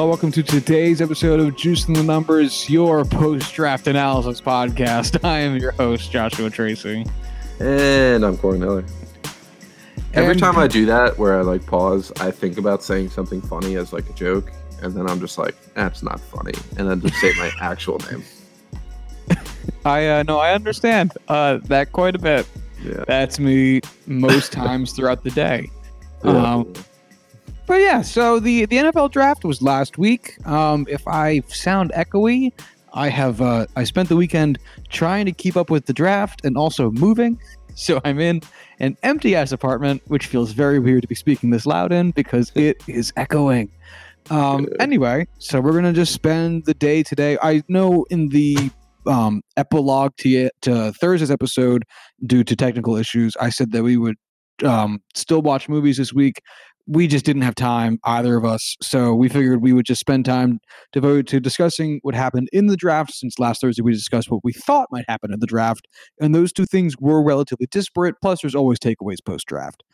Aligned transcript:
Hello, 0.00 0.08
welcome 0.08 0.32
to 0.32 0.42
today's 0.42 1.02
episode 1.02 1.40
of 1.40 1.54
Juicing 1.56 1.94
the 1.94 2.02
Numbers, 2.02 2.70
your 2.70 3.04
post 3.04 3.52
draft 3.52 3.86
analysis 3.86 4.40
podcast. 4.40 5.22
I 5.28 5.40
am 5.40 5.58
your 5.58 5.72
host, 5.72 6.10
Joshua 6.10 6.48
Tracy. 6.48 7.04
And 7.58 8.24
I'm 8.24 8.38
Corey 8.38 8.58
Miller. 8.58 8.82
Every 10.14 10.30
And- 10.30 10.40
time 10.40 10.56
I 10.56 10.68
do 10.68 10.86
that, 10.86 11.18
where 11.18 11.38
I 11.38 11.42
like 11.42 11.66
pause, 11.66 12.12
I 12.18 12.30
think 12.30 12.56
about 12.56 12.82
saying 12.82 13.10
something 13.10 13.42
funny 13.42 13.76
as 13.76 13.92
like 13.92 14.08
a 14.08 14.14
joke, 14.14 14.50
and 14.82 14.94
then 14.94 15.06
I'm 15.06 15.20
just 15.20 15.36
like, 15.36 15.54
that's 15.74 16.02
not 16.02 16.18
funny, 16.18 16.54
and 16.78 16.88
then 16.88 17.02
just 17.02 17.16
say 17.16 17.34
my 17.36 17.50
actual 17.60 17.98
name. 18.10 18.24
I 19.84 20.08
uh, 20.08 20.22
no, 20.22 20.38
I 20.38 20.54
understand 20.54 21.12
uh, 21.28 21.58
that 21.64 21.92
quite 21.92 22.16
a 22.16 22.18
bit. 22.18 22.46
Yeah. 22.82 23.04
That's 23.06 23.38
me 23.38 23.82
most 24.06 24.50
times 24.50 24.92
throughout 24.92 25.24
the 25.24 25.30
day. 25.32 25.68
Yeah. 26.24 26.32
Um, 26.32 26.72
But 27.70 27.82
yeah, 27.82 28.02
so 28.02 28.40
the 28.40 28.66
the 28.66 28.78
NFL 28.78 29.12
draft 29.12 29.44
was 29.44 29.62
last 29.62 29.96
week. 29.96 30.44
Um, 30.44 30.88
if 30.90 31.06
I 31.06 31.38
sound 31.46 31.92
echoey, 31.92 32.50
I 32.94 33.08
have 33.10 33.40
uh, 33.40 33.66
I 33.76 33.84
spent 33.84 34.08
the 34.08 34.16
weekend 34.16 34.58
trying 34.88 35.24
to 35.26 35.30
keep 35.30 35.56
up 35.56 35.70
with 35.70 35.86
the 35.86 35.92
draft 35.92 36.44
and 36.44 36.56
also 36.58 36.90
moving. 36.90 37.38
So 37.76 38.00
I'm 38.04 38.18
in 38.18 38.42
an 38.80 38.96
empty 39.04 39.36
ass 39.36 39.52
apartment, 39.52 40.02
which 40.08 40.26
feels 40.26 40.50
very 40.50 40.80
weird 40.80 41.02
to 41.02 41.08
be 41.08 41.14
speaking 41.14 41.50
this 41.50 41.64
loud 41.64 41.92
in 41.92 42.10
because 42.10 42.50
it 42.56 42.82
is 42.88 43.12
echoing. 43.16 43.70
Um, 44.28 44.66
anyway, 44.80 45.28
so 45.38 45.60
we're 45.60 45.72
gonna 45.72 45.92
just 45.92 46.12
spend 46.12 46.64
the 46.66 46.74
day 46.74 47.04
today. 47.04 47.38
I 47.40 47.62
know 47.68 48.04
in 48.10 48.30
the 48.30 48.70
um, 49.06 49.42
epilogue 49.56 50.16
to, 50.18 50.50
to 50.62 50.92
Thursday's 50.94 51.30
episode, 51.30 51.84
due 52.26 52.42
to 52.42 52.56
technical 52.56 52.96
issues, 52.96 53.36
I 53.40 53.50
said 53.50 53.70
that 53.70 53.84
we 53.84 53.96
would 53.96 54.16
um, 54.64 55.00
still 55.14 55.40
watch 55.40 55.68
movies 55.68 55.96
this 55.96 56.12
week 56.12 56.42
we 56.92 57.06
just 57.06 57.24
didn't 57.24 57.42
have 57.42 57.54
time 57.54 57.98
either 58.02 58.36
of 58.36 58.44
us. 58.44 58.76
So 58.82 59.14
we 59.14 59.28
figured 59.28 59.62
we 59.62 59.72
would 59.72 59.86
just 59.86 60.00
spend 60.00 60.24
time 60.24 60.58
devoted 60.92 61.28
to 61.28 61.38
discussing 61.38 62.00
what 62.02 62.16
happened 62.16 62.48
in 62.52 62.66
the 62.66 62.76
draft 62.76 63.12
since 63.14 63.38
last 63.38 63.60
thursday 63.60 63.80
we 63.82 63.92
discussed 63.92 64.28
what 64.30 64.42
we 64.42 64.52
thought 64.52 64.88
might 64.90 65.04
happen 65.08 65.32
in 65.32 65.38
the 65.38 65.46
draft 65.46 65.86
and 66.20 66.34
those 66.34 66.52
two 66.52 66.66
things 66.66 66.96
were 66.98 67.22
relatively 67.22 67.66
disparate 67.70 68.16
plus 68.20 68.40
there's 68.42 68.56
always 68.56 68.78
takeaways 68.78 69.18
post 69.24 69.46
draft 69.46 69.84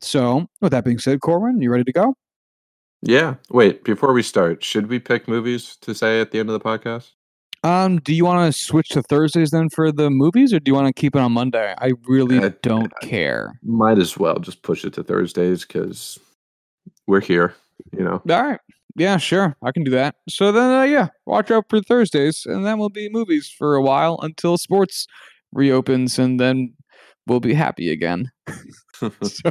so 0.00 0.46
with 0.60 0.70
that 0.70 0.84
being 0.84 0.98
said 0.98 1.20
corwin 1.20 1.60
you 1.60 1.70
ready 1.70 1.82
to 1.84 1.92
go? 1.92 2.14
Yeah. 3.02 3.34
Wait, 3.50 3.84
before 3.84 4.12
we 4.12 4.22
start, 4.22 4.62
should 4.64 4.86
we 4.86 4.98
pick 4.98 5.28
movies 5.28 5.76
to 5.82 5.94
say 5.94 6.20
at 6.20 6.30
the 6.30 6.38
end 6.38 6.48
of 6.48 6.52
the 6.54 6.60
podcast? 6.60 7.10
um 7.64 7.98
do 7.98 8.14
you 8.14 8.24
want 8.24 8.52
to 8.52 8.58
switch 8.58 8.88
to 8.90 9.02
thursdays 9.02 9.50
then 9.50 9.68
for 9.70 9.90
the 9.90 10.10
movies 10.10 10.52
or 10.52 10.60
do 10.60 10.70
you 10.70 10.74
want 10.74 10.86
to 10.86 10.92
keep 10.92 11.16
it 11.16 11.18
on 11.18 11.32
monday? 11.32 11.74
I 11.78 11.92
really 12.06 12.38
Uh, 12.38 12.50
don't 12.62 12.92
care. 13.02 13.58
Might 13.62 13.98
as 13.98 14.16
well 14.18 14.38
just 14.38 14.62
push 14.62 14.84
it 14.84 14.92
to 14.94 15.02
Thursdays 15.02 15.64
because 15.64 16.18
we're 17.06 17.20
here, 17.20 17.54
you 17.92 18.02
know. 18.04 18.22
all 18.30 18.42
right 18.44 18.60
yeah 18.96 19.16
sure 19.16 19.56
i 19.64 19.72
can 19.72 19.82
do 19.82 19.90
that 19.90 20.14
so 20.28 20.52
then 20.52 20.70
uh, 20.70 20.82
yeah 20.84 21.08
watch 21.26 21.50
out 21.50 21.64
for 21.68 21.80
thursdays 21.80 22.46
and 22.46 22.64
then 22.64 22.78
we'll 22.78 22.88
be 22.88 23.08
movies 23.10 23.52
for 23.58 23.74
a 23.74 23.82
while 23.82 24.20
until 24.22 24.56
sports 24.56 25.08
reopens 25.52 26.16
and 26.16 26.38
then 26.38 26.72
we'll 27.26 27.40
be 27.40 27.54
happy 27.54 27.90
again 27.90 28.30
so, 29.22 29.50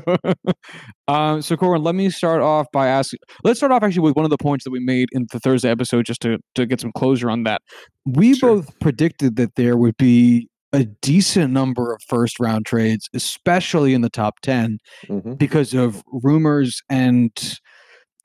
um, 1.08 1.42
so 1.42 1.58
Corin, 1.58 1.84
let 1.84 1.95
me 1.95 2.10
start 2.10 2.42
off 2.42 2.68
by 2.72 2.88
asking. 2.88 3.20
Let's 3.44 3.60
start 3.60 3.72
off 3.72 3.84
actually 3.84 4.02
with 4.02 4.16
one 4.16 4.23
of 4.26 4.32
the 4.32 4.38
points 4.38 4.64
that 4.64 4.72
we 4.72 4.80
made 4.80 5.10
in 5.12 5.28
the 5.32 5.40
Thursday 5.40 5.70
episode, 5.70 6.06
just 6.06 6.22
to 6.22 6.38
to 6.56 6.66
get 6.66 6.80
some 6.80 6.92
closure 6.94 7.30
on 7.30 7.44
that. 7.44 7.62
We 8.06 8.36
Sure. 8.36 8.56
both 8.56 8.80
predicted 8.80 9.36
that 9.36 9.56
there 9.56 9.76
would 9.78 9.98
be 9.98 10.50
a 10.73 10.86
decent 10.86 11.54
number 11.54 11.94
of 11.94 12.02
first 12.08 12.39
round 12.39 12.66
trades, 12.66 13.08
especially 13.14 13.94
in 13.94 14.02
the 14.02 14.10
top 14.10 14.39
ten, 14.42 14.80
Mhm. 15.08 15.38
because 15.38 15.73
of 15.73 16.04
rumors, 16.11 16.82
and 16.89 17.32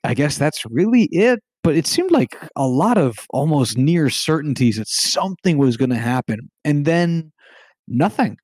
I 0.03 0.13
guess 0.13 0.37
that's 0.37 0.63
really 0.69 1.03
it. 1.11 1.39
But 1.61 1.75
it 1.75 1.85
seemed 1.85 2.11
like 2.11 2.35
a 2.55 2.67
lot 2.67 2.97
of 2.97 3.17
almost 3.31 3.77
near 3.77 4.09
certainties 4.09 4.77
that 4.77 4.87
something 4.87 5.57
was 5.57 5.77
going 5.77 5.89
to 5.89 5.97
happen, 5.97 6.49
and 6.65 6.85
then 6.85 7.31
nothing. 7.87 8.37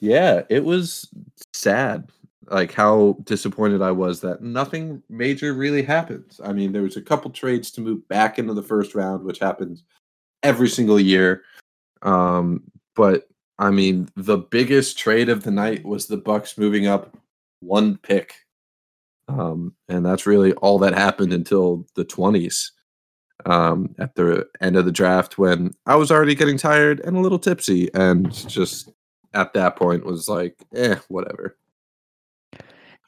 Yeah, 0.00 0.42
it 0.48 0.64
was 0.64 1.10
sad. 1.52 2.08
Like 2.50 2.72
how 2.72 3.18
disappointed 3.24 3.82
I 3.82 3.90
was 3.90 4.20
that 4.20 4.42
nothing 4.42 5.02
major 5.10 5.52
really 5.52 5.82
happens. 5.82 6.40
I 6.44 6.52
mean, 6.52 6.72
there 6.72 6.82
was 6.82 6.96
a 6.96 7.02
couple 7.02 7.30
trades 7.30 7.70
to 7.72 7.80
move 7.80 8.06
back 8.08 8.38
into 8.38 8.54
the 8.54 8.62
first 8.62 8.94
round, 8.94 9.24
which 9.24 9.38
happens 9.38 9.82
every 10.42 10.68
single 10.68 11.00
year. 11.00 11.42
Um, 12.02 12.62
but 12.94 13.28
I 13.58 13.70
mean, 13.70 14.08
the 14.16 14.38
biggest 14.38 14.98
trade 14.98 15.28
of 15.28 15.42
the 15.42 15.50
night 15.50 15.84
was 15.84 16.06
the 16.06 16.18
Bucs 16.18 16.56
moving 16.58 16.86
up 16.86 17.16
one 17.60 17.96
pick. 17.98 18.34
Um, 19.28 19.74
and 19.88 20.06
that's 20.06 20.26
really 20.26 20.52
all 20.54 20.78
that 20.78 20.94
happened 20.94 21.32
until 21.32 21.86
the 21.96 22.04
20s. 22.04 22.70
Um, 23.46 23.94
at 23.98 24.14
the 24.16 24.48
end 24.60 24.76
of 24.76 24.84
the 24.84 24.90
draft 24.92 25.38
when 25.38 25.72
I 25.86 25.94
was 25.94 26.10
already 26.10 26.34
getting 26.34 26.58
tired 26.58 26.98
and 27.00 27.16
a 27.16 27.20
little 27.20 27.38
tipsy 27.38 27.88
and 27.94 28.32
just 28.48 28.90
at 29.32 29.52
that 29.54 29.76
point 29.76 30.04
was 30.04 30.28
like, 30.28 30.56
eh, 30.74 30.96
whatever. 31.08 31.56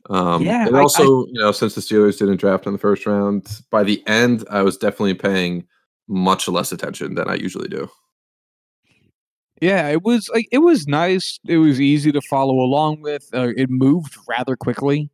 Um, 0.09 0.43
Yeah, 0.43 0.67
and 0.67 0.77
I- 0.77 0.81
I- 0.81 0.83
also, 0.83 1.27
you 1.27 1.41
know, 1.41 1.53
since 1.53 1.75
the 1.75 1.81
Steelers 1.81 2.19
didn't 2.19 2.37
draft 2.39 2.67
in 2.67 2.73
the 2.73 2.79
first 2.79 3.07
round, 3.07 3.63
by 3.71 3.83
the 3.83 4.07
end, 4.07 4.45
I 4.51 4.63
was 4.63 4.77
definitely 4.77 5.15
paying 5.15 5.67
much 6.09 6.49
less 6.49 6.71
attention 6.73 7.15
than 7.15 7.29
I 7.29 7.35
usually 7.35 7.69
do. 7.69 7.91
Yeah, 9.61 9.89
it 9.89 10.03
was 10.03 10.29
like 10.33 10.47
it 10.51 10.59
was 10.59 10.87
nice. 10.87 11.39
It 11.47 11.59
was 11.59 11.81
easy 11.81 12.13
to 12.13 12.21
follow 12.31 12.55
along 12.61 13.03
with. 13.03 13.29
Uh, 13.35 13.49
it 13.57 13.69
moved 13.69 14.17
rather 14.29 14.57
quickly. 14.57 15.11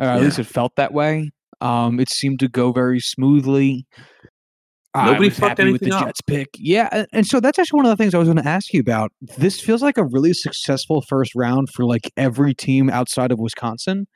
Uh, 0.00 0.04
At 0.04 0.20
least 0.20 0.38
it 0.38 0.46
felt 0.46 0.76
that 0.76 0.92
way. 0.92 1.30
Um, 1.60 1.98
it 1.98 2.08
seemed 2.08 2.38
to 2.40 2.48
go 2.48 2.70
very 2.70 3.00
smoothly. 3.00 3.86
Nobody 4.96 5.30
fucked 5.30 5.58
happy 5.58 5.72
with 5.72 5.82
the 5.82 5.92
up. 5.92 6.06
Jets 6.06 6.20
pick. 6.20 6.48
Yeah, 6.56 7.04
and, 7.12 7.26
so 7.26 7.38
that's 7.40 7.58
actually 7.58 7.78
one 7.78 7.86
of 7.86 7.90
the 7.90 7.96
things 8.02 8.14
I 8.14 8.18
was 8.18 8.26
going 8.26 8.42
to 8.42 8.48
ask 8.48 8.72
you 8.72 8.80
about. 8.80 9.12
This 9.36 9.60
feels 9.60 9.82
like 9.82 9.96
a 9.98 10.04
really 10.04 10.32
successful 10.32 11.02
first 11.02 11.34
round 11.36 11.68
for 11.70 11.84
like 11.84 12.10
every 12.16 12.54
team 12.54 12.90
outside 12.90 13.30
of 13.30 13.38
Wisconsin. 13.38 14.06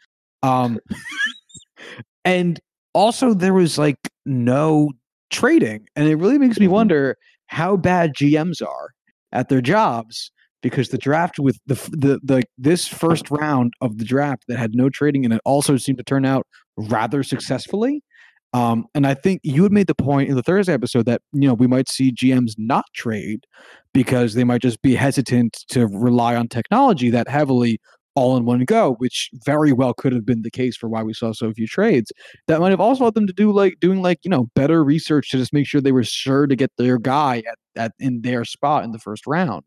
Um, 0.43 0.79
and 2.25 2.59
also 2.95 3.35
there 3.35 3.55
was 3.55 3.79
like 3.79 3.97
no 4.27 4.91
trading, 5.31 5.87
and 5.97 6.09
it 6.09 6.17
really 6.17 6.39
makes 6.39 6.59
me 6.59 6.67
Mhm. 6.67 6.71
wonder 6.71 7.17
how 7.47 7.77
bad 7.77 8.15
GMs 8.15 8.63
are 8.63 8.89
at 9.33 9.49
their 9.49 9.61
jobs 9.61 10.31
because 10.63 10.89
the 10.89 10.99
draft 10.99 11.39
with 11.39 11.59
the 11.67 11.75
the 11.91 12.21
the 12.23 12.43
this 12.57 12.87
first 12.87 13.31
round 13.31 13.75
of 13.81 13.99
the 13.99 14.05
draft 14.05 14.45
that 14.49 14.59
had 14.59 14.75
no 14.75 14.89
trading 14.89 15.25
in 15.25 15.33
it 15.33 15.41
also 15.45 15.77
seemed 15.77 15.99
to 15.99 16.05
turn 16.05 16.25
out 16.25 16.47
rather 16.77 17.23
successfully. 17.23 18.03
Um, 18.55 18.85
and 18.95 19.07
I 19.07 19.15
think 19.15 19.41
you 19.43 19.63
had 19.63 19.73
made 19.73 19.87
the 19.87 19.95
point 19.95 20.29
in 20.29 20.37
the 20.37 20.43
Thursday 20.43 20.75
episode 20.75 21.07
that 21.07 21.23
you 21.33 21.49
know 21.49 21.55
we 21.55 21.67
might 21.67 21.89
see 21.89 22.13
GMs 22.13 22.53
not 22.59 22.85
trade 22.95 23.45
because 23.93 24.35
they 24.35 24.45
might 24.45 24.63
just 24.63 24.81
be 24.83 24.95
hesitant 24.95 25.65
to 25.71 25.87
rely 25.87 26.37
on 26.37 26.49
technology 26.49 27.11
that 27.11 27.29
heavily 27.29 27.81
all 28.15 28.37
in 28.37 28.45
one 28.45 28.65
go, 28.65 28.95
which 28.95 29.31
very 29.45 29.73
well 29.73 29.95
could 29.95 30.13
have 30.13 30.27
been 30.27 30.43
the 30.43 30.51
case 30.51 30.77
for 30.77 30.89
why 30.89 31.03
we 31.03 31.15
saw 31.15 31.33
so 31.33 31.53
few 31.53 31.67
trades. 31.67 32.13
That 32.47 32.61
might 32.61 32.71
have 32.71 32.81
also 32.81 33.05
led 33.05 33.15
them 33.15 33.27
to 33.27 33.33
do 33.33 33.53
like 33.53 33.81
doing 33.81 34.03
like 34.03 34.19
you 34.23 34.31
know 34.31 34.49
better 34.55 34.85
research 34.85 35.31
to 35.31 35.39
just 35.39 35.53
make 35.53 35.67
sure 35.67 35.81
they 35.81 35.93
were 35.93 36.05
sure 36.05 36.47
to 36.47 36.57
get 36.57 36.71
their 36.79 36.99
guy 36.99 37.43
at, 37.49 37.59
at 37.77 37.93
in 37.99 38.23
their 38.23 38.45
spot 38.45 38.85
in 38.85 38.93
the 38.93 38.99
first 38.99 39.27
round. 39.27 39.65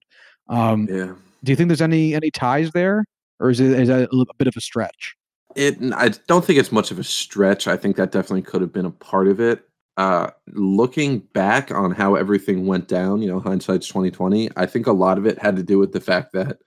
Um, 0.47 0.87
Yeah. 0.89 1.13
do 1.43 1.51
you 1.51 1.55
think 1.55 1.69
there's 1.69 1.81
any 1.81 2.13
any 2.13 2.29
ties 2.31 2.71
there, 2.71 3.05
or 3.39 3.49
is 3.49 3.59
it 3.59 3.71
is 3.79 3.87
that 3.87 4.09
a, 4.11 4.15
little- 4.15 4.27
a 4.31 4.35
bit 4.37 4.47
of 4.47 4.55
a 4.55 4.61
stretch? 4.61 5.15
It 5.55 5.77
I 5.95 6.09
don't 6.27 6.43
think 6.43 6.59
it's 6.59 6.71
much 6.71 6.91
of 6.91 6.99
a 6.99 7.03
stretch. 7.03 7.67
I 7.67 7.77
think 7.77 7.95
that 7.95 8.11
definitely 8.11 8.41
could 8.43 8.61
have 8.61 8.73
been 8.73 8.85
a 8.85 8.91
part 8.91 9.27
of 9.27 9.39
it. 9.39 9.63
Uh 9.97 10.29
looking 10.53 11.19
back 11.33 11.71
on 11.71 11.91
how 11.91 12.15
everything 12.15 12.67
went 12.67 12.87
down, 12.89 13.21
you 13.21 13.29
know, 13.29 13.39
hindsight's 13.39 13.87
2020, 13.87 14.49
I 14.57 14.65
think 14.65 14.85
a 14.87 14.91
lot 14.91 15.17
of 15.17 15.25
it 15.25 15.39
had 15.39 15.55
to 15.55 15.63
do 15.63 15.79
with 15.79 15.93
the 15.93 16.01
fact 16.01 16.33
that 16.33 16.57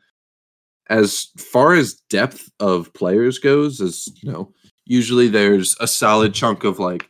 as 0.89 1.29
far 1.37 1.75
as 1.75 1.95
depth 2.09 2.51
of 2.61 2.93
players 2.95 3.39
goes, 3.39 3.81
as 3.81 4.09
you 4.23 4.31
know, 4.31 4.53
usually 4.87 5.29
there's 5.29 5.77
a 5.81 5.87
solid 5.87 6.35
chunk 6.35 6.65
of 6.65 6.79
like 6.79 7.09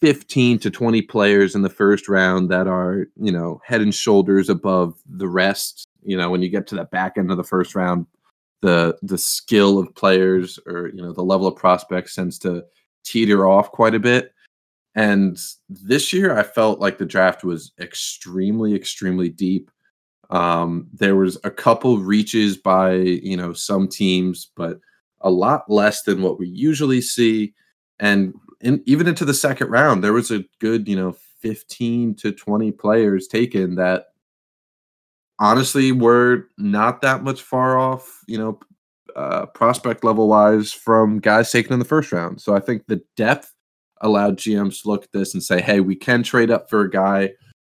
15 0.00 0.58
to 0.58 0.70
20 0.70 1.02
players 1.02 1.54
in 1.54 1.62
the 1.62 1.70
first 1.70 2.08
round 2.08 2.50
that 2.50 2.66
are, 2.66 3.06
you 3.16 3.30
know, 3.30 3.60
head 3.64 3.80
and 3.80 3.94
shoulders 3.94 4.48
above 4.48 4.94
the 5.08 5.28
rest. 5.28 5.86
You 6.02 6.16
know, 6.16 6.30
when 6.30 6.42
you 6.42 6.48
get 6.48 6.66
to 6.68 6.74
the 6.74 6.84
back 6.84 7.16
end 7.16 7.30
of 7.30 7.36
the 7.36 7.44
first 7.44 7.74
round, 7.74 8.06
the 8.62 8.96
the 9.02 9.18
skill 9.18 9.78
of 9.78 9.94
players 9.94 10.58
or 10.66 10.88
you 10.94 11.02
know 11.02 11.12
the 11.12 11.22
level 11.22 11.48
of 11.48 11.56
prospects 11.56 12.14
tends 12.14 12.38
to 12.40 12.64
teeter 13.04 13.46
off 13.46 13.70
quite 13.70 13.94
a 13.94 14.00
bit. 14.00 14.32
And 14.94 15.38
this 15.68 16.12
year, 16.12 16.36
I 16.36 16.42
felt 16.42 16.78
like 16.78 16.98
the 16.98 17.06
draft 17.06 17.44
was 17.44 17.72
extremely, 17.80 18.74
extremely 18.74 19.28
deep. 19.28 19.70
Um, 20.32 20.88
there 20.94 21.14
was 21.14 21.38
a 21.44 21.50
couple 21.50 21.98
reaches 21.98 22.56
by 22.56 22.94
you 22.94 23.36
know 23.36 23.52
some 23.52 23.86
teams, 23.86 24.50
but 24.56 24.80
a 25.20 25.30
lot 25.30 25.70
less 25.70 26.02
than 26.02 26.22
what 26.22 26.38
we 26.38 26.48
usually 26.48 27.00
see. 27.00 27.54
And 28.00 28.34
in, 28.60 28.82
even 28.86 29.06
into 29.06 29.24
the 29.24 29.34
second 29.34 29.68
round, 29.68 30.02
there 30.02 30.14
was 30.14 30.30
a 30.30 30.44
good 30.58 30.88
you 30.88 30.96
know 30.96 31.14
fifteen 31.40 32.14
to 32.16 32.32
twenty 32.32 32.72
players 32.72 33.28
taken 33.28 33.76
that 33.76 34.06
honestly 35.38 35.92
were 35.92 36.48
not 36.56 37.02
that 37.02 37.22
much 37.22 37.42
far 37.42 37.76
off, 37.76 38.20
you 38.26 38.38
know, 38.38 38.58
uh, 39.16 39.44
prospect 39.46 40.04
level 40.04 40.28
wise 40.28 40.72
from 40.72 41.18
guys 41.18 41.50
taken 41.50 41.74
in 41.74 41.78
the 41.78 41.84
first 41.84 42.10
round. 42.10 42.40
So 42.40 42.54
I 42.54 42.60
think 42.60 42.86
the 42.86 43.02
depth 43.16 43.52
allowed 44.00 44.38
GMs 44.38 44.82
to 44.82 44.88
look 44.88 45.04
at 45.04 45.12
this 45.12 45.34
and 45.34 45.42
say, 45.42 45.60
hey, 45.60 45.80
we 45.80 45.94
can 45.94 46.22
trade 46.22 46.50
up 46.50 46.70
for 46.70 46.82
a 46.82 46.90
guy 46.90 47.32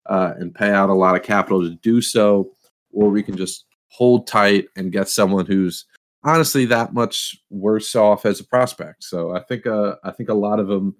uh, 0.06 0.34
and 0.36 0.54
pay 0.54 0.70
out 0.70 0.90
a 0.90 0.94
lot 0.94 1.16
of 1.16 1.22
capital 1.22 1.62
to 1.62 1.74
do 1.76 2.00
so, 2.00 2.50
or 2.92 3.10
we 3.10 3.22
can 3.22 3.36
just 3.36 3.66
hold 3.88 4.26
tight 4.26 4.66
and 4.76 4.92
get 4.92 5.08
someone 5.08 5.46
who's 5.46 5.84
honestly 6.24 6.64
that 6.66 6.94
much 6.94 7.36
worse 7.50 7.94
off 7.94 8.24
as 8.24 8.40
a 8.40 8.44
prospect. 8.44 9.04
So 9.04 9.34
I 9.34 9.40
think 9.40 9.66
uh, 9.66 9.96
I 10.04 10.10
think 10.10 10.28
a 10.28 10.34
lot 10.34 10.60
of 10.60 10.68
them 10.68 10.96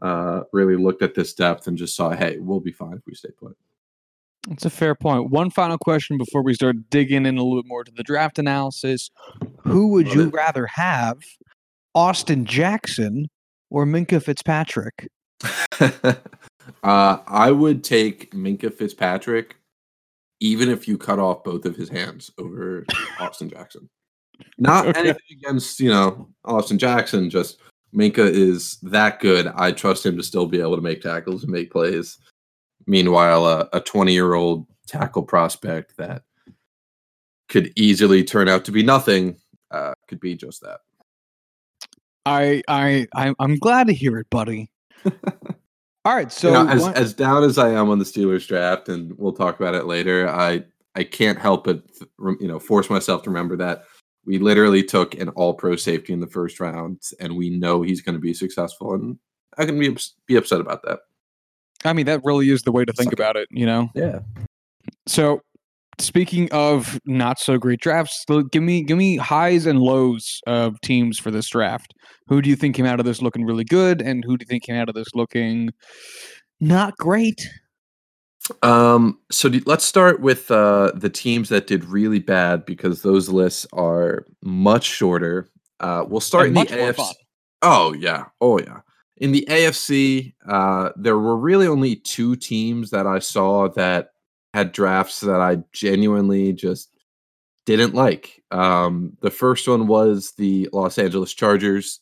uh, 0.00 0.42
really 0.52 0.76
looked 0.76 1.02
at 1.02 1.14
this 1.14 1.32
depth 1.32 1.66
and 1.66 1.78
just 1.78 1.96
saw, 1.96 2.10
hey, 2.10 2.38
we'll 2.38 2.60
be 2.60 2.72
fine 2.72 2.94
if 2.94 3.02
we 3.06 3.14
stay 3.14 3.30
put. 3.38 3.56
That's 4.48 4.64
a 4.64 4.70
fair 4.70 4.96
point. 4.96 5.30
One 5.30 5.50
final 5.50 5.78
question 5.78 6.18
before 6.18 6.42
we 6.42 6.54
start 6.54 6.90
digging 6.90 7.26
in 7.26 7.38
a 7.38 7.42
little 7.42 7.62
bit 7.62 7.68
more 7.68 7.84
to 7.84 7.92
the 7.94 8.02
draft 8.02 8.40
analysis. 8.40 9.10
Who 9.60 9.88
would 9.88 10.08
Love 10.08 10.16
you 10.16 10.22
it. 10.28 10.34
rather 10.34 10.66
have, 10.66 11.18
Austin 11.94 12.44
Jackson 12.44 13.28
or 13.70 13.86
Minkah 13.86 14.22
Fitzpatrick? 14.22 15.08
uh, 16.82 17.18
I 17.26 17.50
would 17.50 17.82
take 17.84 18.32
Minkah 18.32 18.72
Fitzpatrick, 18.72 19.56
even 20.40 20.68
if 20.68 20.86
you 20.88 20.98
cut 20.98 21.18
off 21.18 21.44
both 21.44 21.64
of 21.64 21.76
his 21.76 21.88
hands 21.88 22.30
over 22.38 22.86
Austin 23.20 23.48
Jackson. 23.48 23.88
Not 24.58 24.86
Okay. 24.86 24.98
anything 25.00 25.22
against 25.38 25.80
you 25.80 25.90
know 25.90 26.28
Austin 26.44 26.78
Jackson, 26.78 27.30
just 27.30 27.58
Minkah 27.94 28.18
is 28.30 28.78
that 28.82 29.20
good. 29.20 29.46
I 29.48 29.72
trust 29.72 30.04
him 30.06 30.16
to 30.16 30.22
still 30.22 30.46
be 30.46 30.60
able 30.60 30.76
to 30.76 30.82
make 30.82 31.00
tackles 31.00 31.42
and 31.44 31.52
make 31.52 31.70
plays. 31.70 32.18
Meanwhile, 32.86 33.44
uh, 33.46 33.66
a 33.72 33.80
20 33.80 34.12
year 34.12 34.34
old 34.34 34.66
tackle 34.86 35.22
prospect 35.22 35.96
that 35.98 36.22
could 37.48 37.72
easily 37.76 38.24
turn 38.24 38.48
out 38.48 38.64
to 38.64 38.72
be 38.72 38.82
nothing 38.82 39.36
uh, 39.70 39.94
could 40.08 40.20
be 40.20 40.34
just 40.34 40.60
that. 40.62 40.80
I 42.26 42.62
I 42.68 43.06
I- 43.14 43.34
I'm 43.38 43.56
glad 43.58 43.86
to 43.88 43.92
hear 43.92 44.18
it, 44.18 44.28
buddy. 44.30 44.70
All 46.04 46.14
right, 46.14 46.32
so 46.32 46.48
you 46.48 46.54
know, 46.54 46.68
as 46.68 46.88
as 46.88 47.14
down 47.14 47.44
as 47.44 47.58
I 47.58 47.70
am 47.70 47.88
on 47.88 47.98
the 47.98 48.04
Steelers 48.04 48.46
draft, 48.46 48.88
and 48.88 49.16
we'll 49.18 49.32
talk 49.32 49.60
about 49.60 49.74
it 49.74 49.86
later, 49.86 50.28
I 50.28 50.64
I 50.96 51.04
can't 51.04 51.38
help 51.38 51.64
but 51.64 51.82
you 52.40 52.48
know 52.48 52.58
force 52.58 52.90
myself 52.90 53.22
to 53.22 53.30
remember 53.30 53.56
that 53.58 53.84
we 54.24 54.38
literally 54.38 54.82
took 54.82 55.14
an 55.14 55.28
All 55.30 55.54
Pro 55.54 55.76
safety 55.76 56.12
in 56.12 56.20
the 56.20 56.26
first 56.26 56.60
round, 56.60 57.00
and 57.20 57.36
we 57.36 57.50
know 57.50 57.82
he's 57.82 58.00
going 58.00 58.14
to 58.14 58.20
be 58.20 58.34
successful, 58.34 58.94
and 58.94 59.18
I 59.58 59.64
can 59.64 59.78
be 59.78 59.96
be 60.26 60.36
upset 60.36 60.60
about 60.60 60.82
that. 60.82 61.00
I 61.84 61.92
mean 61.92 62.06
that 62.06 62.24
really 62.24 62.50
is 62.50 62.62
the 62.62 62.72
way 62.72 62.84
to 62.84 62.92
think 62.92 63.10
Suck 63.10 63.14
about 63.14 63.36
it, 63.36 63.48
you 63.50 63.66
know. 63.66 63.90
Yeah, 63.94 64.20
So, 65.06 65.42
speaking 65.98 66.50
of 66.52 66.98
not 67.06 67.38
so 67.38 67.58
great 67.58 67.80
drafts, 67.80 68.24
give 68.50 68.62
me 68.62 68.82
give 68.82 68.98
me 68.98 69.16
highs 69.16 69.66
and 69.66 69.78
lows 69.80 70.40
of 70.46 70.80
teams 70.80 71.18
for 71.18 71.30
this 71.30 71.48
draft. 71.48 71.94
Who 72.28 72.42
do 72.42 72.48
you 72.48 72.56
think 72.56 72.76
came 72.76 72.86
out 72.86 73.00
of 73.00 73.06
this 73.06 73.22
looking 73.22 73.44
really 73.44 73.64
good, 73.64 74.00
and 74.00 74.24
who 74.24 74.36
do 74.36 74.44
you 74.44 74.46
think 74.48 74.64
came 74.64 74.76
out 74.76 74.88
of 74.88 74.94
this 74.94 75.08
looking 75.14 75.70
not 76.60 76.96
great? 76.96 77.46
Um, 78.62 79.18
so 79.30 79.48
do, 79.48 79.60
let's 79.66 79.84
start 79.84 80.20
with 80.20 80.50
uh, 80.50 80.92
the 80.94 81.10
teams 81.10 81.48
that 81.50 81.66
did 81.66 81.84
really 81.84 82.18
bad 82.18 82.64
because 82.66 83.02
those 83.02 83.28
lists 83.28 83.66
are 83.72 84.26
much 84.42 84.84
shorter. 84.84 85.48
Uh, 85.80 86.04
we'll 86.08 86.20
start 86.20 86.48
And 86.48 86.58
in 86.58 86.66
the 86.66 86.72
AFC. 86.72 86.96
fun. 86.96 87.14
Oh 87.62 87.92
yeah, 87.92 88.24
oh 88.40 88.58
yeah. 88.58 88.80
In 89.18 89.30
the 89.30 89.46
AFC, 89.48 90.34
uh, 90.48 90.90
there 90.96 91.16
were 91.18 91.36
really 91.36 91.66
only 91.68 91.96
two 91.96 92.34
teams 92.34 92.90
that 92.90 93.06
I 93.06 93.20
saw 93.20 93.68
that 93.70 94.11
had 94.54 94.72
drafts 94.72 95.20
that 95.20 95.40
I 95.40 95.58
genuinely 95.72 96.52
just 96.52 96.90
didn't 97.64 97.94
like. 97.94 98.42
Um, 98.50 99.16
the 99.20 99.30
first 99.30 99.68
one 99.68 99.86
was 99.86 100.32
the 100.32 100.68
Los 100.72 100.98
Angeles 100.98 101.32
Chargers, 101.32 102.00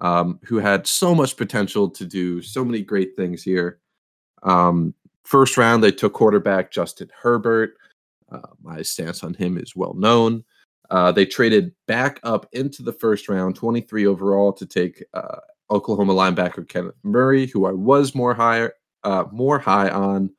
um, 0.00 0.40
who 0.44 0.56
had 0.56 0.86
so 0.86 1.14
much 1.14 1.36
potential 1.36 1.88
to 1.90 2.04
do 2.04 2.42
so 2.42 2.64
many 2.64 2.82
great 2.82 3.14
things 3.16 3.42
here. 3.42 3.80
Um, 4.42 4.94
first 5.24 5.56
round, 5.56 5.82
they 5.82 5.92
took 5.92 6.12
quarterback 6.12 6.70
Justin 6.70 7.10
Herbert. 7.20 7.74
Uh, 8.30 8.40
my 8.62 8.82
stance 8.82 9.22
on 9.22 9.34
him 9.34 9.58
is 9.58 9.76
well 9.76 9.94
known. 9.94 10.44
Uh, 10.90 11.12
they 11.12 11.26
traded 11.26 11.72
back 11.86 12.20
up 12.22 12.46
into 12.52 12.82
the 12.82 12.92
first 12.92 13.28
round, 13.28 13.56
23 13.56 14.06
overall, 14.06 14.52
to 14.52 14.66
take 14.66 15.04
uh, 15.14 15.38
Oklahoma 15.70 16.14
linebacker 16.14 16.68
Kenneth 16.68 16.94
Murray, 17.02 17.46
who 17.46 17.66
I 17.66 17.72
was 17.72 18.14
more 18.14 18.34
higher, 18.34 18.72
uh, 19.04 19.24
more 19.32 19.58
high 19.58 19.88
on. 19.90 20.30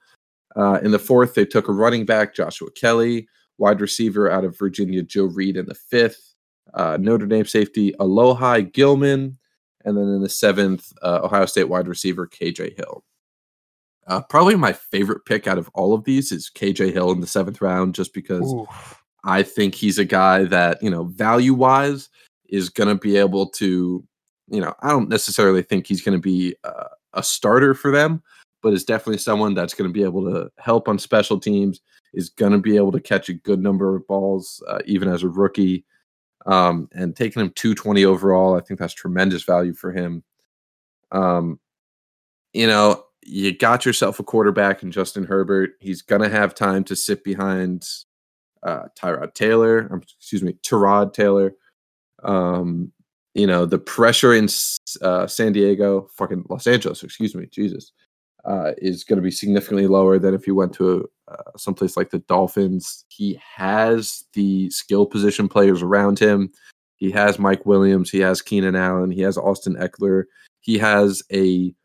Uh, 0.58 0.80
in 0.82 0.92
the 0.92 1.00
fourth, 1.00 1.36
they 1.36 1.46
took 1.46 1.68
a 1.68 1.74
running 1.74 2.06
back 2.06 2.34
Joshua 2.34 2.72
Kelly, 2.72 3.28
wide 3.58 3.80
receiver 3.80 4.30
out 4.30 4.44
of 4.44 4.58
Virginia 4.58 5.04
Joe 5.04 5.26
Reed 5.26 5.56
in 5.56 5.68
the 5.68 5.76
fifth, 5.76 6.34
uh, 6.74 6.98
Notre 7.00 7.28
Dame 7.28 7.46
safety 7.46 7.94
Alohi 8.00 8.72
Gilman, 8.74 9.38
and 9.86 9.98
then 9.98 10.06
in 10.06 10.22
the 10.22 10.30
seventh, 10.30 10.92
uh, 11.04 11.22
Ohio 11.24 11.46
State 11.46 11.70
wide 11.70 11.88
receiver 11.88 12.28
KJ 12.28 12.76
Hill. 12.76 13.04
Uh, 14.08 14.22
probably 14.22 14.56
my 14.56 14.74
favorite 14.74 15.26
pick 15.26 15.48
out 15.48 15.58
of 15.58 15.70
all 15.74 15.94
of 15.94 16.06
these 16.06 16.32
is 16.32 16.50
KJ 16.54 16.94
Hill 16.94 17.12
in 17.12 17.22
the 17.22 17.28
seventh 17.28 17.62
round, 17.62 17.94
just 17.94 18.14
because 18.14 18.54
Oof. 18.54 19.04
I 19.24 19.44
think 19.44 19.76
he's 19.76 19.98
a 19.98 20.06
guy 20.06 20.46
that, 20.46 20.82
you 20.82 20.90
know, 20.90 21.04
value 21.04 21.54
wise 21.54 22.10
is 22.50 22.70
going 22.70 22.88
to 22.88 22.96
be 22.96 23.18
able 23.18 23.48
to, 23.50 24.04
you 24.50 24.62
know, 24.62 24.74
I 24.82 24.90
don't 24.90 25.10
necessarily 25.10 25.62
think 25.62 25.86
he's 25.86 26.02
going 26.02 26.18
to 26.18 26.22
be 26.22 26.56
uh, 26.64 26.88
a 27.14 27.22
starter 27.22 27.74
for 27.74 27.92
them, 27.92 28.24
but 28.68 28.74
is 28.74 28.84
definitely 28.84 29.18
someone 29.18 29.54
that's 29.54 29.74
going 29.74 29.90
to 29.90 29.94
be 29.94 30.04
able 30.04 30.26
to 30.26 30.52
help 30.58 30.90
on 30.90 31.00
special 31.00 31.40
teams, 31.40 31.80
is 32.14 32.28
going 32.28 32.52
to 32.52 32.58
be 32.58 32.76
able 32.76 32.92
to 32.92 33.00
catch 33.00 33.30
a 33.30 33.34
good 33.34 33.62
number 33.62 33.96
of 33.96 34.06
balls, 34.08 34.62
uh, 34.68 34.80
even 34.86 35.08
as 35.08 35.24
a 35.24 35.30
rookie. 35.30 35.86
Um, 36.46 36.90
and 36.92 37.16
taking 37.16 37.42
him 37.42 37.54
220 37.56 38.04
overall, 38.04 38.58
I 38.58 38.60
think 38.60 38.78
that's 38.78 38.94
tremendous 38.94 39.44
value 39.44 39.74
for 39.74 39.94
him. 39.94 40.22
Um, 41.14 41.62
you 42.52 42.68
know, 42.68 43.06
you 43.24 43.58
got 43.58 43.86
yourself 43.86 44.20
a 44.20 44.24
quarterback 44.24 44.84
in 44.84 44.92
Justin 44.92 45.24
Herbert. 45.24 45.76
He's 45.80 46.02
going 46.02 46.22
to 46.22 46.30
have 46.30 46.54
time 46.54 46.84
to 46.84 46.96
sit 46.98 47.24
behind 47.24 47.88
uh, 48.64 48.88
Tyrod 49.00 49.34
Taylor, 49.34 49.88
um, 49.94 50.02
excuse 50.02 50.44
me, 50.44 50.58
Tyrod 50.62 51.14
Taylor. 51.14 51.54
Um, 52.22 52.92
you 53.34 53.48
know, 53.48 53.66
the 53.66 53.80
pressure 53.80 54.34
in 54.34 54.50
uh, 55.02 55.26
San 55.26 55.54
Diego, 55.54 56.10
fucking 56.18 56.44
Los 56.50 56.68
Angeles, 56.68 57.02
excuse 57.02 57.34
me, 57.34 57.46
Jesus, 57.46 57.94
uh, 58.48 58.72
is 58.78 59.04
going 59.04 59.18
to 59.18 59.24
be 59.24 59.32
significantly 59.32 59.88
lower 59.88 60.18
than 60.18 60.34
if 60.34 60.48
you 60.48 60.56
went 60.56 60.74
to 60.74 61.10
uh, 61.28 61.52
someplace 61.58 61.98
like 61.98 62.10
the 62.10 62.20
Dolphins. 62.20 63.06
He 63.10 63.40
has 63.56 64.24
the 64.34 64.70
skill 64.70 65.06
position 65.06 65.50
players 65.50 65.82
around 65.82 66.18
him. 66.18 66.52
He 66.96 67.12
has 67.12 67.38
Mike 67.38 67.66
Williams. 67.66 68.10
He 68.10 68.20
has 68.20 68.42
Keenan 68.42 68.76
Allen. 68.76 69.12
He 69.12 69.22
has 69.22 69.38
Austin 69.38 69.76
Ekeler. 69.76 70.24
He 70.62 70.78
has 70.80 71.22
a 71.32 71.76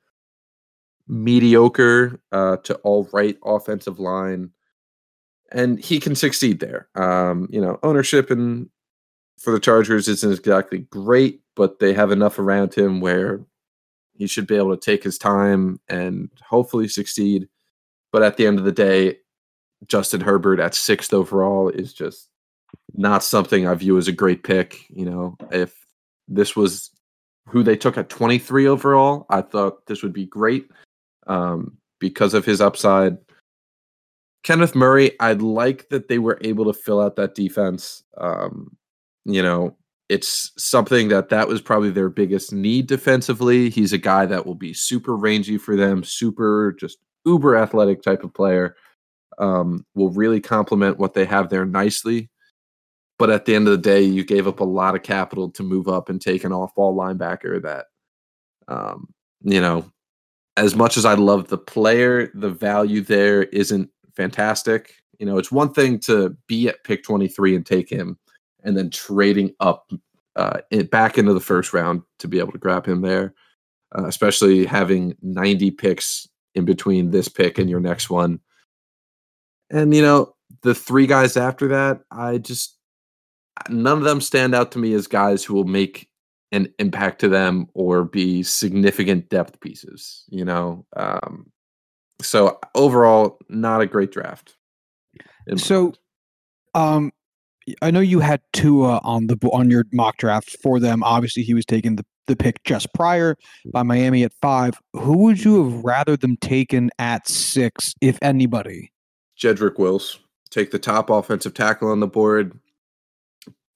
mediocre 1.08 2.20
uh, 2.30 2.56
to 2.58 2.74
all 2.76 3.08
right 3.12 3.36
offensive 3.44 3.98
line 3.98 4.50
and 5.52 5.82
he 5.82 6.00
can 6.00 6.14
succeed 6.14 6.60
there. 6.60 6.88
Um, 6.94 7.48
you 7.50 7.60
know, 7.60 7.78
ownership 7.82 8.30
and 8.30 8.68
for 9.38 9.52
the 9.52 9.60
Chargers 9.60 10.08
isn't 10.08 10.32
exactly 10.32 10.78
great, 10.90 11.40
but 11.54 11.78
they 11.78 11.92
have 11.92 12.10
enough 12.10 12.38
around 12.38 12.74
him 12.74 13.00
where 13.00 13.40
he 14.22 14.28
should 14.28 14.46
be 14.46 14.54
able 14.54 14.70
to 14.70 14.80
take 14.80 15.02
his 15.02 15.18
time 15.18 15.80
and 15.88 16.30
hopefully 16.48 16.86
succeed. 16.86 17.48
But 18.12 18.22
at 18.22 18.36
the 18.36 18.46
end 18.46 18.60
of 18.60 18.64
the 18.64 18.70
day, 18.70 19.16
Justin 19.88 20.20
Herbert 20.20 20.60
at 20.60 20.76
sixth 20.76 21.12
overall 21.12 21.68
is 21.68 21.92
just 21.92 22.28
not 22.94 23.24
something 23.24 23.66
I 23.66 23.74
view 23.74 23.98
as 23.98 24.06
a 24.06 24.12
great 24.12 24.44
pick. 24.44 24.88
You 24.90 25.06
know, 25.06 25.36
if 25.50 25.74
this 26.28 26.54
was 26.54 26.92
who 27.48 27.64
they 27.64 27.76
took 27.76 27.98
at 27.98 28.10
23 28.10 28.68
overall, 28.68 29.26
I 29.28 29.42
thought 29.42 29.86
this 29.86 30.04
would 30.04 30.12
be 30.12 30.26
great 30.26 30.70
um, 31.26 31.76
because 31.98 32.32
of 32.32 32.44
his 32.44 32.60
upside. 32.60 33.18
Kenneth 34.44 34.76
Murray, 34.76 35.18
I'd 35.18 35.42
like 35.42 35.88
that 35.88 36.06
they 36.06 36.20
were 36.20 36.38
able 36.42 36.66
to 36.66 36.78
fill 36.78 37.00
out 37.00 37.16
that 37.16 37.34
defense. 37.34 38.04
Um, 38.18 38.76
you 39.24 39.42
know, 39.42 39.76
it's 40.08 40.52
something 40.58 41.08
that 41.08 41.28
that 41.30 41.48
was 41.48 41.60
probably 41.60 41.90
their 41.90 42.10
biggest 42.10 42.52
need 42.52 42.86
defensively. 42.86 43.70
He's 43.70 43.92
a 43.92 43.98
guy 43.98 44.26
that 44.26 44.44
will 44.44 44.54
be 44.54 44.74
super 44.74 45.16
rangy 45.16 45.58
for 45.58 45.76
them, 45.76 46.04
super 46.04 46.72
just 46.78 46.98
uber 47.24 47.56
athletic 47.56 48.02
type 48.02 48.24
of 48.24 48.34
player. 48.34 48.76
Um, 49.38 49.86
will 49.94 50.10
really 50.10 50.40
complement 50.40 50.98
what 50.98 51.14
they 51.14 51.24
have 51.24 51.48
there 51.48 51.64
nicely. 51.64 52.28
But 53.18 53.30
at 53.30 53.44
the 53.44 53.54
end 53.54 53.66
of 53.66 53.72
the 53.72 53.78
day, 53.78 54.02
you 54.02 54.24
gave 54.24 54.46
up 54.46 54.60
a 54.60 54.64
lot 54.64 54.94
of 54.94 55.02
capital 55.02 55.50
to 55.52 55.62
move 55.62 55.88
up 55.88 56.08
and 56.08 56.20
take 56.20 56.44
an 56.44 56.52
off-ball 56.52 56.94
linebacker 56.94 57.62
that, 57.62 57.86
um, 58.68 59.08
you 59.42 59.60
know, 59.60 59.90
as 60.56 60.76
much 60.76 60.96
as 60.96 61.04
I 61.04 61.14
love 61.14 61.48
the 61.48 61.58
player, 61.58 62.30
the 62.34 62.50
value 62.50 63.00
there 63.00 63.44
isn't 63.44 63.90
fantastic. 64.14 64.94
You 65.18 65.26
know, 65.26 65.38
it's 65.38 65.52
one 65.52 65.72
thing 65.72 65.98
to 66.00 66.36
be 66.46 66.68
at 66.68 66.84
pick 66.84 67.04
23 67.04 67.56
and 67.56 67.64
take 67.64 67.88
him 67.88 68.18
and 68.62 68.76
then 68.76 68.90
trading 68.90 69.54
up 69.60 69.90
uh, 70.36 70.60
it, 70.70 70.90
back 70.90 71.18
into 71.18 71.34
the 71.34 71.40
first 71.40 71.72
round 71.72 72.02
to 72.18 72.28
be 72.28 72.38
able 72.38 72.52
to 72.52 72.58
grab 72.58 72.86
him 72.86 73.02
there, 73.02 73.34
uh, 73.96 74.06
especially 74.06 74.64
having 74.64 75.16
90 75.22 75.70
picks 75.72 76.28
in 76.54 76.64
between 76.64 77.10
this 77.10 77.28
pick 77.28 77.58
and 77.58 77.68
your 77.68 77.80
next 77.80 78.10
one. 78.10 78.40
And, 79.70 79.94
you 79.94 80.02
know, 80.02 80.34
the 80.62 80.74
three 80.74 81.06
guys 81.06 81.36
after 81.36 81.68
that, 81.68 82.00
I 82.10 82.38
just, 82.38 82.76
none 83.68 83.98
of 83.98 84.04
them 84.04 84.20
stand 84.20 84.54
out 84.54 84.72
to 84.72 84.78
me 84.78 84.92
as 84.94 85.06
guys 85.06 85.44
who 85.44 85.54
will 85.54 85.64
make 85.64 86.08
an 86.52 86.72
impact 86.78 87.20
to 87.20 87.28
them 87.28 87.66
or 87.72 88.04
be 88.04 88.42
significant 88.42 89.30
depth 89.30 89.60
pieces. 89.60 90.24
You 90.28 90.44
know, 90.44 90.84
um, 90.94 91.50
so 92.20 92.58
overall, 92.74 93.38
not 93.48 93.80
a 93.80 93.86
great 93.86 94.12
draft. 94.12 94.56
So, 95.56 95.94
um, 96.74 97.12
I 97.80 97.90
know 97.90 98.00
you 98.00 98.20
had 98.20 98.40
Tua 98.52 99.00
on 99.04 99.26
the 99.26 99.36
on 99.52 99.70
your 99.70 99.84
mock 99.92 100.16
draft 100.16 100.56
for 100.62 100.80
them. 100.80 101.02
Obviously, 101.02 101.42
he 101.42 101.54
was 101.54 101.64
taken 101.64 101.96
the, 101.96 102.04
the 102.26 102.36
pick 102.36 102.62
just 102.64 102.92
prior 102.94 103.36
by 103.72 103.80
mm-hmm. 103.80 103.88
Miami 103.88 104.24
at 104.24 104.32
five. 104.40 104.74
Who 104.94 105.18
would 105.18 105.44
you 105.44 105.64
have 105.64 105.84
rather 105.84 106.16
them 106.16 106.36
taken 106.38 106.90
at 106.98 107.28
six, 107.28 107.94
if 108.00 108.18
anybody? 108.22 108.92
Jedrick 109.38 109.78
Wills. 109.78 110.18
Take 110.50 110.70
the 110.70 110.78
top 110.78 111.08
offensive 111.08 111.54
tackle 111.54 111.90
on 111.90 112.00
the 112.00 112.06
board, 112.06 112.58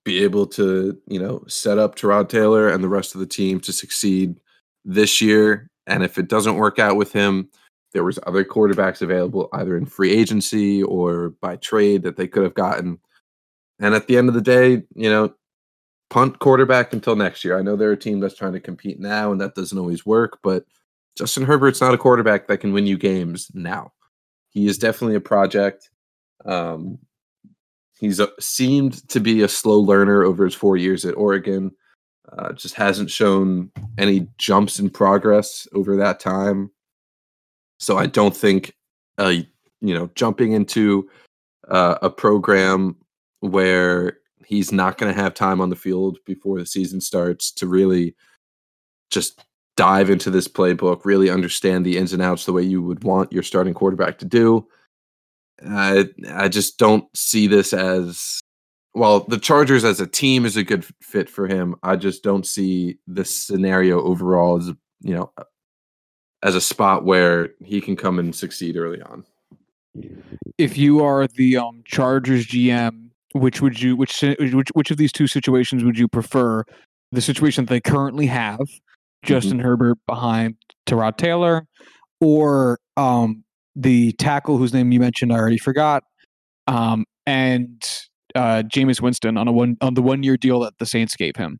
be 0.04 0.22
able 0.22 0.46
to, 0.48 1.00
you 1.08 1.18
know, 1.18 1.42
set 1.48 1.78
up 1.78 1.96
Tyrod 1.96 2.28
Taylor 2.28 2.68
and 2.68 2.84
the 2.84 2.88
rest 2.88 3.14
of 3.14 3.20
the 3.20 3.26
team 3.26 3.60
to 3.60 3.72
succeed 3.72 4.38
this 4.84 5.22
year. 5.22 5.70
And 5.86 6.02
if 6.04 6.18
it 6.18 6.28
doesn't 6.28 6.56
work 6.56 6.78
out 6.78 6.96
with 6.96 7.12
him, 7.12 7.48
there 7.92 8.04
was 8.04 8.18
other 8.26 8.44
quarterbacks 8.44 9.00
available 9.00 9.48
either 9.54 9.74
in 9.74 9.86
free 9.86 10.12
agency 10.12 10.82
or 10.82 11.30
by 11.40 11.56
trade 11.56 12.02
that 12.02 12.16
they 12.16 12.28
could 12.28 12.42
have 12.42 12.54
gotten. 12.54 12.98
And 13.80 13.94
at 13.94 14.06
the 14.06 14.16
end 14.16 14.28
of 14.28 14.34
the 14.34 14.40
day, 14.40 14.82
you 14.94 15.10
know, 15.10 15.34
punt 16.08 16.38
quarterback 16.38 16.92
until 16.92 17.16
next 17.16 17.44
year. 17.44 17.58
I 17.58 17.62
know 17.62 17.76
they're 17.76 17.92
a 17.92 17.96
team 17.96 18.20
that's 18.20 18.36
trying 18.36 18.52
to 18.52 18.60
compete 18.60 19.00
now 19.00 19.32
and 19.32 19.40
that 19.40 19.54
doesn't 19.54 19.78
always 19.78 20.06
work, 20.06 20.38
but 20.42 20.64
Justin 21.16 21.44
Herbert's 21.44 21.80
not 21.80 21.94
a 21.94 21.98
quarterback 21.98 22.46
that 22.46 22.58
can 22.58 22.72
win 22.72 22.86
you 22.86 22.96
games 22.96 23.50
now. 23.54 23.92
He 24.50 24.66
is 24.66 24.78
definitely 24.78 25.16
a 25.16 25.20
project. 25.20 25.90
Um, 26.44 26.98
he's 27.98 28.20
a, 28.20 28.28
seemed 28.38 29.06
to 29.08 29.20
be 29.20 29.42
a 29.42 29.48
slow 29.48 29.80
learner 29.80 30.22
over 30.22 30.44
his 30.44 30.54
four 30.54 30.76
years 30.76 31.04
at 31.04 31.16
Oregon. 31.16 31.72
Uh, 32.36 32.52
just 32.52 32.74
hasn't 32.74 33.10
shown 33.10 33.70
any 33.98 34.28
jumps 34.38 34.78
in 34.78 34.90
progress 34.90 35.66
over 35.74 35.96
that 35.96 36.20
time. 36.20 36.70
So 37.78 37.96
I 37.96 38.06
don't 38.06 38.36
think, 38.36 38.74
uh, 39.18 39.34
you 39.80 39.94
know, 39.94 40.10
jumping 40.14 40.52
into 40.52 41.08
uh, 41.68 41.98
a 42.02 42.10
program 42.10 42.96
where 43.40 44.18
he's 44.44 44.72
not 44.72 44.98
going 44.98 45.12
to 45.12 45.20
have 45.20 45.34
time 45.34 45.60
on 45.60 45.70
the 45.70 45.76
field 45.76 46.18
before 46.24 46.58
the 46.58 46.66
season 46.66 47.00
starts 47.00 47.50
to 47.50 47.66
really 47.66 48.14
just 49.10 49.44
dive 49.76 50.10
into 50.10 50.30
this 50.30 50.48
playbook, 50.48 51.04
really 51.04 51.30
understand 51.30 51.84
the 51.84 51.98
ins 51.98 52.12
and 52.12 52.22
outs 52.22 52.46
the 52.46 52.52
way 52.52 52.62
you 52.62 52.82
would 52.82 53.04
want 53.04 53.32
your 53.32 53.42
starting 53.42 53.74
quarterback 53.74 54.18
to 54.18 54.24
do. 54.24 54.66
I 55.66 56.08
I 56.32 56.48
just 56.48 56.78
don't 56.78 57.04
see 57.16 57.46
this 57.46 57.72
as 57.72 58.40
well. 58.94 59.20
The 59.20 59.38
Chargers 59.38 59.84
as 59.84 60.00
a 60.00 60.06
team 60.06 60.44
is 60.44 60.56
a 60.56 60.64
good 60.64 60.84
fit 61.02 61.30
for 61.30 61.46
him. 61.46 61.76
I 61.82 61.96
just 61.96 62.22
don't 62.22 62.46
see 62.46 62.98
this 63.06 63.34
scenario 63.34 64.02
overall 64.02 64.58
as 64.58 64.68
you 65.00 65.14
know 65.14 65.32
as 66.42 66.54
a 66.54 66.60
spot 66.60 67.04
where 67.04 67.50
he 67.64 67.80
can 67.80 67.96
come 67.96 68.18
and 68.18 68.34
succeed 68.34 68.76
early 68.76 69.00
on. 69.02 69.24
If 70.58 70.76
you 70.76 71.02
are 71.02 71.26
the 71.26 71.56
um, 71.56 71.82
Chargers 71.86 72.46
GM, 72.46 73.05
which 73.36 73.60
would 73.60 73.80
you 73.80 73.96
which 73.96 74.22
which 74.22 74.68
which 74.74 74.90
of 74.90 74.96
these 74.96 75.12
two 75.12 75.26
situations 75.26 75.84
would 75.84 75.98
you 75.98 76.08
prefer? 76.08 76.64
The 77.12 77.20
situation 77.20 77.64
that 77.64 77.70
they 77.70 77.80
currently 77.80 78.26
have, 78.26 78.58
mm-hmm. 78.58 79.26
Justin 79.26 79.58
mm-hmm. 79.58 79.66
Herbert 79.66 79.98
behind 80.06 80.56
Tyrod 80.86 81.16
Taylor, 81.16 81.66
or 82.20 82.78
um, 82.96 83.44
the 83.74 84.12
tackle 84.12 84.58
whose 84.58 84.72
name 84.72 84.92
you 84.92 85.00
mentioned 85.00 85.32
I 85.32 85.36
already 85.36 85.58
forgot, 85.58 86.02
um, 86.66 87.04
and 87.26 87.82
uh, 88.34 88.62
Jameis 88.66 89.00
Winston 89.00 89.36
on 89.36 89.48
a 89.48 89.52
one 89.52 89.76
on 89.80 89.94
the 89.94 90.02
one 90.02 90.22
year 90.22 90.36
deal 90.36 90.60
that 90.60 90.78
the 90.78 90.86
Saints 90.86 91.16
gave 91.16 91.36
him. 91.36 91.58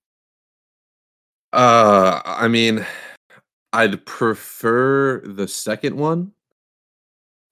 Uh, 1.53 2.21
I 2.25 2.49
mean, 2.49 2.85
I'd 3.73 4.05
prefer 4.05 5.21
the 5.21 5.49
second 5.49 5.97
one. 5.97 6.33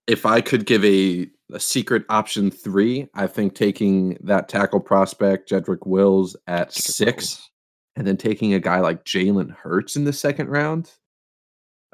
If 0.07 0.27
I 0.27 0.43
could 0.43 0.67
give 0.67 0.85
a 0.85 1.29
a 1.55 1.61
secret 1.61 2.05
option 2.09 2.51
three, 2.51 3.09
I 3.15 3.27
think 3.27 3.55
taking 3.55 4.19
that 4.23 4.49
tackle 4.49 4.81
prospect 4.81 5.51
Jedrick 5.51 5.87
Wills 5.87 6.37
at 6.47 6.71
Jedrick 6.71 6.73
six, 6.73 7.17
Wills. 7.17 7.51
and 7.97 8.07
then 8.07 8.17
taking 8.17 8.55
a 8.55 8.61
guy 8.61 8.81
like 8.81 9.05
Jalen 9.05 9.51
Hurts 9.55 9.97
in 9.97 10.05
the 10.05 10.13
second 10.13 10.49
round 10.49 10.93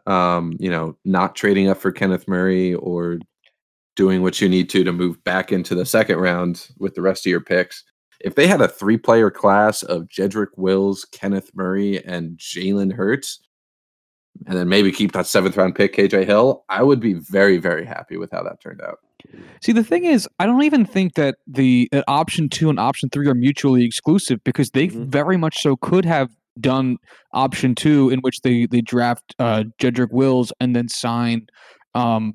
um, 0.07 0.55
you 0.59 0.71
know, 0.71 0.97
not 1.05 1.37
trading 1.37 1.69
up 1.69 1.79
for 1.79 1.93
Kenneth 1.93 2.29
Murray 2.29 2.75
or 2.75 3.19
doing 3.97 4.23
what 4.23 4.41
you 4.41 4.49
need 4.49 4.71
to 4.71 4.85
to 4.85 4.93
move 4.93 5.23
back 5.25 5.53
into 5.53 5.75
the 5.75 5.85
second 5.85 6.19
round 6.19 6.69
with 6.79 6.95
the 6.95 7.03
rest 7.03 7.27
of 7.27 7.31
your 7.31 7.41
picks. 7.41 7.85
If 8.21 8.35
they 8.35 8.47
had 8.47 8.61
a 8.61 8.69
three 8.69 8.99
player 8.99 9.31
class 9.31 9.83
of 9.83 10.09
Jedrick 10.09 10.57
Wills, 10.57 11.07
Kenneth 11.13 11.51
Murray, 11.55 12.05
and 12.05 12.37
Jalen 12.39 12.93
Hurts, 12.93 13.41
and 14.47 14.57
then 14.57 14.69
maybe 14.69 14.93
keep 14.93 15.13
that 15.13 15.27
seventh 15.27 15.57
round 15.57 15.75
pick, 15.75 15.95
KJ 15.95 16.25
Hill, 16.25 16.65
I 16.69 16.83
would 16.83 17.01
be 17.01 17.15
very, 17.15 17.59
very 17.59 17.85
happy 17.85 18.17
with 18.17 18.31
how 18.31 18.43
that 18.43 18.61
turned 18.61 18.81
out. 18.81 18.99
See, 19.63 19.73
the 19.73 19.85
thing 19.85 20.05
is, 20.05 20.29
I 20.39 20.47
don't 20.47 20.63
even 20.63 20.85
think 20.85 21.15
that 21.15 21.37
the 21.47 21.89
uh, 21.93 22.03
option 22.09 22.49
two 22.49 22.71
and 22.71 22.79
option 22.79 23.09
three 23.11 23.29
are 23.29 23.35
mutually 23.35 23.85
exclusive 23.85 24.43
because 24.45 24.71
they 24.71 24.89
mm-hmm. 24.89 25.05
very 25.05 25.37
much 25.37 25.61
so 25.61 25.77
could 25.77 26.05
have 26.05 26.31
done 26.59 26.97
option 27.33 27.75
two, 27.75 28.11
in 28.11 28.21
which 28.21 28.41
they 28.41 28.67
they 28.67 28.81
draft 28.81 29.35
uh, 29.39 29.65
Jedrick 29.81 30.13
Wills 30.13 30.53
and 30.61 30.75
then 30.75 30.89
sign 30.89 31.47
um, 31.95 32.35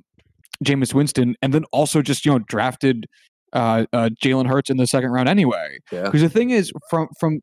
Jameis 0.64 0.94
Winston, 0.94 1.36
and 1.42 1.54
then 1.54 1.66
also 1.72 2.02
just 2.02 2.26
you 2.26 2.32
know 2.32 2.40
drafted 2.40 3.06
uh, 3.54 3.86
uh, 3.94 4.10
Jalen 4.24 4.48
Hurts 4.48 4.70
in 4.70 4.78
the 4.78 4.88
second 4.88 5.12
round 5.12 5.30
anyway. 5.30 5.80
Because 5.90 6.22
yeah. 6.22 6.28
the 6.28 6.34
thing 6.34 6.50
is, 6.52 6.72
from 6.90 7.08
from 7.20 7.40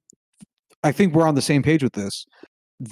I 0.84 0.92
think 0.92 1.14
we're 1.14 1.26
on 1.26 1.34
the 1.34 1.42
same 1.42 1.62
page 1.62 1.82
with 1.82 1.94
this. 1.94 2.24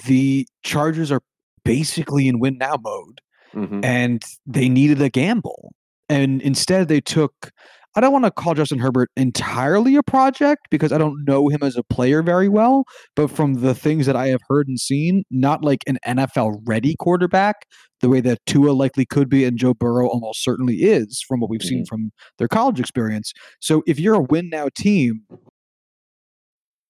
The 0.07 0.47
Chargers 0.63 1.11
are 1.11 1.21
basically 1.63 2.27
in 2.27 2.39
win 2.39 2.57
now 2.57 2.77
mode, 2.81 3.21
mm-hmm. 3.53 3.83
and 3.83 4.23
they 4.45 4.69
needed 4.69 5.01
a 5.01 5.09
gamble, 5.09 5.73
and 6.11 6.41
instead 6.41 6.89
they 6.89 7.01
took 7.01 7.51
I 7.93 7.99
don't 7.99 8.13
want 8.13 8.23
to 8.23 8.31
call 8.31 8.53
Justin 8.53 8.79
Herbert 8.79 9.09
entirely 9.17 9.97
a 9.97 10.03
project 10.03 10.67
because 10.69 10.93
I 10.93 10.97
don't 10.97 11.25
know 11.27 11.49
him 11.49 11.59
as 11.61 11.75
a 11.75 11.83
player 11.83 12.23
very 12.23 12.47
well, 12.47 12.85
but 13.17 13.29
from 13.29 13.55
the 13.55 13.75
things 13.75 14.05
that 14.05 14.15
I 14.15 14.27
have 14.27 14.39
heard 14.47 14.69
and 14.69 14.79
seen, 14.79 15.23
not 15.29 15.65
like 15.65 15.83
an 15.87 15.97
NFL 16.07 16.61
ready 16.65 16.95
quarterback, 16.97 17.65
the 17.99 18.07
way 18.07 18.21
that 18.21 18.39
Tua 18.45 18.71
likely 18.71 19.05
could 19.05 19.27
be 19.27 19.43
and 19.43 19.57
Joe 19.57 19.73
Burrow 19.73 20.07
almost 20.07 20.41
certainly 20.41 20.75
is 20.75 21.21
from 21.27 21.41
what 21.41 21.49
we've 21.49 21.59
mm-hmm. 21.59 21.67
seen 21.67 21.85
from 21.85 22.11
their 22.37 22.47
college 22.47 22.79
experience. 22.79 23.33
So 23.59 23.83
if 23.85 23.99
you're 23.99 24.15
a 24.15 24.21
win 24.21 24.49
now 24.49 24.69
team 24.73 25.25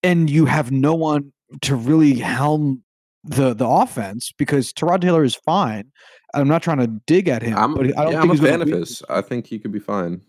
and 0.03 0.29
you 0.29 0.45
have 0.45 0.71
no 0.71 0.93
one 0.93 1.31
to 1.63 1.75
really 1.75 2.13
helm 2.13 2.83
the 3.23 3.53
the 3.53 3.67
offense 3.67 4.31
because 4.37 4.73
Tyrod 4.73 5.01
Taylor 5.01 5.23
is 5.23 5.35
fine. 5.35 5.91
I'm 6.33 6.47
not 6.47 6.63
trying 6.63 6.77
to 6.77 6.87
dig 6.87 7.27
at 7.27 7.41
him, 7.41 7.57
I'm, 7.57 7.73
but 7.73 7.85
I 7.97 8.03
don't 8.03 8.13
yeah, 8.13 8.21
think 8.21 8.33
I'm 8.33 8.39
a 8.39 8.49
fan 8.49 8.61
of 8.61 8.67
his. 8.69 9.03
I 9.09 9.21
think 9.21 9.47
he 9.47 9.59
could 9.59 9.71
be 9.71 9.79
fine. 9.79 10.21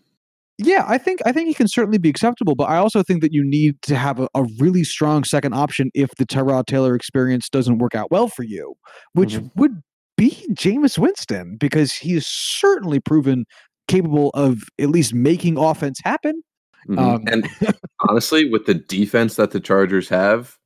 Yeah, 0.59 0.85
I 0.87 0.97
think 0.97 1.19
I 1.25 1.31
think 1.31 1.47
he 1.47 1.53
can 1.53 1.67
certainly 1.67 1.97
be 1.97 2.09
acceptable, 2.09 2.55
but 2.55 2.65
I 2.65 2.77
also 2.77 3.01
think 3.01 3.21
that 3.21 3.33
you 3.33 3.43
need 3.43 3.81
to 3.83 3.95
have 3.95 4.19
a, 4.19 4.27
a 4.35 4.43
really 4.59 4.83
strong 4.83 5.23
second 5.23 5.53
option 5.53 5.89
if 5.93 6.11
the 6.17 6.25
Tyrod 6.25 6.67
Taylor 6.67 6.93
experience 6.95 7.49
doesn't 7.49 7.79
work 7.79 7.95
out 7.95 8.11
well 8.11 8.27
for 8.27 8.43
you, 8.43 8.75
which 9.13 9.33
mm-hmm. 9.33 9.47
would 9.55 9.81
be 10.15 10.45
Jameis 10.51 10.97
Winston 10.97 11.57
because 11.57 11.93
he 11.93 12.13
is 12.13 12.27
certainly 12.27 12.99
proven 12.99 13.45
capable 13.87 14.29
of 14.31 14.63
at 14.79 14.89
least 14.89 15.13
making 15.13 15.57
offense 15.57 15.99
happen. 16.03 16.43
Mm-hmm. 16.87 16.99
Um, 16.99 17.23
and 17.27 17.49
honestly, 18.09 18.49
with 18.49 18.65
the 18.65 18.75
defense 18.75 19.35
that 19.37 19.51
the 19.51 19.59
Chargers 19.59 20.07
have, 20.09 20.57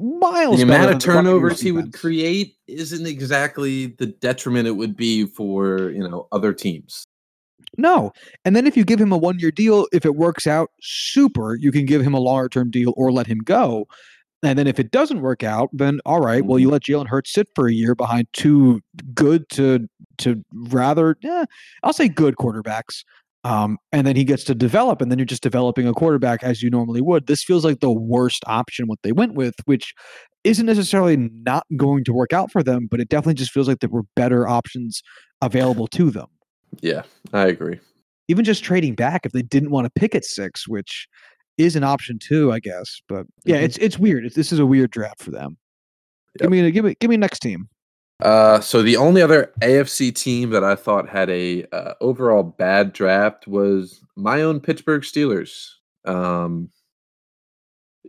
miles 0.00 0.56
the 0.56 0.62
amount 0.62 0.90
of 0.90 0.98
turnovers 0.98 1.60
he 1.60 1.72
would 1.72 1.92
create 1.92 2.56
isn't 2.66 3.06
exactly 3.06 3.86
the 3.86 4.06
detriment 4.06 4.66
it 4.66 4.72
would 4.72 4.96
be 4.96 5.26
for 5.26 5.90
you 5.90 6.06
know 6.06 6.28
other 6.32 6.52
teams. 6.52 7.04
No. 7.78 8.12
And 8.44 8.54
then 8.54 8.66
if 8.66 8.76
you 8.76 8.84
give 8.84 9.00
him 9.00 9.12
a 9.12 9.16
one 9.16 9.38
year 9.38 9.50
deal, 9.50 9.86
if 9.92 10.04
it 10.04 10.14
works 10.14 10.46
out, 10.46 10.70
super, 10.80 11.54
you 11.54 11.72
can 11.72 11.86
give 11.86 12.02
him 12.02 12.14
a 12.14 12.20
longer 12.20 12.48
term 12.48 12.70
deal 12.70 12.92
or 12.96 13.12
let 13.12 13.26
him 13.26 13.38
go. 13.38 13.86
And 14.42 14.58
then 14.58 14.66
if 14.66 14.80
it 14.80 14.90
doesn't 14.90 15.20
work 15.20 15.44
out, 15.44 15.70
then 15.72 16.00
all 16.04 16.20
right, 16.20 16.44
well, 16.44 16.58
you 16.58 16.66
mm-hmm. 16.66 16.72
let 16.72 16.82
Jalen 16.82 17.06
Hurts 17.06 17.32
sit 17.32 17.48
for 17.54 17.68
a 17.68 17.72
year 17.72 17.94
behind 17.94 18.26
two 18.32 18.80
good 19.14 19.48
to 19.50 19.88
to 20.18 20.44
rather, 20.52 21.16
yeah, 21.22 21.44
I'll 21.82 21.92
say 21.92 22.08
good 22.08 22.36
quarterbacks. 22.36 23.04
Um, 23.44 23.78
and 23.90 24.06
then 24.06 24.14
he 24.14 24.22
gets 24.22 24.44
to 24.44 24.54
develop, 24.54 25.00
and 25.00 25.10
then 25.10 25.18
you're 25.18 25.26
just 25.26 25.42
developing 25.42 25.88
a 25.88 25.92
quarterback 25.92 26.44
as 26.44 26.62
you 26.62 26.70
normally 26.70 27.00
would. 27.00 27.26
This 27.26 27.42
feels 27.42 27.64
like 27.64 27.80
the 27.80 27.92
worst 27.92 28.44
option 28.46 28.86
what 28.86 29.00
they 29.02 29.10
went 29.10 29.34
with, 29.34 29.54
which 29.64 29.94
isn't 30.44 30.66
necessarily 30.66 31.16
not 31.16 31.66
going 31.76 32.04
to 32.04 32.12
work 32.12 32.32
out 32.32 32.52
for 32.52 32.62
them, 32.62 32.86
but 32.90 33.00
it 33.00 33.08
definitely 33.08 33.34
just 33.34 33.50
feels 33.50 33.66
like 33.66 33.80
there 33.80 33.90
were 33.90 34.04
better 34.14 34.46
options 34.46 35.02
available 35.40 35.88
to 35.88 36.10
them. 36.10 36.26
Yeah, 36.80 37.02
I 37.32 37.46
agree. 37.46 37.80
Even 38.28 38.44
just 38.44 38.62
trading 38.62 38.94
back 38.94 39.26
if 39.26 39.32
they 39.32 39.42
didn't 39.42 39.70
want 39.70 39.86
to 39.86 39.90
pick 39.90 40.14
at 40.14 40.24
six, 40.24 40.68
which 40.68 41.08
is 41.58 41.76
an 41.76 41.84
option 41.84 42.18
too, 42.18 42.52
I 42.52 42.60
guess. 42.60 43.00
But 43.08 43.26
yeah, 43.44 43.56
mm-hmm. 43.56 43.64
it's 43.64 43.76
it's 43.78 43.98
weird. 43.98 44.24
It's, 44.24 44.36
this 44.36 44.52
is 44.52 44.58
a 44.58 44.66
weird 44.66 44.90
draft 44.90 45.20
for 45.20 45.32
them. 45.32 45.58
Yep. 46.40 46.42
Give 46.42 46.50
me 46.50 46.60
a, 46.60 46.70
give 46.70 46.84
me 46.84 46.96
give 47.00 47.10
me 47.10 47.16
next 47.16 47.40
team. 47.40 47.68
Uh, 48.22 48.60
so 48.60 48.82
the 48.82 48.96
only 48.96 49.20
other 49.20 49.52
AFC 49.60 50.14
team 50.14 50.50
that 50.50 50.62
I 50.62 50.76
thought 50.76 51.08
had 51.08 51.28
a 51.28 51.64
uh, 51.72 51.94
overall 52.00 52.44
bad 52.44 52.92
draft 52.92 53.48
was 53.48 54.00
my 54.14 54.42
own 54.42 54.60
Pittsburgh 54.60 55.02
Steelers. 55.02 55.70
Um, 56.04 56.70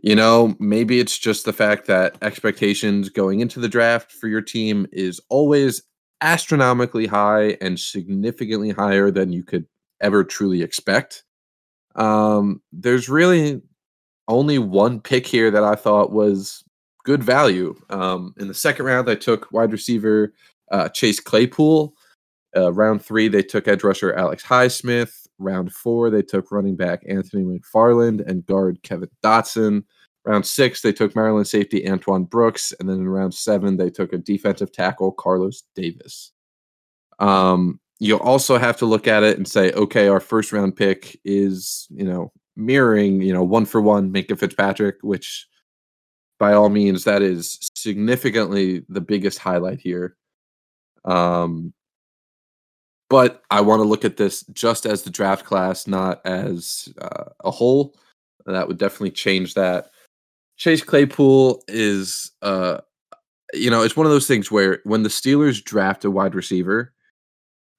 you 0.04 0.14
know, 0.14 0.54
maybe 0.60 1.00
it's 1.00 1.18
just 1.18 1.44
the 1.44 1.52
fact 1.52 1.86
that 1.86 2.16
expectations 2.22 3.08
going 3.08 3.40
into 3.40 3.58
the 3.58 3.68
draft 3.68 4.12
for 4.12 4.28
your 4.28 4.40
team 4.40 4.86
is 4.92 5.20
always 5.30 5.82
astronomically 6.20 7.06
high 7.06 7.56
and 7.60 7.78
significantly 7.80 8.70
higher 8.70 9.10
than 9.10 9.32
you 9.32 9.42
could 9.42 9.66
ever 10.00 10.22
truly 10.22 10.62
expect. 10.62 11.24
Um, 11.96 12.62
there's 12.72 13.08
really 13.08 13.62
only 14.28 14.58
one 14.58 15.00
pick 15.00 15.26
here 15.26 15.50
that 15.50 15.64
I 15.64 15.74
thought 15.74 16.12
was 16.12 16.62
good 17.04 17.22
value. 17.22 17.74
Um, 17.90 18.34
in 18.38 18.48
the 18.48 18.54
second 18.54 18.86
round, 18.86 19.08
I 19.08 19.14
took 19.14 19.50
wide 19.52 19.72
receiver 19.72 20.34
uh, 20.72 20.88
Chase 20.88 21.20
Claypool. 21.20 21.94
Uh, 22.56 22.72
round 22.72 23.04
three, 23.04 23.28
they 23.28 23.42
took 23.42 23.68
edge 23.68 23.84
rusher 23.84 24.12
Alex 24.14 24.42
Highsmith. 24.42 25.26
Round 25.38 25.72
four, 25.72 26.10
they 26.10 26.22
took 26.22 26.52
running 26.52 26.76
back 26.76 27.02
Anthony 27.08 27.42
McFarland 27.44 28.26
and 28.26 28.46
guard 28.46 28.82
Kevin 28.82 29.10
Dotson. 29.22 29.84
Round 30.24 30.46
six, 30.46 30.80
they 30.80 30.92
took 30.92 31.14
Maryland 31.14 31.46
safety 31.46 31.88
Antoine 31.88 32.24
Brooks. 32.24 32.72
And 32.78 32.88
then 32.88 32.96
in 32.96 33.08
round 33.08 33.34
seven, 33.34 33.76
they 33.76 33.90
took 33.90 34.12
a 34.12 34.18
defensive 34.18 34.72
tackle, 34.72 35.12
Carlos 35.12 35.64
Davis. 35.74 36.32
Um, 37.18 37.80
you'll 37.98 38.20
also 38.20 38.56
have 38.56 38.76
to 38.78 38.86
look 38.86 39.06
at 39.06 39.22
it 39.22 39.36
and 39.36 39.46
say, 39.46 39.72
okay, 39.72 40.08
our 40.08 40.20
first 40.20 40.52
round 40.52 40.76
pick 40.76 41.20
is, 41.24 41.86
you 41.90 42.04
know, 42.04 42.32
mirroring, 42.56 43.20
you 43.20 43.32
know, 43.32 43.42
one 43.42 43.66
for 43.66 43.80
one 43.80 44.12
Minkah 44.12 44.38
Fitzpatrick, 44.38 44.96
which 45.02 45.46
by 46.44 46.52
all 46.52 46.68
means, 46.68 47.04
that 47.04 47.22
is 47.22 47.58
significantly 47.74 48.84
the 48.90 49.00
biggest 49.00 49.38
highlight 49.38 49.80
here. 49.80 50.14
Um, 51.06 51.72
but 53.08 53.42
I 53.50 53.62
want 53.62 53.80
to 53.80 53.88
look 53.88 54.04
at 54.04 54.18
this 54.18 54.42
just 54.52 54.84
as 54.84 55.00
the 55.00 55.10
draft 55.10 55.46
class, 55.46 55.86
not 55.86 56.20
as 56.26 56.92
uh, 57.00 57.30
a 57.42 57.50
whole. 57.50 57.94
That 58.44 58.68
would 58.68 58.76
definitely 58.76 59.12
change 59.12 59.54
that. 59.54 59.88
Chase 60.58 60.82
Claypool 60.82 61.64
is, 61.66 62.32
uh, 62.42 62.82
you 63.54 63.70
know, 63.70 63.80
it's 63.80 63.96
one 63.96 64.04
of 64.04 64.12
those 64.12 64.28
things 64.28 64.50
where 64.50 64.80
when 64.84 65.02
the 65.02 65.08
Steelers 65.08 65.64
draft 65.64 66.04
a 66.04 66.10
wide 66.10 66.34
receiver, 66.34 66.92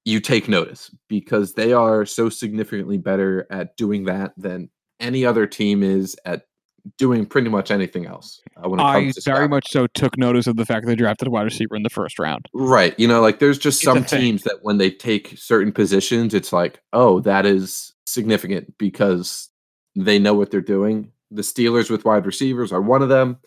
you 0.06 0.20
take 0.20 0.50
notice 0.50 0.90
because 1.08 1.54
they 1.54 1.72
are 1.72 2.04
so 2.04 2.30
significantly 2.30 2.98
better 2.98 3.46
at 3.52 3.78
doing 3.78 4.06
that 4.06 4.34
than 4.38 4.72
any 5.00 5.24
other 5.24 5.46
team 5.46 5.84
is 5.84 6.16
at 6.26 6.48
doing 6.98 7.26
pretty 7.26 7.50
much 7.50 7.72
anything 7.72 8.06
else. 8.06 8.42
Uh, 8.58 8.70
when 8.70 8.80
it 8.80 8.84
I 8.84 9.02
comes 9.02 9.16
to 9.16 9.22
very 9.22 9.48
much 9.48 9.70
so 9.70 9.88
took 9.88 10.18
notice 10.18 10.48
of 10.48 10.56
the 10.56 10.66
fact 10.66 10.86
that 10.86 10.90
they 10.90 10.96
drafted 10.96 11.28
a 11.28 11.32
wide 11.32 11.44
receiver 11.44 11.76
in 11.76 11.84
the 11.84 11.90
first 11.90 12.20
round. 12.20 12.48
Right. 12.54 12.98
You 13.00 13.08
know, 13.08 13.22
like 13.22 13.40
there's 13.40 13.58
just 13.58 13.84
it's 13.84 13.86
some 13.86 14.06
teams 14.06 14.44
that 14.44 14.60
when 14.62 14.78
they 14.78 14.92
take 14.92 15.34
certain 15.38 15.72
positions, 15.72 16.34
it's 16.34 16.54
like, 16.54 16.82
oh, 16.94 17.20
that 17.22 17.46
is 17.46 17.94
significant 18.06 18.78
because 18.78 19.50
they 19.96 20.20
know 20.20 20.34
what 20.34 20.52
they're 20.52 20.62
doing. 20.62 21.12
The 21.32 21.42
Steelers 21.42 21.90
with 21.90 22.06
wide 22.06 22.26
receivers 22.26 22.72
are 22.72 22.82
one 22.82 23.02
of 23.02 23.10
them. 23.10 23.38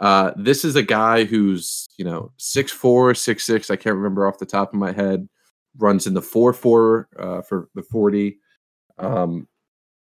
Uh, 0.00 0.32
this 0.36 0.64
is 0.64 0.74
a 0.74 0.82
guy 0.82 1.24
who's, 1.24 1.86
you 1.96 2.04
know, 2.04 2.32
six 2.36 2.72
four, 2.72 3.14
six 3.14 3.44
six. 3.44 3.70
I 3.70 3.76
can't 3.76 3.96
remember 3.96 4.26
off 4.26 4.38
the 4.38 4.46
top 4.46 4.72
of 4.72 4.78
my 4.78 4.92
head. 4.92 5.28
Runs 5.76 6.06
in 6.06 6.14
the 6.14 6.22
4 6.22 6.52
4 6.52 7.08
uh, 7.18 7.42
for 7.42 7.68
the 7.74 7.82
40. 7.82 8.38
Um, 8.98 9.48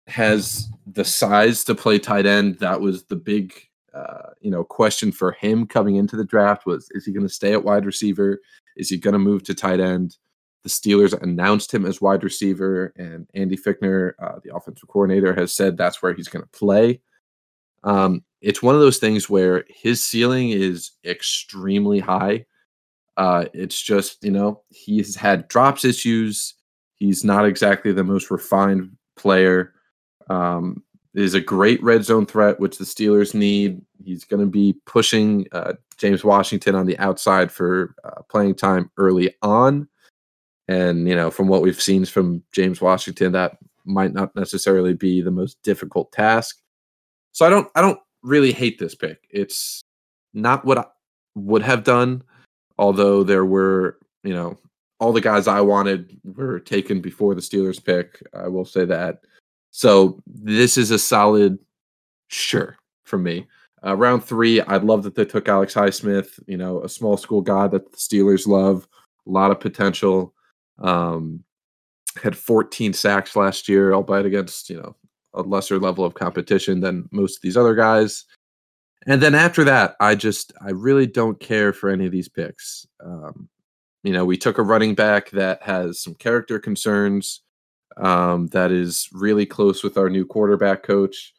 has 0.07 0.67
the 0.85 1.05
size 1.05 1.63
to 1.65 1.75
play 1.75 1.99
tight 1.99 2.25
end. 2.25 2.59
That 2.59 2.81
was 2.81 3.05
the 3.05 3.15
big, 3.15 3.53
uh, 3.93 4.31
you 4.41 4.51
know, 4.51 4.63
question 4.63 5.11
for 5.11 5.33
him 5.33 5.65
coming 5.65 5.95
into 5.95 6.15
the 6.15 6.25
draft 6.25 6.65
was: 6.65 6.87
Is 6.91 7.05
he 7.05 7.13
going 7.13 7.27
to 7.27 7.33
stay 7.33 7.53
at 7.53 7.63
wide 7.63 7.85
receiver? 7.85 8.39
Is 8.77 8.89
he 8.89 8.97
going 8.97 9.13
to 9.13 9.19
move 9.19 9.43
to 9.43 9.53
tight 9.53 9.79
end? 9.79 10.17
The 10.63 10.69
Steelers 10.69 11.19
announced 11.21 11.73
him 11.73 11.85
as 11.85 12.01
wide 12.01 12.23
receiver, 12.23 12.93
and 12.95 13.27
Andy 13.33 13.57
Fichtner, 13.57 14.13
uh, 14.21 14.39
the 14.43 14.55
offensive 14.55 14.87
coordinator, 14.87 15.33
has 15.33 15.51
said 15.51 15.75
that's 15.75 16.01
where 16.03 16.13
he's 16.13 16.27
going 16.27 16.43
to 16.43 16.59
play. 16.59 17.01
Um, 17.83 18.23
it's 18.41 18.61
one 18.61 18.75
of 18.75 18.81
those 18.81 18.97
things 18.97 19.29
where 19.29 19.65
his 19.67 20.03
ceiling 20.03 20.49
is 20.49 20.91
extremely 21.03 21.99
high. 21.99 22.45
Uh, 23.17 23.45
it's 23.53 23.81
just, 23.81 24.23
you 24.23 24.31
know, 24.31 24.61
he's 24.69 25.15
had 25.15 25.47
drops 25.47 25.83
issues. 25.83 26.55
He's 26.97 27.23
not 27.23 27.45
exactly 27.45 27.91
the 27.91 28.03
most 28.03 28.31
refined 28.31 28.91
player. 29.15 29.73
Um, 30.29 30.83
is 31.13 31.33
a 31.33 31.41
great 31.41 31.83
red 31.83 32.05
zone 32.05 32.25
threat, 32.25 32.59
which 32.59 32.77
the 32.77 32.85
Steelers 32.85 33.33
need. 33.33 33.81
He's 34.03 34.23
going 34.23 34.39
to 34.39 34.49
be 34.49 34.75
pushing 34.85 35.45
uh, 35.51 35.73
James 35.97 36.23
Washington 36.23 36.73
on 36.73 36.85
the 36.85 36.97
outside 36.99 37.51
for 37.51 37.95
uh, 38.05 38.21
playing 38.29 38.55
time 38.55 38.89
early 38.97 39.35
on. 39.41 39.89
And, 40.69 41.07
you 41.09 41.15
know, 41.15 41.29
from 41.29 41.49
what 41.49 41.63
we've 41.63 41.81
seen 41.81 42.05
from 42.05 42.43
James 42.53 42.79
Washington, 42.79 43.33
that 43.33 43.57
might 43.83 44.13
not 44.13 44.33
necessarily 44.37 44.93
be 44.93 45.21
the 45.21 45.31
most 45.31 45.61
difficult 45.63 46.13
task. 46.13 46.61
So 47.33 47.45
I 47.45 47.49
don't, 47.49 47.67
I 47.75 47.81
don't 47.81 47.99
really 48.23 48.53
hate 48.53 48.79
this 48.79 48.95
pick. 48.95 49.27
It's 49.29 49.81
not 50.33 50.63
what 50.63 50.77
I 50.77 50.85
would 51.35 51.61
have 51.61 51.83
done, 51.83 52.23
although 52.77 53.23
there 53.23 53.45
were, 53.45 53.97
you 54.23 54.33
know, 54.33 54.57
all 55.01 55.11
the 55.11 55.19
guys 55.19 55.47
I 55.47 55.59
wanted 55.59 56.17
were 56.23 56.59
taken 56.59 57.01
before 57.01 57.35
the 57.35 57.41
Steelers 57.41 57.83
pick. 57.83 58.23
I 58.33 58.47
will 58.47 58.65
say 58.65 58.85
that. 58.85 59.25
So 59.71 60.21
this 60.27 60.77
is 60.77 60.91
a 60.91 60.99
solid 60.99 61.57
sure 62.27 62.77
for 63.03 63.17
me. 63.17 63.47
Uh, 63.83 63.95
round 63.95 64.23
three, 64.23 64.61
I 64.61 64.77
love 64.77 65.03
that 65.03 65.15
they 65.15 65.25
took 65.25 65.49
Alex 65.49 65.73
Highsmith, 65.73 66.39
you 66.45 66.57
know, 66.57 66.83
a 66.83 66.89
small 66.89 67.17
school 67.17 67.41
guy 67.41 67.67
that 67.67 67.91
the 67.91 67.97
Steelers 67.97 68.45
love, 68.45 68.87
a 69.25 69.29
lot 69.29 69.49
of 69.49 69.59
potential. 69.59 70.35
Um, 70.77 71.43
had 72.21 72.37
14 72.37 72.93
sacks 72.93 73.35
last 73.35 73.69
year, 73.69 73.93
albeit 73.93 74.25
against, 74.25 74.69
you 74.69 74.77
know, 74.77 74.95
a 75.33 75.41
lesser 75.41 75.79
level 75.79 76.03
of 76.03 76.13
competition 76.13 76.81
than 76.81 77.07
most 77.11 77.37
of 77.37 77.41
these 77.41 77.57
other 77.57 77.73
guys. 77.73 78.25
And 79.07 79.21
then 79.21 79.33
after 79.33 79.63
that, 79.63 79.95
I 79.99 80.15
just, 80.15 80.53
I 80.61 80.71
really 80.71 81.07
don't 81.07 81.39
care 81.39 81.73
for 81.73 81.89
any 81.89 82.05
of 82.05 82.11
these 82.11 82.29
picks. 82.29 82.85
Um, 83.03 83.49
you 84.03 84.13
know, 84.13 84.25
we 84.25 84.37
took 84.37 84.57
a 84.57 84.63
running 84.63 84.93
back 84.93 85.31
that 85.31 85.63
has 85.63 86.01
some 86.01 86.13
character 86.15 86.59
concerns 86.59 87.41
um, 87.97 88.47
that 88.47 88.71
is 88.71 89.09
really 89.11 89.45
close 89.45 89.83
with 89.83 89.97
our 89.97 90.09
new 90.09 90.25
quarterback 90.25 90.83
coach. 90.83 91.33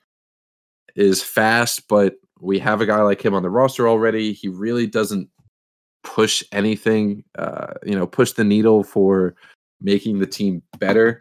Is 0.95 1.23
fast, 1.23 1.89
but 1.89 2.17
we 2.39 2.59
have 2.59 2.83
a 2.83 2.87
guy 2.87 3.01
like 3.01 3.25
him 3.25 3.33
on 3.33 3.43
the 3.43 3.49
roster 3.49 3.89
already. 3.89 4.35
He 4.35 4.49
really 4.49 4.87
doesn't 4.87 5.31
push 6.05 6.43
anything, 6.53 7.25
uh, 7.39 7.75
you 7.85 7.95
know, 7.95 8.07
push 8.07 8.33
the 8.33 8.45
needle 8.45 8.83
for 8.83 9.35
making 9.81 10.19
the 10.19 10.27
team 10.27 10.63
better. 10.79 11.21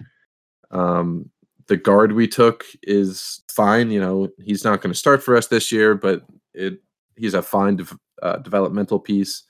Um, 0.72 1.30
the 1.67 1.78
guard 1.78 2.12
we 2.12 2.28
took 2.28 2.65
is 2.84 3.41
fine. 3.50 3.91
You 3.91 4.02
know, 4.02 4.30
he's 4.39 4.65
not 4.65 4.82
going 4.82 4.91
to 4.91 5.00
start 5.00 5.24
for 5.24 5.38
us 5.38 5.48
this 5.48 5.72
year, 5.72 5.96
but 5.96 6.24
it 6.54 6.82
he's 7.15 7.34
a 7.34 7.41
fine 7.41 7.78
de- 7.78 8.00
uh, 8.22 8.38
developmental 8.38 9.00
piece. 9.00 9.44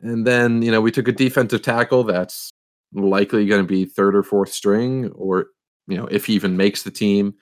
And 0.00 0.26
then 0.26 0.62
you 0.62 0.70
know 0.70 0.80
we 0.80 0.92
took 0.92 1.08
a 1.08 1.12
defensive 1.12 1.62
tackle 1.62 2.04
that's 2.04 2.50
likely 2.92 3.46
going 3.46 3.62
to 3.62 3.68
be 3.68 3.84
third 3.84 4.16
or 4.16 4.22
fourth 4.22 4.52
string, 4.52 5.10
or 5.14 5.46
you 5.86 5.96
know, 5.96 6.06
if 6.06 6.26
he 6.26 6.34
even 6.34 6.56
makes 6.56 6.82
the 6.82 6.90
team, 6.90 7.34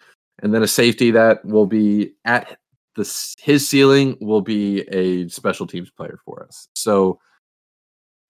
and 0.42 0.54
then 0.54 0.62
a 0.62 0.68
safety 0.68 1.10
that 1.12 1.44
will 1.44 1.66
be 1.66 2.12
at 2.24 2.58
the 2.94 3.34
his 3.40 3.68
ceiling 3.68 4.16
will 4.20 4.40
be 4.40 4.80
a 4.88 5.28
special 5.28 5.66
teams 5.66 5.90
player 5.90 6.18
for 6.24 6.44
us. 6.44 6.68
So 6.74 7.20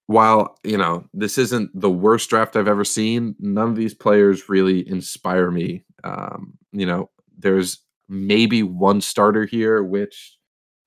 while 0.07 0.57
you 0.63 0.77
know 0.77 1.05
this 1.13 1.37
isn't 1.37 1.69
the 1.79 1.89
worst 1.89 2.29
draft 2.29 2.55
I've 2.55 2.67
ever 2.67 2.85
seen, 2.85 3.35
none 3.39 3.69
of 3.69 3.75
these 3.75 3.93
players 3.93 4.49
really 4.49 4.87
inspire 4.87 5.51
me. 5.51 5.85
Um, 6.03 6.57
you 6.71 6.85
know, 6.85 7.09
there's 7.37 7.79
maybe 8.09 8.63
one 8.63 9.01
starter 9.01 9.45
here, 9.45 9.83
which 9.83 10.37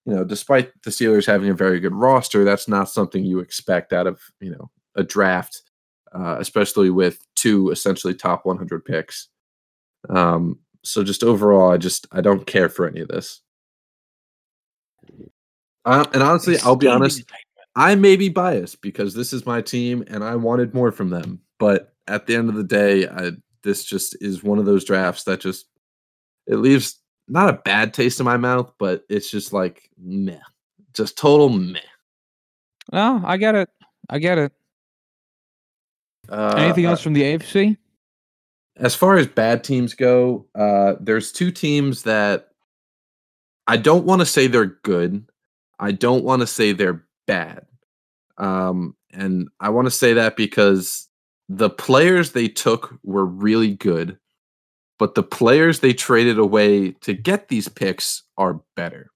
you 0.06 0.14
know, 0.14 0.24
despite 0.24 0.70
the 0.82 0.90
Steelers 0.90 1.26
having 1.26 1.50
a 1.50 1.54
very 1.54 1.80
good 1.80 1.94
roster, 1.94 2.44
that's 2.44 2.68
not 2.68 2.88
something 2.88 3.24
you 3.24 3.40
expect 3.40 3.92
out 3.92 4.06
of 4.06 4.20
you 4.40 4.50
know 4.50 4.70
a 4.94 5.02
draft 5.02 5.62
uh, 6.12 6.36
especially 6.38 6.90
with 6.90 7.24
two 7.36 7.70
essentially 7.70 8.14
top 8.14 8.44
100 8.44 8.84
picks. 8.84 9.28
Um, 10.08 10.58
so 10.82 11.04
just 11.04 11.22
overall, 11.22 11.70
I 11.70 11.76
just 11.76 12.06
I 12.12 12.20
don't 12.20 12.46
care 12.46 12.68
for 12.68 12.88
any 12.88 13.00
of 13.00 13.08
this. 13.08 13.40
Uh, 15.84 16.04
and 16.12 16.22
honestly, 16.22 16.56
I'll 16.64 16.76
be 16.76 16.88
honest, 16.88 17.24
I 17.76 17.94
may 17.94 18.16
be 18.16 18.28
biased 18.28 18.82
because 18.82 19.14
this 19.14 19.32
is 19.32 19.46
my 19.46 19.62
team 19.62 20.04
and 20.08 20.24
I 20.24 20.36
wanted 20.36 20.74
more 20.74 20.92
from 20.92 21.10
them. 21.10 21.40
But 21.58 21.94
at 22.06 22.26
the 22.26 22.36
end 22.36 22.48
of 22.48 22.54
the 22.54 22.64
day, 22.64 23.06
I, 23.08 23.32
this 23.62 23.84
just 23.84 24.16
is 24.20 24.42
one 24.42 24.58
of 24.58 24.66
those 24.66 24.84
drafts 24.84 25.24
that 25.24 25.40
just 25.40 25.66
it 26.46 26.56
leaves 26.56 26.98
not 27.28 27.48
a 27.48 27.60
bad 27.64 27.94
taste 27.94 28.20
in 28.20 28.26
my 28.26 28.36
mouth, 28.36 28.72
but 28.78 29.04
it's 29.08 29.30
just 29.30 29.52
like 29.52 29.88
meh, 29.98 30.40
just 30.94 31.16
total 31.16 31.48
meh. 31.48 31.80
No, 32.92 33.22
I 33.24 33.36
get 33.36 33.54
it. 33.54 33.68
I 34.08 34.18
get 34.18 34.38
it. 34.38 34.52
Uh, 36.30 36.54
Anything 36.56 36.84
else 36.84 37.00
uh, 37.00 37.04
from 37.04 37.12
the 37.14 37.22
AFC? 37.22 37.76
As 38.76 38.94
far 38.94 39.16
as 39.16 39.26
bad 39.26 39.62
teams 39.64 39.94
go, 39.94 40.46
uh, 40.54 40.94
there's 41.00 41.32
two 41.32 41.50
teams 41.50 42.04
that 42.04 42.48
I 43.66 43.76
don't 43.76 44.06
want 44.06 44.20
to 44.20 44.26
say 44.26 44.46
they're 44.46 44.78
good. 44.82 45.26
I 45.78 45.92
don't 45.92 46.24
want 46.24 46.40
to 46.40 46.46
say 46.46 46.72
they're 46.72 47.04
bad. 47.26 47.66
Um, 48.38 48.96
and 49.12 49.48
I 49.60 49.68
want 49.70 49.86
to 49.86 49.90
say 49.90 50.12
that 50.14 50.36
because 50.36 51.08
the 51.48 51.68
players 51.70 52.32
they 52.32 52.48
took 52.48 52.98
were 53.02 53.26
really 53.26 53.74
good. 53.74 54.18
but 54.98 55.14
the 55.14 55.22
players 55.22 55.80
they 55.80 55.92
traded 55.94 56.38
away 56.38 56.90
to 57.00 57.14
get 57.14 57.48
these 57.48 57.68
picks 57.68 58.22
are 58.36 58.60
better. 58.76 59.10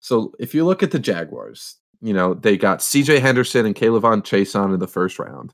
So 0.00 0.34
if 0.38 0.54
you 0.54 0.64
look 0.66 0.82
at 0.82 0.90
the 0.90 0.98
Jaguars, 0.98 1.76
you 2.02 2.12
know, 2.12 2.34
they 2.34 2.56
got 2.58 2.80
CJ 2.80 3.20
Henderson 3.20 3.64
and 3.66 3.74
K'Lavon 3.74 4.22
Chaisson 4.22 4.72
in 4.74 4.80
the 4.80 4.86
first 4.86 5.18
round. 5.18 5.52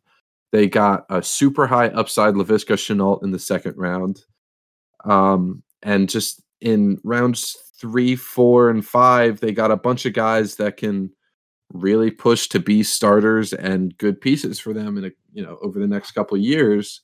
They 0.55 0.69
got 0.69 1.05
a 1.11 1.21
super 1.21 1.67
high 1.67 1.88
upside 1.88 2.35
Laviska 2.35 2.77
Shenault 2.77 3.25
in 3.25 3.33
the 3.33 3.40
second 3.40 3.75
round. 3.77 4.23
Um, 5.05 5.64
and 5.83 6.09
just 6.09 6.45
in 6.61 7.01
rounds 7.03 7.57
three, 7.81 8.14
four, 8.14 8.71
and 8.71 8.87
five, 8.87 9.40
they 9.40 9.51
got 9.51 9.73
a 9.73 9.77
bunch 9.77 10.07
of 10.07 10.12
guys 10.12 10.55
that 10.55 10.77
can 10.77 11.11
really 11.73 12.09
push 12.09 12.47
to 12.51 12.61
be 12.61 12.85
starters 12.85 13.53
and 13.53 13.99
good 13.99 14.21
pieces 14.21 14.61
for 14.61 14.73
them 14.73 14.97
in 14.97 15.07
a 15.07 15.11
you 15.33 15.43
know 15.43 15.59
over 15.61 15.81
the 15.81 15.88
next 15.88 16.12
couple 16.12 16.37
years. 16.37 17.01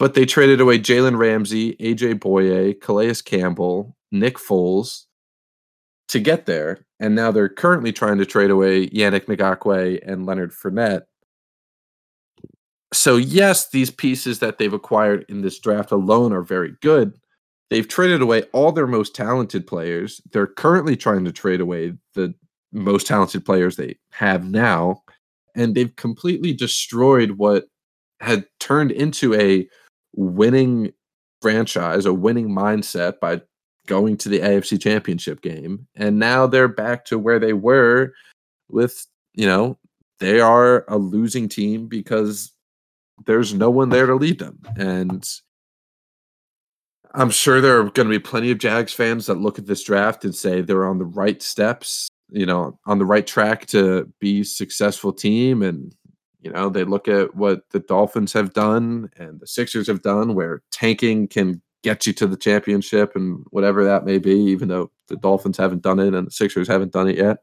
But 0.00 0.14
they 0.14 0.26
traded 0.26 0.60
away 0.60 0.80
Jalen 0.80 1.18
Ramsey, 1.18 1.76
AJ 1.76 2.18
Bouye, 2.18 2.80
Calais 2.80 3.22
Campbell, 3.24 3.96
Nick 4.10 4.38
Foles 4.38 5.04
to 6.08 6.18
get 6.18 6.46
there. 6.46 6.84
And 6.98 7.14
now 7.14 7.30
they're 7.30 7.48
currently 7.48 7.92
trying 7.92 8.18
to 8.18 8.26
trade 8.26 8.50
away 8.50 8.88
Yannick 8.88 9.26
Ngakoue 9.26 10.00
and 10.04 10.26
Leonard 10.26 10.50
Fournette. 10.50 11.02
So, 12.92 13.16
yes, 13.16 13.70
these 13.70 13.90
pieces 13.90 14.40
that 14.40 14.58
they've 14.58 14.72
acquired 14.72 15.24
in 15.28 15.42
this 15.42 15.58
draft 15.58 15.92
alone 15.92 16.32
are 16.32 16.42
very 16.42 16.74
good. 16.80 17.14
They've 17.70 17.86
traded 17.86 18.20
away 18.20 18.42
all 18.52 18.72
their 18.72 18.88
most 18.88 19.14
talented 19.14 19.66
players. 19.66 20.20
They're 20.32 20.48
currently 20.48 20.96
trying 20.96 21.24
to 21.24 21.32
trade 21.32 21.60
away 21.60 21.92
the 22.14 22.34
most 22.72 23.06
talented 23.06 23.44
players 23.44 23.76
they 23.76 23.96
have 24.12 24.44
now. 24.44 25.02
And 25.54 25.74
they've 25.74 25.94
completely 25.94 26.52
destroyed 26.52 27.32
what 27.32 27.66
had 28.20 28.46
turned 28.58 28.90
into 28.90 29.34
a 29.34 29.68
winning 30.14 30.92
franchise, 31.40 32.06
a 32.06 32.12
winning 32.12 32.48
mindset 32.48 33.20
by 33.20 33.40
going 33.86 34.16
to 34.18 34.28
the 34.28 34.40
AFC 34.40 34.80
championship 34.80 35.40
game. 35.42 35.86
And 35.94 36.18
now 36.18 36.46
they're 36.46 36.68
back 36.68 37.04
to 37.06 37.18
where 37.18 37.38
they 37.38 37.52
were 37.52 38.12
with, 38.68 39.06
you 39.34 39.46
know, 39.46 39.78
they 40.18 40.40
are 40.40 40.84
a 40.88 40.98
losing 40.98 41.48
team 41.48 41.86
because 41.86 42.52
there's 43.26 43.54
no 43.54 43.70
one 43.70 43.88
there 43.90 44.06
to 44.06 44.14
lead 44.14 44.38
them. 44.38 44.60
And 44.76 45.26
I'm 47.14 47.30
sure 47.30 47.60
there 47.60 47.80
are 47.80 47.90
going 47.90 48.08
to 48.08 48.14
be 48.14 48.18
plenty 48.18 48.50
of 48.50 48.58
Jags 48.58 48.92
fans 48.92 49.26
that 49.26 49.34
look 49.34 49.58
at 49.58 49.66
this 49.66 49.82
draft 49.82 50.24
and 50.24 50.34
say 50.34 50.60
they're 50.60 50.86
on 50.86 50.98
the 50.98 51.04
right 51.04 51.42
steps, 51.42 52.08
you 52.30 52.46
know, 52.46 52.78
on 52.86 52.98
the 52.98 53.04
right 53.04 53.26
track 53.26 53.66
to 53.66 54.12
be 54.20 54.44
successful 54.44 55.12
team 55.12 55.62
and 55.62 55.94
you 56.42 56.50
know, 56.50 56.70
they 56.70 56.84
look 56.84 57.06
at 57.06 57.34
what 57.34 57.68
the 57.70 57.80
Dolphins 57.80 58.32
have 58.32 58.54
done 58.54 59.10
and 59.16 59.38
the 59.40 59.46
Sixers 59.46 59.86
have 59.88 60.02
done 60.02 60.34
where 60.34 60.62
tanking 60.70 61.28
can 61.28 61.60
get 61.82 62.06
you 62.06 62.12
to 62.14 62.26
the 62.26 62.36
championship 62.36 63.14
and 63.14 63.44
whatever 63.50 63.84
that 63.84 64.04
may 64.04 64.18
be, 64.18 64.34
even 64.34 64.68
though 64.68 64.90
the 65.08 65.16
Dolphins 65.16 65.58
haven't 65.58 65.82
done 65.82 65.98
it 65.98 66.14
and 66.14 66.26
the 66.26 66.30
Sixers 66.30 66.68
haven't 66.68 66.92
done 66.92 67.08
it 67.08 67.16
yet. 67.16 67.38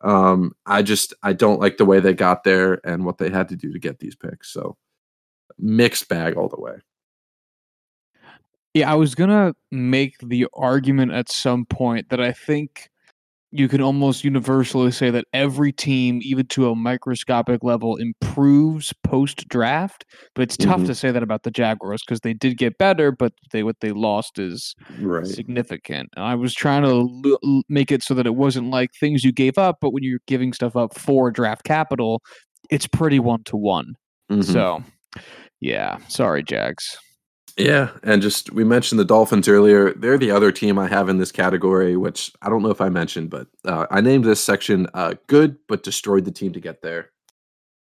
Um, 0.00 0.54
I 0.66 0.82
just 0.82 1.14
I 1.22 1.32
don't 1.32 1.60
like 1.60 1.76
the 1.76 1.84
way 1.84 2.00
they 2.00 2.14
got 2.14 2.42
there 2.42 2.80
and 2.86 3.04
what 3.04 3.18
they 3.18 3.30
had 3.30 3.48
to 3.50 3.56
do 3.56 3.72
to 3.72 3.78
get 3.78 3.98
these 3.98 4.16
picks. 4.16 4.50
So 4.50 4.76
mixed 5.58 6.08
bag 6.08 6.36
all 6.36 6.48
the 6.48 6.60
way. 6.60 6.74
Yeah, 8.74 8.90
I 8.90 8.94
was 8.94 9.14
gonna 9.14 9.54
make 9.70 10.16
the 10.22 10.46
argument 10.54 11.12
at 11.12 11.30
some 11.30 11.66
point 11.66 12.08
that 12.08 12.20
I 12.20 12.32
think 12.32 12.88
you 13.54 13.68
can 13.68 13.82
almost 13.82 14.24
universally 14.24 14.90
say 14.90 15.10
that 15.10 15.26
every 15.34 15.72
team, 15.72 16.20
even 16.22 16.46
to 16.46 16.70
a 16.70 16.74
microscopic 16.74 17.62
level, 17.62 17.96
improves 17.96 18.94
post 19.04 19.46
draft. 19.46 20.06
But 20.34 20.40
it's 20.44 20.56
tough 20.56 20.80
Mhm. 20.80 20.86
to 20.86 20.94
say 20.94 21.10
that 21.10 21.22
about 21.22 21.42
the 21.42 21.50
Jaguars 21.50 22.02
because 22.02 22.20
they 22.20 22.32
did 22.32 22.56
get 22.56 22.78
better, 22.78 23.12
but 23.12 23.34
they 23.50 23.62
what 23.62 23.80
they 23.80 23.92
lost 23.92 24.38
is 24.38 24.74
Right. 24.98 25.26
significant. 25.26 26.08
And 26.16 26.24
I 26.24 26.34
was 26.34 26.54
trying 26.54 26.82
to 26.84 27.38
l- 27.44 27.62
make 27.68 27.92
it 27.92 28.02
so 28.02 28.14
that 28.14 28.24
it 28.26 28.36
wasn't 28.36 28.70
like 28.70 28.88
things 28.98 29.22
you 29.22 29.32
gave 29.32 29.58
up, 29.58 29.76
but 29.82 29.92
when 29.92 30.02
you're 30.02 30.20
giving 30.26 30.54
stuff 30.54 30.74
up 30.74 30.98
for 30.98 31.30
draft 31.30 31.64
capital, 31.64 32.22
it's 32.70 32.86
pretty 32.86 33.18
one 33.18 33.44
to 33.44 33.56
one. 33.58 33.96
Mhm. 34.30 34.44
So, 34.44 34.82
yeah, 35.62 35.98
sorry, 36.08 36.42
Jags. 36.42 36.98
Yeah, 37.56 37.90
and 38.02 38.20
just 38.20 38.52
we 38.52 38.64
mentioned 38.64 38.98
the 38.98 39.04
Dolphins 39.04 39.46
earlier. 39.46 39.92
They're 39.94 40.18
the 40.18 40.32
other 40.32 40.50
team 40.50 40.76
I 40.76 40.88
have 40.88 41.08
in 41.08 41.18
this 41.18 41.30
category, 41.30 41.96
which 41.96 42.32
I 42.42 42.48
don't 42.48 42.62
know 42.62 42.70
if 42.70 42.80
I 42.80 42.88
mentioned, 42.88 43.30
but 43.30 43.46
uh, 43.64 43.86
I 43.88 44.00
named 44.00 44.24
this 44.24 44.42
section 44.42 44.88
uh, 44.92 45.14
"Good 45.28 45.56
but 45.68 45.84
destroyed 45.84 46.24
the 46.24 46.32
team 46.32 46.52
to 46.54 46.60
get 46.60 46.82
there," 46.82 47.10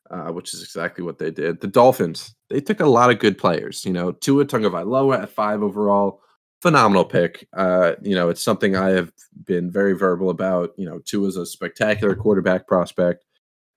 uh, 0.08 0.28
which 0.28 0.54
is 0.54 0.62
exactly 0.62 1.02
what 1.02 1.18
they 1.18 1.32
did. 1.32 1.60
The 1.60 1.66
Dolphins 1.66 2.36
they 2.48 2.60
took 2.60 2.78
a 2.78 2.86
lot 2.86 3.10
of 3.10 3.18
good 3.18 3.38
players. 3.38 3.84
You 3.84 3.92
know, 3.92 4.12
Tua 4.12 4.44
Tagovailoa 4.44 5.24
at 5.24 5.30
five 5.30 5.60
overall, 5.60 6.20
phenomenal 6.62 7.04
pick. 7.04 7.48
Uh, 7.54 7.94
you 8.02 8.14
know, 8.14 8.28
it's 8.28 8.44
something 8.44 8.76
I 8.76 8.90
have 8.90 9.10
been 9.44 9.68
very 9.68 9.94
verbal 9.94 10.30
about. 10.30 10.74
You 10.76 10.86
know, 10.86 11.00
Tua's 11.00 11.36
a 11.36 11.44
spectacular 11.44 12.14
quarterback 12.14 12.68
prospect. 12.68 13.24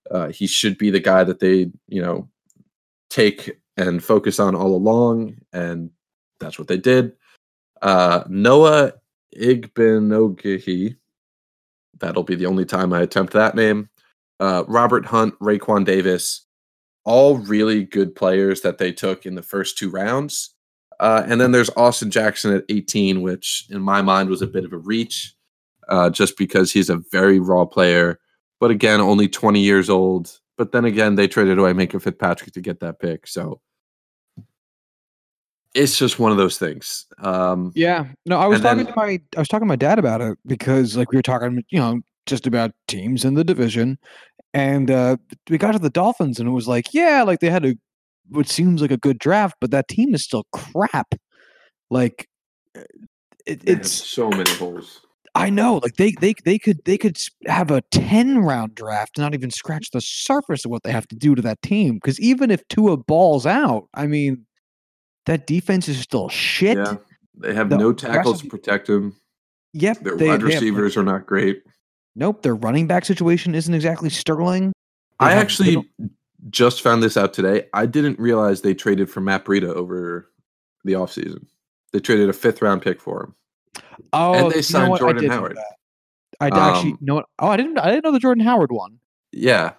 Uh, 0.08 0.28
he 0.28 0.46
should 0.46 0.78
be 0.78 0.90
the 0.90 1.00
guy 1.00 1.24
that 1.24 1.40
they 1.40 1.72
you 1.88 2.00
know 2.00 2.28
take 3.10 3.57
and 3.78 4.02
focus 4.02 4.40
on 4.40 4.54
all 4.54 4.74
along, 4.74 5.36
and 5.52 5.90
that's 6.40 6.58
what 6.58 6.68
they 6.68 6.76
did. 6.76 7.12
Uh, 7.80 8.24
Noah 8.28 8.92
Igbinogihi, 9.36 10.96
that'll 12.00 12.24
be 12.24 12.34
the 12.34 12.46
only 12.46 12.64
time 12.64 12.92
I 12.92 13.00
attempt 13.00 13.32
that 13.32 13.54
name. 13.54 13.88
Uh, 14.40 14.64
Robert 14.66 15.06
Hunt, 15.06 15.38
Raekwon 15.38 15.84
Davis, 15.84 16.44
all 17.04 17.38
really 17.38 17.84
good 17.84 18.14
players 18.14 18.60
that 18.62 18.78
they 18.78 18.92
took 18.92 19.24
in 19.24 19.36
the 19.36 19.42
first 19.42 19.78
two 19.78 19.90
rounds. 19.90 20.54
Uh, 21.00 21.24
and 21.26 21.40
then 21.40 21.52
there's 21.52 21.70
Austin 21.76 22.10
Jackson 22.10 22.52
at 22.52 22.64
18, 22.68 23.22
which 23.22 23.66
in 23.70 23.80
my 23.80 24.02
mind 24.02 24.28
was 24.28 24.42
a 24.42 24.46
bit 24.48 24.64
of 24.64 24.72
a 24.72 24.78
reach, 24.78 25.34
uh, 25.88 26.10
just 26.10 26.36
because 26.36 26.72
he's 26.72 26.90
a 26.90 27.00
very 27.12 27.38
raw 27.38 27.64
player. 27.64 28.18
But 28.58 28.72
again, 28.72 29.00
only 29.00 29.28
20 29.28 29.60
years 29.60 29.88
old. 29.88 30.36
But 30.56 30.72
then 30.72 30.84
again, 30.84 31.14
they 31.14 31.28
traded 31.28 31.60
away 31.60 31.72
Minkah 31.72 32.02
Fitzpatrick 32.02 32.52
to 32.52 32.60
get 32.60 32.80
that 32.80 32.98
pick. 32.98 33.28
So 33.28 33.60
it's 35.78 35.96
just 35.96 36.18
one 36.18 36.32
of 36.32 36.38
those 36.38 36.58
things. 36.58 37.06
Um, 37.18 37.72
Yeah, 37.74 38.06
no, 38.26 38.38
I 38.38 38.46
was 38.46 38.60
talking 38.60 38.84
then- 38.84 38.92
to 38.94 38.96
my 38.96 39.20
I 39.36 39.38
was 39.38 39.48
talking 39.48 39.66
to 39.66 39.72
my 39.72 39.76
dad 39.76 39.98
about 39.98 40.20
it 40.20 40.36
because 40.46 40.96
like 40.96 41.10
we 41.12 41.16
were 41.16 41.22
talking, 41.22 41.62
you 41.70 41.78
know, 41.80 42.00
just 42.26 42.46
about 42.46 42.72
teams 42.88 43.24
in 43.24 43.34
the 43.34 43.44
division, 43.44 43.98
and 44.52 44.90
uh 44.90 45.16
we 45.48 45.58
got 45.58 45.72
to 45.72 45.78
the 45.78 45.90
Dolphins, 45.90 46.38
and 46.38 46.48
it 46.48 46.52
was 46.52 46.68
like, 46.68 46.92
yeah, 46.92 47.22
like 47.22 47.40
they 47.40 47.50
had 47.50 47.64
a 47.64 47.74
what 48.30 48.48
seems 48.48 48.82
like 48.82 48.90
a 48.90 48.98
good 48.98 49.18
draft, 49.18 49.56
but 49.60 49.70
that 49.70 49.88
team 49.88 50.14
is 50.14 50.22
still 50.22 50.44
crap. 50.52 51.14
Like, 51.90 52.28
uh, 52.76 52.82
it, 53.46 53.62
it's 53.66 53.90
so 53.90 54.28
many 54.28 54.50
holes. 54.52 55.00
I 55.34 55.50
know, 55.50 55.76
like 55.82 55.94
they 55.96 56.12
they 56.20 56.34
they 56.44 56.58
could 56.58 56.78
they 56.84 56.98
could 56.98 57.16
have 57.46 57.70
a 57.70 57.82
ten 57.90 58.40
round 58.40 58.74
draft, 58.74 59.16
and 59.16 59.22
not 59.24 59.34
even 59.34 59.50
scratch 59.50 59.90
the 59.92 60.00
surface 60.00 60.64
of 60.64 60.70
what 60.70 60.82
they 60.82 60.92
have 60.92 61.06
to 61.08 61.16
do 61.16 61.34
to 61.34 61.42
that 61.42 61.62
team. 61.62 61.94
Because 61.94 62.20
even 62.20 62.50
if 62.50 62.66
Tua 62.68 62.96
balls 62.96 63.46
out, 63.46 63.84
I 63.94 64.06
mean, 64.06 64.44
that 65.28 65.46
defense 65.46 65.88
is 65.88 65.98
still 66.00 66.28
shit. 66.28 66.76
Yeah, 66.76 66.96
they 67.36 67.54
have 67.54 67.70
The 67.70 67.76
no 67.78 67.92
tackles 67.92 68.42
to 68.42 68.48
protect 68.48 68.88
them. 68.88 69.14
Yep, 69.74 70.00
Their 70.00 70.16
they- 70.16 70.28
wide 70.28 70.40
they 70.40 70.52
have, 70.54 70.62
receivers 70.62 70.96
are 70.96 71.02
not 71.04 71.26
great. 71.26 71.62
Nope, 72.16 72.42
their 72.42 72.56
running 72.56 72.86
back 72.88 73.04
situation 73.04 73.54
isn't 73.54 73.72
exactly 73.72 74.10
sterling. 74.10 74.72
They 75.20 75.26
I 75.26 75.30
have 75.30 75.38
actually 75.42 75.88
just 76.50 76.82
found 76.82 77.02
this 77.02 77.16
out 77.16 77.32
today. 77.32 77.66
I 77.74 77.86
didn't 77.86 78.18
realize 78.18 78.62
they 78.62 78.74
traded 78.74 79.08
for 79.10 79.20
Matt 79.20 79.44
Breida 79.44 79.72
over 79.72 80.28
the 80.84 80.94
offseason. 80.94 81.46
They 81.92 82.00
traded 82.00 82.28
a 82.28 82.32
fifth 82.32 82.60
round 82.62 82.82
pick 82.82 83.00
for 83.00 83.22
him. 83.24 83.34
oh, 84.12 84.32
and 84.34 84.42
they 84.50 84.56
you 84.56 84.56
know 84.56 84.60
signed 84.62 84.90
what? 84.90 85.00
I 85.02 85.04
Jordan 85.04 85.30
Howard. 85.30 85.58
I 86.40 86.50
d- 86.50 86.56
actually 86.56 86.92
Um, 86.92 86.98
know 87.00 87.14
what. 87.16 87.26
Oh, 87.38 87.48
I 87.48 87.56
didn't. 87.56 87.78
I 87.78 87.90
didn't 87.90 88.04
know 88.04 88.12
the 88.12 88.18
Jordan 88.20 88.44
Howard 88.44 88.72
one. 88.72 88.98
Yeah. 89.32 89.72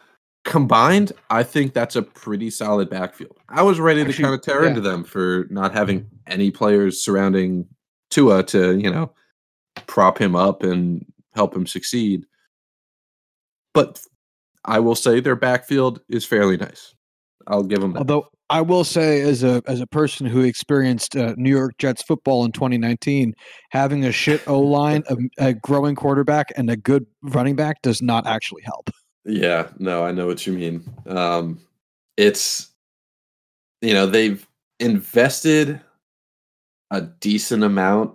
Combined, 0.45 1.11
I 1.29 1.43
think 1.43 1.73
that's 1.73 1.95
a 1.95 2.01
pretty 2.01 2.49
solid 2.49 2.89
backfield. 2.89 3.37
I 3.49 3.61
was 3.61 3.79
ready 3.79 4.03
to 4.03 4.09
Actually, 4.09 4.23
kind 4.23 4.35
of 4.35 4.41
tear 4.41 4.63
yeah. 4.63 4.69
into 4.69 4.81
them 4.81 5.03
for 5.03 5.47
not 5.49 5.73
having 5.73 6.09
any 6.27 6.49
players 6.49 7.03
surrounding 7.03 7.67
Tua 8.09 8.43
to, 8.43 8.77
you 8.77 8.89
know, 8.89 9.11
prop 9.85 10.19
him 10.19 10.35
up 10.35 10.63
and 10.63 11.05
help 11.35 11.55
him 11.55 11.67
succeed. 11.67 12.25
But 13.73 14.01
I 14.65 14.79
will 14.79 14.95
say 14.95 15.19
their 15.19 15.35
backfield 15.35 16.01
is 16.09 16.25
fairly 16.25 16.57
nice. 16.57 16.95
I'll 17.47 17.63
give 17.63 17.81
them 17.81 17.93
that. 17.93 17.99
Although 17.99 18.29
I 18.49 18.61
will 18.61 18.83
say, 18.83 19.21
as 19.21 19.43
a 19.43 19.61
as 19.67 19.79
a 19.79 19.87
person 19.87 20.25
who 20.25 20.41
experienced 20.41 21.15
uh, 21.15 21.35
New 21.37 21.55
York 21.55 21.77
Jets 21.77 22.01
football 22.01 22.45
in 22.45 22.51
2019, 22.51 23.33
having 23.69 24.05
a 24.05 24.11
shit 24.11 24.47
O 24.47 24.59
line, 24.59 25.03
a, 25.09 25.17
a 25.49 25.53
growing 25.53 25.95
quarterback, 25.95 26.51
and 26.55 26.69
a 26.69 26.75
good 26.75 27.05
running 27.21 27.55
back 27.55 27.81
does 27.83 28.01
not 28.01 28.25
actually 28.25 28.63
help. 28.63 28.89
Yeah, 29.25 29.69
no, 29.77 30.03
I 30.03 30.11
know 30.11 30.27
what 30.27 30.47
you 30.47 30.53
mean. 30.53 30.83
Um, 31.07 31.59
it's 32.17 32.69
you 33.81 33.93
know 33.93 34.05
they've 34.05 34.45
invested 34.79 35.81
a 36.91 37.01
decent 37.01 37.63
amount 37.63 38.13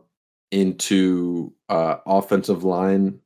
into 0.50 1.52
uh, 1.68 1.96
offensive 2.06 2.64
line. 2.64 3.18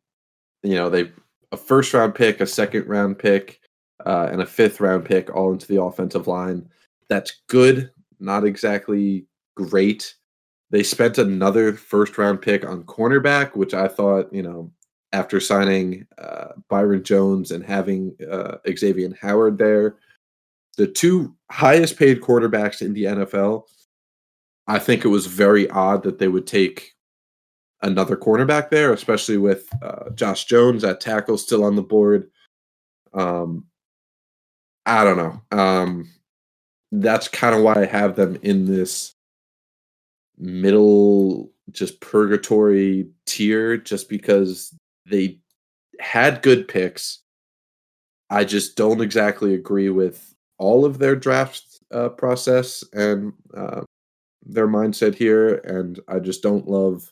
You 0.62 0.74
know 0.74 0.90
they 0.90 1.12
a 1.52 1.56
first 1.56 1.94
round 1.94 2.14
pick, 2.14 2.40
a 2.40 2.46
second 2.46 2.86
round 2.88 3.18
pick, 3.18 3.60
uh, 4.04 4.28
and 4.30 4.42
a 4.42 4.46
fifth 4.46 4.80
round 4.80 5.04
pick 5.04 5.34
all 5.34 5.52
into 5.52 5.66
the 5.66 5.80
offensive 5.80 6.26
line. 6.26 6.68
That's 7.08 7.40
good, 7.48 7.90
not 8.20 8.44
exactly 8.44 9.26
great. 9.56 10.14
They 10.70 10.82
spent 10.82 11.16
another 11.16 11.72
first 11.72 12.18
round 12.18 12.42
pick 12.42 12.66
on 12.66 12.84
cornerback, 12.84 13.56
which 13.56 13.72
I 13.72 13.88
thought, 13.88 14.30
you 14.32 14.42
know, 14.42 14.70
after 15.12 15.40
signing 15.40 16.06
uh, 16.18 16.48
Byron 16.68 17.02
Jones 17.02 17.50
and 17.50 17.64
having 17.64 18.14
uh, 18.30 18.56
Xavier 18.76 19.10
Howard 19.20 19.58
there, 19.58 19.96
the 20.76 20.86
two 20.86 21.34
highest 21.50 21.98
paid 21.98 22.20
quarterbacks 22.20 22.82
in 22.82 22.92
the 22.94 23.04
NFL, 23.04 23.64
I 24.66 24.78
think 24.78 25.04
it 25.04 25.08
was 25.08 25.26
very 25.26 25.68
odd 25.70 26.02
that 26.04 26.18
they 26.18 26.28
would 26.28 26.46
take 26.46 26.94
another 27.82 28.16
cornerback 28.16 28.70
there, 28.70 28.92
especially 28.92 29.38
with 29.38 29.68
uh, 29.82 30.10
Josh 30.10 30.44
Jones 30.44 30.84
at 30.84 31.00
tackle 31.00 31.38
still 31.38 31.64
on 31.64 31.76
the 31.76 31.82
board. 31.82 32.30
Um, 33.14 33.64
I 34.84 35.04
don't 35.04 35.16
know. 35.16 35.42
Um, 35.56 36.10
that's 36.92 37.28
kind 37.28 37.54
of 37.54 37.62
why 37.62 37.82
I 37.82 37.86
have 37.86 38.16
them 38.16 38.38
in 38.42 38.66
this 38.66 39.14
middle, 40.38 41.50
just 41.70 42.00
purgatory 42.00 43.08
tier, 43.26 43.76
just 43.76 44.08
because 44.08 44.74
they 45.08 45.38
had 46.00 46.42
good 46.42 46.68
picks. 46.68 47.20
I 48.30 48.44
just 48.44 48.76
don't 48.76 49.00
exactly 49.00 49.54
agree 49.54 49.88
with 49.88 50.34
all 50.58 50.84
of 50.84 50.98
their 50.98 51.16
draft 51.16 51.62
uh, 51.92 52.10
process 52.10 52.84
and 52.92 53.32
uh, 53.56 53.82
their 54.44 54.68
mindset 54.68 55.14
here, 55.14 55.56
and 55.56 55.98
I 56.08 56.18
just 56.18 56.42
don't 56.42 56.68
love 56.68 57.10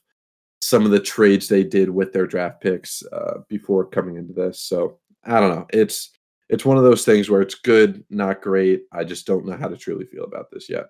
some 0.61 0.85
of 0.85 0.90
the 0.90 1.00
trades 1.00 1.48
they 1.48 1.64
did 1.64 1.88
with 1.88 2.12
their 2.12 2.26
draft 2.26 2.61
picks 2.61 3.02
uh, 3.12 3.38
before 3.48 3.85
coming 3.87 4.16
into 4.16 4.32
this. 4.32 4.61
So 4.61 4.98
I 5.24 5.40
don't 5.40 5.54
know. 5.54 5.66
It's 5.70 6.11
it's 6.48 6.64
one 6.64 6.76
of 6.76 6.85
those 6.85 7.04
things 7.04 7.28
where 7.28 7.42
it's 7.42 7.54
good, 7.54 8.04
not 8.11 8.40
great. 8.40 8.82
I 8.92 9.04
just 9.04 9.26
don't 9.26 9.46
know 9.46 9.56
how 9.56 9.68
to 9.68 9.76
truly 9.76 10.06
feel 10.06 10.24
about 10.24 10.50
this 10.52 10.68
yet. 10.68 10.87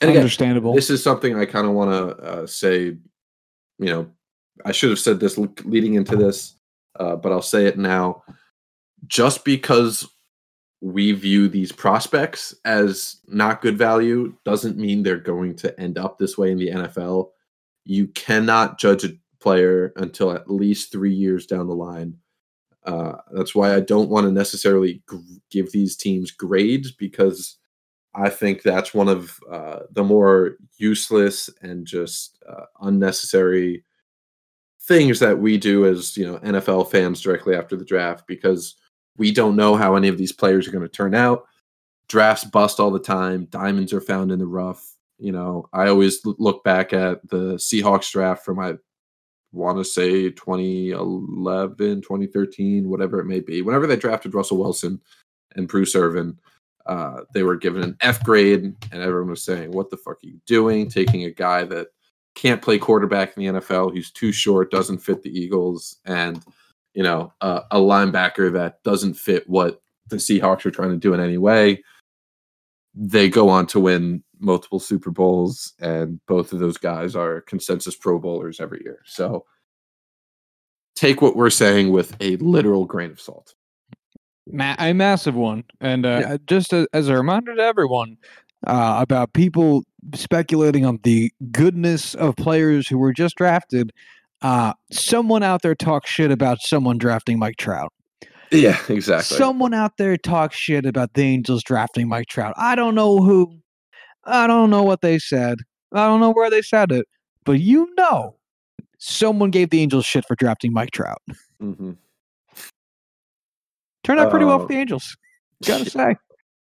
And 0.00 0.10
again, 0.10 0.20
Understandable. 0.22 0.74
This 0.74 0.90
is 0.90 1.02
something 1.02 1.36
I 1.36 1.44
kind 1.44 1.66
of 1.66 1.72
want 1.72 1.90
to 1.90 2.24
uh, 2.24 2.46
say. 2.46 2.96
You 3.80 3.86
know, 3.86 4.10
I 4.64 4.72
should 4.72 4.90
have 4.90 4.98
said 4.98 5.20
this 5.20 5.38
leading 5.64 5.94
into 5.94 6.16
this, 6.16 6.54
uh, 6.98 7.16
but 7.16 7.32
I'll 7.32 7.42
say 7.42 7.66
it 7.66 7.78
now. 7.78 8.22
Just 9.06 9.44
because 9.44 10.06
we 10.80 11.12
view 11.12 11.48
these 11.48 11.72
prospects 11.72 12.54
as 12.64 13.16
not 13.26 13.62
good 13.62 13.76
value 13.76 14.34
doesn't 14.44 14.76
mean 14.76 15.02
they're 15.02 15.16
going 15.16 15.54
to 15.56 15.78
end 15.80 15.98
up 15.98 16.18
this 16.18 16.38
way 16.38 16.52
in 16.52 16.58
the 16.58 16.68
NFL. 16.68 17.30
You 17.84 18.08
cannot 18.08 18.78
judge 18.78 19.04
a 19.04 19.16
player 19.40 19.92
until 19.96 20.32
at 20.32 20.50
least 20.50 20.92
three 20.92 21.14
years 21.14 21.46
down 21.46 21.66
the 21.66 21.74
line. 21.74 22.16
Uh, 22.84 23.16
that's 23.32 23.54
why 23.54 23.74
I 23.74 23.80
don't 23.80 24.08
want 24.08 24.26
to 24.26 24.32
necessarily 24.32 25.02
g- 25.10 25.40
give 25.50 25.72
these 25.72 25.96
teams 25.96 26.30
grades 26.30 26.92
because 26.92 27.58
I 28.14 28.30
think 28.30 28.62
that's 28.62 28.94
one 28.94 29.08
of 29.08 29.38
uh, 29.50 29.80
the 29.90 30.04
more 30.04 30.56
useless 30.76 31.50
and 31.60 31.86
just 31.86 32.38
uh, 32.48 32.64
unnecessary 32.80 33.84
things 34.88 35.20
that 35.20 35.38
we 35.38 35.58
do 35.58 35.84
as 35.86 36.16
you 36.16 36.26
know 36.26 36.38
NFL 36.38 36.90
fans 36.90 37.20
directly 37.20 37.54
after 37.54 37.76
the 37.76 37.84
draft 37.84 38.26
because 38.26 38.74
we 39.18 39.30
don't 39.30 39.54
know 39.54 39.76
how 39.76 39.94
any 39.94 40.08
of 40.08 40.16
these 40.16 40.32
players 40.32 40.66
are 40.66 40.72
going 40.72 40.82
to 40.82 40.88
turn 40.88 41.14
out. 41.14 41.44
Drafts 42.08 42.44
bust 42.44 42.80
all 42.80 42.90
the 42.90 42.98
time. 42.98 43.44
Diamonds 43.50 43.92
are 43.92 44.00
found 44.00 44.32
in 44.32 44.38
the 44.38 44.46
rough. 44.46 44.94
You 45.18 45.32
know, 45.32 45.68
I 45.72 45.88
always 45.88 46.24
look 46.24 46.64
back 46.64 46.92
at 46.92 47.28
the 47.28 47.54
Seahawks 47.56 48.10
draft 48.10 48.44
from 48.44 48.58
I 48.58 48.74
want 49.52 49.76
to 49.78 49.84
say 49.84 50.30
2011, 50.30 52.02
2013, 52.02 52.88
whatever 52.88 53.20
it 53.20 53.26
may 53.26 53.40
be. 53.40 53.60
Whenever 53.60 53.86
they 53.86 53.96
drafted 53.96 54.34
Russell 54.34 54.58
Wilson 54.58 55.00
and 55.56 55.68
Bruce 55.68 55.94
Irvin, 55.94 56.38
uh, 56.86 57.22
they 57.34 57.42
were 57.42 57.56
given 57.56 57.82
an 57.82 57.96
F 58.00 58.24
grade, 58.24 58.62
and 58.64 59.02
everyone 59.02 59.30
was 59.30 59.42
saying, 59.42 59.70
"What 59.72 59.90
the 59.90 59.98
fuck 59.98 60.16
are 60.24 60.26
you 60.26 60.40
doing? 60.46 60.88
Taking 60.88 61.24
a 61.24 61.30
guy 61.30 61.64
that 61.64 61.88
can't 62.38 62.62
play 62.62 62.78
quarterback 62.78 63.36
in 63.36 63.42
the 63.42 63.60
NFL, 63.60 63.92
who's 63.92 64.12
too 64.12 64.30
short, 64.30 64.70
doesn't 64.70 64.98
fit 64.98 65.22
the 65.22 65.36
Eagles, 65.36 65.96
and 66.04 66.42
you 66.94 67.02
know, 67.02 67.32
uh, 67.40 67.62
a 67.70 67.78
linebacker 67.78 68.52
that 68.52 68.82
doesn't 68.84 69.14
fit 69.14 69.48
what 69.48 69.82
the 70.06 70.16
Seahawks 70.16 70.64
are 70.64 70.70
trying 70.70 70.90
to 70.90 70.96
do 70.96 71.12
in 71.14 71.20
any 71.20 71.36
way. 71.36 71.82
They 72.94 73.28
go 73.28 73.48
on 73.48 73.66
to 73.68 73.80
win 73.80 74.22
multiple 74.38 74.78
Super 74.78 75.10
Bowls, 75.10 75.74
and 75.80 76.20
both 76.26 76.52
of 76.52 76.60
those 76.60 76.78
guys 76.78 77.16
are 77.16 77.40
consensus 77.42 77.96
Pro 77.96 78.18
Bowlers 78.18 78.60
every 78.60 78.80
year. 78.84 79.00
So 79.04 79.44
take 80.94 81.20
what 81.20 81.36
we're 81.36 81.50
saying 81.50 81.90
with 81.90 82.16
a 82.20 82.36
literal 82.36 82.84
grain 82.84 83.10
of 83.10 83.20
salt. 83.20 83.54
Ma- 84.46 84.76
a 84.78 84.92
massive 84.92 85.34
one. 85.34 85.64
And 85.80 86.06
uh, 86.06 86.20
yeah. 86.22 86.36
just 86.46 86.72
a, 86.72 86.88
as 86.92 87.08
a 87.08 87.16
reminder 87.16 87.54
to 87.54 87.62
everyone 87.62 88.16
uh, 88.66 88.98
about 89.00 89.32
people 89.32 89.82
speculating 90.14 90.84
on 90.84 91.00
the 91.02 91.32
goodness 91.50 92.14
of 92.14 92.36
players 92.36 92.88
who 92.88 92.98
were 92.98 93.12
just 93.12 93.36
drafted, 93.36 93.92
uh, 94.42 94.72
someone 94.90 95.42
out 95.42 95.62
there 95.62 95.74
talks 95.74 96.10
shit 96.10 96.30
about 96.30 96.58
someone 96.60 96.98
drafting 96.98 97.38
Mike 97.38 97.56
Trout. 97.56 97.92
Yeah, 98.50 98.78
exactly. 98.88 99.36
Someone 99.36 99.74
out 99.74 99.96
there 99.98 100.16
talks 100.16 100.56
shit 100.56 100.86
about 100.86 101.14
the 101.14 101.22
Angels 101.22 101.62
drafting 101.62 102.08
Mike 102.08 102.28
Trout. 102.28 102.54
I 102.56 102.74
don't 102.74 102.94
know 102.94 103.18
who. 103.18 103.58
I 104.24 104.46
don't 104.46 104.70
know 104.70 104.82
what 104.82 105.00
they 105.02 105.18
said. 105.18 105.58
I 105.92 106.06
don't 106.06 106.20
know 106.20 106.30
where 106.30 106.50
they 106.50 106.62
said 106.62 106.92
it. 106.92 107.06
But 107.44 107.60
you 107.60 107.92
know, 107.96 108.36
someone 108.98 109.50
gave 109.50 109.70
the 109.70 109.80
Angels 109.80 110.06
shit 110.06 110.24
for 110.26 110.34
drafting 110.34 110.72
Mike 110.72 110.90
Trout. 110.92 111.22
Mm-hmm. 111.62 111.92
Turned 114.04 114.20
out 114.20 114.30
pretty 114.30 114.46
well 114.46 114.58
for 114.58 114.64
uh, 114.64 114.68
the 114.68 114.76
Angels. 114.76 115.16
Gotta 115.64 115.90
say. 115.90 116.16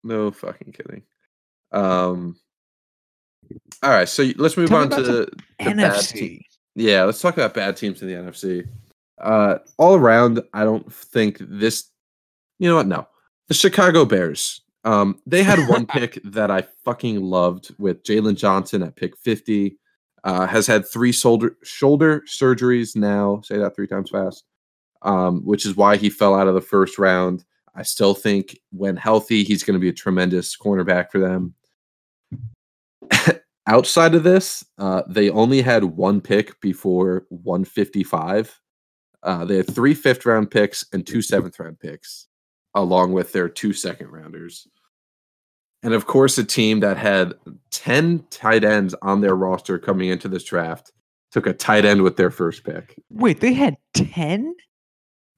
No 0.04 0.30
fucking 0.30 0.72
kidding. 0.72 1.02
Um. 1.72 2.36
All 3.82 3.90
right, 3.90 4.08
so 4.08 4.30
let's 4.36 4.56
move 4.56 4.68
Tell 4.68 4.78
on 4.78 4.90
to 4.90 5.02
the, 5.02 5.28
the 5.58 5.64
NFC. 5.64 6.44
Yeah, 6.74 7.04
let's 7.04 7.20
talk 7.20 7.34
about 7.34 7.54
bad 7.54 7.76
teams 7.76 8.00
in 8.00 8.08
the 8.08 8.14
NFC. 8.14 8.68
Uh, 9.20 9.58
all 9.76 9.94
around, 9.94 10.40
I 10.52 10.64
don't 10.64 10.92
think 10.92 11.38
this. 11.40 11.88
You 12.58 12.68
know 12.68 12.76
what? 12.76 12.86
No, 12.86 13.08
the 13.48 13.54
Chicago 13.54 14.04
Bears. 14.04 14.60
Um, 14.84 15.18
they 15.26 15.42
had 15.42 15.68
one 15.68 15.86
pick 15.88 16.20
that 16.24 16.50
I 16.50 16.62
fucking 16.84 17.20
loved 17.20 17.74
with 17.78 18.02
Jaylon 18.04 18.36
Johnson 18.36 18.82
at 18.82 18.96
pick 18.96 19.16
fifty. 19.16 19.78
Uh, 20.24 20.46
has 20.46 20.68
had 20.68 20.86
three 20.86 21.10
shoulder 21.10 21.56
shoulder 21.64 22.22
surgeries 22.28 22.94
now. 22.94 23.40
Say 23.44 23.58
that 23.58 23.74
three 23.74 23.88
times 23.88 24.10
fast. 24.10 24.44
Um, 25.02 25.44
which 25.44 25.66
is 25.66 25.76
why 25.76 25.96
he 25.96 26.08
fell 26.08 26.36
out 26.36 26.46
of 26.46 26.54
the 26.54 26.60
first 26.60 26.98
round. 26.98 27.44
I 27.74 27.82
still 27.82 28.14
think 28.14 28.58
when 28.70 28.96
healthy, 28.96 29.42
he's 29.42 29.64
going 29.64 29.74
to 29.74 29.80
be 29.80 29.88
a 29.88 29.92
tremendous 29.92 30.56
cornerback 30.56 31.10
for 31.10 31.18
them. 31.18 31.54
outside 33.66 34.14
of 34.14 34.22
this, 34.22 34.64
uh, 34.78 35.02
they 35.08 35.30
only 35.30 35.62
had 35.62 35.84
one 35.84 36.20
pick 36.20 36.60
before 36.60 37.26
155. 37.28 38.60
Uh, 39.22 39.44
they 39.44 39.56
had 39.56 39.72
three 39.72 39.94
fifth 39.94 40.26
round 40.26 40.50
picks 40.50 40.84
and 40.92 41.06
two 41.06 41.22
seventh 41.22 41.58
round 41.58 41.78
picks, 41.78 42.26
along 42.74 43.12
with 43.12 43.32
their 43.32 43.48
two 43.48 43.72
second 43.72 44.08
rounders. 44.08 44.66
And 45.82 45.94
of 45.94 46.06
course, 46.06 46.38
a 46.38 46.44
team 46.44 46.80
that 46.80 46.96
had 46.96 47.34
10 47.70 48.24
tight 48.30 48.64
ends 48.64 48.94
on 49.02 49.20
their 49.20 49.34
roster 49.34 49.78
coming 49.78 50.08
into 50.08 50.28
this 50.28 50.44
draft 50.44 50.92
took 51.32 51.46
a 51.46 51.52
tight 51.52 51.84
end 51.84 52.02
with 52.02 52.16
their 52.16 52.30
first 52.30 52.62
pick. 52.62 52.94
Wait, 53.10 53.40
they 53.40 53.52
had 53.52 53.76
10? 53.94 54.54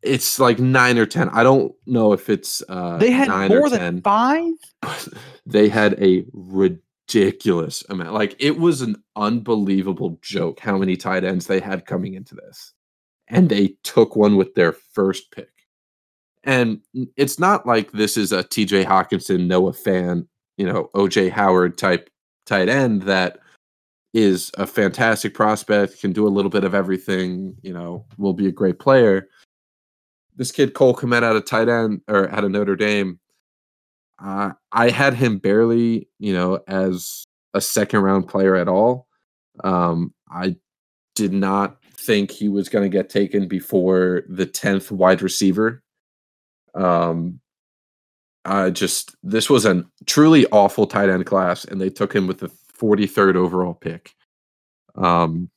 It's 0.02 0.38
like 0.38 0.58
nine 0.58 0.98
or 0.98 1.06
10. 1.06 1.30
I 1.30 1.42
don't 1.42 1.72
know 1.86 2.12
if 2.12 2.28
it's 2.28 2.62
uh, 2.68 2.98
they 2.98 3.10
had 3.10 3.48
more 3.48 3.70
than 3.70 4.02
five. 4.02 4.52
They 5.46 5.68
had 5.68 6.02
a 6.02 6.24
ridiculous 6.32 6.80
ridiculous 7.06 7.84
amount. 7.88 8.14
Like 8.14 8.36
it 8.38 8.58
was 8.58 8.80
an 8.80 8.96
unbelievable 9.16 10.18
joke 10.22 10.60
how 10.60 10.78
many 10.78 10.96
tight 10.96 11.24
ends 11.24 11.46
they 11.46 11.60
had 11.60 11.86
coming 11.86 12.14
into 12.14 12.34
this. 12.34 12.72
And 13.28 13.48
they 13.48 13.76
took 13.82 14.16
one 14.16 14.36
with 14.36 14.54
their 14.54 14.72
first 14.72 15.30
pick. 15.30 15.48
And 16.44 16.80
it's 17.16 17.38
not 17.38 17.66
like 17.66 17.92
this 17.92 18.16
is 18.16 18.32
a 18.32 18.44
TJ 18.44 18.84
Hockenson, 18.84 19.46
Noah 19.46 19.72
Fant, 19.72 20.26
you 20.58 20.66
know, 20.66 20.90
OJ 20.94 21.30
Howard 21.30 21.78
type 21.78 22.10
tight 22.44 22.68
end 22.68 23.02
that 23.02 23.38
is 24.12 24.50
a 24.58 24.66
fantastic 24.66 25.32
prospect, 25.34 26.00
can 26.00 26.12
do 26.12 26.26
a 26.26 26.28
little 26.28 26.50
bit 26.50 26.64
of 26.64 26.74
everything, 26.74 27.56
you 27.62 27.72
know, 27.72 28.04
will 28.18 28.34
be 28.34 28.46
a 28.46 28.52
great 28.52 28.78
player. 28.78 29.26
This 30.36 30.52
kid 30.52 30.74
Cole 30.74 30.94
Kmet 30.94 31.22
out 31.22 31.36
of 31.36 31.46
tight 31.46 31.68
end 31.68 32.02
or 32.08 32.30
out 32.30 32.44
of 32.44 32.50
Notre 32.50 32.76
Dame 32.76 33.18
uh, 34.24 34.52
I 34.72 34.90
had 34.90 35.14
him 35.14 35.38
barely, 35.38 36.08
you 36.18 36.32
know, 36.32 36.60
as 36.66 37.26
a 37.52 37.60
second 37.60 38.00
round 38.00 38.26
player 38.26 38.56
at 38.56 38.68
all. 38.68 39.06
Um, 39.62 40.14
I 40.30 40.56
did 41.14 41.32
not 41.32 41.76
think 41.98 42.30
he 42.30 42.48
was 42.48 42.68
going 42.68 42.90
to 42.90 42.96
get 42.96 43.10
taken 43.10 43.46
before 43.46 44.22
the 44.28 44.46
10th 44.46 44.90
wide 44.90 45.20
receiver. 45.20 45.82
Um, 46.74 47.40
I 48.46 48.70
just, 48.70 49.14
this 49.22 49.50
was 49.50 49.66
a 49.66 49.84
truly 50.06 50.46
awful 50.46 50.86
tight 50.86 51.10
end 51.10 51.26
class, 51.26 51.64
and 51.64 51.80
they 51.80 51.90
took 51.90 52.14
him 52.14 52.26
with 52.26 52.38
the 52.38 52.50
43rd 52.78 53.36
overall 53.36 53.74
pick. 53.74 54.12
Um, 54.94 55.50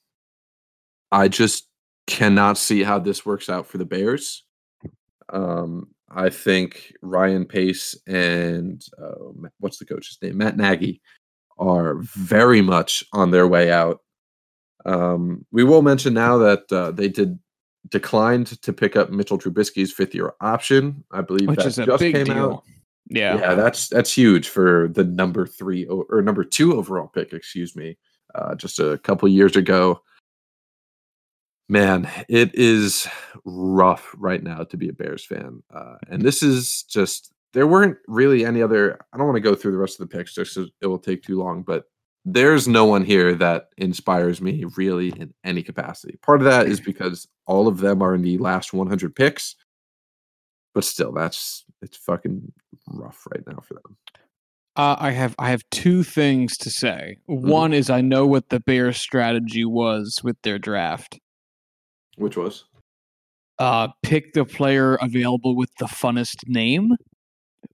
I 1.12 1.30
just 1.30 1.68
cannot 2.06 2.58
see 2.58 2.84
how 2.84 3.00
this 3.00 3.26
works 3.26 3.50
out 3.50 3.66
for 3.66 3.78
the 3.78 3.86
Bears. 3.86 4.44
Um, 5.30 5.90
I 6.10 6.30
think 6.30 6.94
Ryan 7.02 7.46
Pace 7.46 7.96
and 8.08 8.84
uh, 9.02 9.50
what's 9.60 9.78
the 9.78 9.86
coach's 9.86 10.18
name? 10.22 10.38
Matt 10.38 10.58
Nagy 10.58 11.02
are 11.58 11.96
very 12.02 12.62
much 12.62 13.04
on 13.14 13.32
their 13.32 13.48
way 13.48 13.72
out. 13.72 14.02
Um, 14.86 15.46
we 15.52 15.64
will 15.64 15.82
mention 15.82 16.14
now 16.14 16.38
that 16.38 16.72
uh, 16.72 16.92
they 16.92 17.10
did 17.10 17.38
declined 17.90 18.62
to 18.62 18.74
pick 18.74 18.96
up 18.96 19.10
Mitchell 19.12 19.38
Trubisky's 19.38 19.92
fifth 19.92 20.16
year 20.16 20.34
option. 20.42 21.04
I 21.12 21.22
believe 21.22 21.48
Which 21.48 21.60
that 21.60 21.68
is 21.68 21.80
a 21.80 21.86
just 21.86 22.00
big 22.00 22.16
came 22.16 22.26
deal. 22.26 22.52
out. 22.54 22.64
Yeah. 23.10 23.38
Yeah, 23.38 23.56
that's 23.56 23.88
that's 23.88 24.14
huge 24.14 24.50
for 24.50 24.90
the 24.90 25.04
number 25.04 25.46
three 25.46 25.86
or 25.86 26.22
number 26.22 26.44
two 26.44 26.76
overall 26.78 27.08
pick. 27.08 27.34
Excuse 27.34 27.76
me, 27.76 27.98
uh, 28.36 28.56
just 28.56 28.80
a 28.80 28.98
couple 29.00 29.28
years 29.30 29.56
ago. 29.56 30.02
Man, 31.70 32.10
it 32.30 32.56
is 32.56 33.08
rough 33.44 34.16
right 34.18 34.42
now 34.42 34.64
to 34.64 34.78
be 34.78 34.88
a 34.88 34.94
Bears 34.94 35.26
fan, 35.26 35.64
uh, 35.74 35.96
and 36.08 36.22
this 36.22 36.42
is 36.42 36.84
just 36.84 37.34
there 37.54 37.68
weren't 37.68 37.98
really 38.08 38.46
any 38.46 38.62
other. 38.62 38.98
I 39.12 39.18
don't 39.18 39.26
want 39.28 39.36
to 39.36 39.42
go 39.42 39.54
through 39.54 39.74
the 39.74 39.78
rest 39.78 40.00
of 40.00 40.10
the 40.10 40.18
picks 40.18 40.34
just 40.34 40.58
it 40.58 40.88
will 40.88 41.00
take 41.00 41.24
too 41.24 41.38
long, 41.38 41.64
but 41.64 41.86
there's 42.24 42.68
no 42.68 42.86
one 42.86 43.04
here 43.04 43.36
that 43.36 43.70
inspires 43.78 44.42
me 44.42 44.66
really 44.76 45.10
in 45.10 45.34
any 45.44 45.64
capacity. 45.64 46.18
Part 46.22 46.42
of 46.42 46.46
that 46.46 46.68
is 46.68 46.82
because 46.82 47.28
all 47.46 47.68
of 47.68 47.80
them 47.80 48.02
are 48.02 48.14
in 48.14 48.22
the 48.22 48.38
last 48.38 48.74
100 48.74 49.16
picks, 49.16 49.56
but 50.74 50.84
still, 50.84 51.14
that's 51.14 51.66
it's 51.82 51.98
fucking 51.98 52.52
rough 52.90 53.26
right 53.34 53.44
now 53.48 53.60
for 53.62 53.76
them. 53.76 53.98
Uh, 54.76 54.96
I 55.00 55.12
have 55.12 55.36
I 55.40 55.50
have 55.50 55.64
two 55.72 56.04
things 56.04 56.58
to 56.58 56.70
say. 56.70 57.18
Mm-hmm. 57.30 57.50
One 57.50 57.74
is 57.74 57.90
I 57.90 58.02
know 58.02 58.28
what 58.28 58.50
the 58.50 58.60
Bears' 58.60 59.00
strategy 59.00 59.66
was 59.66 60.20
with 60.24 60.38
their 60.44 60.60
draft. 60.60 61.20
Which 62.18 62.38
was 62.38 62.66
Uh, 63.60 63.88
pick 64.04 64.34
the 64.34 64.46
player 64.46 64.96
available 64.96 65.56
with 65.56 65.70
the 65.80 65.86
funnest 65.86 66.48
name, 66.48 66.92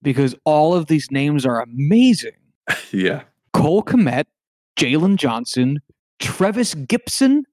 because 0.02 0.36
all 0.46 0.74
of 0.74 0.88
these 0.88 1.10
names 1.12 1.46
are 1.46 1.62
amazing. 1.62 2.32
yeah. 2.92 3.24
Cole 3.54 3.84
Kmet, 3.84 4.26
Jaylon 4.78 5.18
Johnson, 5.18 5.80
Trevis 6.20 6.74
Gipson, 6.76 7.44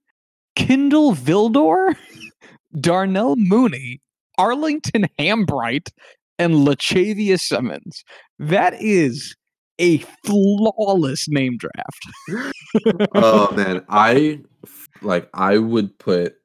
Kindle 0.56 1.14
Vildor, 1.14 1.96
Darnell 2.80 3.36
Mooney, 3.36 4.00
Arlington 4.38 5.06
Hambright, 5.18 5.90
and 6.38 6.54
Lachavious 6.54 7.42
Simmons. 7.42 8.04
That 8.38 8.74
is 8.80 9.36
a 9.78 9.98
flawless 10.24 11.28
name 11.28 11.58
draft. 11.58 12.54
oh 13.14 13.52
man, 13.54 13.84
I 13.88 14.40
like 15.02 15.28
I 15.34 15.58
would 15.58 15.98
put 15.98 16.36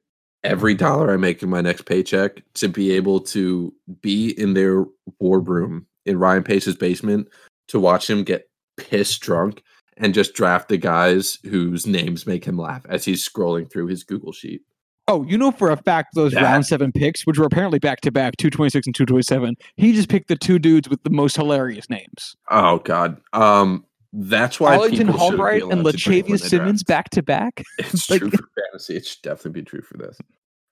every 0.46 0.74
dollar 0.74 1.12
I 1.12 1.16
make 1.16 1.42
in 1.42 1.50
my 1.50 1.60
next 1.60 1.82
paycheck 1.82 2.42
to 2.54 2.68
be 2.68 2.92
able 2.92 3.20
to 3.20 3.72
be 4.00 4.30
in 4.40 4.54
their 4.54 4.84
war 5.18 5.40
room 5.40 5.86
in 6.04 6.18
Ryan 6.18 6.42
Pace's 6.44 6.76
basement 6.76 7.28
to 7.68 7.80
watch 7.80 8.08
him 8.08 8.22
get 8.22 8.48
pissed 8.76 9.20
drunk 9.20 9.62
and 9.96 10.14
just 10.14 10.34
draft 10.34 10.68
the 10.68 10.76
guys 10.76 11.38
whose 11.44 11.86
names 11.86 12.26
make 12.26 12.44
him 12.44 12.58
laugh 12.58 12.84
as 12.88 13.04
he's 13.04 13.26
scrolling 13.26 13.70
through 13.70 13.86
his 13.86 14.04
Google 14.04 14.32
sheet. 14.32 14.62
Oh, 15.08 15.22
you 15.22 15.38
know 15.38 15.52
for 15.52 15.70
a 15.70 15.76
fact 15.76 16.14
those 16.14 16.34
round 16.34 16.66
seven 16.66 16.90
picks, 16.90 17.26
which 17.26 17.38
were 17.38 17.46
apparently 17.46 17.78
back 17.78 18.00
to 18.00 18.10
back, 18.10 18.36
226 18.38 18.88
and 18.88 18.94
227, 18.94 19.54
he 19.76 19.92
just 19.92 20.08
picked 20.08 20.28
the 20.28 20.36
two 20.36 20.58
dudes 20.58 20.88
with 20.88 21.02
the 21.04 21.10
most 21.10 21.36
hilarious 21.36 21.88
names. 21.88 22.36
Oh 22.50 22.78
god. 22.78 23.20
Um 23.32 23.84
that's 24.12 24.58
why 24.58 24.76
Arlington 24.76 25.08
people 25.08 25.20
Albright 25.20 25.62
and 25.62 25.72
allowed 25.72 25.92
to 25.92 25.96
drink 25.96 26.26
when 26.28 26.38
Lachavious 26.38 26.48
Simmons 26.48 26.82
back 26.82 27.10
to 27.10 27.22
back. 27.22 27.62
It's 27.78 28.10
like- 28.10 28.20
true 28.20 28.30
for 28.30 28.48
fantasy. 28.56 28.96
It 28.96 29.06
should 29.06 29.22
definitely 29.22 29.60
be 29.60 29.64
true 29.64 29.82
for 29.82 29.96
this. 29.98 30.18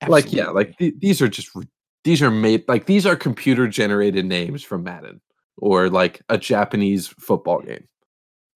Like 0.08 0.32
yeah 0.32 0.48
like 0.48 0.76
th- 0.78 0.94
these 0.98 1.20
are 1.22 1.28
just 1.28 1.50
these 2.04 2.22
are 2.22 2.30
made 2.30 2.64
like 2.68 2.86
these 2.86 3.06
are 3.06 3.16
computer 3.16 3.66
generated 3.68 4.24
names 4.24 4.62
from 4.62 4.82
madden 4.82 5.20
or 5.58 5.88
like 5.88 6.22
a 6.28 6.38
japanese 6.38 7.08
football 7.08 7.60
game 7.60 7.86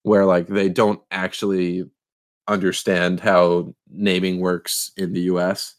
where 0.03 0.25
like 0.25 0.47
they 0.47 0.69
don't 0.69 1.01
actually 1.11 1.83
understand 2.47 3.19
how 3.19 3.73
naming 3.91 4.39
works 4.39 4.91
in 4.97 5.13
the 5.13 5.21
us 5.21 5.75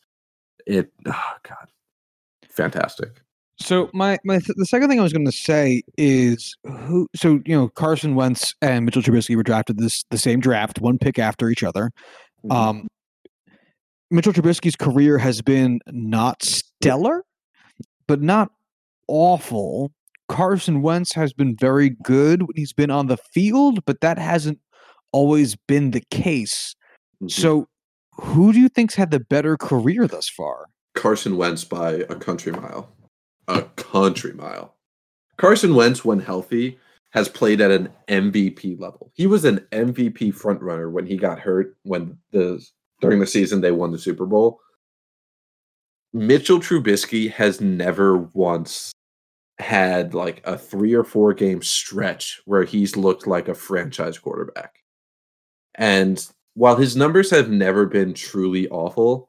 it 0.66 0.92
oh 1.06 1.32
god 1.42 1.68
fantastic 2.48 3.22
So 3.62 3.90
my 3.92 4.18
my 4.24 4.38
th- 4.38 4.56
the 4.56 4.64
second 4.64 4.88
thing 4.88 4.98
I 4.98 5.02
was 5.02 5.12
going 5.12 5.26
to 5.26 5.32
say 5.32 5.82
is 5.98 6.56
who. 6.64 7.06
So 7.14 7.40
you 7.44 7.54
know 7.54 7.68
Carson 7.68 8.14
Wentz 8.14 8.54
and 8.62 8.86
Mitchell 8.86 9.02
Trubisky 9.02 9.36
were 9.36 9.42
drafted 9.42 9.78
this 9.78 10.02
the 10.10 10.16
same 10.16 10.40
draft, 10.40 10.80
one 10.80 10.96
pick 10.96 11.18
after 11.18 11.50
each 11.50 11.62
other. 11.62 11.90
Mm-hmm. 12.42 12.52
Um, 12.52 12.88
Mitchell 14.10 14.32
Trubisky's 14.32 14.76
career 14.76 15.18
has 15.18 15.40
been 15.40 15.80
not 15.86 16.42
stellar, 16.42 17.24
but 18.08 18.20
not 18.20 18.50
awful. 19.06 19.92
Carson 20.28 20.82
Wentz 20.82 21.12
has 21.12 21.32
been 21.32 21.56
very 21.56 21.90
good 22.02 22.42
when 22.42 22.56
he's 22.56 22.72
been 22.72 22.90
on 22.90 23.06
the 23.06 23.16
field, 23.16 23.84
but 23.84 24.00
that 24.00 24.18
hasn't 24.18 24.58
always 25.12 25.56
been 25.56 25.90
the 25.90 26.02
case. 26.10 26.74
Mhm. 27.22 27.30
So, 27.30 27.68
who 28.12 28.52
do 28.52 28.60
you 28.60 28.68
think's 28.68 28.94
had 28.94 29.10
the 29.10 29.20
better 29.20 29.56
career 29.56 30.06
thus 30.06 30.28
far? 30.28 30.66
Carson 30.94 31.36
Wentz 31.36 31.64
by 31.64 31.92
a 32.08 32.14
country 32.14 32.52
mile. 32.52 32.94
A 33.48 33.62
country 33.76 34.32
mile. 34.32 34.76
Carson 35.36 35.74
Wentz, 35.74 36.04
when 36.04 36.20
healthy, 36.20 36.78
has 37.10 37.28
played 37.28 37.60
at 37.60 37.70
an 37.70 37.88
MVP 38.08 38.76
level. 38.76 39.10
He 39.14 39.26
was 39.26 39.44
an 39.44 39.66
MVP 39.72 40.30
frontrunner 40.32 40.90
when 40.90 41.06
he 41.06 41.16
got 41.16 41.40
hurt 41.40 41.76
when 41.82 42.18
the 42.30 42.64
during 43.00 43.20
the 43.20 43.26
season 43.26 43.60
they 43.60 43.72
won 43.72 43.92
the 43.92 43.98
Super 43.98 44.26
Bowl. 44.26 44.60
Mitchell 46.12 46.58
Trubisky 46.58 47.30
has 47.30 47.60
never 47.60 48.18
once 48.18 48.92
had 49.58 50.14
like 50.14 50.40
a 50.44 50.56
three 50.56 50.94
or 50.94 51.04
four 51.04 51.34
game 51.34 51.62
stretch 51.62 52.40
where 52.46 52.64
he's 52.64 52.96
looked 52.96 53.26
like 53.26 53.48
a 53.48 53.54
franchise 53.54 54.18
quarterback. 54.18 54.76
And 55.76 56.26
while 56.54 56.76
his 56.76 56.96
numbers 56.96 57.30
have 57.30 57.50
never 57.50 57.86
been 57.86 58.12
truly 58.14 58.68
awful, 58.68 59.28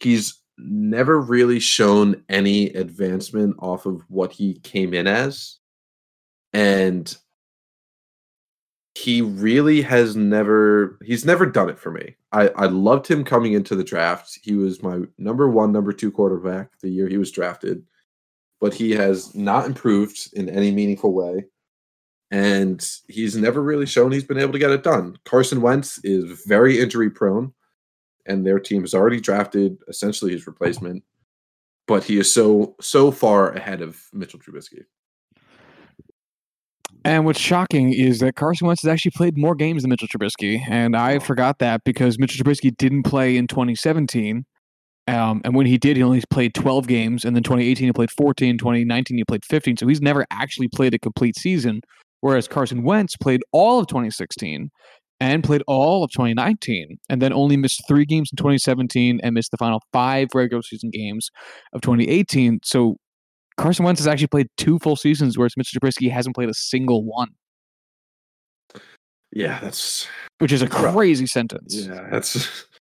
he's 0.00 0.40
never 0.56 1.20
really 1.20 1.60
shown 1.60 2.22
any 2.28 2.68
advancement 2.68 3.56
off 3.58 3.86
of 3.86 4.02
what 4.08 4.32
he 4.32 4.54
came 4.60 4.94
in 4.94 5.06
as. 5.06 5.58
And 6.52 7.14
he 8.98 9.22
really 9.22 9.80
has 9.80 10.16
never 10.16 10.98
he's 11.04 11.24
never 11.24 11.46
done 11.46 11.68
it 11.68 11.78
for 11.78 11.92
me. 11.92 12.16
I, 12.32 12.48
I 12.48 12.66
loved 12.66 13.06
him 13.06 13.22
coming 13.22 13.52
into 13.52 13.76
the 13.76 13.84
draft. 13.84 14.38
He 14.42 14.54
was 14.54 14.82
my 14.82 15.02
number 15.18 15.48
one, 15.48 15.70
number 15.70 15.92
two 15.92 16.10
quarterback 16.10 16.70
the 16.80 16.88
year 16.88 17.08
he 17.08 17.16
was 17.16 17.30
drafted, 17.30 17.84
but 18.60 18.74
he 18.74 18.90
has 18.92 19.34
not 19.36 19.66
improved 19.66 20.30
in 20.32 20.48
any 20.48 20.72
meaningful 20.72 21.12
way. 21.12 21.44
And 22.32 22.86
he's 23.08 23.36
never 23.36 23.62
really 23.62 23.86
shown 23.86 24.10
he's 24.10 24.24
been 24.24 24.38
able 24.38 24.52
to 24.52 24.58
get 24.58 24.70
it 24.70 24.82
done. 24.82 25.16
Carson 25.24 25.62
Wentz 25.62 25.98
is 26.02 26.42
very 26.46 26.80
injury 26.80 27.08
prone 27.08 27.52
and 28.26 28.44
their 28.44 28.58
team 28.58 28.82
has 28.82 28.94
already 28.94 29.20
drafted 29.20 29.78
essentially 29.86 30.32
his 30.32 30.46
replacement. 30.46 31.04
But 31.86 32.04
he 32.04 32.18
is 32.18 32.32
so 32.32 32.74
so 32.80 33.12
far 33.12 33.52
ahead 33.52 33.80
of 33.80 33.98
Mitchell 34.12 34.40
Trubisky. 34.40 34.84
And 37.04 37.24
what's 37.24 37.38
shocking 37.38 37.92
is 37.92 38.18
that 38.20 38.34
Carson 38.34 38.66
Wentz 38.66 38.82
has 38.82 38.88
actually 38.88 39.12
played 39.12 39.38
more 39.38 39.54
games 39.54 39.82
than 39.82 39.90
Mitchell 39.90 40.08
Trubisky, 40.08 40.60
and 40.68 40.96
I 40.96 41.18
forgot 41.18 41.58
that 41.60 41.82
because 41.84 42.18
Mitchell 42.18 42.44
Trubisky 42.44 42.76
didn't 42.76 43.04
play 43.04 43.36
in 43.36 43.46
2017. 43.46 44.44
Um, 45.06 45.40
and 45.42 45.54
when 45.54 45.64
he 45.64 45.78
did, 45.78 45.96
he 45.96 46.02
only 46.02 46.22
played 46.28 46.54
12 46.54 46.86
games, 46.86 47.24
and 47.24 47.34
then 47.34 47.42
2018 47.42 47.86
he 47.86 47.92
played 47.92 48.10
14, 48.10 48.58
2019 48.58 49.16
he 49.16 49.24
played 49.24 49.44
15. 49.44 49.78
So 49.78 49.86
he's 49.86 50.02
never 50.02 50.26
actually 50.30 50.68
played 50.68 50.92
a 50.92 50.98
complete 50.98 51.36
season. 51.36 51.80
Whereas 52.20 52.48
Carson 52.48 52.82
Wentz 52.82 53.16
played 53.16 53.40
all 53.52 53.78
of 53.78 53.86
2016 53.86 54.70
and 55.20 55.42
played 55.42 55.62
all 55.66 56.04
of 56.04 56.10
2019, 56.10 56.98
and 57.08 57.22
then 57.22 57.32
only 57.32 57.56
missed 57.56 57.82
three 57.88 58.04
games 58.04 58.30
in 58.32 58.36
2017 58.36 59.20
and 59.22 59.34
missed 59.34 59.50
the 59.50 59.56
final 59.56 59.80
five 59.92 60.28
regular 60.34 60.62
season 60.62 60.90
games 60.90 61.30
of 61.72 61.80
2018. 61.80 62.60
So 62.64 62.96
Carson 63.58 63.84
Wentz 63.84 64.00
has 64.00 64.06
actually 64.06 64.28
played 64.28 64.48
two 64.56 64.78
full 64.78 64.96
seasons, 64.96 65.36
whereas 65.36 65.54
Mitchell 65.56 65.78
Trubisky 65.80 66.10
hasn't 66.10 66.34
played 66.34 66.48
a 66.48 66.54
single 66.54 67.04
one, 67.04 67.28
Yeah, 69.32 69.60
that's 69.60 70.06
which 70.38 70.52
is 70.52 70.62
a 70.62 70.66
Rough. 70.68 70.94
crazy 70.94 71.26
sentence. 71.26 71.74
yeah, 71.86 72.08
that's 72.10 72.64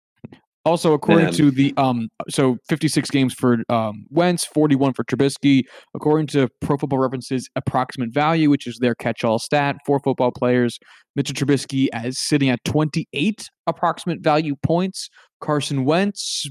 Also, 0.67 0.95
according 0.95 1.27
Man. 1.27 1.35
to 1.35 1.51
the 1.51 1.75
um, 1.77 2.09
so 2.31 2.57
56 2.71 3.11
games 3.11 3.35
for 3.35 3.59
um, 3.69 4.07
Wentz, 4.09 4.47
41 4.47 4.95
for 4.95 5.05
Trubisky. 5.05 5.65
According 5.95 6.27
to 6.29 6.49
Pro 6.63 6.79
Football 6.79 7.01
References 7.01 7.51
approximate 7.55 8.15
value, 8.15 8.49
which 8.49 8.67
is 8.67 8.79
their 8.79 8.95
catch-all 8.95 9.39
stat 9.39 9.77
for 9.85 10.01
football 10.01 10.33
players, 10.33 10.79
Mitchell 11.17 11.35
Trubisky 11.35 11.89
is 12.07 12.19
sitting 12.19 12.49
at 12.49 12.65
28 12.65 13.51
approximate 13.67 14.21
value 14.23 14.57
points. 14.63 15.11
Carson 15.43 15.85
Wentz, 15.85 16.47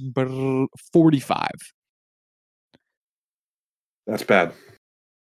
45. 0.94 1.48
That's 4.08 4.24
bad. 4.24 4.54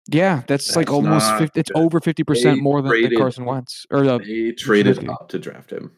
Yeah, 0.10 0.44
that's, 0.48 0.76
like 0.76 0.92
almost 0.92 1.34
50. 1.38 1.58
It's 1.60 1.72
over 1.76 2.00
50% 2.02 2.44
They 2.44 2.56
more 2.56 2.82
than, 2.82 2.92
than 2.92 3.02
traded- 3.02 3.18
Carson 3.20 3.46
Wentz. 3.46 3.86
Or 3.90 4.04
uh, 4.04 4.18
They 4.18 4.52
traded 4.52 4.98
Trubisky. 4.98 5.10
up 5.14 5.30
to 5.30 5.40
draft 5.40 5.72
him. 5.72 5.92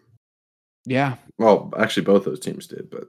yeah, 0.85 1.15
Well, 1.39 1.73
actually, 1.77 2.03
both 2.05 2.25
those 2.25 2.39
teams 2.39 2.67
did, 2.67 2.89
but 2.91 3.05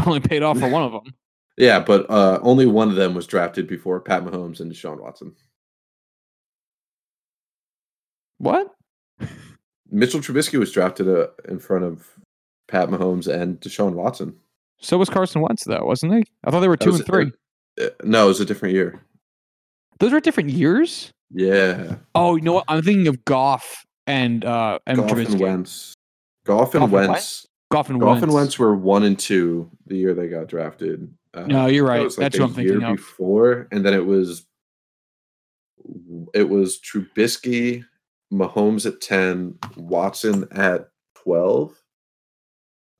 only 0.06 0.20
paid 0.20 0.42
off 0.42 0.58
for 0.58 0.68
one 0.68 0.82
of 0.82 0.92
them. 0.92 1.12
yeah, 1.58 1.78
but 1.80 2.08
uh, 2.08 2.38
only 2.42 2.64
one 2.64 2.88
of 2.88 2.96
them 2.96 3.14
was 3.14 3.26
drafted 3.26 3.66
before 3.66 4.00
Pat 4.00 4.24
Mahomes 4.24 4.60
and 4.60 4.72
Deshaun 4.72 4.98
Watson. 4.98 5.34
What? 8.38 8.68
Mitchell 9.90 10.20
Trubisky 10.20 10.58
was 10.58 10.72
drafted 10.72 11.08
uh, 11.08 11.26
in 11.48 11.58
front 11.58 11.84
of 11.84 12.08
Pat 12.68 12.88
Mahomes 12.88 13.28
and 13.28 13.60
Deshaun 13.60 13.92
Watson. 13.92 14.34
So 14.80 14.96
was 14.98 15.10
Carson 15.10 15.42
Wentz, 15.42 15.64
though, 15.64 15.84
wasn't 15.84 16.14
he? 16.14 16.24
I 16.44 16.50
thought 16.50 16.60
they 16.60 16.68
were 16.68 16.76
two 16.78 16.90
was- 16.92 17.00
and 17.00 17.06
three. 17.06 17.32
Uh, 17.80 17.86
no, 18.04 18.24
it 18.24 18.28
was 18.28 18.40
a 18.40 18.44
different 18.44 18.74
year. 18.74 19.02
Those 19.98 20.12
were 20.12 20.20
different 20.20 20.50
years. 20.50 21.10
Yeah, 21.34 21.96
Oh, 22.14 22.36
you 22.36 22.42
know 22.42 22.52
what? 22.54 22.64
I'm 22.68 22.82
thinking 22.82 23.08
of 23.08 23.24
Goff 23.24 23.84
and 24.06 24.44
uh 24.44 24.78
and 24.86 24.98
Goff 24.98 25.10
Trubisky. 25.12 25.32
and 25.32 25.40
Wentz. 25.40 25.94
Goff 26.44 26.74
and 26.74 26.80
Goff 26.90 27.00
and? 27.00 27.08
Wentz. 27.10 27.46
Goff 27.70 27.88
and 27.90 28.00
Goff 28.00 28.08
Wentz. 28.08 28.22
and 28.24 28.32
Wentz 28.32 28.58
were 28.58 28.74
one 28.74 29.04
and 29.04 29.18
two 29.18 29.70
the 29.86 29.96
year 29.96 30.12
they 30.12 30.28
got 30.28 30.48
drafted. 30.48 31.12
Uh, 31.32 31.46
No, 31.46 31.66
you're 31.68 31.86
right. 31.86 32.02
like, 32.02 32.16
That's 32.16 32.38
what 32.38 32.48
I'm 32.50 32.54
thinking 32.54 32.82
of. 32.82 32.96
before, 32.96 33.68
and 33.72 33.84
then 33.84 33.94
it 33.94 34.04
was 34.04 34.44
it 36.34 36.48
was 36.48 36.78
Trubisky, 36.80 37.84
Mahomes 38.32 38.84
at 38.86 39.00
ten, 39.00 39.58
Watson 39.76 40.46
at 40.52 40.88
twelve. 41.14 41.74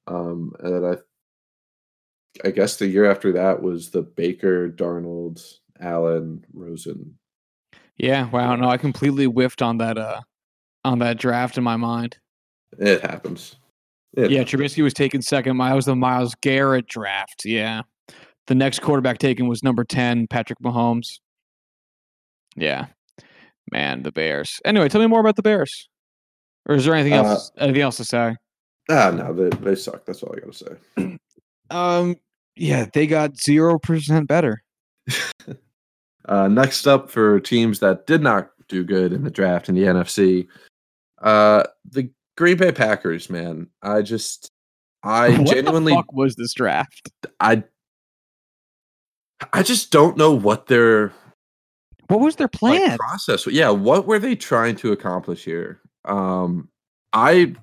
Um, 0.06 0.52
and 0.60 0.74
then 0.74 0.84
I, 0.84 0.96
I 2.44 2.50
guess 2.50 2.76
the 2.76 2.86
year 2.86 3.10
after 3.10 3.32
that 3.32 3.62
was 3.62 3.90
the 3.90 4.02
Baker, 4.02 4.68
Darnold, 4.70 5.42
Allen, 5.80 6.44
Rosen. 6.52 7.18
Yeah. 7.96 8.28
Wow. 8.30 8.56
No, 8.56 8.68
I 8.68 8.76
completely 8.78 9.26
whiffed 9.26 9.62
on 9.62 9.78
that. 9.78 9.98
Uh, 9.98 10.20
on 10.84 10.98
that 10.98 11.16
draft 11.18 11.56
in 11.58 11.62
my 11.62 11.76
mind. 11.76 12.18
It 12.78 13.02
happens. 13.02 13.54
It 14.14 14.30
Yeah, 14.32 14.38
happens. 14.40 14.60
Trubisky 14.60 14.82
was 14.82 14.92
taken 14.94 15.22
second. 15.22 15.56
My 15.56 15.72
was 15.74 15.84
the 15.84 15.94
Myles 15.94 16.34
Garrett 16.42 16.88
draft. 16.88 17.42
Yeah. 17.44 17.82
The 18.48 18.54
next 18.56 18.80
quarterback 18.80 19.18
taken 19.18 19.46
was 19.46 19.62
number 19.62 19.84
10, 19.84 20.26
Patrick 20.26 20.58
Mahomes. 20.58 21.20
Yeah. 22.56 22.86
Man, 23.70 24.02
the 24.02 24.10
Bears. 24.10 24.58
Anyway, 24.64 24.88
tell 24.88 25.00
me 25.00 25.06
more 25.06 25.20
about 25.20 25.36
the 25.36 25.42
Bears. 25.42 25.88
Or 26.68 26.74
is 26.74 26.84
there 26.84 26.94
anything 26.94 27.12
Uh, 27.12 27.22
else 27.24 27.52
anything 27.58 27.82
else 27.82 27.96
to 27.98 28.04
say? 28.04 28.36
Ah, 28.90 29.10
no, 29.14 29.32
they 29.32 29.50
they 29.58 29.74
suck. 29.76 30.04
That's 30.04 30.22
all 30.24 30.34
I 30.36 30.40
gotta 30.40 30.52
say. 30.52 31.18
Um 31.72 32.16
yeah, 32.54 32.86
they 32.92 33.06
got 33.06 33.32
0% 33.32 34.26
better. 34.26 34.62
Uh, 36.26 36.46
next 36.46 36.86
up 36.86 37.10
for 37.10 37.40
teams 37.40 37.80
that 37.80 38.06
did 38.06 38.22
not 38.22 38.50
do 38.68 38.84
good 38.84 39.12
in 39.12 39.24
the 39.24 39.30
draft 39.30 39.68
in 39.68 39.74
the 39.74 39.82
NFC, 39.82 40.46
uh, 41.20 41.64
the 41.90 42.08
Green 42.36 42.56
Bay 42.56 42.70
Packers. 42.70 43.28
Man, 43.28 43.66
I 43.82 44.02
just, 44.02 44.48
I 45.02 45.30
what 45.30 45.48
genuinely, 45.48 46.00
was 46.12 46.36
this 46.36 46.54
draft? 46.54 47.10
I, 47.40 47.64
I 49.52 49.64
just 49.64 49.90
don't 49.90 50.16
know 50.16 50.30
what 50.32 50.68
their 50.68 51.12
What 52.06 52.20
was 52.20 52.36
their 52.36 52.46
like, 52.60 52.78
plan? 52.78 52.98
process. 52.98 53.44
Yeah, 53.48 53.70
what 53.70 54.06
were 54.06 54.20
they 54.20 54.36
trying 54.36 54.76
to 54.76 54.92
accomplish 54.92 55.44
here? 55.44 55.80
Um, 56.04 56.68
I 57.12 57.56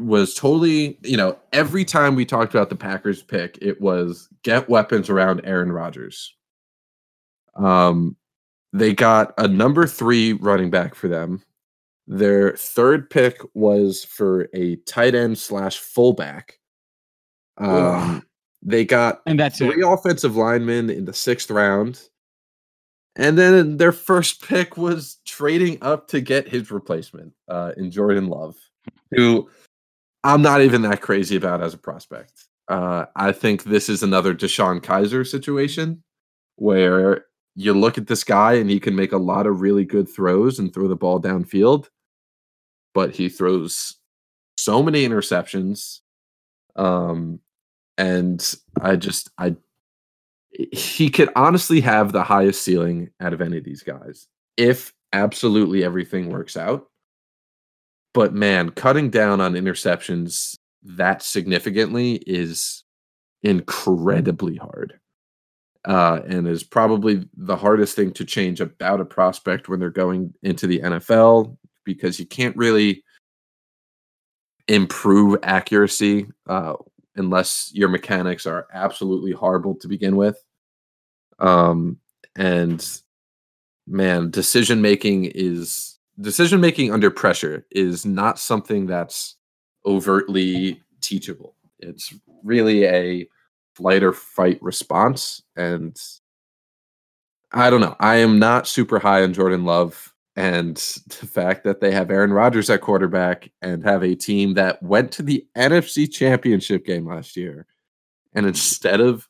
was 0.00 0.34
totally, 0.34 0.98
you 1.02 1.16
know, 1.16 1.38
every 1.52 1.84
time 1.84 2.14
we 2.14 2.24
talked 2.24 2.54
about 2.54 2.68
the 2.68 2.76
Packers 2.76 3.22
pick, 3.22 3.58
it 3.60 3.80
was 3.80 4.28
get 4.42 4.68
weapons 4.68 5.10
around 5.10 5.40
Aaron 5.44 5.72
Rodgers. 5.72 6.34
Um, 7.56 8.16
they 8.72 8.92
got 8.94 9.34
a 9.38 9.48
number 9.48 9.86
three 9.86 10.34
running 10.34 10.70
back 10.70 10.94
for 10.94 11.08
them. 11.08 11.42
Their 12.06 12.56
third 12.56 13.10
pick 13.10 13.40
was 13.54 14.04
for 14.04 14.48
a 14.54 14.76
tight 14.76 15.14
end 15.14 15.38
slash 15.38 15.78
fullback. 15.78 16.58
Um, 17.58 18.22
they 18.62 18.84
got 18.84 19.20
and 19.26 19.38
that's 19.38 19.60
it. 19.60 19.72
three 19.72 19.82
offensive 19.82 20.36
linemen 20.36 20.90
in 20.90 21.04
the 21.04 21.12
sixth 21.12 21.50
round. 21.50 22.00
And 23.16 23.36
then 23.36 23.76
their 23.76 23.92
first 23.92 24.46
pick 24.46 24.76
was 24.76 25.18
trading 25.26 25.78
up 25.82 26.08
to 26.08 26.20
get 26.20 26.48
his 26.48 26.70
replacement 26.70 27.32
uh, 27.48 27.72
in 27.76 27.90
Jordan 27.90 28.28
Love, 28.28 28.56
who 29.10 29.48
I'm 30.22 30.42
not 30.42 30.60
even 30.60 30.82
that 30.82 31.00
crazy 31.00 31.36
about 31.36 31.62
as 31.62 31.74
a 31.74 31.78
prospect. 31.78 32.32
Uh, 32.68 33.06
I 33.16 33.32
think 33.32 33.64
this 33.64 33.88
is 33.88 34.02
another 34.02 34.34
DeShone 34.34 34.80
Kizer 34.80 35.26
situation 35.26 36.02
where 36.56 37.26
you 37.56 37.74
look 37.74 37.98
at 37.98 38.06
this 38.06 38.22
guy 38.22 38.54
and 38.54 38.70
he 38.70 38.78
can 38.78 38.94
make 38.94 39.12
a 39.12 39.18
lot 39.18 39.46
of 39.46 39.60
really 39.60 39.84
good 39.84 40.08
throws 40.08 40.58
and 40.58 40.72
throw 40.72 40.86
the 40.86 40.96
ball 40.96 41.20
downfield, 41.20 41.88
but 42.94 43.12
he 43.14 43.28
throws 43.28 43.96
so 44.56 44.82
many 44.82 45.06
interceptions. 45.06 46.00
Um, 46.76 47.40
and 47.98 48.54
I 48.80 48.96
just 48.96 49.30
I 49.36 49.56
he 50.52 51.10
could 51.10 51.30
honestly 51.36 51.80
have 51.80 52.12
the 52.12 52.22
highest 52.22 52.62
ceiling 52.62 53.10
out 53.20 53.32
of 53.32 53.40
any 53.40 53.58
of 53.58 53.64
these 53.64 53.82
guys 53.82 54.26
if 54.56 54.92
absolutely 55.12 55.84
everything 55.84 56.28
works 56.28 56.56
out. 56.56 56.89
But 58.12 58.34
man, 58.34 58.70
cutting 58.70 59.10
down 59.10 59.40
on 59.40 59.54
interceptions 59.54 60.56
that 60.82 61.22
significantly 61.22 62.16
is 62.26 62.84
incredibly 63.42 64.56
hard. 64.56 64.94
Uh, 65.86 66.20
and 66.26 66.46
is 66.46 66.62
probably 66.62 67.26
the 67.38 67.56
hardest 67.56 67.96
thing 67.96 68.12
to 68.12 68.22
change 68.22 68.60
about 68.60 69.00
a 69.00 69.04
prospect 69.04 69.66
when 69.66 69.80
they're 69.80 69.88
going 69.88 70.34
into 70.42 70.66
the 70.66 70.78
NFL 70.80 71.56
because 71.84 72.20
you 72.20 72.26
can't 72.26 72.54
really 72.54 73.02
improve 74.68 75.38
accuracy 75.42 76.26
uh, 76.48 76.74
unless 77.16 77.70
your 77.72 77.88
mechanics 77.88 78.44
are 78.44 78.68
absolutely 78.74 79.32
horrible 79.32 79.74
to 79.74 79.88
begin 79.88 80.16
with. 80.16 80.36
Um, 81.38 81.96
and 82.36 82.86
man, 83.86 84.30
decision 84.30 84.82
making 84.82 85.24
is 85.34 85.89
decision 86.20 86.60
making 86.60 86.92
under 86.92 87.10
pressure 87.10 87.66
is 87.70 88.04
not 88.04 88.38
something 88.38 88.86
that's 88.86 89.36
overtly 89.86 90.82
teachable. 91.00 91.56
It's 91.78 92.14
really 92.44 92.84
a 92.84 93.28
flight 93.74 94.02
or 94.02 94.12
fight 94.12 94.62
response. 94.62 95.42
And 95.56 95.98
I 97.52 97.70
don't 97.70 97.80
know. 97.80 97.96
I 98.00 98.16
am 98.16 98.38
not 98.38 98.66
super 98.66 98.98
high 98.98 99.22
on 99.22 99.32
Jordan 99.32 99.64
Love. 99.64 100.12
And 100.36 100.76
the 101.06 101.26
fact 101.26 101.64
that 101.64 101.80
they 101.80 101.92
have 101.92 102.10
Aaron 102.10 102.32
Rodgers 102.32 102.70
at 102.70 102.80
quarterback 102.80 103.50
and 103.62 103.82
have 103.84 104.02
a 104.02 104.14
team 104.14 104.54
that 104.54 104.82
went 104.82 105.12
to 105.12 105.22
the 105.22 105.46
NFC 105.56 106.10
championship 106.10 106.84
game 106.84 107.06
last 107.06 107.36
year. 107.36 107.66
And 108.34 108.46
instead 108.46 109.00
of 109.00 109.28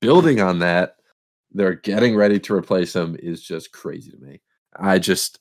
building 0.00 0.40
on 0.40 0.60
that, 0.60 0.96
they're 1.50 1.74
getting 1.74 2.14
ready 2.14 2.38
to 2.40 2.54
replace 2.54 2.94
him 2.94 3.16
is 3.22 3.42
just 3.42 3.72
crazy 3.72 4.10
to 4.10 4.18
me. 4.18 4.40
I 4.76 4.98
just 4.98 5.40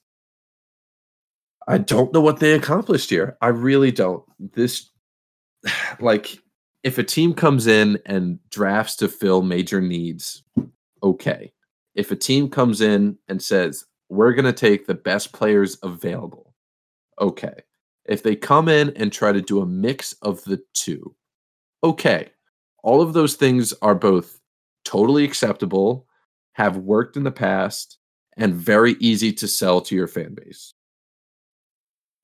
I 1.67 1.77
don't 1.77 2.13
know 2.13 2.21
what 2.21 2.39
they 2.39 2.53
accomplished 2.53 3.09
here. 3.09 3.37
I 3.41 3.49
really 3.49 3.91
don't. 3.91 4.23
This 4.39 4.89
like 5.99 6.37
if 6.83 6.97
a 6.97 7.03
team 7.03 7.33
comes 7.33 7.67
in 7.67 7.99
and 8.05 8.39
drafts 8.49 8.95
to 8.97 9.07
fill 9.07 9.41
major 9.41 9.81
needs, 9.81 10.43
okay. 11.03 11.51
If 11.95 12.11
a 12.11 12.15
team 12.15 12.49
comes 12.49 12.81
in 12.81 13.17
and 13.27 13.41
says, 13.41 13.85
"We're 14.09 14.33
going 14.33 14.45
to 14.45 14.53
take 14.53 14.85
the 14.85 14.93
best 14.93 15.33
players 15.33 15.77
available." 15.83 16.53
Okay. 17.19 17.63
If 18.05 18.23
they 18.23 18.35
come 18.35 18.69
in 18.69 18.91
and 18.95 19.11
try 19.11 19.31
to 19.33 19.41
do 19.41 19.61
a 19.61 19.65
mix 19.65 20.13
of 20.21 20.43
the 20.45 20.61
two, 20.73 21.15
okay. 21.83 22.29
All 22.83 23.01
of 23.01 23.13
those 23.13 23.35
things 23.35 23.73
are 23.81 23.95
both 23.95 24.39
totally 24.85 25.25
acceptable, 25.25 26.07
have 26.53 26.77
worked 26.77 27.17
in 27.17 27.23
the 27.23 27.31
past, 27.31 27.97
and 28.37 28.53
very 28.53 28.93
easy 28.99 29.33
to 29.33 29.47
sell 29.47 29.81
to 29.81 29.95
your 29.95 30.07
fan 30.07 30.35
base. 30.35 30.73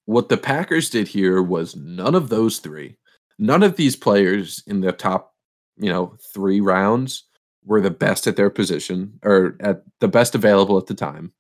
What 0.05 0.29
the 0.29 0.37
Packers 0.37 0.89
did 0.89 1.07
here 1.07 1.41
was 1.41 1.75
none 1.75 2.15
of 2.15 2.29
those 2.29 2.59
three. 2.59 2.97
None 3.39 3.63
of 3.63 3.75
these 3.75 3.95
players 3.95 4.63
in 4.67 4.81
the 4.81 4.91
top, 4.91 5.33
you 5.77 5.89
know, 5.89 6.15
three 6.33 6.61
rounds 6.61 7.23
were 7.65 7.81
the 7.81 7.91
best 7.91 8.27
at 8.27 8.35
their 8.35 8.49
position 8.49 9.19
or 9.23 9.55
at 9.61 9.83
the 10.01 10.07
best 10.07 10.35
available 10.35 10.77
at 10.77 10.87
the 10.87 10.93
time. 10.93 11.31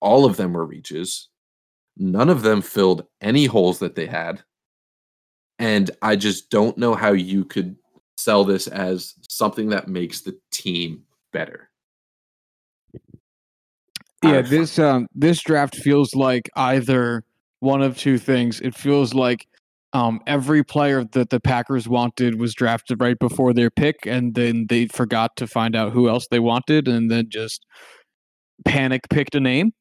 All 0.00 0.24
of 0.24 0.36
them 0.36 0.52
were 0.52 0.66
reaches. 0.66 1.28
None 1.96 2.28
of 2.28 2.42
them 2.42 2.60
filled 2.60 3.06
any 3.20 3.46
holes 3.46 3.78
that 3.78 3.94
they 3.94 4.06
had. 4.06 4.42
And 5.58 5.90
I 6.02 6.16
just 6.16 6.50
don't 6.50 6.78
know 6.78 6.94
how 6.94 7.12
you 7.12 7.44
could 7.44 7.76
sell 8.16 8.44
this 8.44 8.66
as 8.66 9.14
something 9.28 9.68
that 9.70 9.88
makes 9.88 10.20
the 10.20 10.38
team 10.50 11.02
better. 11.32 11.70
Yeah, 14.22 14.42
this 14.42 14.78
um 14.78 15.06
this 15.14 15.40
draft 15.40 15.76
feels 15.76 16.14
like 16.14 16.50
either 16.56 17.24
one 17.60 17.82
of 17.82 17.96
two 17.96 18.18
things. 18.18 18.60
It 18.60 18.74
feels 18.74 19.14
like 19.14 19.46
um 19.92 20.20
every 20.26 20.62
player 20.62 21.04
that 21.12 21.30
the 21.30 21.40
Packers 21.40 21.88
wanted 21.88 22.38
was 22.38 22.54
drafted 22.54 23.00
right 23.00 23.18
before 23.18 23.52
their 23.52 23.70
pick, 23.70 24.06
and 24.06 24.34
then 24.34 24.66
they 24.68 24.86
forgot 24.86 25.36
to 25.36 25.46
find 25.46 25.74
out 25.74 25.92
who 25.92 26.08
else 26.08 26.26
they 26.30 26.40
wanted, 26.40 26.88
and 26.88 27.10
then 27.10 27.28
just 27.28 27.64
panic 28.64 29.08
picked 29.10 29.34
a 29.34 29.40
name. 29.40 29.72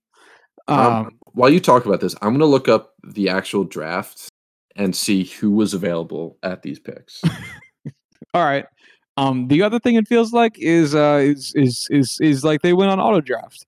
Um, 0.67 0.79
Um, 0.79 1.19
while 1.33 1.49
you 1.49 1.59
talk 1.59 1.85
about 1.85 2.01
this, 2.01 2.15
I'm 2.21 2.29
going 2.29 2.39
to 2.39 2.45
look 2.45 2.67
up 2.67 2.93
the 3.03 3.29
actual 3.29 3.63
draft 3.63 4.29
and 4.75 4.95
see 4.95 5.23
who 5.25 5.51
was 5.51 5.73
available 5.73 6.37
at 6.43 6.61
these 6.61 6.79
picks. 6.79 7.21
all 8.33 8.43
right. 8.43 8.65
Um, 9.17 9.47
the 9.47 9.63
other 9.63 9.79
thing 9.79 9.95
it 9.95 10.07
feels 10.07 10.31
like 10.31 10.57
is 10.59 10.93
uh 10.93 11.21
is 11.23 11.51
is 11.55 11.87
is 11.89 12.17
is 12.21 12.43
like 12.43 12.61
they 12.61 12.73
went 12.73 12.91
on 12.91 12.99
auto 12.99 13.19
draft, 13.19 13.65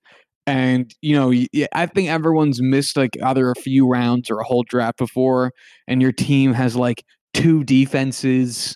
And 0.50 0.93
you 1.02 1.16
know, 1.16 1.32
i 1.74 1.86
think 1.86 2.10
everyone's 2.10 2.62
missed 2.62 2.97
like 2.97 3.12
either 3.24 3.52
a 3.52 3.56
few 3.56 3.88
rounds 3.88 4.30
or 4.32 4.39
a 4.39 4.43
whole 4.43 4.64
draft 4.64 4.97
before, 4.97 5.52
and 5.88 6.02
your 6.02 6.12
team 6.12 6.54
has 6.54 6.76
like 6.76 7.04
two 7.34 7.64
defenses 7.64 8.76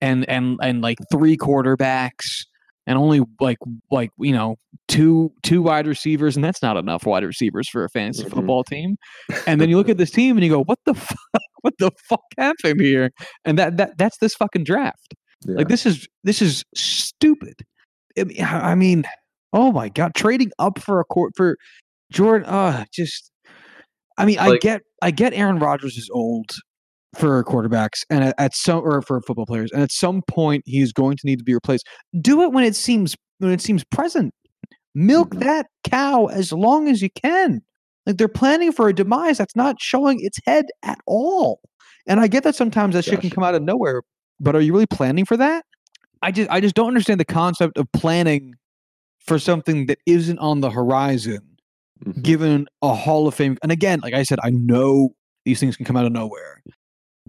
and 0.00 0.28
and 0.28 0.58
and 0.62 0.82
like 0.82 0.98
three 1.10 1.36
quarterbacks 1.36 2.44
and 2.86 2.98
only 2.98 3.22
like 3.40 3.56
like 3.90 4.10
you 4.18 4.32
know 4.32 4.56
two 4.88 5.32
two 5.42 5.62
wide 5.62 5.86
receivers, 5.86 6.36
and 6.36 6.44
that's 6.44 6.60
not 6.62 6.76
enough 6.76 7.06
wide 7.06 7.24
receivers 7.24 7.68
for 7.68 7.84
a 7.84 7.88
fantasy 7.88 8.24
Mhm. 8.24 8.30
football 8.34 8.62
team. 8.64 8.96
And 9.46 9.60
then 9.60 9.70
you 9.70 9.76
look 9.78 9.88
at 9.88 9.96
this 9.96 10.10
team 10.18 10.36
and 10.36 10.44
you 10.44 10.50
go, 10.50 10.62
"What 10.64 10.78
the 10.84 10.94
fuck? 10.94 11.16
What 11.62 11.74
the 11.78 11.90
fuck 12.10 12.20
happened 12.36 12.82
here?" 12.82 13.10
And 13.46 13.58
that 13.58 13.78
that 13.78 13.96
that's 13.96 14.18
this 14.18 14.34
fucking 14.34 14.64
draft. 14.64 15.14
Yeah. 15.46 15.56
Like 15.56 15.68
this 15.68 15.86
is 15.86 16.06
this 16.24 16.42
is 16.42 16.62
stupid. 16.74 17.54
I 18.18 18.24
mean, 18.24 18.44
I 18.44 18.74
mean, 18.74 19.04
oh 19.54 19.72
my 19.72 19.88
god, 19.88 20.14
trading 20.14 20.50
up 20.58 20.78
for 20.78 21.00
a 21.00 21.04
court 21.04 21.32
for 21.34 21.56
Jordan. 22.12 22.46
Uh, 22.46 22.84
just 22.92 23.30
I 24.18 24.26
mean, 24.26 24.38
I 24.38 24.58
get 24.58 24.82
I 25.00 25.10
get 25.10 25.32
Aaron 25.32 25.58
Rodgers 25.58 25.96
is 25.96 26.10
old 26.12 26.50
for 27.16 27.42
quarterbacks 27.44 28.02
and 28.10 28.24
at, 28.24 28.34
at 28.38 28.54
some 28.54 28.80
or 28.84 29.00
for 29.00 29.20
football 29.22 29.46
players, 29.46 29.70
and 29.72 29.82
at 29.82 29.92
some 29.92 30.20
point 30.28 30.62
he's 30.66 30.92
going 30.92 31.16
to 31.16 31.26
need 31.26 31.38
to 31.38 31.44
be 31.44 31.54
replaced. 31.54 31.86
Do 32.20 32.42
it 32.42 32.52
when 32.52 32.64
it 32.64 32.76
seems 32.76 33.16
when 33.38 33.52
it 33.52 33.62
seems 33.62 33.84
present. 33.84 34.34
Milk 34.94 35.30
Mhm. 35.30 35.40
that 35.40 35.66
cow 35.88 36.26
as 36.26 36.52
long 36.52 36.88
as 36.88 37.02
you 37.02 37.08
can. 37.10 37.60
Like 38.06 38.18
they're 38.18 38.28
planning 38.28 38.70
for 38.70 38.88
a 38.88 38.94
demise 38.94 39.38
that's 39.38 39.56
not 39.56 39.76
showing 39.80 40.18
its 40.20 40.38
head 40.46 40.66
at 40.82 40.98
all. 41.06 41.60
And 42.06 42.20
I 42.20 42.26
get 42.28 42.44
that 42.44 42.54
sometimes 42.54 42.94
that 42.94 43.04
shit 43.04 43.20
can 43.20 43.30
come 43.30 43.42
out 43.42 43.54
of 43.54 43.62
nowhere, 43.62 44.02
but 44.38 44.54
are 44.54 44.60
you 44.60 44.72
really 44.72 44.86
planning 44.86 45.24
for 45.24 45.36
that? 45.38 45.64
I 46.22 46.30
just 46.30 46.50
I 46.50 46.60
just 46.60 46.74
don't 46.74 46.88
understand 46.88 47.18
the 47.18 47.24
concept 47.24 47.78
of 47.78 47.90
planning 47.92 48.54
for 49.26 49.38
something 49.38 49.86
that 49.86 49.98
isn't 50.06 50.38
on 50.38 50.60
the 50.60 50.70
horizon, 50.70 51.40
Mhm. 52.04 52.22
given 52.22 52.66
a 52.82 52.94
Hall 52.94 53.26
of 53.28 53.34
Fame. 53.34 53.56
And 53.62 53.72
again, 53.72 54.00
like 54.02 54.14
I 54.14 54.22
said, 54.22 54.38
I 54.42 54.50
know 54.50 55.14
these 55.44 55.60
things 55.60 55.76
can 55.76 55.84
come 55.86 55.96
out 55.96 56.06
of 56.06 56.12
nowhere, 56.12 56.62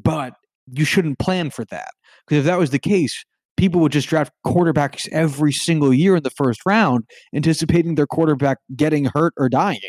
but 0.01 0.33
you 0.71 0.85
shouldn't 0.85 1.19
plan 1.19 1.49
for 1.51 1.65
that 1.65 1.91
because 2.27 2.39
if 2.39 2.45
that 2.45 2.57
was 2.59 2.71
the 2.71 2.79
case, 2.79 3.23
people 3.57 3.79
would 3.81 3.91
just 3.91 4.09
draft 4.09 4.33
quarterbacks 4.45 5.07
every 5.11 5.51
single 5.53 5.93
year 5.93 6.15
in 6.17 6.23
the 6.23 6.29
first 6.31 6.61
round, 6.65 7.03
anticipating 7.33 7.95
their 7.95 8.07
quarterback 8.07 8.57
getting 8.75 9.05
hurt 9.05 9.33
or 9.37 9.47
dying. 9.47 9.79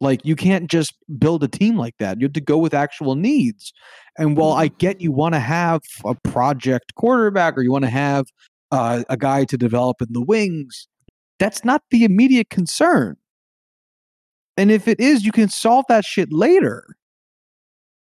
Like 0.00 0.24
you 0.24 0.34
can't 0.36 0.70
just 0.70 0.94
build 1.18 1.44
a 1.44 1.48
team 1.48 1.76
like 1.76 1.94
that. 1.98 2.18
You 2.20 2.24
have 2.26 2.32
to 2.32 2.40
go 2.40 2.56
with 2.58 2.74
actual 2.74 3.14
needs. 3.14 3.72
And 4.18 4.36
while 4.36 4.52
I 4.52 4.68
get 4.68 5.00
you 5.00 5.12
want 5.12 5.34
to 5.34 5.40
have 5.40 5.80
a 6.04 6.14
project 6.24 6.94
quarterback 6.94 7.56
or 7.58 7.62
you 7.62 7.70
want 7.72 7.84
to 7.84 7.90
have 7.90 8.26
uh, 8.70 9.04
a 9.10 9.16
guy 9.16 9.44
to 9.44 9.58
develop 9.58 10.00
in 10.00 10.08
the 10.12 10.22
wings, 10.22 10.88
that's 11.42 11.64
not 11.64 11.82
the 11.90 12.04
immediate 12.04 12.50
concern. 12.50 13.16
And 14.56 14.70
if 14.70 14.86
it 14.86 15.00
is, 15.00 15.24
you 15.24 15.32
can 15.32 15.48
solve 15.48 15.84
that 15.88 16.04
shit 16.04 16.32
later. 16.32 16.84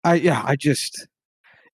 I 0.04 0.16
yeah, 0.16 0.44
I 0.46 0.58
just 0.58 1.08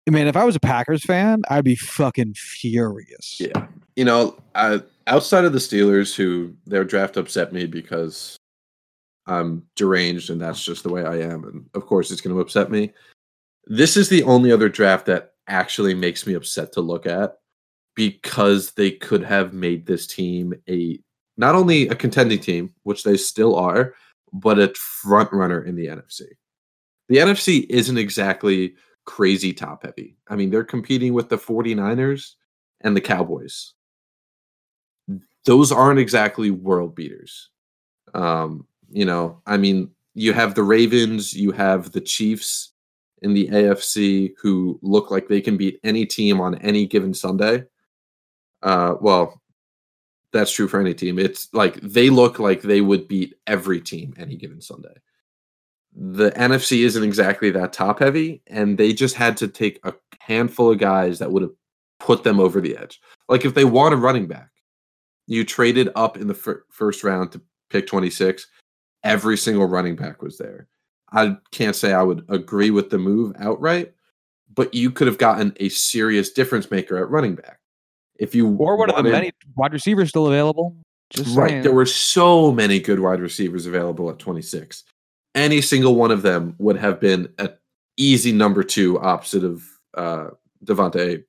I 0.08 0.10
mean, 0.10 0.26
if 0.26 0.36
I 0.36 0.42
was 0.42 0.56
a 0.56 0.60
Packers 0.60 1.04
fan, 1.04 1.42
I'd 1.50 1.64
be 1.64 1.76
fucking 1.76 2.34
furious. 2.34 3.36
Yeah. 3.38 3.66
You 3.94 4.04
know, 4.04 4.36
uh, 4.56 4.80
outside 5.06 5.44
of 5.44 5.52
the 5.52 5.60
Steelers, 5.60 6.16
who 6.16 6.52
their 6.66 6.84
draft 6.84 7.16
upset 7.16 7.52
me 7.52 7.66
because 7.66 8.36
I'm 9.26 9.62
deranged 9.76 10.30
and 10.30 10.40
that's 10.40 10.64
just 10.64 10.82
the 10.82 10.90
way 10.90 11.04
I 11.04 11.20
am. 11.20 11.44
And 11.44 11.66
of 11.74 11.86
course, 11.86 12.10
it's 12.10 12.20
going 12.20 12.34
to 12.34 12.40
upset 12.40 12.72
me. 12.72 12.92
This 13.66 13.96
is 13.96 14.08
the 14.08 14.24
only 14.24 14.50
other 14.50 14.68
draft 14.68 15.06
that 15.06 15.34
actually 15.46 15.94
makes 15.94 16.26
me 16.26 16.34
upset 16.34 16.72
to 16.72 16.80
look 16.80 17.06
at 17.06 17.34
because 17.94 18.72
they 18.72 18.90
could 18.90 19.22
have 19.22 19.52
made 19.52 19.86
this 19.86 20.08
team 20.08 20.54
a 20.68 20.98
not 21.43 21.57
only 21.57 21.88
a 21.88 21.95
contending 21.97 22.38
team, 22.38 22.72
which 22.84 23.03
they 23.03 23.16
still 23.16 23.57
are, 23.57 23.95
but 24.32 24.61
a 24.61 24.72
front 24.74 25.32
runner 25.32 25.61
in 25.64 25.74
the 25.74 25.86
NFC. 25.86 26.22
The 27.09 27.16
NFC 27.16 27.66
isn't 27.68 27.99
exactly 27.99 28.76
crazy 29.07 29.53
top 29.53 29.84
heavy. 29.84 30.16
I 30.28 30.36
mean, 30.36 30.51
they're 30.51 30.62
competing 30.62 31.14
with 31.14 31.28
the 31.28 31.36
49ers 31.36 32.34
and 32.82 32.97
the 32.97 33.01
Cowboys. 33.01 33.74
Those 35.45 35.72
aren't 35.72 35.99
exactly 35.99 36.53
world 36.53 36.95
beaters. 36.95 37.51
Um, 38.14 38.64
you 38.88 39.05
know, 39.05 39.43
I 39.45 39.57
mean, 39.57 39.90
you 40.14 40.32
have 40.34 40.55
the 40.55 40.62
Ravens, 40.62 41.34
you 41.34 41.51
have 41.51 41.90
the 41.90 42.01
Chiefs 42.01 42.70
in 43.22 43.34
the 43.34 43.49
AFC 43.49 44.34
who 44.40 44.78
look 44.80 45.11
like 45.11 45.26
they 45.26 45.40
can 45.40 45.57
beat 45.57 45.80
any 45.82 46.07
team 46.07 46.40
on 46.40 46.55
any 46.59 46.86
given 46.86 47.12
Sunday. 47.12 47.64
Uh, 48.62 48.95
well, 49.01 49.41
that's 50.32 50.52
true 50.52 50.68
for 50.68 50.80
any 50.80 50.94
team. 50.94 51.18
It's 51.18 51.52
like 51.52 51.74
they 51.80 52.10
look 52.10 52.38
like 52.38 52.62
they 52.62 52.80
would 52.80 53.06
beat 53.06 53.34
every 53.46 53.80
team 53.80 54.14
any 54.18 54.36
given 54.36 54.60
Sunday. 54.60 54.94
The 55.94 56.30
NFC 56.30 56.84
isn't 56.84 57.02
exactly 57.02 57.50
that 57.50 57.72
top 57.72 57.98
heavy, 57.98 58.42
and 58.46 58.78
they 58.78 58.92
just 58.92 59.14
had 59.14 59.36
to 59.38 59.48
take 59.48 59.78
a 59.84 59.92
handful 60.20 60.72
of 60.72 60.78
guys 60.78 61.18
that 61.18 61.30
would 61.30 61.42
have 61.42 61.52
put 62.00 62.24
them 62.24 62.40
over 62.40 62.60
the 62.60 62.76
edge. 62.76 63.00
Like 63.28 63.44
if 63.44 63.54
they 63.54 63.64
want 63.64 63.94
a 63.94 63.98
running 63.98 64.26
back, 64.26 64.50
you 65.26 65.44
traded 65.44 65.90
up 65.94 66.16
in 66.16 66.26
the 66.28 66.34
fir- 66.34 66.64
first 66.70 67.04
round 67.04 67.32
to 67.32 67.40
pick 67.70 67.86
26. 67.86 68.46
Every 69.04 69.36
single 69.36 69.66
running 69.66 69.96
back 69.96 70.22
was 70.22 70.38
there. 70.38 70.68
I 71.12 71.36
can't 71.50 71.76
say 71.76 71.92
I 71.92 72.02
would 72.02 72.24
agree 72.28 72.70
with 72.70 72.90
the 72.90 72.98
move 72.98 73.34
outright, 73.38 73.92
but 74.54 74.72
you 74.72 74.90
could 74.90 75.06
have 75.06 75.18
gotten 75.18 75.52
a 75.58 75.68
serious 75.68 76.30
difference 76.32 76.70
maker 76.70 76.96
at 76.96 77.10
running 77.10 77.34
back. 77.34 77.58
If 78.22 78.36
you 78.36 78.54
Or 78.56 78.76
one 78.76 78.88
of 78.88 79.04
the 79.04 79.10
many 79.10 79.32
wide 79.56 79.72
receivers 79.72 80.10
still 80.10 80.28
available. 80.28 80.76
Just 81.10 81.36
right, 81.36 81.50
saying. 81.50 81.62
there 81.62 81.72
were 81.72 81.86
so 81.86 82.52
many 82.52 82.78
good 82.78 83.00
wide 83.00 83.20
receivers 83.20 83.66
available 83.66 84.08
at 84.10 84.20
26. 84.20 84.84
Any 85.34 85.60
single 85.60 85.96
one 85.96 86.12
of 86.12 86.22
them 86.22 86.54
would 86.58 86.76
have 86.76 87.00
been 87.00 87.28
an 87.38 87.50
easy 87.96 88.30
number 88.30 88.62
two 88.62 89.00
opposite 89.00 89.42
of 89.42 89.64
uh, 89.94 90.28
Davante 90.64 91.24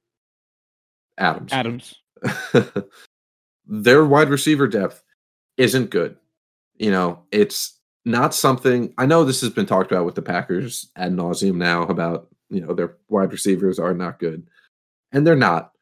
Adams. 1.17 1.51
Adams. 1.51 1.95
their 3.65 4.05
wide 4.05 4.29
receiver 4.29 4.67
depth 4.67 5.03
isn't 5.57 5.89
good. 5.89 6.15
You 6.77 6.91
know, 6.91 7.23
it's 7.31 7.79
not 8.05 8.35
something 8.35 8.93
I 8.99 9.07
know 9.07 9.23
this 9.23 9.41
has 9.41 9.49
been 9.49 9.65
talked 9.65 9.91
about 9.91 10.05
with 10.05 10.15
the 10.15 10.21
Packers 10.21 10.91
ad 10.95 11.13
nauseum 11.13 11.55
now 11.55 11.83
about, 11.83 12.27
you 12.49 12.61
know, 12.61 12.75
their 12.75 12.97
wide 13.09 13.31
receivers 13.31 13.79
are 13.79 13.95
not 13.95 14.19
good. 14.19 14.45
And 15.11 15.25
they're 15.25 15.35
not. 15.35 15.72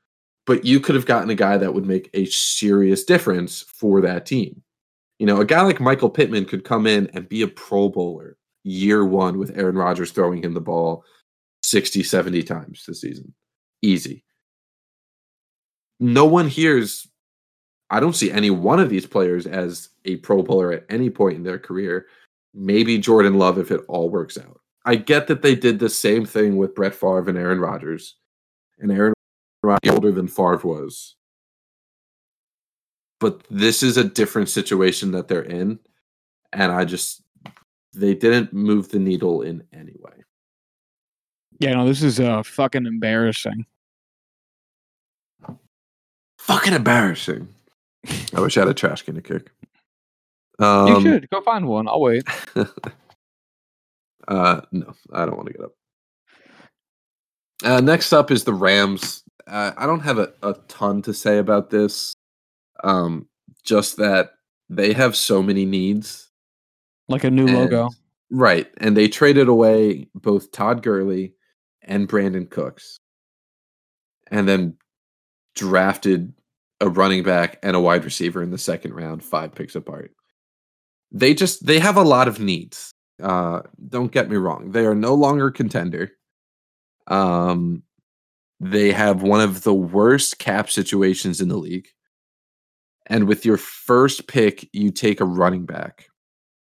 But 0.45 0.65
you 0.65 0.79
could 0.79 0.95
have 0.95 1.05
gotten 1.05 1.29
a 1.29 1.35
guy 1.35 1.57
that 1.57 1.73
would 1.73 1.85
make 1.85 2.09
a 2.13 2.25
serious 2.25 3.03
difference 3.03 3.61
for 3.61 4.01
that 4.01 4.25
team. 4.25 4.61
You 5.19 5.27
know, 5.27 5.39
a 5.39 5.45
guy 5.45 5.61
like 5.61 5.79
Michael 5.79 6.09
Pittman 6.09 6.45
could 6.45 6.63
come 6.63 6.87
in 6.87 7.09
and 7.13 7.29
be 7.29 7.43
a 7.43 7.47
pro 7.47 7.89
bowler 7.89 8.37
year 8.63 9.05
one 9.05 9.37
with 9.37 9.57
Aaron 9.57 9.77
Rodgers 9.77 10.11
throwing 10.11 10.43
him 10.43 10.53
the 10.53 10.61
ball 10.61 11.03
60, 11.63 12.03
70 12.03 12.43
times 12.43 12.83
this 12.87 13.01
season. 13.01 13.33
Easy. 13.81 14.23
No 15.99 16.25
one 16.25 16.47
hears 16.47 17.07
I 17.91 17.99
don't 17.99 18.15
see 18.15 18.31
any 18.31 18.49
one 18.49 18.79
of 18.79 18.89
these 18.89 19.05
players 19.05 19.45
as 19.45 19.89
a 20.05 20.15
pro 20.17 20.41
bowler 20.41 20.71
at 20.71 20.85
any 20.89 21.09
point 21.09 21.35
in 21.35 21.43
their 21.43 21.59
career. 21.59 22.07
Maybe 22.53 22.97
Jordan 22.97 23.37
Love 23.37 23.59
if 23.59 23.69
it 23.69 23.81
all 23.89 24.09
works 24.09 24.37
out. 24.37 24.61
I 24.85 24.95
get 24.95 25.27
that 25.27 25.41
they 25.41 25.55
did 25.55 25.77
the 25.77 25.89
same 25.89 26.25
thing 26.25 26.55
with 26.55 26.73
Brett 26.73 26.95
Favre 26.95 27.27
and 27.27 27.37
Aaron 27.37 27.59
Rodgers. 27.59 28.15
And 28.79 28.91
Aaron 28.91 29.13
Older 29.89 30.11
than 30.11 30.27
Favre 30.27 30.57
was. 30.63 31.15
But 33.19 33.43
this 33.49 33.83
is 33.83 33.97
a 33.97 34.03
different 34.03 34.49
situation 34.49 35.11
that 35.11 35.27
they're 35.27 35.43
in. 35.43 35.79
And 36.53 36.71
I 36.71 36.85
just 36.85 37.21
they 37.93 38.15
didn't 38.15 38.53
move 38.53 38.89
the 38.89 38.99
needle 38.99 39.41
in 39.41 39.63
any 39.73 39.95
way. 39.99 40.13
Yeah, 41.59 41.73
no, 41.73 41.85
this 41.85 42.01
is 42.01 42.19
uh 42.19 42.43
fucking 42.43 42.85
embarrassing. 42.85 43.65
Fucking 46.39 46.73
embarrassing. 46.73 47.47
I 48.35 48.41
wish 48.41 48.57
I 48.57 48.61
had 48.61 48.69
a 48.69 48.73
trash 48.73 49.03
can 49.03 49.13
to 49.15 49.21
kick. 49.21 49.51
you 50.59 50.65
Um, 50.65 51.03
should 51.03 51.29
go 51.29 51.41
find 51.41 51.67
one. 51.67 51.87
I'll 51.87 52.01
wait. 52.01 52.23
uh, 54.27 54.61
no, 54.71 54.93
I 55.13 55.25
don't 55.25 55.37
want 55.37 55.47
to 55.47 55.53
get 55.53 55.61
up. 55.61 55.71
Uh, 57.63 57.79
next 57.79 58.11
up 58.11 58.31
is 58.31 58.43
the 58.43 58.53
Rams. 58.55 59.23
Uh, 59.47 59.71
I 59.77 59.85
don't 59.85 60.01
have 60.01 60.17
a, 60.17 60.33
a 60.43 60.55
ton 60.67 61.01
to 61.03 61.13
say 61.13 61.37
about 61.37 61.69
this. 61.69 62.13
Um, 62.83 63.27
just 63.63 63.97
that 63.97 64.31
they 64.69 64.93
have 64.93 65.15
so 65.15 65.43
many 65.43 65.65
needs. 65.65 66.29
Like 67.07 67.23
a 67.23 67.31
new 67.31 67.47
and- 67.47 67.57
logo. 67.57 67.89
Right. 68.33 68.71
And 68.77 68.95
they 68.95 69.09
traded 69.09 69.49
away 69.49 70.07
both 70.15 70.51
Todd 70.53 70.83
Gurley 70.83 71.33
and 71.81 72.07
Brandin 72.07 72.49
Cooks. 72.49 72.97
And 74.31 74.47
then 74.47 74.77
drafted 75.55 76.33
a 76.79 76.87
running 76.87 77.23
back 77.23 77.59
and 77.61 77.75
a 77.75 77.79
wide 77.81 78.05
receiver 78.05 78.41
in 78.41 78.49
the 78.49 78.57
second 78.57 78.93
round, 78.93 79.21
five 79.23 79.53
picks 79.53 79.75
apart. 79.75 80.11
They 81.11 81.33
just 81.33 81.65
they 81.65 81.79
have 81.79 81.97
a 81.97 82.03
lot 82.03 82.29
of 82.29 82.39
needs. 82.39 82.91
Uh 83.21 83.61
don't 83.89 84.13
get 84.13 84.29
me 84.29 84.37
wrong. 84.37 84.71
They 84.71 84.85
are 84.85 84.95
no 84.95 85.13
longer 85.13 85.51
contender. 85.51 86.13
Um 87.07 87.83
they 88.63 88.91
have 88.91 89.23
one 89.23 89.41
of 89.41 89.63
the 89.63 89.73
worst 89.73 90.37
cap 90.37 90.69
situations 90.69 91.41
in 91.41 91.47
the 91.47 91.57
league. 91.57 91.87
And 93.07 93.27
with 93.27 93.43
your 93.43 93.57
first 93.57 94.27
pick, 94.27 94.69
you 94.71 94.91
take 94.91 95.19
a 95.19 95.25
running 95.25 95.65
back 95.65 96.07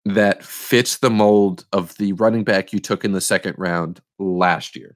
that 0.05 0.45
fits 0.45 0.99
the 0.99 1.09
mold 1.09 1.65
of 1.73 1.97
the 1.97 2.13
running 2.13 2.45
back 2.45 2.71
you 2.73 2.81
took 2.81 3.03
in 3.03 3.13
the 3.13 3.21
second 3.23 3.55
round 3.57 4.03
last 4.19 4.77
year. 4.77 4.95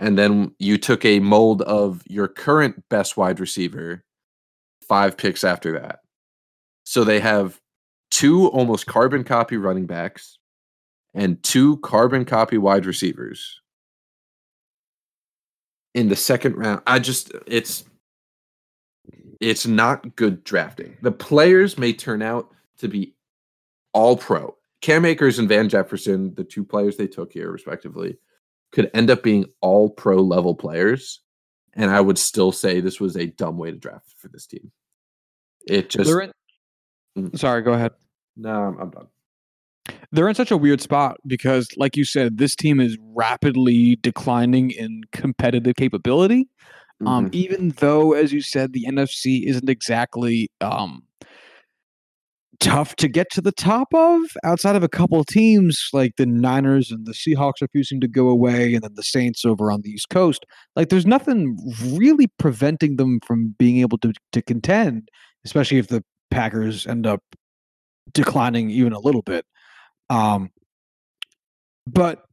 And 0.00 0.18
then 0.18 0.52
you 0.58 0.78
took 0.78 1.04
a 1.04 1.20
mold 1.20 1.62
of 1.62 2.02
your 2.06 2.26
current 2.26 2.82
best 2.90 3.16
wide 3.16 3.38
receiver 3.38 4.02
five 4.88 5.16
picks 5.16 5.44
after 5.44 5.78
that. 5.80 6.00
So 6.82 7.04
they 7.04 7.20
have 7.20 7.60
two 8.10 8.48
almost 8.48 8.86
carbon 8.86 9.22
copy 9.22 9.56
running 9.58 9.86
backs 9.86 10.38
and 11.14 11.40
two 11.44 11.76
carbon 11.78 12.24
copy 12.24 12.58
wide 12.58 12.84
receivers 12.84 13.61
in 15.94 16.08
the 16.08 16.16
second 16.16 16.56
round. 16.56 16.82
I 16.86 16.98
just 16.98 17.32
it's 17.46 17.84
it's 19.40 19.66
not 19.66 20.16
good 20.16 20.44
drafting. 20.44 20.96
The 21.02 21.12
players 21.12 21.76
may 21.76 21.92
turn 21.92 22.22
out 22.22 22.50
to 22.78 22.88
be 22.88 23.14
all 23.92 24.16
pro. 24.16 24.56
Cam 24.80 25.04
Akers 25.04 25.38
and 25.38 25.48
Van 25.48 25.68
Jefferson, 25.68 26.34
the 26.34 26.44
two 26.44 26.64
players 26.64 26.96
they 26.96 27.06
took 27.06 27.32
here 27.32 27.50
respectively, 27.50 28.18
could 28.72 28.90
end 28.94 29.10
up 29.10 29.22
being 29.22 29.46
all 29.60 29.90
pro 29.90 30.16
level 30.16 30.54
players. 30.54 31.20
And 31.74 31.90
I 31.90 32.00
would 32.00 32.18
still 32.18 32.52
say 32.52 32.80
this 32.80 33.00
was 33.00 33.16
a 33.16 33.26
dumb 33.26 33.56
way 33.56 33.70
to 33.70 33.76
draft 33.76 34.14
for 34.18 34.28
this 34.28 34.46
team. 34.46 34.70
It 35.66 35.90
just 35.90 36.10
mm. 36.10 37.38
sorry, 37.38 37.62
go 37.62 37.72
ahead. 37.72 37.92
No, 38.36 38.50
I'm, 38.50 38.78
I'm 38.78 38.90
done. 38.90 39.06
They're 40.12 40.28
in 40.28 40.34
such 40.34 40.50
a 40.50 40.56
weird 40.56 40.80
spot 40.80 41.16
because, 41.26 41.68
like 41.76 41.96
you 41.96 42.04
said, 42.04 42.36
this 42.38 42.54
team 42.54 42.80
is 42.80 42.98
rapidly 43.14 43.96
declining 44.02 44.70
in 44.70 45.02
competitive 45.12 45.74
capability. 45.76 46.48
Um, 47.00 47.06
mm-hmm. 47.06 47.08
Um, 47.08 47.30
even 47.32 47.68
though, 47.78 48.12
as 48.12 48.32
you 48.32 48.42
said, 48.42 48.72
the 48.72 48.84
NFC 48.86 49.48
isn't 49.48 49.68
exactly 49.68 50.50
um, 50.60 51.02
tough 52.60 52.94
to 52.96 53.08
get 53.08 53.30
to 53.32 53.40
the 53.40 53.52
top 53.52 53.88
of 53.92 54.20
outside 54.44 54.76
of 54.76 54.84
a 54.84 54.88
couple 54.88 55.18
of 55.18 55.26
teams 55.26 55.88
like 55.92 56.12
the 56.16 56.26
Niners 56.26 56.92
and 56.92 57.06
the 57.06 57.12
Seahawks 57.12 57.60
refusing 57.60 58.00
to 58.00 58.08
go 58.08 58.28
away, 58.28 58.74
and 58.74 58.84
then 58.84 58.94
the 58.94 59.02
Saints 59.02 59.44
over 59.44 59.72
on 59.72 59.80
the 59.82 59.90
East 59.90 60.10
Coast. 60.10 60.44
Like, 60.76 60.90
there's 60.90 61.06
nothing 61.06 61.56
really 61.90 62.28
preventing 62.38 62.96
them 62.96 63.18
from 63.26 63.54
being 63.58 63.78
able 63.78 63.98
to 63.98 64.12
to 64.32 64.42
contend, 64.42 65.08
especially 65.44 65.78
if 65.78 65.88
the 65.88 66.04
Packers 66.30 66.86
end 66.86 67.06
up 67.06 67.22
declining 68.12 68.70
even 68.70 68.92
a 68.92 69.00
little 69.00 69.22
bit. 69.22 69.44
Um, 70.12 70.50
but 71.86 72.24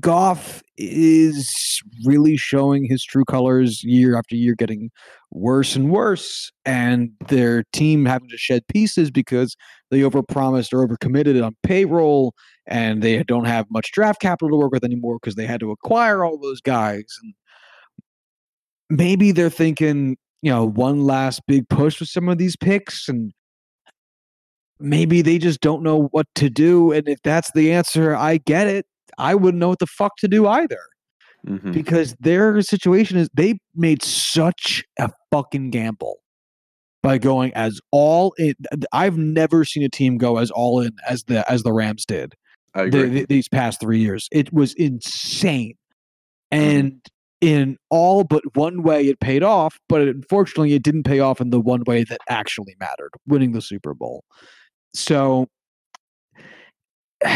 Goff 0.00 0.60
is 0.76 1.80
really 2.04 2.36
showing 2.36 2.84
his 2.84 3.04
true 3.04 3.24
colors 3.24 3.82
year 3.84 4.18
after 4.18 4.34
year, 4.34 4.56
getting 4.56 4.90
worse 5.30 5.76
and 5.76 5.88
worse, 5.90 6.50
and 6.66 7.10
their 7.28 7.62
team 7.72 8.04
having 8.06 8.28
to 8.30 8.36
shed 8.36 8.66
pieces 8.66 9.12
because 9.12 9.56
they 9.90 10.00
overpromised 10.00 10.72
or 10.72 10.86
overcommitted 10.86 11.42
on 11.44 11.56
payroll, 11.62 12.34
and 12.66 13.02
they 13.02 13.22
don't 13.22 13.46
have 13.46 13.66
much 13.70 13.92
draft 13.92 14.20
capital 14.20 14.50
to 14.50 14.56
work 14.56 14.72
with 14.72 14.84
anymore 14.84 15.18
because 15.22 15.36
they 15.36 15.46
had 15.46 15.60
to 15.60 15.70
acquire 15.70 16.24
all 16.24 16.38
those 16.38 16.60
guys. 16.60 17.04
And 17.22 17.34
maybe 18.90 19.30
they're 19.30 19.48
thinking, 19.48 20.16
you 20.42 20.50
know, 20.50 20.66
one 20.66 21.04
last 21.04 21.40
big 21.46 21.68
push 21.68 22.00
with 22.00 22.08
some 22.08 22.28
of 22.28 22.36
these 22.36 22.56
picks, 22.56 23.08
and 23.08 23.32
maybe 24.80 25.22
they 25.22 25.38
just 25.38 25.60
don't 25.60 25.82
know 25.82 26.08
what 26.10 26.26
to 26.36 26.50
do. 26.50 26.92
And 26.92 27.08
if 27.08 27.18
that's 27.22 27.50
the 27.52 27.72
answer, 27.72 28.14
I 28.14 28.38
get 28.38 28.66
it. 28.66 28.86
I 29.18 29.34
wouldn't 29.34 29.60
know 29.60 29.68
what 29.68 29.80
the 29.80 29.86
fuck 29.86 30.16
to 30.18 30.28
do 30.28 30.46
either. 30.46 30.80
Mm-hmm. 31.46 31.72
Because 31.72 32.16
their 32.20 32.60
situation 32.62 33.16
is 33.16 33.28
they 33.32 33.58
made 33.74 34.02
such 34.02 34.84
a 34.98 35.10
fucking 35.30 35.70
gamble 35.70 36.18
by 37.02 37.18
going 37.18 37.52
as 37.54 37.80
all 37.92 38.34
in. 38.38 38.54
I've 38.92 39.16
never 39.16 39.64
seen 39.64 39.84
a 39.84 39.88
team 39.88 40.18
go 40.18 40.38
as 40.38 40.50
all 40.50 40.80
in 40.80 40.92
as 41.08 41.24
the 41.24 41.48
as 41.50 41.62
the 41.62 41.72
Rams 41.72 42.04
did 42.04 42.34
the, 42.74 43.06
the, 43.08 43.26
these 43.26 43.48
past 43.48 43.80
three 43.80 44.00
years. 44.00 44.28
It 44.32 44.52
was 44.52 44.74
insane, 44.74 45.74
mm-hmm. 46.52 46.62
and 46.62 47.00
in 47.40 47.76
all 47.90 48.24
but 48.24 48.42
one 48.56 48.82
way, 48.82 49.06
it 49.06 49.20
paid 49.20 49.42
off. 49.42 49.78
But 49.88 50.02
unfortunately, 50.02 50.74
it 50.74 50.82
didn't 50.82 51.04
pay 51.04 51.20
off 51.20 51.40
in 51.40 51.50
the 51.50 51.60
one 51.60 51.82
way 51.86 52.04
that 52.04 52.20
actually 52.28 52.76
mattered: 52.80 53.10
winning 53.26 53.52
the 53.52 53.62
Super 53.62 53.94
Bowl. 53.94 54.24
So, 54.94 55.46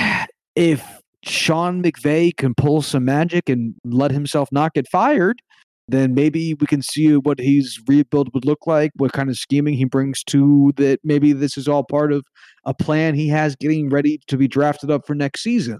if 0.56 0.84
Sean 1.24 1.82
McVay 1.82 2.36
can 2.36 2.54
pull 2.54 2.82
some 2.82 3.04
magic 3.04 3.48
and 3.48 3.74
let 3.84 4.10
himself 4.10 4.50
not 4.52 4.74
get 4.74 4.88
fired, 4.88 5.40
then 5.88 6.14
maybe 6.14 6.54
we 6.54 6.66
can 6.66 6.82
see 6.82 7.16
what 7.16 7.38
his 7.38 7.80
rebuild 7.86 8.32
would 8.34 8.44
look 8.44 8.66
like, 8.66 8.90
what 8.96 9.12
kind 9.12 9.28
of 9.28 9.36
scheming 9.36 9.74
he 9.74 9.84
brings 9.84 10.22
to 10.24 10.72
that. 10.76 11.00
Maybe 11.04 11.32
this 11.32 11.56
is 11.56 11.68
all 11.68 11.84
part 11.84 12.12
of 12.12 12.24
a 12.64 12.74
plan 12.74 13.14
he 13.14 13.28
has 13.28 13.56
getting 13.56 13.88
ready 13.88 14.20
to 14.28 14.36
be 14.36 14.48
drafted 14.48 14.90
up 14.90 15.06
for 15.06 15.14
next 15.14 15.42
season. 15.42 15.78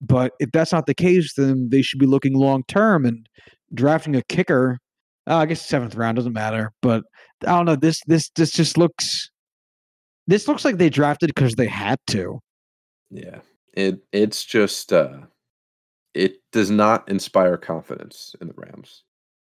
But 0.00 0.32
if 0.40 0.50
that's 0.52 0.72
not 0.72 0.86
the 0.86 0.94
case, 0.94 1.34
then 1.34 1.68
they 1.70 1.82
should 1.82 2.00
be 2.00 2.06
looking 2.06 2.34
long 2.34 2.64
term 2.68 3.04
and 3.04 3.28
drafting 3.72 4.16
a 4.16 4.22
kicker. 4.28 4.78
Uh, 5.28 5.36
I 5.36 5.46
guess 5.46 5.62
seventh 5.62 5.94
round 5.94 6.16
doesn't 6.16 6.32
matter, 6.32 6.72
but 6.82 7.04
I 7.42 7.50
don't 7.52 7.66
know. 7.66 7.76
This 7.76 8.00
this 8.06 8.28
this 8.34 8.50
just 8.50 8.76
looks. 8.76 9.30
This 10.26 10.48
looks 10.48 10.64
like 10.64 10.78
they 10.78 10.90
drafted 10.90 11.34
because 11.34 11.54
they 11.54 11.66
had 11.66 11.98
to. 12.08 12.40
Yeah. 13.10 13.40
It 13.74 14.00
it's 14.12 14.44
just 14.44 14.92
uh 14.92 15.20
it 16.14 16.36
does 16.52 16.70
not 16.70 17.08
inspire 17.08 17.56
confidence 17.56 18.36
in 18.40 18.48
the 18.48 18.54
Rams. 18.56 19.04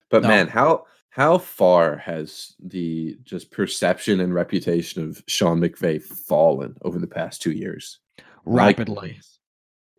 But 0.10 0.24
no. 0.24 0.28
man, 0.30 0.48
how 0.48 0.86
how 1.10 1.38
far 1.38 1.98
has 1.98 2.54
the 2.60 3.18
just 3.24 3.52
perception 3.52 4.20
and 4.20 4.34
reputation 4.34 5.04
of 5.04 5.24
Sean 5.28 5.60
McVay 5.60 6.02
fallen 6.02 6.78
over 6.84 7.00
the 7.00 7.08
past 7.08 7.42
two 7.42 7.52
years? 7.52 8.00
Rapidly. 8.46 9.14
Like, 9.14 9.22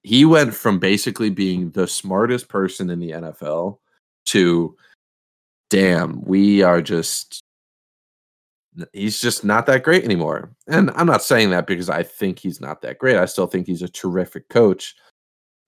he 0.03 0.25
went 0.25 0.55
from 0.55 0.79
basically 0.79 1.31
being 1.31 1.71
the 1.71 1.87
smartest 1.87 2.49
person 2.49 2.89
in 2.91 3.01
the 3.01 3.11
NFL 3.11 3.79
to 4.27 4.77
damn, 5.69 6.23
we 6.23 6.63
are 6.63 6.83
just 6.83 7.43
he's 8.93 9.21
just 9.21 9.45
not 9.45 9.67
that 9.67 9.83
great 9.83 10.05
anymore. 10.05 10.51
And 10.67 10.91
I'm 10.95 11.07
not 11.07 11.23
saying 11.23 11.51
that 11.51 11.67
because 11.67 11.91
I 11.91 12.03
think 12.03 12.39
he's 12.39 12.61
not 12.61 12.83
that 12.83 12.99
great. 12.99 13.17
I 13.17 13.27
still 13.27 13.47
think 13.47 13.67
he's 13.67 13.83
a 13.83 13.89
terrific 13.89 14.49
coach. 14.49 14.95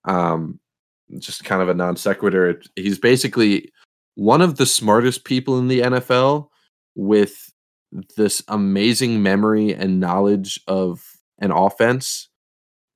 Um, 0.05 0.61
just 1.19 1.45
kind 1.45 1.63
of 1.63 1.69
a 1.69 1.75
non 1.75 1.97
sequitur. 1.97 2.61
He's 2.77 2.99
basically 2.99 3.73
one 4.15 4.43
of 4.43 4.57
the 4.57 4.67
smartest 4.67 5.25
people 5.25 5.59
in 5.59 5.69
the 5.69 5.81
NFL 5.81 6.49
with 6.95 7.53
this 8.17 8.43
amazing 8.49 9.23
memory 9.23 9.75
and 9.75 10.01
knowledge 10.01 10.61
of 10.67 11.03
an 11.39 11.51
offense, 11.51 12.29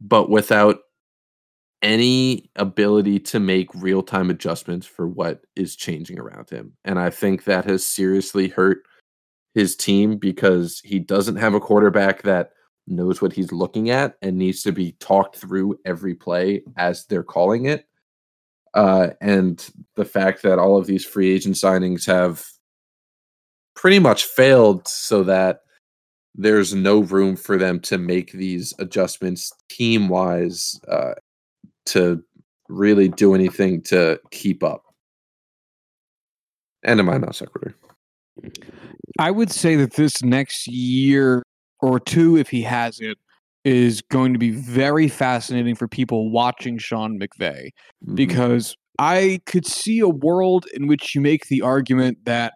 but 0.00 0.30
without 0.30 0.78
any 1.82 2.50
ability 2.56 3.20
to 3.20 3.38
make 3.38 3.68
real 3.74 4.02
time 4.02 4.30
adjustments 4.30 4.86
for 4.86 5.06
what 5.06 5.42
is 5.56 5.76
changing 5.76 6.18
around 6.18 6.48
him. 6.48 6.72
And 6.84 6.98
I 6.98 7.10
think 7.10 7.44
that 7.44 7.66
has 7.66 7.86
seriously 7.86 8.48
hurt 8.48 8.78
his 9.56 9.74
team 9.74 10.18
because 10.18 10.82
he 10.84 10.98
doesn't 10.98 11.36
have 11.36 11.54
a 11.54 11.60
quarterback 11.60 12.20
that 12.20 12.50
knows 12.86 13.22
what 13.22 13.32
he's 13.32 13.52
looking 13.52 13.88
at 13.88 14.14
and 14.20 14.36
needs 14.36 14.62
to 14.62 14.70
be 14.70 14.92
talked 15.00 15.34
through 15.34 15.78
every 15.86 16.14
play 16.14 16.62
as 16.76 17.06
they're 17.06 17.22
calling 17.22 17.64
it. 17.64 17.86
Uh, 18.74 19.08
and 19.22 19.70
the 19.94 20.04
fact 20.04 20.42
that 20.42 20.58
all 20.58 20.76
of 20.76 20.86
these 20.86 21.06
free 21.06 21.32
agent 21.32 21.54
signings 21.54 22.06
have 22.06 22.44
pretty 23.74 23.98
much 23.98 24.24
failed 24.24 24.86
so 24.86 25.22
that 25.22 25.60
there's 26.34 26.74
no 26.74 26.98
room 26.98 27.34
for 27.34 27.56
them 27.56 27.80
to 27.80 27.96
make 27.96 28.32
these 28.32 28.74
adjustments 28.78 29.50
team 29.70 30.10
wise 30.10 30.78
uh, 30.86 31.14
to 31.86 32.22
really 32.68 33.08
do 33.08 33.34
anything 33.34 33.80
to 33.80 34.20
keep 34.30 34.62
up. 34.62 34.82
And 36.82 37.00
am 37.00 37.08
I 37.08 37.16
not 37.16 37.34
sequitur? 37.34 37.74
I 39.18 39.30
would 39.30 39.50
say 39.50 39.76
that 39.76 39.94
this 39.94 40.22
next 40.22 40.66
year 40.66 41.42
or 41.80 42.00
two, 42.00 42.36
if 42.36 42.48
he 42.48 42.62
has 42.62 43.00
it, 43.00 43.18
is 43.64 44.00
going 44.00 44.32
to 44.32 44.38
be 44.38 44.50
very 44.50 45.08
fascinating 45.08 45.74
for 45.74 45.88
people 45.88 46.30
watching 46.30 46.78
Sean 46.78 47.18
McVay 47.18 47.66
mm-hmm. 47.66 48.14
because 48.14 48.76
I 48.98 49.40
could 49.46 49.66
see 49.66 49.98
a 50.00 50.08
world 50.08 50.66
in 50.74 50.86
which 50.86 51.14
you 51.14 51.20
make 51.20 51.46
the 51.46 51.62
argument 51.62 52.18
that 52.24 52.54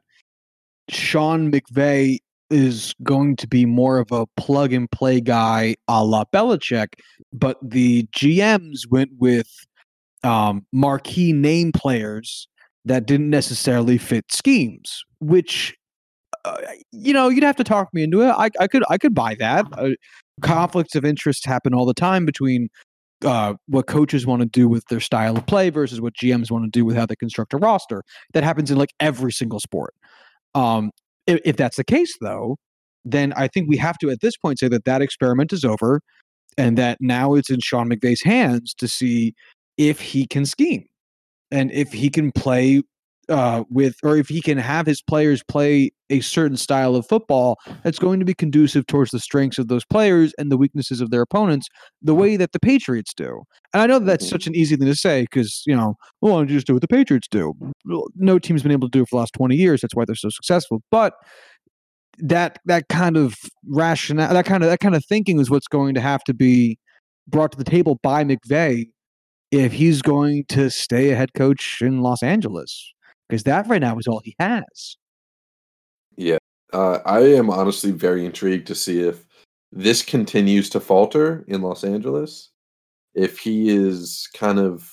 Sean 0.89 1.51
McVay 1.51 2.19
is 2.51 2.95
going 3.03 3.37
to 3.37 3.47
be 3.47 3.65
more 3.65 3.99
of 3.99 4.11
a 4.13 4.27
plug 4.37 4.73
and 4.73 4.91
play 4.91 5.21
guy 5.21 5.77
a 5.89 6.05
la 6.05 6.25
Belichick, 6.33 6.95
but 7.33 7.59
the 7.63 8.05
GMs 8.17 8.81
went 8.89 9.11
with 9.19 9.49
um, 10.25 10.67
marquee 10.73 11.33
name 11.33 11.73
players 11.73 12.49
that 12.85 13.07
didn't 13.07 13.31
necessarily 13.31 13.99
fit 13.99 14.33
schemes, 14.33 15.05
which 15.21 15.77
uh, 16.45 16.57
you 16.93 17.13
know, 17.13 17.29
you'd 17.29 17.45
have 17.45 17.57
to 17.57 17.65
talk 17.65 17.89
me 17.93 18.03
into 18.03 18.23
it. 18.23 18.29
I, 18.31 18.51
I 18.59 18.67
could 18.67 18.83
I 18.89 18.99
could 18.99 19.15
buy 19.15 19.35
that. 19.37 19.67
Uh, 19.77 19.91
conflicts 20.41 20.95
of 20.95 21.05
interest 21.05 21.45
happen 21.47 21.75
all 21.75 21.85
the 21.85 21.95
time 21.95 22.25
between 22.25 22.69
uh, 23.25 23.55
what 23.67 23.87
coaches 23.87 24.27
want 24.27 24.41
to 24.41 24.47
do 24.47 24.69
with 24.69 24.85
their 24.89 25.01
style 25.01 25.37
of 25.37 25.47
play 25.47 25.69
versus 25.71 26.01
what 26.01 26.15
GMs 26.15 26.51
want 26.51 26.65
to 26.65 26.71
do 26.71 26.85
with 26.85 26.97
how 26.97 27.05
they 27.07 27.17
construct 27.17 27.53
a 27.53 27.59
roster. 27.59 28.03
That 28.33 28.45
happens 28.45 28.71
in 28.71 28.79
like 28.79 28.95
every 29.01 29.33
single 29.33 29.61
sport. 29.61 29.95
Um, 30.55 30.91
if, 31.27 31.41
if 31.45 31.57
that's 31.57 31.77
the 31.77 31.85
case, 31.85 32.17
though, 32.21 32.57
then 33.05 33.35
I 33.35 33.49
think 33.49 33.69
we 33.69 33.77
have 33.77 33.99
to 33.99 34.11
at 34.11 34.21
this 34.23 34.37
point 34.39 34.59
say 34.59 34.69
that 34.69 34.87
that 34.87 35.03
experiment 35.03 35.53
is 35.53 35.65
over. 35.65 36.01
and 36.59 36.79
that 36.79 36.99
now 37.01 37.35
it's 37.35 37.51
in 37.51 37.61
Sean 37.61 37.89
McVay's 37.89 38.23
hands 38.23 38.75
to 38.75 38.89
see 38.89 39.35
if 39.77 40.01
he 40.01 40.27
can 40.27 40.47
scheme 40.47 40.87
and 41.51 41.71
if 41.73 41.93
he 41.93 42.11
can 42.11 42.33
play 42.33 42.83
uh, 43.29 43.63
with, 43.71 43.95
or 44.03 44.17
if 44.17 44.29
he 44.29 44.41
can 44.41 44.59
have 44.59 44.87
his 44.87 45.01
players 45.01 45.41
play 45.45 45.93
a 46.09 46.19
certain 46.21 46.57
style 46.57 46.97
of 46.97 47.07
football 47.07 47.57
that's 47.85 48.01
going 48.01 48.19
to 48.19 48.27
be 48.27 48.35
conducive 48.35 48.85
towards 48.89 49.13
the 49.13 49.21
strengths 49.21 49.57
of 49.57 49.69
those 49.69 49.85
players 49.85 50.35
and 50.37 50.51
the 50.51 50.57
weaknesses 50.57 51.01
of 51.01 51.11
their 51.11 51.23
opponents, 51.23 51.69
the 52.03 52.15
way 52.15 52.37
that 52.37 52.51
the 52.51 52.59
Patriots 52.59 53.15
do. 53.15 53.43
And 53.73 53.83
I 53.83 53.87
know 53.87 54.01
that 54.01 54.07
that's 54.07 54.27
Mhm. 54.27 54.31
such 54.31 54.47
an 54.49 54.57
easy 54.57 54.75
thing 54.75 54.89
to 54.89 54.97
say 54.97 55.23
because 55.23 55.63
you 55.65 55.77
know, 55.77 55.95
well, 56.21 56.33
why 56.35 56.41
don't 56.41 56.49
you 56.49 56.57
just 56.57 56.67
do 56.67 56.73
what 56.73 56.83
the 56.83 56.89
Patriots 56.89 57.29
do? 57.31 57.53
No 58.17 58.41
team's 58.41 58.63
been 58.65 58.73
able 58.73 58.89
to 58.89 58.99
do 58.99 59.03
it 59.03 59.09
for 59.09 59.17
the 59.17 59.21
last 59.21 59.35
twenty 59.35 59.55
years. 59.55 59.81
That's 59.81 59.95
why 59.95 60.05
they're 60.05 60.17
so 60.17 60.31
successful. 60.31 60.83
But 60.91 61.15
that 62.19 62.59
that 62.65 62.89
kind 62.89 63.17
of 63.17 63.35
rationale, 63.69 64.35
that 64.35 64.45
kind 64.45 64.63
of 64.65 64.71
that 64.71 64.81
kind 64.81 64.97
of 64.97 65.05
thinking 65.05 65.39
is 65.41 65.51
what's 65.51 65.69
going 65.69 65.95
to 65.95 66.01
have 66.01 66.25
to 66.25 66.35
be 66.35 66.79
brought 67.29 67.53
to 67.53 67.59
the 67.59 67.65
table 67.65 67.99
by 68.03 68.25
McVay 68.25 68.87
if 69.51 69.73
he's 69.73 70.03
going 70.03 70.45
to 70.49 70.71
stay 70.71 71.11
a 71.11 71.17
head 71.17 71.33
coach 71.35 71.81
in 71.83 72.01
Los 72.03 72.23
Angeles 72.23 72.93
because 73.29 73.43
that 73.45 73.67
right 73.69 73.81
now 73.81 73.99
is 73.99 74.07
all 74.07 74.21
he 74.25 74.35
has. 74.39 74.97
Yeah. 76.17 76.39
Uh, 76.73 76.99
I 77.05 77.21
am 77.21 77.51
honestly 77.51 77.91
very 77.91 78.25
intrigued 78.25 78.67
to 78.69 78.75
see 78.75 79.01
if 79.01 79.27
this 79.73 80.03
continues 80.03 80.69
to 80.71 80.81
falter 80.81 81.45
in 81.49 81.63
Los 81.63 81.85
Angeles. 81.85 82.51
If 83.15 83.39
he 83.39 83.71
is 83.71 84.29
kind 84.35 84.59
of, 84.59 84.89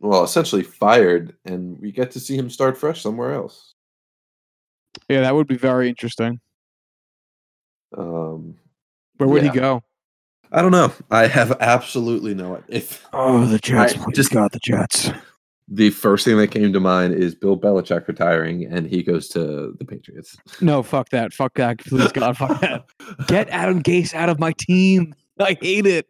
well, 0.00 0.24
essentially 0.24 0.62
fired, 0.62 1.34
and 1.46 1.78
we 1.80 1.90
get 1.92 2.10
to 2.12 2.20
see 2.20 2.36
him 2.36 2.50
start 2.50 2.76
fresh 2.76 3.02
somewhere 3.02 3.32
else. 3.32 3.74
Yeah, 5.08 5.22
that 5.22 5.34
would 5.34 5.46
be 5.46 5.56
very 5.56 5.88
interesting. 5.88 6.38
Um, 7.96 8.56
Where 9.16 9.28
would 9.28 9.42
Yeah. 9.44 9.52
he 9.52 9.58
go? 9.58 9.82
I 10.52 10.60
don't 10.62 10.70
know. 10.70 10.92
I 11.10 11.26
have 11.28 11.56
absolutely 11.60 12.34
no 12.34 12.56
idea. 12.56 12.64
If 12.68 13.06
Oh, 13.12 13.44
the 13.46 13.58
Jets, 13.58 13.94
please 13.94 14.14
Just 14.14 14.30
got 14.32 14.52
the 14.52 14.60
Jets. 14.62 15.10
the 15.66 15.88
first 15.90 16.24
thing 16.26 16.36
that 16.36 16.48
came 16.48 16.72
to 16.74 16.80
mind 16.80 17.14
is 17.14 17.34
Bill 17.34 17.58
Belichick 17.58 18.06
retiring, 18.06 18.66
and 18.66 18.86
he 18.86 19.02
goes 19.02 19.28
to 19.28 19.74
the 19.78 19.84
Patriots. 19.86 20.36
No, 20.60 20.82
fuck 20.82 21.08
that. 21.08 21.32
Fuck 21.32 21.54
that. 21.54 21.78
Please 21.78 22.12
God, 22.12 22.36
fuck 22.36 22.60
that. 22.60 22.84
Get 23.28 23.48
Adam 23.48 23.82
Gase 23.82 24.12
out 24.14 24.28
of 24.28 24.38
my 24.38 24.52
team. 24.58 25.14
I 25.40 25.56
hate 25.60 25.86
it. 25.86 26.06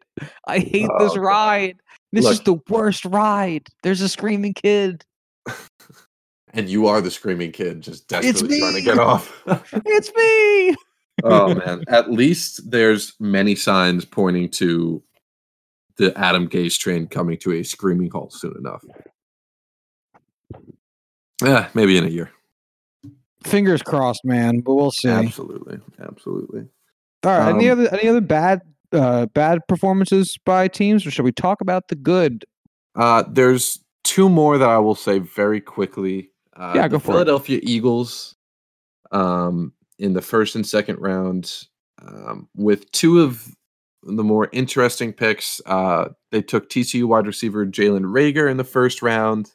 I 0.49 0.59
hate 0.59 0.91
this 0.99 1.13
Oh, 1.13 1.15
God. 1.17 1.19
ride. 1.21 1.77
This 2.13 2.27
is 2.29 2.41
the 2.41 2.59
worst 2.69 3.05
ride. 3.05 3.69
There's 3.85 4.01
a 4.01 4.09
screaming 4.09 4.55
kid. 4.55 5.05
and 6.53 6.69
you 6.69 6.87
are 6.89 7.01
the 7.01 7.11
screaming 7.11 7.53
kid, 7.53 7.81
just 7.81 8.09
desperately 8.09 8.59
trying 8.61 8.75
to 8.75 8.83
get 8.83 8.99
off. 8.99 9.33
It's 9.87 10.13
me. 10.15 10.75
Oh 11.25 11.55
man! 11.55 11.85
At 11.89 12.11
least 12.11 12.71
there's 12.71 13.15
many 13.21 13.55
signs 13.55 14.05
pointing 14.05 14.49
to 14.51 15.03
the 15.97 16.17
Adam 16.19 16.49
Gase 16.49 16.79
train 16.79 17.07
coming 17.07 17.37
to 17.39 17.53
a 17.53 17.63
screaming 17.63 18.11
halt 18.11 18.33
soon 18.33 18.55
enough. 18.59 18.83
Yeah, 21.45 21.69
maybe 21.75 21.97
in 21.97 22.05
a 22.05 22.09
year. 22.09 22.31
Fingers 23.45 23.83
crossed, 23.83 24.25
man. 24.25 24.61
But 24.61 24.75
we'll 24.75 24.93
see. 24.93 25.09
Absolutely, 25.09 25.81
absolutely. 26.01 26.69
All 27.25 27.39
right. 27.39 27.55
any 27.55 27.69
Um, 27.69 27.81
other 27.81 27.95
any 27.95 28.09
other 28.09 28.21
bad 28.21 28.61
uh 28.93 29.27
bad 29.27 29.61
performances 29.69 30.39
by 30.45 30.69
teams, 30.69 31.05
or 31.07 31.11
should 31.11 31.25
we 31.25 31.33
talk 31.33 31.61
about 31.61 31.89
the 31.89 31.97
good? 31.97 32.45
Uh, 32.95 33.25
there's 33.29 33.83
two 34.05 34.29
more 34.29 34.59
that 34.59 34.69
I 34.69 34.79
will 34.79 34.95
say 34.95 35.19
very 35.19 35.61
quickly. 35.61 36.31
Uh, 36.55 36.73
Yeah, 36.77 36.89
go 36.89 36.99
for 36.99 37.11
it. 37.11 37.15
Philadelphia 37.15 37.61
Eagles, 37.63 38.37
um, 39.11 39.73
in 40.03 40.13
the 40.13 40.23
first 40.23 40.57
and 40.57 40.67
second 40.67 40.99
round, 40.99 41.65
um, 42.03 42.49
with 42.57 42.91
two 42.91 43.21
of 43.21 43.47
the 44.03 44.25
more 44.25 44.49
interesting 44.53 45.13
picks. 45.13 45.61
Uh, 45.65 46.09
they 46.33 46.43
took 46.43 46.69
TCU 46.69 47.05
wide 47.05 47.27
receiver 47.27 47.65
Jalen 47.65 48.05
Reagor 48.05 48.51
in 48.51 48.57
the 48.57 48.65
first 48.65 49.01
round, 49.01 49.53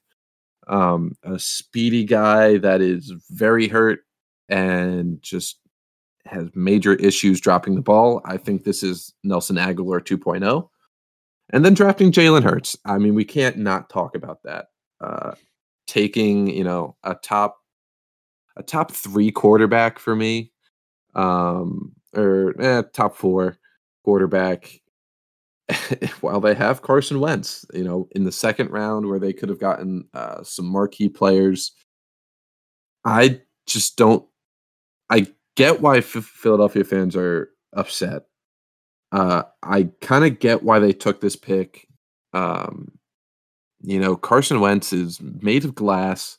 um, 0.67 1.15
a 1.23 1.37
speedy 1.37 2.05
guy 2.05 2.57
that 2.59 2.79
is 2.79 3.13
very 3.29 3.67
hurt 3.67 3.99
and 4.47 5.21
just 5.21 5.59
has 6.25 6.49
major 6.55 6.93
issues 6.93 7.41
dropping 7.41 7.75
the 7.75 7.81
ball. 7.81 8.21
I 8.23 8.37
think 8.37 8.63
this 8.63 8.83
is 8.83 9.13
Nelson 9.23 9.57
Agholor 9.57 9.99
2.0 9.99 10.69
and 11.51 11.65
then 11.65 11.73
drafting 11.73 12.11
Jalen 12.11 12.43
Hurts. 12.43 12.77
I 12.85 12.97
mean, 12.97 13.15
we 13.15 13.25
can't 13.25 13.57
not 13.57 13.89
talk 13.89 14.15
about 14.15 14.43
that. 14.43 14.67
Uh, 15.01 15.33
taking 15.87 16.47
you 16.47 16.63
know 16.63 16.95
a 17.03 17.15
top 17.15 17.57
a 18.57 18.63
top 18.63 18.91
three 18.91 19.31
quarterback 19.31 19.99
for 19.99 20.15
me, 20.15 20.51
um, 21.15 21.93
or 22.15 22.53
eh, 22.59 22.83
top 22.93 23.15
four 23.15 23.57
quarterback. 24.03 24.81
While 26.21 26.39
they 26.39 26.55
have 26.55 26.81
Carson 26.81 27.19
Wentz, 27.19 27.65
you 27.73 27.83
know, 27.83 28.07
in 28.11 28.23
the 28.23 28.31
second 28.31 28.71
round 28.71 29.07
where 29.07 29.19
they 29.19 29.33
could 29.33 29.49
have 29.49 29.59
gotten 29.59 30.07
uh, 30.13 30.43
some 30.43 30.65
marquee 30.65 31.09
players, 31.09 31.71
I 33.05 33.41
just 33.65 33.97
don't. 33.97 34.25
I 35.09 35.27
get 35.55 35.81
why 35.81 36.01
Ph- 36.01 36.23
Philadelphia 36.23 36.83
fans 36.83 37.15
are 37.15 37.49
upset 37.73 38.23
uh, 39.11 39.43
I 39.63 39.89
kind 40.01 40.25
of 40.25 40.39
get 40.39 40.63
why 40.63 40.79
they 40.79 40.93
took 40.93 41.21
this 41.21 41.35
pick. 41.35 41.87
Um, 42.33 42.91
you 43.81 43.99
know, 43.99 44.15
Carson 44.15 44.59
Wentz 44.59 44.91
is 44.91 45.21
made 45.21 45.65
of 45.65 45.75
glass. 45.75 46.37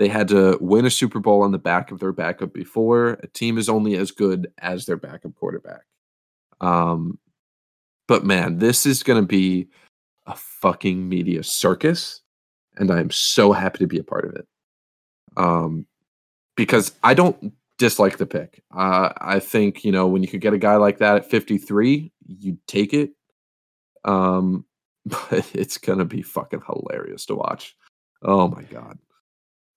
They 0.00 0.08
had 0.08 0.28
to 0.28 0.56
win 0.62 0.86
a 0.86 0.90
Super 0.90 1.20
Bowl 1.20 1.42
on 1.42 1.52
the 1.52 1.58
back 1.58 1.90
of 1.90 2.00
their 2.00 2.10
backup 2.10 2.54
before. 2.54 3.18
A 3.22 3.26
team 3.26 3.58
is 3.58 3.68
only 3.68 3.96
as 3.96 4.10
good 4.10 4.50
as 4.56 4.86
their 4.86 4.96
backup 4.96 5.34
quarterback. 5.34 5.82
Um, 6.62 7.18
but 8.08 8.24
man, 8.24 8.60
this 8.60 8.86
is 8.86 9.02
going 9.02 9.20
to 9.20 9.26
be 9.26 9.68
a 10.26 10.34
fucking 10.34 11.06
media 11.06 11.42
circus, 11.42 12.22
and 12.78 12.90
I'm 12.90 13.10
so 13.10 13.52
happy 13.52 13.76
to 13.80 13.86
be 13.86 13.98
a 13.98 14.02
part 14.02 14.24
of 14.24 14.36
it. 14.36 14.48
Um, 15.36 15.84
because 16.56 16.92
I 17.02 17.12
don't 17.12 17.52
dislike 17.76 18.16
the 18.16 18.24
pick. 18.24 18.62
Uh, 18.74 19.10
I 19.18 19.38
think 19.38 19.84
you 19.84 19.92
know 19.92 20.06
when 20.06 20.22
you 20.22 20.28
could 20.28 20.40
get 20.40 20.54
a 20.54 20.58
guy 20.58 20.76
like 20.76 20.96
that 21.00 21.16
at 21.16 21.30
53, 21.30 22.10
you'd 22.26 22.66
take 22.66 22.94
it. 22.94 23.10
Um, 24.06 24.64
but 25.04 25.46
it's 25.54 25.76
gonna 25.76 26.06
be 26.06 26.22
fucking 26.22 26.62
hilarious 26.66 27.26
to 27.26 27.34
watch. 27.34 27.76
Oh 28.22 28.48
my 28.48 28.62
god! 28.62 28.98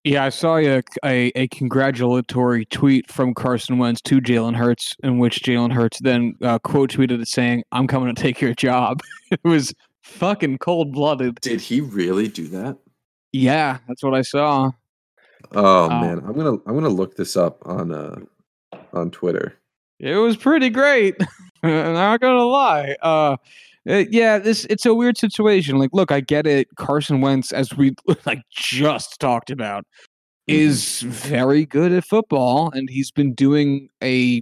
Yeah, 0.04 0.26
I 0.26 0.30
saw 0.30 0.58
a, 0.58 0.82
a, 1.06 1.32
a 1.36 1.48
congratulatory 1.48 2.66
tweet 2.66 3.10
from 3.10 3.34
Carson 3.34 3.78
Wentz 3.78 4.02
to 4.02 4.20
Jalen 4.20 4.56
Hurts, 4.56 4.98
in 5.02 5.18
which 5.18 5.42
Jalen 5.44 5.72
Hurts 5.72 6.00
then 6.02 6.36
uh, 6.42 6.60
quote 6.60 6.92
tweeted 6.92 7.22
it 7.22 7.28
saying, 7.30 7.64
"I'm 7.72 7.88
coming 7.88 8.14
to 8.14 8.22
take 8.22 8.42
your 8.42 8.54
job." 8.54 9.00
it 9.32 9.40
was 9.44 9.74
fucking 10.02 10.58
cold 10.58 10.92
blooded. 10.92 11.40
Did 11.40 11.62
he 11.62 11.80
really 11.80 12.28
do 12.28 12.48
that? 12.50 12.78
Yeah, 13.32 13.78
that's 13.88 14.04
what 14.04 14.14
I 14.14 14.22
saw. 14.24 14.72
Oh 15.54 15.90
Um, 15.90 16.02
man, 16.02 16.20
I'm 16.20 16.34
gonna 16.34 16.58
I'm 16.66 16.74
gonna 16.74 16.90
look 16.90 17.16
this 17.16 17.38
up 17.38 17.66
on 17.66 17.94
uh 17.94 18.16
on 18.92 19.10
Twitter. 19.12 19.58
It 20.00 20.16
was 20.16 20.36
pretty 20.36 20.70
great. 20.70 21.16
And 21.62 21.72
I'm 21.88 21.94
not 21.94 22.20
gonna 22.20 22.44
lie. 22.44 22.96
Uh, 23.02 23.38
uh, 23.90 24.04
yeah, 24.10 24.38
this 24.40 24.66
it's 24.66 24.86
a 24.86 24.94
weird 24.94 25.18
situation. 25.18 25.78
Like, 25.78 25.90
look, 25.94 26.12
I 26.12 26.20
get 26.22 26.48
it. 26.48 26.68
Carson 26.78 27.22
Wentz, 27.22 27.52
as 27.52 27.76
we 27.76 27.94
like 28.26 28.42
just 28.52 29.20
talked 29.20 29.50
about, 29.50 29.86
Mhm. 30.50 30.54
is 30.56 31.02
very 31.02 31.66
good 31.66 31.92
at 31.92 32.04
football, 32.06 32.70
and 32.74 32.90
he's 32.90 33.12
been 33.12 33.34
doing 33.34 33.90
a 34.04 34.42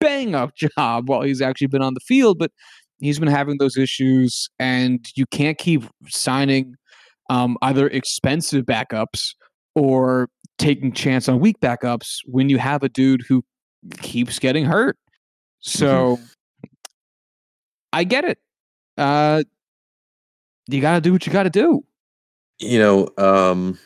bang 0.00 0.34
up 0.34 0.52
job 0.76 1.08
while 1.08 1.22
he's 1.22 1.40
actually 1.42 1.66
been 1.68 1.82
on 1.82 1.94
the 1.94 2.00
field. 2.00 2.38
But 2.38 2.52
he's 3.00 3.18
been 3.18 3.28
having 3.28 3.58
those 3.58 3.76
issues, 3.76 4.48
and 4.58 5.04
you 5.16 5.26
can't 5.26 5.58
keep 5.58 5.84
signing 6.08 6.74
um, 7.30 7.56
either 7.62 7.88
expensive 7.88 8.64
backups 8.64 9.34
or 9.76 10.28
taking 10.58 10.92
chance 10.92 11.28
on 11.28 11.38
weak 11.40 11.58
backups 11.60 12.18
when 12.26 12.48
you 12.48 12.58
have 12.58 12.82
a 12.82 12.88
dude 12.88 13.22
who 13.28 13.42
keeps 14.02 14.38
getting 14.38 14.64
hurt. 14.64 14.96
So 15.60 16.18
I 17.92 18.04
get 18.04 18.24
it. 18.24 18.38
Uh, 19.00 19.42
you 20.68 20.80
got 20.80 20.94
to 20.96 21.00
do 21.00 21.12
what 21.12 21.26
you 21.26 21.32
got 21.32 21.44
to 21.44 21.50
do. 21.50 21.82
you 22.58 22.78
know, 22.78 23.08
um, 23.18 23.78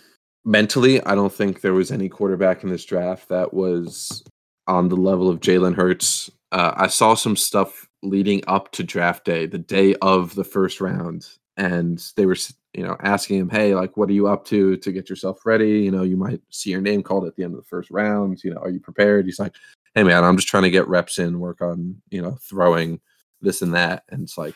mentally, 0.45 1.01
I 1.05 1.15
don't 1.15 1.33
think 1.33 1.61
there 1.61 1.73
was 1.75 1.91
any 1.93 2.09
quarterback 2.09 2.63
in 2.65 2.71
this 2.71 2.85
draft 2.85 3.29
that 3.29 3.55
was 3.55 4.25
on 4.67 4.89
the 4.89 4.97
level 4.97 5.29
of 5.31 5.41
Jalen 5.41 5.75
Hurts. 5.77 6.31
Uh, 6.53 6.73
I 6.77 6.89
saw 6.89 7.15
some 7.15 7.37
stuff 7.37 7.89
leading 8.03 8.43
up 8.49 8.73
to 8.73 8.83
draft 8.83 9.25
day, 9.25 9.47
the 9.47 9.59
day 9.59 9.95
of 10.03 10.35
the 10.35 10.45
first 10.45 10.81
round, 10.81 11.29
and 11.57 12.05
they 12.17 12.27
were, 12.27 12.37
you 12.75 12.83
know, 12.83 12.97
asking 13.01 13.39
him, 13.39 13.51
"Hey, 13.51 13.75
like, 13.75 13.97
what 13.97 14.09
are 14.09 14.13
you 14.13 14.27
up 14.27 14.45
to 14.47 14.77
to 14.79 14.93
get 14.93 15.09
yourself 15.09 15.47
ready? 15.47 15.81
You 15.81 15.91
know, 15.93 16.03
you 16.03 16.17
might 16.17 16.41
see 16.51 16.71
your 16.71 16.81
name 16.81 17.03
called 17.03 17.27
at 17.27 17.37
the 17.37 17.45
end 17.45 17.55
of 17.55 17.61
the 17.61 17.69
first 17.69 17.91
round. 17.91 18.43
You 18.45 18.53
know, 18.55 18.61
are 18.61 18.71
you 18.71 18.81
prepared?" 18.81 19.27
He's 19.27 19.39
like, 19.39 19.55
"Hey, 19.95 20.03
man, 20.03 20.25
I'm 20.25 20.37
just 20.37 20.49
trying 20.49 20.65
to 20.65 20.71
get 20.71 20.89
reps 20.89 21.19
in, 21.19 21.39
work 21.41 21.61
on, 21.63 22.03
you 22.11 22.21
know, 22.23 22.37
throwing 22.43 23.01
this 23.41 23.63
and 23.63 23.75
that." 23.75 24.05
And 24.11 24.23
it's 24.25 24.37
like, 24.39 24.55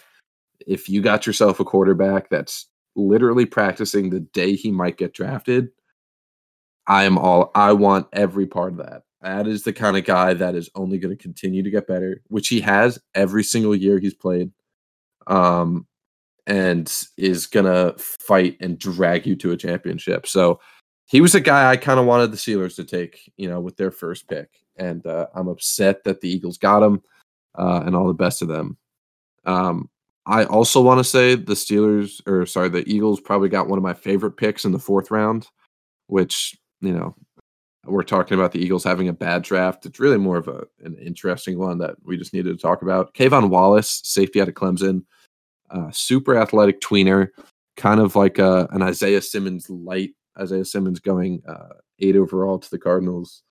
if 0.67 0.89
you 0.89 1.01
got 1.01 1.27
yourself 1.27 1.61
a 1.61 1.65
quarterback 1.65 2.31
that's 2.31 2.67
literally 2.97 3.47
practicing 3.47 4.11
the 4.11 4.21
day 4.21 4.55
he 4.55 4.71
might 4.71 4.97
get 4.97 5.15
drafted, 5.15 5.69
I 6.87 7.05
am 7.05 7.19
all 7.19 7.51
I 7.55 7.73
want 7.73 8.07
every 8.13 8.47
part 8.47 8.73
of 8.73 8.79
that. 8.79 9.03
That 9.21 9.47
is 9.47 9.65
the 9.65 9.73
kind 9.73 9.97
of 9.97 10.05
guy 10.05 10.35
that 10.35 10.55
is 10.55 10.71
only 10.75 10.99
going 10.99 11.17
to 11.17 11.23
continue 11.23 11.63
to 11.63 11.71
get 11.71 11.89
better, 11.89 12.23
which 12.29 12.49
he 12.49 12.61
has 12.61 12.99
every 13.15 13.43
single 13.43 13.75
year 13.75 13.99
he's 13.99 14.15
played. 14.15 14.53
Um, 15.27 15.87
and 16.49 16.91
is 17.19 17.47
going 17.47 17.67
to 17.67 17.95
fight 17.99 18.57
and 18.61 18.79
drag 18.79 19.27
you 19.27 19.37
to 19.37 19.53
a 19.53 19.57
championship. 19.57 20.27
So 20.27 20.61
he 21.05 21.21
was 21.21 21.35
a 21.35 21.41
guy 21.41 21.71
I 21.71 21.77
kind 21.77 22.01
of 22.01 22.07
wanted 22.07 22.33
the 22.33 22.39
Steelers 22.39 22.75
to 22.77 22.85
take, 22.85 23.31
you 23.37 23.49
know, 23.49 23.61
with 23.61 23.77
their 23.77 23.91
first 23.91 24.29
pick. 24.29 24.49
And 24.77 25.07
uh, 25.07 25.27
I'm 25.35 25.49
upset 25.49 26.05
that 26.05 26.23
the 26.23 26.29
Eagles 26.29 26.57
got 26.57 26.83
him 26.83 27.03
uh, 27.59 27.83
and 27.85 27.95
all 27.95 28.07
the 28.07 28.15
best 28.15 28.41
of 28.41 28.49
them. 28.49 28.79
Um, 29.45 29.91
I 30.29 30.45
also 30.45 30.83
want 30.83 30.99
to 30.99 31.05
say 31.05 31.35
the 31.37 31.55
Steelers, 31.55 32.21
or 32.29 32.45
sorry, 32.45 32.69
the 32.69 32.87
Eagles 32.87 33.19
probably 33.19 33.49
got 33.49 33.67
one 33.67 33.79
of 33.79 33.83
my 33.83 33.95
favorite 33.95 34.33
picks 34.33 34.67
in 34.67 34.73
the 34.73 34.79
fourth 34.79 35.11
round, 35.11 35.49
which, 36.07 36.55
you 36.83 36.93
know, 36.93 37.17
we're 37.87 38.03
talking 38.03 38.39
about 38.39 38.53
the 38.53 38.63
Eagles 38.63 38.85
having 38.85 39.09
a 39.09 39.13
bad 39.15 39.43
draft. 39.43 39.87
It's 39.87 39.99
really 39.99 40.19
more 40.19 40.37
of 40.37 40.47
a, 40.47 40.67
an 40.85 40.97
interesting 40.99 41.59
one 41.59 41.79
that 41.79 41.97
we 42.05 42.19
just 42.19 42.35
needed 42.35 42.55
to 42.55 42.61
talk 42.61 42.83
about. 42.83 43.15
K'Von 43.15 43.49
Wallace, 43.49 44.03
safety 44.05 44.39
out 44.43 44.49
of 44.49 44.55
Clemson, 44.55 45.05
uh, 45.71 45.91
super 45.93 46.37
athletic 46.37 46.83
tweener, 46.83 47.29
kind 47.79 47.99
of 47.99 48.15
like 48.15 48.39
a, 48.39 48.47
uh, 48.47 48.67
an 48.73 48.83
Isaiah 48.83 49.23
Simmons 49.23 49.71
light. 49.71 50.11
Isaiah 50.39 50.67
Simmons 50.67 51.01
going 51.01 51.43
uh, 51.49 51.75
eight 52.01 52.17
overall 52.17 52.59
to 52.59 52.71
the 52.71 52.79
Cardinals. 52.79 53.43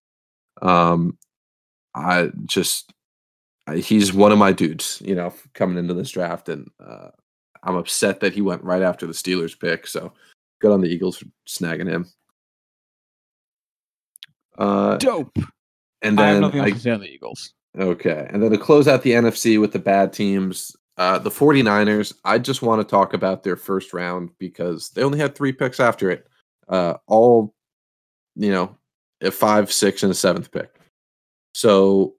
Um, 0.61 1.17
I 1.95 2.29
just 2.45 2.93
he's 3.75 4.13
one 4.13 4.31
of 4.31 4.37
my 4.37 4.51
dudes, 4.51 5.01
you 5.05 5.15
know, 5.15 5.33
coming 5.53 5.77
into 5.77 5.93
this 5.93 6.11
draft, 6.11 6.49
and 6.49 6.69
uh, 6.79 7.09
I'm 7.63 7.75
upset 7.75 8.19
that 8.21 8.33
he 8.33 8.41
went 8.41 8.63
right 8.63 8.81
after 8.81 9.05
the 9.05 9.13
Steelers 9.13 9.59
pick. 9.59 9.87
So 9.87 10.13
good 10.61 10.71
on 10.71 10.81
the 10.81 10.89
Eagles 10.89 11.17
for 11.17 11.25
snagging 11.47 11.89
him. 11.89 12.05
Uh, 14.57 14.97
Dope. 14.97 15.37
And 16.01 16.17
then 16.17 16.25
I 16.25 16.31
have 16.31 16.41
nothing 16.41 16.59
else 16.59 16.67
I, 16.67 16.71
to 16.71 16.79
say 16.79 16.91
on 16.91 16.99
the 17.01 17.09
Eagles. 17.09 17.53
Okay, 17.77 18.27
and 18.31 18.41
then 18.41 18.51
to 18.51 18.57
close 18.57 18.87
out 18.87 19.03
the 19.03 19.11
NFC 19.11 19.59
with 19.59 19.71
the 19.71 19.79
bad 19.79 20.11
teams, 20.11 20.75
uh, 20.97 21.19
the 21.19 21.29
49ers. 21.29 22.13
I 22.23 22.39
just 22.39 22.61
want 22.61 22.81
to 22.81 22.89
talk 22.89 23.13
about 23.13 23.43
their 23.43 23.55
first 23.55 23.93
round 23.93 24.31
because 24.39 24.89
they 24.89 25.03
only 25.03 25.19
had 25.19 25.35
three 25.35 25.51
picks 25.51 25.79
after 25.79 26.09
it. 26.09 26.27
Uh, 26.67 26.95
all, 27.07 27.53
you 28.35 28.51
know, 28.51 28.75
a 29.21 29.31
five, 29.31 29.71
six, 29.71 30.03
and 30.03 30.11
a 30.11 30.15
seventh 30.15 30.51
pick. 30.51 30.69
So 31.53 32.15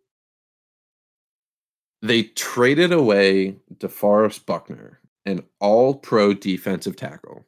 they 2.02 2.24
traded 2.24 2.92
away 2.92 3.56
DeForest 3.74 4.46
Buckner, 4.46 5.00
an 5.26 5.42
all 5.60 5.94
pro 5.94 6.32
defensive 6.34 6.96
tackle, 6.96 7.44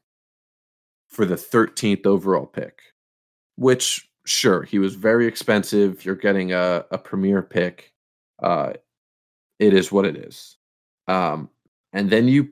for 1.09 1.25
the 1.25 1.37
13th 1.37 2.07
overall 2.07 2.47
pick, 2.47 2.81
which, 3.57 4.09
sure, 4.27 4.63
he 4.63 4.79
was 4.79 4.95
very 4.95 5.27
expensive. 5.27 6.05
You're 6.05 6.15
getting 6.15 6.53
a, 6.53 6.85
a 6.91 6.99
premier 6.99 7.43
pick. 7.43 7.93
Uh, 8.43 8.75
it 9.59 9.75
is 9.75 9.93
what 9.93 10.07
it 10.07 10.17
is. 10.17 10.57
Um, 11.09 11.51
and 11.93 12.11
then 12.11 12.29
you 12.29 12.51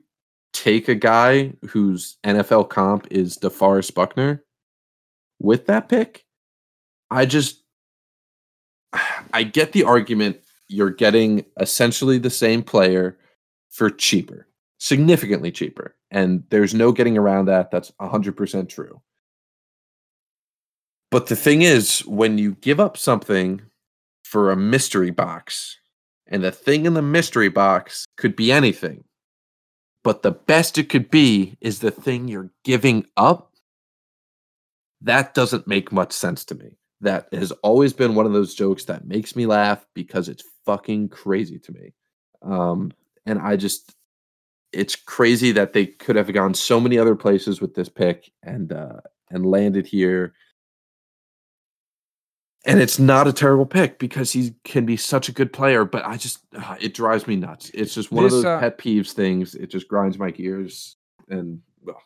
take 0.53 0.89
a 0.89 0.95
guy 0.95 1.53
whose 1.69 2.17
NFL 2.23 2.69
comp 2.69 3.07
is 3.11 3.37
DeForest 3.37 3.93
Buckner 3.93 4.43
with 5.39 5.67
that 5.67 5.89
pick. 5.89 6.25
I 7.09 7.25
just, 7.25 7.63
I 9.33 9.43
get 9.43 9.71
the 9.71 9.83
argument 9.83 10.41
you're 10.69 10.91
getting 10.91 11.43
essentially 11.59 12.19
the 12.19 12.29
same 12.29 12.63
player 12.63 13.17
for 13.69 13.89
cheaper, 13.89 14.47
significantly 14.77 15.51
cheaper. 15.51 15.95
And 16.11 16.43
there's 16.49 16.73
no 16.73 16.91
getting 16.91 17.17
around 17.17 17.45
that. 17.45 17.71
That's 17.71 17.91
100% 17.99 18.69
true. 18.69 19.01
But 21.11 21.27
the 21.27 21.35
thing 21.35 21.63
is, 21.63 22.05
when 22.05 22.37
you 22.37 22.55
give 22.61 22.79
up 22.79 22.95
something 22.95 23.61
for 24.23 24.51
a 24.51 24.55
mystery 24.55 25.09
box, 25.09 25.77
and 26.27 26.43
the 26.43 26.51
thing 26.51 26.85
in 26.85 26.93
the 26.93 27.01
mystery 27.01 27.49
box 27.49 28.05
could 28.15 28.35
be 28.35 28.51
anything, 28.51 29.03
but 30.03 30.21
the 30.21 30.31
best 30.31 30.77
it 30.77 30.87
could 30.87 31.09
be 31.09 31.57
is 31.59 31.79
the 31.79 31.89
thing 31.89 32.27
you're 32.27 32.51
giving 32.63 33.07
up, 33.17 33.53
that 35.01 35.33
doesn't 35.33 35.67
make 35.67 35.91
much 35.91 36.11
sense 36.11 36.45
to 36.45 36.55
me 36.55 36.77
that 37.01 37.27
has 37.33 37.51
always 37.63 37.93
been 37.93 38.15
one 38.15 38.25
of 38.25 38.33
those 38.33 38.53
jokes 38.53 38.85
that 38.85 39.07
makes 39.07 39.35
me 39.35 39.45
laugh 39.45 39.85
because 39.93 40.27
it's 40.27 40.43
fucking 40.69 41.09
crazy 41.09 41.57
to 41.57 41.71
me. 41.71 41.93
Um, 42.43 42.91
and 43.25 43.39
I 43.39 43.55
just, 43.55 43.95
it's 44.71 44.95
crazy 44.95 45.51
that 45.53 45.73
they 45.73 45.87
could 45.87 46.15
have 46.15 46.31
gone 46.31 46.53
so 46.53 46.79
many 46.79 46.99
other 46.99 47.15
places 47.15 47.59
with 47.59 47.73
this 47.73 47.89
pick 47.89 48.31
and 48.43 48.71
uh, 48.71 49.01
and 49.31 49.45
landed 49.45 49.87
here. 49.87 50.33
And 52.65 52.79
it's 52.79 52.99
not 52.99 53.27
a 53.27 53.33
terrible 53.33 53.65
pick 53.65 53.97
because 53.97 54.31
he 54.31 54.53
can 54.63 54.85
be 54.85 54.95
such 54.95 55.27
a 55.27 55.31
good 55.31 55.51
player, 55.51 55.85
but 55.85 56.05
I 56.05 56.17
just 56.17 56.39
uh, 56.55 56.75
it 56.79 56.93
drives 56.93 57.25
me 57.25 57.35
nuts. 57.35 57.71
It's 57.73 57.95
just 57.95 58.11
one 58.11 58.25
this, 58.25 58.33
of 58.33 58.43
those 58.43 58.45
uh, 58.45 58.59
pet 58.59 58.77
peeves 58.77 59.11
things. 59.11 59.55
It 59.55 59.71
just 59.71 59.87
grinds 59.87 60.19
my 60.19 60.29
gears, 60.29 60.97
and 61.29 61.61
well. 61.81 62.01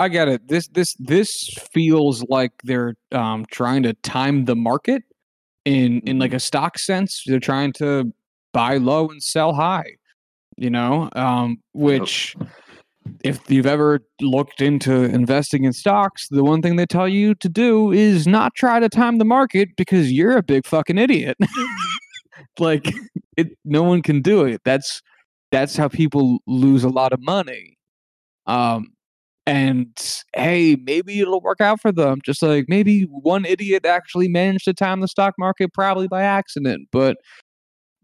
I 0.00 0.08
get 0.08 0.26
it. 0.26 0.48
This 0.48 0.66
this 0.68 0.96
this 0.98 1.30
feels 1.72 2.24
like 2.28 2.52
they're 2.64 2.96
um, 3.12 3.46
trying 3.50 3.84
to 3.84 3.92
time 3.92 4.46
the 4.46 4.56
market 4.56 5.04
in 5.64 6.00
in 6.00 6.18
like 6.18 6.30
mm-hmm. 6.30 6.36
a 6.36 6.40
stock 6.40 6.78
sense. 6.78 7.22
They're 7.26 7.40
trying 7.40 7.72
to 7.74 8.12
buy 8.52 8.76
low 8.76 9.08
and 9.08 9.22
sell 9.22 9.54
high. 9.54 9.96
You 10.56 10.70
know, 10.70 11.08
um, 11.16 11.58
which 11.72 12.36
if 13.24 13.50
you've 13.50 13.66
ever 13.66 14.00
looked 14.20 14.60
into 14.60 15.04
investing 15.04 15.64
in 15.64 15.72
stocks, 15.72 16.28
the 16.28 16.44
one 16.44 16.62
thing 16.62 16.76
they 16.76 16.86
tell 16.86 17.08
you 17.08 17.34
to 17.36 17.48
do 17.48 17.92
is 17.92 18.26
not 18.26 18.54
try 18.54 18.80
to 18.80 18.88
time 18.88 19.18
the 19.18 19.24
market 19.24 19.70
because 19.76 20.12
you're 20.12 20.36
a 20.36 20.42
big 20.42 20.66
fucking 20.66 20.98
idiot. 20.98 21.36
like 22.58 22.92
it, 23.36 23.56
no 23.64 23.82
one 23.82 24.02
can 24.02 24.20
do 24.20 24.44
it. 24.44 24.60
That's 24.64 25.02
that's 25.50 25.76
how 25.76 25.88
people 25.88 26.38
lose 26.46 26.84
a 26.84 26.88
lot 26.88 27.12
of 27.12 27.20
money. 27.20 27.76
Um, 28.46 28.91
and 29.46 29.88
hey, 30.36 30.76
maybe 30.84 31.20
it'll 31.20 31.40
work 31.40 31.60
out 31.60 31.80
for 31.80 31.92
them. 31.92 32.20
Just 32.24 32.42
like 32.42 32.66
maybe 32.68 33.02
one 33.02 33.44
idiot 33.44 33.84
actually 33.84 34.28
managed 34.28 34.64
to 34.66 34.74
time 34.74 35.00
the 35.00 35.08
stock 35.08 35.34
market, 35.38 35.72
probably 35.72 36.08
by 36.08 36.22
accident. 36.22 36.88
But 36.92 37.16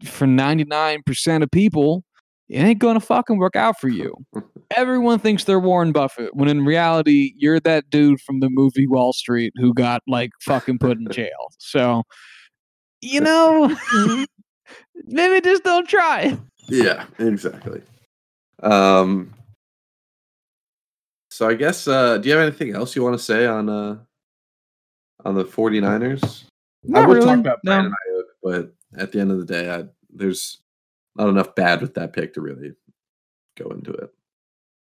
for 0.03 0.27
99% 0.27 1.43
of 1.43 1.51
people, 1.51 2.03
it 2.49 2.59
ain't 2.59 2.79
gonna 2.79 2.99
fucking 2.99 3.37
work 3.37 3.55
out 3.55 3.79
for 3.79 3.89
you. 3.89 4.13
Everyone 4.75 5.17
thinks 5.19 5.45
they're 5.45 5.59
Warren 5.59 5.91
Buffett, 5.91 6.35
when 6.35 6.47
in 6.47 6.63
reality, 6.63 7.33
you're 7.37 7.59
that 7.61 7.89
dude 7.89 8.21
from 8.21 8.39
the 8.39 8.49
movie 8.49 8.85
Wall 8.85 9.13
Street 9.13 9.51
who 9.55 9.73
got 9.73 10.01
like 10.07 10.29
fucking 10.41 10.77
put 10.77 10.97
in 10.97 11.07
jail. 11.11 11.51
So, 11.57 12.03
you 13.01 13.21
know, 13.21 13.75
maybe 15.05 15.41
just 15.41 15.63
don't 15.63 15.87
try. 15.87 16.37
Yeah, 16.67 17.05
exactly. 17.17 17.81
Um, 18.61 19.33
so 21.39 21.47
I 21.47 21.53
guess 21.53 21.87
uh 21.87 22.17
do 22.17 22.27
you 22.27 22.35
have 22.35 22.45
anything 22.45 22.75
else 22.75 22.97
you 22.97 23.01
want 23.01 23.17
to 23.17 23.23
say 23.23 23.45
on 23.45 23.69
uh 23.69 23.95
on 25.23 25.35
the 25.35 25.45
49ers? 25.45 26.43
Not 26.83 27.05
I 27.05 27.07
would 27.07 27.13
really. 27.13 27.27
talk 27.27 27.39
about 27.39 27.59
no. 27.63 27.71
Brandon 27.71 27.93
Aiyuk, 27.93 28.23
but 28.43 28.73
at 29.01 29.13
the 29.13 29.21
end 29.21 29.31
of 29.31 29.39
the 29.39 29.45
day, 29.45 29.73
I, 29.73 29.85
there's 30.09 30.59
not 31.15 31.29
enough 31.29 31.55
bad 31.55 31.79
with 31.79 31.93
that 31.93 32.11
pick 32.11 32.33
to 32.33 32.41
really 32.41 32.73
go 33.57 33.69
into 33.69 33.93
it. 33.93 34.13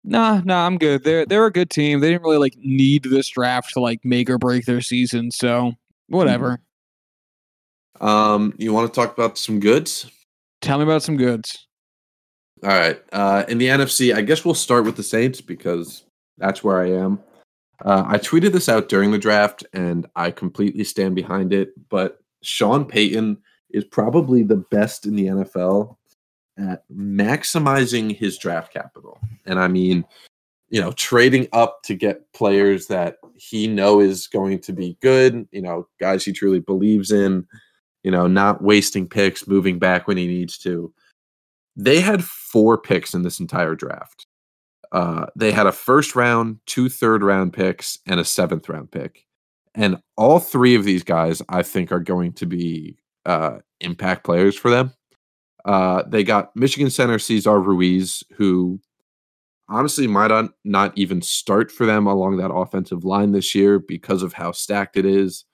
Nah, 0.03 0.41
nah, 0.43 0.65
I'm 0.65 0.77
good. 0.77 1.05
They're 1.05 1.25
they're 1.25 1.45
a 1.45 1.53
good 1.53 1.69
team. 1.69 2.01
They 2.01 2.09
didn't 2.09 2.23
really 2.23 2.37
like 2.37 2.57
need 2.57 3.03
this 3.03 3.29
draft 3.29 3.71
to 3.75 3.79
like 3.79 4.03
make 4.03 4.29
or 4.29 4.37
break 4.37 4.65
their 4.65 4.81
season, 4.81 5.31
so 5.31 5.71
whatever. 6.07 6.59
Mm-hmm. 8.01 8.05
Um, 8.05 8.53
you 8.57 8.73
want 8.73 8.93
to 8.93 8.99
talk 8.99 9.13
about 9.13 9.37
some 9.37 9.61
goods? 9.61 10.11
Tell 10.59 10.79
me 10.79 10.83
about 10.83 11.03
some 11.03 11.15
goods. 11.15 11.65
All 12.61 12.71
right. 12.71 13.01
Uh, 13.13 13.45
in 13.47 13.57
the 13.57 13.67
NFC, 13.67 14.13
I 14.13 14.19
guess 14.19 14.43
we'll 14.43 14.53
start 14.53 14.83
with 14.83 14.97
the 14.97 15.03
Saints 15.03 15.39
because 15.39 16.03
that's 16.37 16.63
where 16.63 16.79
I 16.79 16.91
am. 16.91 17.19
Uh, 17.83 18.03
I 18.05 18.17
tweeted 18.17 18.51
this 18.51 18.69
out 18.69 18.89
during 18.89 19.11
the 19.11 19.17
draft, 19.17 19.63
and 19.73 20.07
I 20.15 20.31
completely 20.31 20.83
stand 20.83 21.15
behind 21.15 21.53
it. 21.53 21.73
But 21.89 22.19
Sean 22.43 22.85
Payton 22.85 23.37
is 23.71 23.85
probably 23.85 24.43
the 24.43 24.57
best 24.57 25.05
in 25.05 25.15
the 25.15 25.27
NFL 25.27 25.97
at 26.57 26.83
maximizing 26.93 28.15
his 28.15 28.37
draft 28.37 28.73
capital. 28.73 29.19
And 29.45 29.59
I 29.59 29.67
mean, 29.67 30.05
you 30.69 30.79
know, 30.79 30.91
trading 30.93 31.47
up 31.53 31.83
to 31.83 31.95
get 31.95 32.31
players 32.33 32.87
that 32.87 33.17
he 33.35 33.67
know 33.67 33.99
is 33.99 34.27
going 34.27 34.59
to 34.59 34.73
be 34.73 34.97
good, 35.01 35.47
you 35.51 35.61
know, 35.61 35.87
guys 35.99 36.23
he 36.23 36.31
truly 36.31 36.59
believes 36.59 37.11
in, 37.11 37.45
you 38.03 38.11
know, 38.11 38.27
not 38.27 38.63
wasting 38.63 39.07
picks, 39.07 39.47
moving 39.47 39.79
back 39.79 40.07
when 40.07 40.17
he 40.17 40.27
needs 40.27 40.57
to. 40.59 40.93
They 41.75 41.99
had 41.99 42.23
four 42.23 42.77
picks 42.77 43.13
in 43.13 43.23
this 43.23 43.39
entire 43.39 43.75
draft. 43.75 44.27
Uh, 44.91 45.25
they 45.35 45.51
had 45.51 45.67
a 45.67 45.71
first 45.71 46.15
round, 46.15 46.59
two 46.65 46.89
third 46.89 47.23
round 47.23 47.53
picks, 47.53 47.99
and 48.05 48.19
a 48.19 48.25
seventh 48.25 48.67
round 48.67 48.91
pick. 48.91 49.25
And 49.73 49.97
all 50.17 50.39
three 50.39 50.75
of 50.75 50.83
these 50.83 51.03
guys, 51.03 51.41
I 51.47 51.63
think, 51.63 51.91
are 51.91 51.99
going 51.99 52.33
to 52.33 52.45
be 52.45 52.97
uh, 53.25 53.59
impact 53.79 54.25
players 54.25 54.57
for 54.57 54.69
them. 54.69 54.93
Uh, 55.63 56.03
they 56.07 56.23
got 56.23 56.55
Michigan 56.55 56.89
center 56.89 57.19
Cesar 57.19 57.59
Ruiz, 57.59 58.23
who 58.35 58.81
honestly 59.69 60.07
might 60.07 60.49
not 60.65 60.91
even 60.97 61.21
start 61.21 61.71
for 61.71 61.85
them 61.85 62.05
along 62.05 62.37
that 62.37 62.51
offensive 62.51 63.05
line 63.05 63.31
this 63.31 63.55
year 63.55 63.79
because 63.79 64.23
of 64.23 64.33
how 64.33 64.51
stacked 64.51 64.97
it 64.97 65.05
is. 65.05 65.45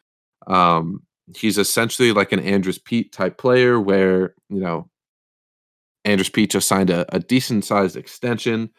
Um, 0.48 1.04
he's 1.36 1.58
essentially 1.58 2.12
like 2.12 2.32
an 2.32 2.40
Andrus 2.40 2.80
Peat 2.80 3.12
type 3.12 3.38
player 3.38 3.80
where, 3.80 4.34
you 4.50 4.60
know, 4.60 4.90
Andrus 6.06 6.30
Peat 6.30 6.52
just 6.52 6.68
signed 6.68 6.90
a, 6.90 7.06
a 7.14 7.20
decent 7.20 7.66
sized 7.66 7.98
extension, 7.98 8.70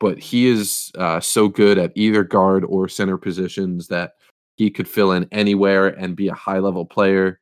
but 0.00 0.18
he 0.18 0.46
is 0.46 0.90
uh, 0.96 1.20
so 1.20 1.48
good 1.48 1.78
at 1.78 1.92
either 1.94 2.24
guard 2.24 2.64
or 2.64 2.88
center 2.88 3.16
positions 3.16 3.88
that 3.88 4.12
he 4.56 4.70
could 4.70 4.88
fill 4.88 5.12
in 5.12 5.28
anywhere 5.32 5.88
and 5.88 6.16
be 6.16 6.28
a 6.28 6.34
high 6.34 6.58
level 6.58 6.84
player 6.84 7.40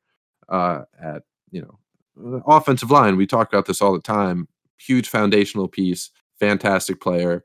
uh, 0.48 0.82
at, 1.02 1.22
you 1.50 1.62
know, 1.62 2.42
offensive 2.46 2.90
line. 2.90 3.16
We 3.16 3.26
talk 3.26 3.52
about 3.52 3.66
this 3.66 3.82
all 3.82 3.92
the 3.92 4.00
time. 4.00 4.48
Huge 4.78 5.08
foundational 5.08 5.68
piece, 5.68 6.10
fantastic 6.40 7.00
player. 7.00 7.44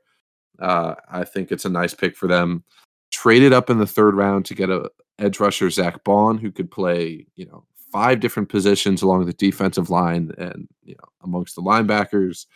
Uh, 0.58 0.94
I 1.10 1.24
think 1.24 1.52
it's 1.52 1.64
a 1.64 1.70
nice 1.70 1.94
pick 1.94 2.16
for 2.16 2.26
them. 2.26 2.64
Traded 3.10 3.52
up 3.52 3.70
in 3.70 3.78
the 3.78 3.86
third 3.86 4.14
round 4.14 4.44
to 4.46 4.54
get 4.54 4.70
a 4.70 4.90
edge 5.18 5.40
rusher 5.40 5.70
Zack 5.70 6.04
Baun, 6.04 6.38
who 6.38 6.50
could 6.50 6.70
play, 6.70 7.26
you 7.36 7.46
know, 7.46 7.64
five 7.92 8.20
different 8.20 8.48
positions 8.48 9.02
along 9.02 9.26
the 9.26 9.32
defensive 9.32 9.90
line 9.90 10.30
and 10.38 10.68
you 10.84 10.94
know 10.94 11.08
amongst 11.22 11.56
the 11.56 11.62
linebackers. 11.62 12.46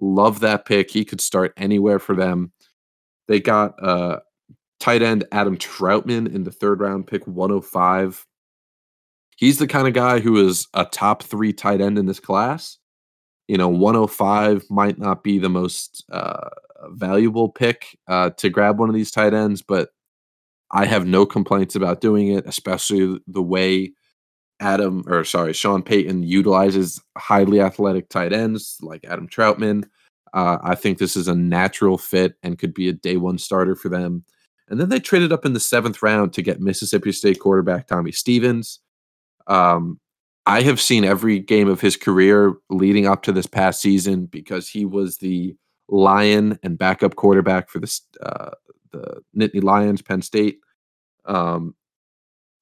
Love 0.00 0.40
that 0.40 0.64
pick. 0.64 0.90
He 0.90 1.04
could 1.04 1.20
start 1.20 1.52
anywhere 1.56 1.98
for 1.98 2.14
them. 2.14 2.52
They 3.26 3.40
got 3.40 3.82
uh 3.82 4.20
tight 4.80 5.02
end 5.02 5.24
Adam 5.32 5.56
Trautman 5.56 6.32
in 6.32 6.44
the 6.44 6.52
third 6.52 6.80
round, 6.80 7.06
pick 7.06 7.26
105. 7.26 8.26
He's 9.36 9.58
the 9.58 9.66
kind 9.66 9.86
of 9.86 9.94
guy 9.94 10.20
who 10.20 10.36
is 10.46 10.66
a 10.74 10.84
top 10.84 11.22
three 11.22 11.52
tight 11.52 11.80
end 11.80 11.98
in 11.98 12.06
this 12.06 12.20
class. 12.20 12.78
You 13.46 13.56
know, 13.56 13.68
105 13.68 14.64
might 14.70 14.98
not 14.98 15.22
be 15.22 15.38
the 15.38 15.48
most 15.48 16.04
uh, 16.10 16.48
valuable 16.90 17.48
pick 17.48 17.96
uh, 18.08 18.30
to 18.30 18.50
grab 18.50 18.78
one 18.78 18.88
of 18.88 18.94
these 18.94 19.10
tight 19.10 19.34
ends, 19.34 19.62
but 19.62 19.90
I 20.70 20.84
have 20.84 21.06
no 21.06 21.24
complaints 21.24 21.74
about 21.74 22.00
doing 22.00 22.28
it, 22.28 22.46
especially 22.46 23.20
the 23.26 23.42
way 23.42 23.92
Adam 24.60 25.04
or 25.06 25.24
sorry, 25.24 25.52
Sean 25.52 25.82
Payton 25.82 26.22
utilizes 26.24 27.00
highly 27.16 27.60
athletic 27.60 28.08
tight 28.08 28.32
ends 28.32 28.78
like 28.82 29.04
Adam 29.04 29.28
Trautman. 29.28 29.84
Uh, 30.32 30.58
I 30.62 30.74
think 30.74 30.98
this 30.98 31.16
is 31.16 31.28
a 31.28 31.34
natural 31.34 31.96
fit 31.96 32.34
and 32.42 32.58
could 32.58 32.74
be 32.74 32.88
a 32.88 32.92
day 32.92 33.16
one 33.16 33.38
starter 33.38 33.74
for 33.74 33.88
them. 33.88 34.24
And 34.68 34.78
then 34.78 34.90
they 34.90 35.00
traded 35.00 35.32
up 35.32 35.46
in 35.46 35.54
the 35.54 35.60
seventh 35.60 36.02
round 36.02 36.32
to 36.34 36.42
get 36.42 36.60
Mississippi 36.60 37.12
State 37.12 37.40
quarterback 37.40 37.86
Tommy 37.86 38.12
Stevens. 38.12 38.80
Um, 39.46 39.98
I 40.44 40.62
have 40.62 40.80
seen 40.80 41.04
every 41.04 41.38
game 41.38 41.68
of 41.68 41.80
his 41.80 41.96
career 41.96 42.54
leading 42.68 43.06
up 43.06 43.22
to 43.24 43.32
this 43.32 43.46
past 43.46 43.80
season 43.80 44.26
because 44.26 44.68
he 44.68 44.84
was 44.84 45.18
the 45.18 45.56
Lion 45.88 46.58
and 46.62 46.78
backup 46.78 47.16
quarterback 47.16 47.70
for 47.70 47.78
the 47.78 48.00
uh, 48.22 48.50
the 48.90 49.22
Nittany 49.36 49.62
Lions, 49.62 50.02
Penn 50.02 50.22
State. 50.22 50.60
Um, 51.24 51.74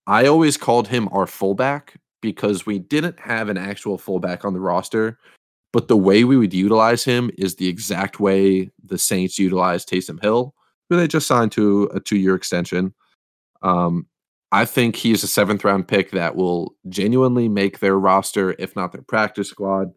I 0.07 0.27
always 0.27 0.57
called 0.57 0.89
him 0.89 1.09
our 1.13 1.27
fullback 1.27 1.95
because 2.23 2.67
we 2.67 2.79
didn't 2.79 3.19
have 3.21 3.49
an 3.49 3.59
actual 3.59 3.99
fullback 3.99 4.45
on 4.45 4.53
the 4.53 4.61
roster, 4.61 5.19
but 5.73 5.89
the 5.89 5.97
way 5.97 6.25
we 6.25 6.37
would 6.37 6.55
utilize 6.55 7.05
him 7.05 7.31
is 7.37 7.57
the 7.57 7.69
exact 7.69 8.21
way 8.21 8.71
the 8.85 8.99
Saints 8.99 9.39
utilized 9.39 9.89
Taysom 9.89 10.23
Hill, 10.23 10.55
who 10.89 10.97
they 10.97 11.09
just 11.09 11.27
signed 11.27 11.53
to 11.53 11.91
a 11.95 12.01
two 12.01 12.17
year 12.17 12.35
extension. 12.35 12.95
Um, 13.63 14.07
I 14.53 14.65
think 14.65 14.97
he's 14.97 15.25
a 15.25 15.29
seventh 15.29 15.65
round 15.65 15.89
pick 15.89 16.13
that 16.13 16.37
will 16.37 16.75
genuinely 16.89 17.49
make 17.49 17.81
their 17.81 17.99
roster, 17.99 18.55
if 18.59 18.77
not 18.77 18.93
their 18.93 19.03
practice 19.03 19.49
squad. 19.49 19.93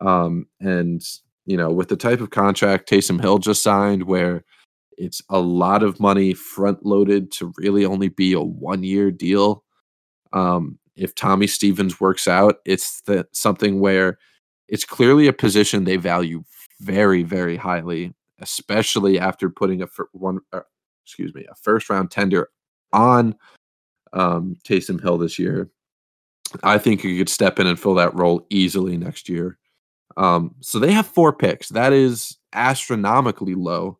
Um, 0.00 0.46
and, 0.60 1.02
you 1.46 1.56
know, 1.56 1.70
with 1.70 1.88
the 1.88 1.96
type 1.96 2.20
of 2.20 2.30
contract 2.30 2.88
Taysom 2.88 3.20
Hill 3.20 3.38
just 3.38 3.62
signed, 3.62 4.04
where 4.04 4.44
it's 4.96 5.22
a 5.28 5.38
lot 5.38 5.82
of 5.82 6.00
money 6.00 6.34
front 6.34 6.84
loaded 6.84 7.32
to 7.32 7.52
really 7.56 7.84
only 7.84 8.08
be 8.08 8.32
a 8.32 8.40
one 8.40 8.82
year 8.82 9.10
deal. 9.10 9.64
Um, 10.32 10.78
if 10.96 11.14
Tommy 11.14 11.46
Stevens 11.46 12.00
works 12.00 12.28
out, 12.28 12.56
it's 12.64 13.02
something 13.32 13.80
where 13.80 14.18
it's 14.68 14.84
clearly 14.84 15.26
a 15.26 15.32
position 15.32 15.84
they 15.84 15.96
value 15.96 16.44
very, 16.80 17.22
very 17.22 17.56
highly, 17.56 18.14
especially 18.40 19.18
after 19.18 19.48
putting 19.50 19.82
a 19.82 19.86
fir- 19.86 20.08
one, 20.12 20.40
uh, 20.52 20.60
excuse 21.04 21.34
me, 21.34 21.46
a 21.50 21.54
first 21.54 21.88
round 21.88 22.10
tender 22.10 22.48
on 22.92 23.34
um, 24.12 24.56
Taysom 24.64 25.00
Hill 25.00 25.18
this 25.18 25.38
year. 25.38 25.70
I 26.62 26.78
think 26.78 27.00
he 27.00 27.16
could 27.16 27.28
step 27.28 27.58
in 27.58 27.66
and 27.66 27.78
fill 27.78 27.94
that 27.94 28.14
role 28.14 28.46
easily 28.50 28.96
next 28.96 29.28
year. 29.28 29.58
Um, 30.16 30.54
so 30.60 30.78
they 30.78 30.92
have 30.92 31.06
four 31.06 31.32
picks. 31.32 31.68
That 31.68 31.92
is 31.92 32.36
astronomically 32.52 33.54
low 33.54 33.99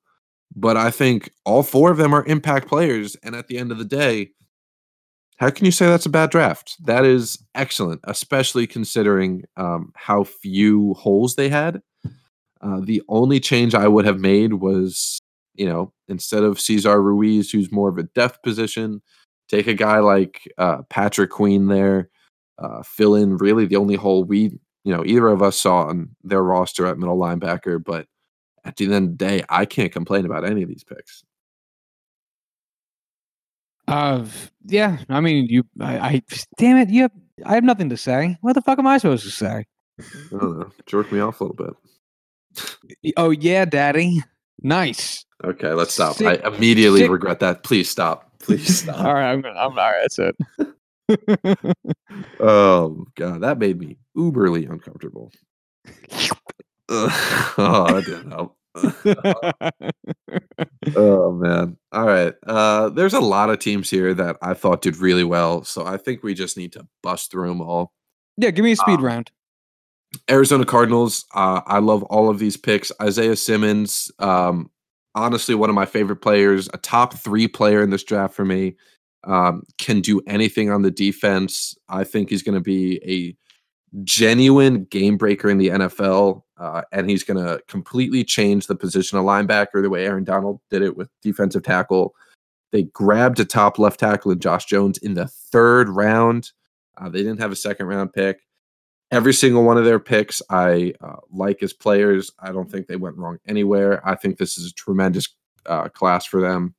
but 0.54 0.76
I 0.76 0.90
think 0.90 1.30
all 1.44 1.62
four 1.62 1.90
of 1.90 1.96
them 1.96 2.14
are 2.14 2.24
impact 2.26 2.68
players. 2.68 3.16
And 3.22 3.34
at 3.34 3.48
the 3.48 3.58
end 3.58 3.72
of 3.72 3.78
the 3.78 3.84
day, 3.84 4.30
how 5.38 5.50
can 5.50 5.64
you 5.64 5.72
say 5.72 5.86
that's 5.86 6.06
a 6.06 6.10
bad 6.10 6.30
draft? 6.30 6.76
That 6.84 7.04
is 7.04 7.42
excellent, 7.54 8.02
especially 8.04 8.66
considering 8.66 9.44
um, 9.56 9.92
how 9.96 10.24
few 10.24 10.94
holes 10.94 11.36
they 11.36 11.48
had. 11.48 11.80
Uh, 12.60 12.80
the 12.82 13.00
only 13.08 13.40
change 13.40 13.74
I 13.74 13.88
would 13.88 14.04
have 14.04 14.20
made 14.20 14.54
was, 14.54 15.18
you 15.54 15.66
know, 15.66 15.94
instead 16.08 16.42
of 16.42 16.60
Cesar 16.60 17.02
Ruiz, 17.02 17.50
who's 17.50 17.72
more 17.72 17.88
of 17.88 17.96
a 17.96 18.02
depth 18.02 18.42
position, 18.42 19.00
take 19.48 19.66
a 19.66 19.72
guy 19.72 20.00
like 20.00 20.42
uh, 20.58 20.82
Patrick 20.90 21.30
Queen 21.30 21.68
there, 21.68 22.10
uh, 22.58 22.82
fill 22.82 23.14
in 23.14 23.38
really 23.38 23.64
the 23.64 23.76
only 23.76 23.94
hole 23.94 24.24
we, 24.24 24.58
you 24.84 24.94
know, 24.94 25.04
either 25.06 25.28
of 25.28 25.42
us 25.42 25.58
saw 25.58 25.84
on 25.84 26.10
their 26.22 26.42
roster 26.42 26.84
at 26.84 26.98
middle 26.98 27.16
linebacker. 27.16 27.82
But 27.82 28.06
at 28.64 28.76
the 28.76 28.86
end 28.86 28.94
of 28.94 29.18
the 29.18 29.24
day, 29.24 29.44
I 29.48 29.64
can't 29.64 29.92
complain 29.92 30.24
about 30.26 30.44
any 30.44 30.62
of 30.62 30.68
these 30.68 30.84
picks. 30.84 31.24
Uh, 33.88 34.24
yeah. 34.66 34.98
I 35.08 35.20
mean, 35.20 35.46
you. 35.48 35.64
I, 35.80 35.98
I 35.98 36.22
damn 36.56 36.76
it. 36.76 36.90
You. 36.90 37.02
Have, 37.02 37.12
I 37.44 37.54
have 37.54 37.64
nothing 37.64 37.90
to 37.90 37.96
say. 37.96 38.36
What 38.40 38.54
the 38.54 38.62
fuck 38.62 38.78
am 38.78 38.86
I 38.86 38.98
supposed 38.98 39.24
to 39.24 39.30
say? 39.30 39.66
I 39.98 40.04
don't 40.30 40.58
know. 40.58 40.70
Jerk 40.86 41.10
me 41.12 41.20
off 41.20 41.40
a 41.40 41.44
little 41.44 41.56
bit. 41.56 43.14
oh 43.16 43.30
yeah, 43.30 43.64
daddy. 43.64 44.22
Nice. 44.62 45.24
Okay, 45.42 45.72
let's 45.72 45.94
stop. 45.94 46.16
Sick, 46.16 46.44
I 46.44 46.48
immediately 46.48 47.00
sick. 47.00 47.10
regret 47.10 47.40
that. 47.40 47.62
Please 47.62 47.88
stop. 47.90 48.30
Please 48.40 48.78
stop. 48.82 49.00
all 49.00 49.14
right, 49.14 49.32
I'm. 49.32 49.40
Gonna, 49.40 49.58
I'm 49.58 49.70
all 49.70 49.76
right. 49.76 50.06
That's 50.08 50.18
it. 50.18 50.36
oh 52.40 53.04
god, 53.16 53.40
that 53.42 53.58
made 53.58 53.78
me 53.78 53.98
uberly 54.16 54.70
uncomfortable. 54.70 55.32
oh, 56.90 57.86
that 57.92 58.04
didn't 58.04 58.30
help. 58.30 58.56
oh 60.96 61.32
man. 61.32 61.76
All 61.92 62.06
right. 62.06 62.34
Uh 62.46 62.88
there's 62.88 63.14
a 63.14 63.20
lot 63.20 63.50
of 63.50 63.58
teams 63.58 63.90
here 63.90 64.14
that 64.14 64.36
I 64.42 64.54
thought 64.54 64.82
did 64.82 64.96
really 64.96 65.24
well, 65.24 65.64
so 65.64 65.86
I 65.86 65.96
think 65.96 66.22
we 66.22 66.34
just 66.34 66.56
need 66.56 66.72
to 66.72 66.86
bust 67.02 67.30
through 67.30 67.48
them 67.48 67.60
all. 67.60 67.92
Yeah, 68.36 68.50
give 68.50 68.64
me 68.64 68.72
a 68.72 68.76
speed 68.76 68.98
um, 68.98 69.04
round. 69.04 69.30
Arizona 70.28 70.64
Cardinals. 70.64 71.24
Uh, 71.34 71.60
I 71.66 71.78
love 71.78 72.02
all 72.04 72.28
of 72.28 72.38
these 72.38 72.56
picks. 72.56 72.90
Isaiah 73.00 73.36
Simmons, 73.36 74.10
um, 74.18 74.70
honestly, 75.14 75.54
one 75.54 75.70
of 75.70 75.76
my 75.76 75.86
favorite 75.86 76.16
players, 76.16 76.68
a 76.72 76.78
top 76.78 77.14
three 77.14 77.46
player 77.46 77.82
in 77.82 77.90
this 77.90 78.04
draft 78.04 78.34
for 78.34 78.44
me. 78.44 78.76
Um, 79.24 79.64
can 79.78 80.00
do 80.00 80.20
anything 80.26 80.70
on 80.70 80.82
the 80.82 80.90
defense. 80.90 81.76
I 81.88 82.04
think 82.04 82.30
he's 82.30 82.42
going 82.42 82.54
to 82.54 82.60
be 82.60 83.00
a 83.04 83.36
genuine 84.04 84.84
game 84.84 85.16
breaker 85.16 85.48
in 85.50 85.58
the 85.58 85.68
NFL, 85.68 86.42
uh, 86.58 86.82
and 86.92 87.08
he's 87.08 87.24
going 87.24 87.44
to 87.44 87.60
completely 87.66 88.24
change 88.24 88.66
the 88.66 88.76
position 88.76 89.18
of 89.18 89.24
linebacker 89.24 89.82
the 89.82 89.90
way 89.90 90.04
Aaron 90.04 90.24
Donald 90.24 90.60
did 90.70 90.82
it 90.82 90.96
with 90.96 91.08
defensive 91.22 91.62
tackle. 91.62 92.14
They 92.72 92.84
grabbed 92.84 93.40
a 93.40 93.44
top 93.44 93.78
left 93.78 94.00
tackle 94.00 94.30
in 94.30 94.38
Josh 94.38 94.66
Jones 94.66 94.98
in 94.98 95.14
the 95.14 95.26
third 95.26 95.88
round. 95.88 96.52
Uh, 96.96 97.08
they 97.08 97.18
didn't 97.18 97.40
have 97.40 97.52
a 97.52 97.56
second 97.56 97.86
round 97.86 98.12
pick. 98.12 98.40
Every 99.10 99.34
single 99.34 99.64
one 99.64 99.76
of 99.76 99.84
their 99.84 99.98
picks, 99.98 100.40
I 100.50 100.94
uh, 101.00 101.16
like 101.32 101.62
as 101.64 101.72
players. 101.72 102.30
I 102.38 102.52
don't 102.52 102.70
think 102.70 102.86
they 102.86 102.96
went 102.96 103.16
wrong 103.16 103.38
anywhere. 103.46 104.06
I 104.08 104.14
think 104.14 104.38
this 104.38 104.56
is 104.56 104.70
a 104.70 104.74
tremendous 104.74 105.34
uh, 105.66 105.88
class 105.88 106.26
for 106.26 106.40
them. 106.40 106.74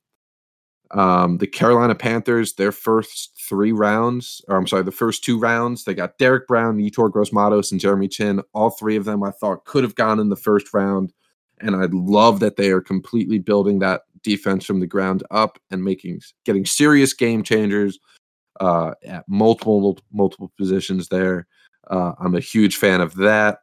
Um, 0.94 1.38
the 1.38 1.48
Carolina 1.48 1.96
Panthers, 1.96 2.54
their 2.54 2.72
first 2.72 3.40
three 3.48 3.72
rounds, 3.72 4.42
or 4.48 4.58
I'm 4.58 4.68
sorry, 4.68 4.84
the 4.84 4.92
first 4.92 5.24
two 5.24 5.40
rounds, 5.40 5.84
they 5.84 5.94
got 5.94 6.18
Derrick 6.18 6.48
Brown, 6.48 6.78
Yetur 6.78 7.12
Gross-Matos, 7.12 7.72
and 7.72 7.80
Jeremy 7.80 8.10
Chinn. 8.10 8.42
All 8.54 8.72
three 8.72 8.98
of 8.98 9.06
them 9.06 9.24
I 9.24 9.32
thought 9.32 9.66
could 9.66 9.84
have 9.84 9.96
gone 9.96 10.20
in 10.20 10.30
the 10.30 10.36
first 10.36 10.74
round. 10.74 11.14
And 11.62 11.76
I 11.76 11.88
love 11.92 12.40
that 12.42 12.58
they 12.58 12.72
are 12.72 12.82
completely 12.82 13.40
building 13.40 13.80
that 13.80 14.02
defense 14.24 14.66
from 14.66 14.80
the 14.80 14.88
ground 14.88 15.24
up 15.32 15.60
and 15.70 15.84
making 15.84 16.22
getting 16.44 16.66
serious 16.66 17.14
game 17.14 17.44
changers 17.44 18.00
uh, 18.60 18.94
at 19.06 19.24
multiple 19.28 19.98
multiple 20.12 20.52
positions 20.58 21.08
there. 21.08 21.48
Uh, 21.90 22.14
I'm 22.20 22.36
a 22.36 22.40
huge 22.40 22.76
fan 22.78 23.02
of 23.02 23.16
that. 23.16 23.60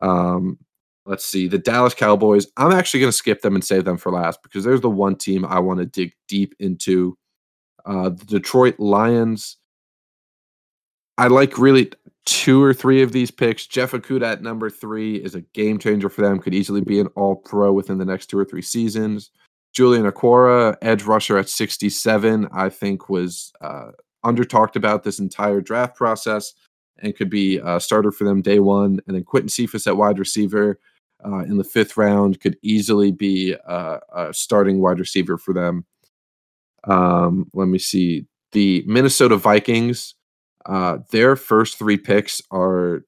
Um, 0.00 0.58
Let's 1.06 1.24
see. 1.24 1.48
The 1.48 1.58
Dallas 1.58 1.94
Cowboys. 1.94 2.46
I'm 2.56 2.72
actually 2.72 3.00
going 3.00 3.12
to 3.12 3.16
skip 3.16 3.42
them 3.42 3.54
and 3.54 3.64
save 3.64 3.84
them 3.84 3.98
for 3.98 4.10
last 4.10 4.42
because 4.42 4.64
there's 4.64 4.80
the 4.80 4.90
one 4.90 5.16
team 5.16 5.44
I 5.44 5.58
want 5.58 5.80
to 5.80 5.86
dig 5.86 6.14
deep 6.28 6.54
into. 6.58 7.18
Uh, 7.84 8.08
the 8.08 8.24
Detroit 8.24 8.78
Lions. 8.78 9.58
I 11.18 11.26
like 11.26 11.58
really 11.58 11.92
two 12.24 12.62
or 12.62 12.72
three 12.72 13.02
of 13.02 13.12
these 13.12 13.30
picks. 13.30 13.66
Jeff 13.66 13.92
Okudah 13.92 14.32
at 14.32 14.42
number 14.42 14.70
three 14.70 15.16
is 15.16 15.34
a 15.34 15.42
game 15.52 15.78
changer 15.78 16.08
for 16.08 16.22
them. 16.22 16.38
Could 16.38 16.54
easily 16.54 16.80
be 16.80 16.98
an 16.98 17.08
all 17.08 17.36
pro 17.36 17.72
within 17.72 17.98
the 17.98 18.04
next 18.06 18.26
two 18.26 18.38
or 18.38 18.44
three 18.44 18.62
seasons. 18.62 19.30
Julian 19.74 20.10
Okwara, 20.10 20.76
edge 20.82 21.02
rusher 21.02 21.36
at 21.36 21.48
67, 21.48 22.48
I 22.52 22.68
think 22.68 23.08
was 23.08 23.52
uh, 23.60 23.90
under 24.22 24.44
talked 24.44 24.76
about 24.76 25.02
this 25.02 25.18
entire 25.18 25.60
draft 25.60 25.96
process 25.96 26.54
and 26.98 27.14
could 27.14 27.28
be 27.28 27.58
a 27.62 27.80
starter 27.80 28.12
for 28.12 28.24
them 28.24 28.40
day 28.40 28.60
one. 28.60 29.00
And 29.06 29.16
then 29.16 29.24
Quinton 29.24 29.48
Cephus 29.48 29.86
at 29.86 29.96
wide 29.96 30.18
receiver 30.18 30.78
uh, 31.24 31.40
in 31.40 31.56
the 31.56 31.64
fifth 31.64 31.96
round 31.96 32.40
could 32.40 32.56
easily 32.62 33.10
be 33.10 33.54
uh, 33.66 33.98
a 34.14 34.34
starting 34.34 34.80
wide 34.80 34.98
receiver 34.98 35.38
for 35.38 35.54
them. 35.54 35.84
Um, 36.84 37.50
let 37.54 37.66
me 37.68 37.78
see. 37.78 38.26
The 38.52 38.84
Minnesota 38.86 39.36
Vikings, 39.36 40.14
uh, 40.66 40.98
their 41.10 41.36
first 41.36 41.78
three 41.78 41.96
picks 41.96 42.40
are 42.50 43.04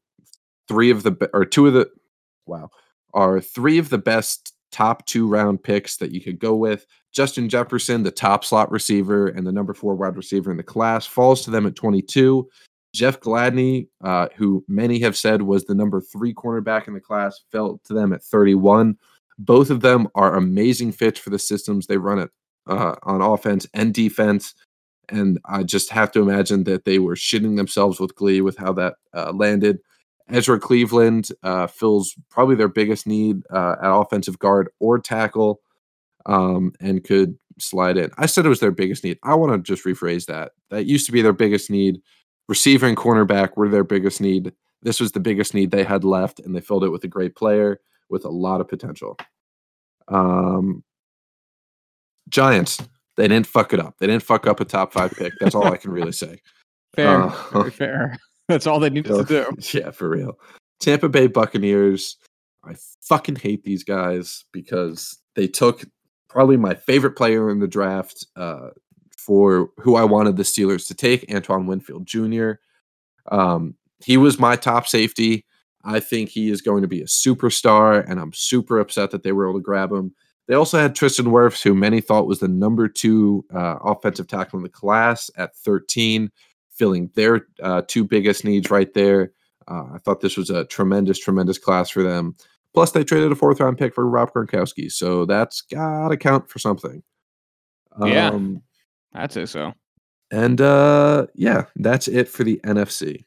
three 0.69 0.91
of 0.91 1.03
the 1.03 1.31
or 1.33 1.45
two 1.45 1.67
of 1.67 1.75
the 1.75 1.89
wow 2.47 2.71
are 3.15 3.41
three 3.41 3.79
of 3.79 3.89
the 3.89 3.99
best 3.99 4.53
top 4.73 5.07
two 5.07 5.27
round 5.27 5.63
picks 5.63 5.97
that 5.97 6.13
you 6.13 6.21
could 6.21 6.39
go 6.39 6.55
with. 6.55 6.87
Justin 7.13 7.49
Jefferson, 7.49 8.03
the 8.03 8.11
top 8.11 8.45
slot 8.45 8.71
receiver 8.71 9.29
and 9.29 9.47
the 9.47 9.53
number 9.53 9.73
four 9.73 9.95
wide 9.95 10.17
receiver 10.17 10.51
in 10.51 10.59
the 10.59 10.63
class, 10.63 11.07
falls 11.07 11.43
to 11.43 11.51
them 11.51 11.67
at 11.67 11.75
22. 11.75 12.47
Jeff 12.97 13.21
Gladney, 13.21 13.89
uh, 14.03 14.29
who 14.37 14.65
many 14.69 14.99
have 15.01 15.17
said 15.17 15.43
was 15.43 15.65
the 15.65 15.75
number 15.75 16.01
three 16.01 16.33
cornerback 16.33 16.89
in 16.89 16.95
the 16.95 17.01
class, 17.01 17.43
fell 17.53 17.79
to 17.85 17.93
them 17.93 18.15
at 18.15 18.23
31. 18.23 18.97
Both 19.39 19.69
of 19.69 19.83
them 19.83 20.09
are 20.15 20.35
amazing 20.35 20.93
fits 20.93 21.21
for 21.21 21.29
the 21.29 21.39
systems 21.39 21.87
they 21.87 21.99
run 21.99 22.19
it 22.19 22.31
uh, 22.67 22.97
on 23.03 23.21
offense 23.21 23.67
and 23.75 23.93
defense. 23.93 24.55
And 25.11 25.39
I 25.45 25.63
just 25.63 25.91
have 25.91 26.11
to 26.13 26.23
imagine 26.23 26.65
that 26.65 26.87
they 26.87 26.99
were 26.99 27.15
shitting 27.15 27.57
themselves 27.57 28.01
with 28.01 28.17
glee 28.17 28.41
with 28.41 28.57
how 28.57 28.73
that 28.73 28.95
uh, 29.15 29.31
landed. 29.33 29.79
Ezra 30.29 30.59
Cleveland 30.59 31.29
uh, 31.43 31.67
fills 31.67 32.17
probably 32.31 32.57
their 32.57 32.67
biggest 32.67 33.07
need 33.07 33.43
uh, 33.51 33.77
at 33.81 33.95
offensive 33.95 34.39
guard 34.39 34.71
or 34.81 34.99
tackle 34.99 35.61
um, 36.25 36.73
and 36.81 37.05
could 37.05 37.39
slide 37.59 37.99
in. 37.99 38.11
I 38.17 38.25
said 38.25 38.47
it 38.47 38.49
was 38.49 38.61
their 38.61 38.71
biggest 38.71 39.05
need. 39.05 39.19
I 39.23 39.35
want 39.35 39.53
to 39.53 39.75
just 39.75 39.87
rephrase 39.87 40.27
that. 40.27 40.53
That 40.71 40.87
used 40.87 41.07
to 41.07 41.13
be 41.13 41.23
their 41.23 41.35
biggest 41.35 41.71
need. 41.71 42.01
Receiver 42.49 42.87
and 42.87 42.97
cornerback 42.97 43.57
were 43.57 43.69
their 43.69 43.85
biggest 43.85 44.21
need. 44.21 44.53
This 44.83 45.01
was 45.01 45.13
the 45.13 45.21
biggest 45.21 45.55
need 45.55 45.71
they 45.71 45.85
had 45.85 46.05
left, 46.05 46.39
and 46.41 46.55
they 46.55 46.61
filled 46.61 46.85
it 46.85 46.91
with 46.91 47.05
a 47.05 47.09
great 47.09 47.35
player 47.35 47.81
with 48.09 48.25
a 48.25 48.31
lot 48.31 48.61
of 48.61 48.69
potential. 48.69 49.17
Um, 50.09 50.85
Giants, 52.29 52.81
they 53.17 53.29
didn't 53.29 53.47
fuck 53.47 53.73
it 53.73 53.81
up. 53.81 53.97
They 53.99 54.07
didn't 54.07 54.23
fuck 54.23 54.47
up 54.47 54.61
a 54.61 54.65
top 54.65 54.93
five 54.93 55.13
pick. 55.13 55.33
That's 55.41 55.55
all 55.55 55.73
I 55.73 55.77
can 55.77 55.91
really 55.91 56.13
say. 56.13 56.41
Fair, 56.95 57.25
uh, 57.25 57.71
fair. 57.71 58.17
That's 58.49 58.67
all 58.67 58.81
they 58.81 58.89
needed 58.89 59.13
to 59.13 59.25
do. 59.61 59.79
Yeah, 59.79 59.91
for 59.91 60.09
real. 60.09 60.39
Tampa 60.81 61.11
Bay 61.11 61.27
Buccaneers. 61.27 62.17
I 62.65 62.75
fucking 63.03 63.37
hate 63.37 63.65
these 63.65 63.85
guys 63.85 64.47
because 64.51 65.19
they 65.35 65.47
took 65.47 65.85
probably 66.31 66.57
my 66.57 66.75
favorite 66.75 67.11
player 67.13 67.51
in 67.51 67.59
the 67.59 67.69
draft 67.69 68.27
uh, 68.35 68.71
for 69.27 69.71
who 69.81 69.97
I 69.97 70.05
wanted 70.05 70.37
the 70.37 70.45
Steelers 70.45 70.87
to 70.87 70.95
take, 70.95 71.25
Antoine 71.35 71.67
Winfield 71.67 72.07
Jr. 72.07 72.53
Um, 73.33 73.75
he 74.05 74.17
was 74.17 74.39
my 74.39 74.55
top 74.55 74.87
safety. 74.87 75.45
I 75.85 75.99
think 75.99 76.29
he 76.29 76.49
is 76.49 76.63
going 76.63 76.83
to 76.83 76.89
be 76.89 77.01
a 77.01 77.07
superstar, 77.07 78.09
and 78.09 78.21
I'm 78.21 78.33
super 78.33 78.79
upset 78.79 79.11
that 79.11 79.25
they 79.25 79.33
were 79.33 79.49
able 79.49 79.59
to 79.59 79.65
grab 79.65 79.91
him. 79.91 80.15
They 80.47 80.55
also 80.55 80.79
had 80.79 80.95
Tristan 80.95 81.27
Wirfs, 81.27 81.61
who 81.61 81.75
many 81.75 82.01
thought 82.01 82.29
was 82.29 82.39
the 82.39 82.47
number 82.47 82.87
two 82.87 83.45
uh, 83.53 83.79
offensive 83.83 84.29
tackle 84.29 84.61
in 84.61 84.63
the 84.63 84.69
class 84.69 85.29
at 85.37 85.57
13, 85.57 86.31
filling 86.71 87.11
their 87.15 87.49
uh, 87.61 87.83
two 87.89 88.05
biggest 88.05 88.45
needs 88.45 88.71
right 88.71 88.95
there. 88.95 89.33
Uh, 89.67 89.87
I 89.95 89.99
thought 89.99 90.21
this 90.21 90.37
was 90.37 90.51
a 90.51 90.65
tremendous, 90.67 91.19
tremendous 91.19 91.59
class 91.59 91.91
for 91.91 92.05
them. 92.05 92.37
Plus, 92.75 92.93
they 92.93 93.03
traded 93.03 93.33
a 93.33 93.35
fourth 93.35 93.59
round 93.59 93.77
pick 93.77 93.93
for 93.93 94.07
Rob 94.07 94.33
Gronkowski, 94.33 94.93
so 94.93 95.25
that's 95.25 95.63
got 95.63 96.11
to 96.11 96.17
count 96.17 96.49
for 96.49 96.61
something. 96.61 97.03
Yeah, 98.05 98.29
um, 98.29 98.63
I'd 99.17 99.33
say 99.33 99.47
so. 99.47 99.73
And 100.31 100.61
uh, 100.61 101.27
yeah, 101.35 101.65
that's 101.77 102.09
it 102.09 102.29
for 102.29 102.45
the 102.45 102.61
NFC. 102.65 103.25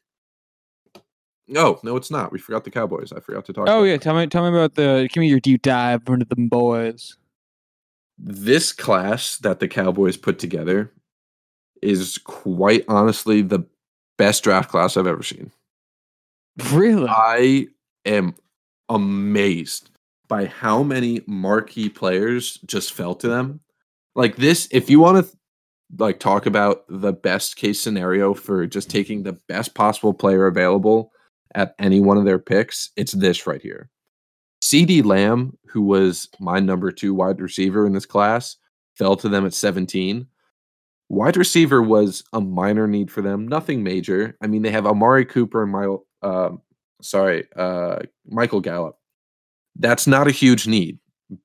Oh 1.56 1.80
no, 1.82 1.96
it's 1.96 2.10
not. 2.10 2.30
We 2.30 2.38
forgot 2.38 2.64
the 2.64 2.70
Cowboys. 2.70 3.12
I 3.12 3.20
forgot 3.20 3.44
to 3.46 3.52
talk. 3.52 3.68
Oh 3.68 3.82
yeah, 3.82 3.96
tell 3.96 4.14
me, 4.14 4.26
tell 4.26 4.48
me 4.48 4.56
about 4.56 4.74
the. 4.74 5.08
Give 5.12 5.20
me 5.20 5.28
your 5.28 5.40
deep 5.40 5.62
dive 5.62 6.02
into 6.08 6.26
the 6.26 6.36
boys. 6.36 7.16
This 8.18 8.72
class 8.72 9.38
that 9.38 9.60
the 9.60 9.68
Cowboys 9.68 10.16
put 10.16 10.38
together 10.38 10.92
is 11.82 12.18
quite 12.18 12.84
honestly 12.86 13.42
the 13.42 13.64
best 14.18 14.44
draft 14.44 14.70
class 14.70 14.96
I've 14.96 15.06
ever 15.06 15.22
seen. 15.22 15.50
Really, 16.70 17.08
I 17.08 17.68
am 18.04 18.34
amazed 18.88 19.90
by 20.28 20.44
how 20.46 20.82
many 20.82 21.22
marquee 21.26 21.88
players 21.88 22.58
just 22.66 22.92
fell 22.92 23.14
to 23.16 23.28
them. 23.28 23.60
Like 24.14 24.36
this, 24.36 24.68
if 24.70 24.90
you 24.90 25.00
want 25.00 25.24
to 25.24 25.36
like 25.98 26.20
talk 26.20 26.46
about 26.46 26.84
the 26.88 27.12
best 27.12 27.56
case 27.56 27.80
scenario 27.80 28.34
for 28.34 28.66
just 28.66 28.90
taking 28.90 29.22
the 29.22 29.38
best 29.48 29.74
possible 29.74 30.14
player 30.14 30.46
available 30.46 31.12
at 31.54 31.74
any 31.78 32.00
one 32.00 32.16
of 32.16 32.24
their 32.24 32.38
picks, 32.38 32.90
it's 32.96 33.12
this 33.12 33.46
right 33.46 33.60
here. 33.60 33.90
CeeDee 34.62 35.04
Lamb, 35.04 35.56
who 35.66 35.82
was 35.82 36.28
my 36.38 36.60
number 36.60 36.92
two 36.92 37.14
wide 37.14 37.40
receiver 37.40 37.86
in 37.86 37.92
this 37.92 38.06
class, 38.06 38.56
fell 38.96 39.16
to 39.16 39.28
them 39.28 39.46
at 39.46 39.54
17. 39.54 40.26
Wide 41.08 41.36
receiver 41.36 41.82
was 41.82 42.22
a 42.32 42.40
minor 42.40 42.86
need 42.86 43.10
for 43.10 43.22
them, 43.22 43.48
nothing 43.48 43.82
major. 43.82 44.36
I 44.40 44.46
mean, 44.46 44.62
they 44.62 44.70
have 44.70 44.86
Amari 44.86 45.24
Cooper 45.24 45.62
and 45.62 45.72
my 45.72 45.96
uh, 46.22 46.50
sorry, 47.02 47.46
uh, 47.56 48.00
Michael 48.26 48.60
Gallup. 48.60 48.96
That's 49.76 50.06
not 50.06 50.28
a 50.28 50.32
huge 50.32 50.66
need, 50.66 50.98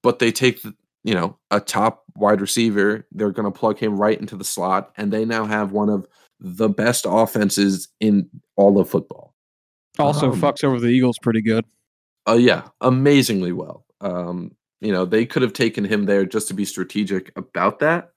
but 0.03 0.19
they 0.19 0.31
take 0.31 0.61
you 1.03 1.13
know 1.13 1.37
a 1.51 1.59
top 1.59 2.04
wide 2.15 2.41
receiver. 2.41 3.07
They're 3.11 3.31
going 3.31 3.51
to 3.51 3.57
plug 3.57 3.77
him 3.77 3.97
right 3.97 4.19
into 4.19 4.35
the 4.35 4.43
slot, 4.43 4.91
and 4.97 5.11
they 5.11 5.25
now 5.25 5.45
have 5.45 5.71
one 5.71 5.89
of 5.89 6.07
the 6.39 6.69
best 6.69 7.05
offenses 7.07 7.89
in 7.99 8.29
all 8.55 8.79
of 8.79 8.89
football. 8.89 9.33
Also, 9.97 10.31
um, 10.31 10.41
fucks 10.41 10.63
over 10.63 10.79
the 10.79 10.87
Eagles 10.87 11.17
pretty 11.21 11.41
good. 11.41 11.65
Oh 12.25 12.33
uh, 12.33 12.37
yeah, 12.37 12.63
amazingly 12.81 13.51
well. 13.51 13.85
Um, 14.01 14.51
you 14.81 14.91
know 14.91 15.05
they 15.05 15.25
could 15.25 15.41
have 15.41 15.53
taken 15.53 15.85
him 15.85 16.05
there 16.05 16.25
just 16.25 16.47
to 16.49 16.53
be 16.53 16.65
strategic 16.65 17.31
about 17.37 17.79
that 17.79 18.11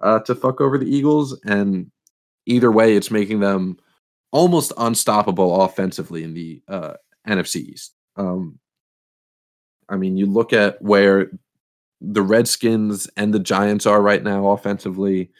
uh, 0.00 0.18
to 0.20 0.34
fuck 0.34 0.60
over 0.60 0.78
the 0.78 0.92
Eagles, 0.92 1.38
and 1.44 1.90
either 2.46 2.72
way, 2.72 2.96
it's 2.96 3.10
making 3.10 3.40
them 3.40 3.78
almost 4.32 4.72
unstoppable 4.76 5.62
offensively 5.62 6.24
in 6.24 6.34
the 6.34 6.62
uh, 6.68 6.94
NFC 7.28 7.56
East. 7.56 7.94
Um, 8.16 8.58
I 9.88 9.96
mean, 9.96 10.16
you 10.16 10.26
look 10.26 10.52
at 10.52 10.80
where 10.80 11.30
the 12.00 12.22
Redskins 12.22 13.08
and 13.16 13.32
the 13.32 13.38
Giants 13.38 13.86
are 13.86 14.00
right 14.00 14.22
now 14.22 14.48
offensively. 14.48 15.30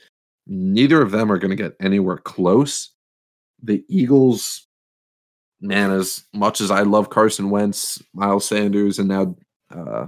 Neither 0.47 1.01
of 1.01 1.11
them 1.11 1.31
are 1.31 1.39
going 1.39 1.51
to 1.51 1.57
get 1.57 1.77
anywhere 1.81 2.19
close. 2.19 2.91
The 3.63 3.85
Eagles, 3.89 4.67
man, 5.61 5.91
as 5.91 6.25
much 6.33 6.61
as 6.61 6.71
I 6.71 6.83
love 6.83 7.11
Carson 7.11 7.51
Wentz, 7.51 8.03
Miles 8.15 8.47
Sanders, 8.47 8.99
and 8.99 9.09
now 9.09 9.37
uh, 9.71 10.07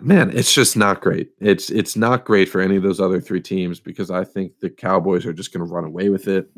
man, 0.00 0.30
it's 0.36 0.54
just 0.54 0.76
not 0.76 1.00
great. 1.00 1.30
It's 1.40 1.70
it's 1.70 1.96
not 1.96 2.24
great 2.24 2.48
for 2.48 2.60
any 2.60 2.76
of 2.76 2.82
those 2.82 3.00
other 3.00 3.20
three 3.20 3.40
teams 3.40 3.80
because 3.80 4.10
I 4.10 4.24
think 4.24 4.52
the 4.60 4.70
Cowboys 4.70 5.26
are 5.26 5.32
just 5.32 5.52
going 5.52 5.66
to 5.66 5.72
run 5.72 5.84
away 5.84 6.08
with 6.08 6.28
it. 6.28 6.50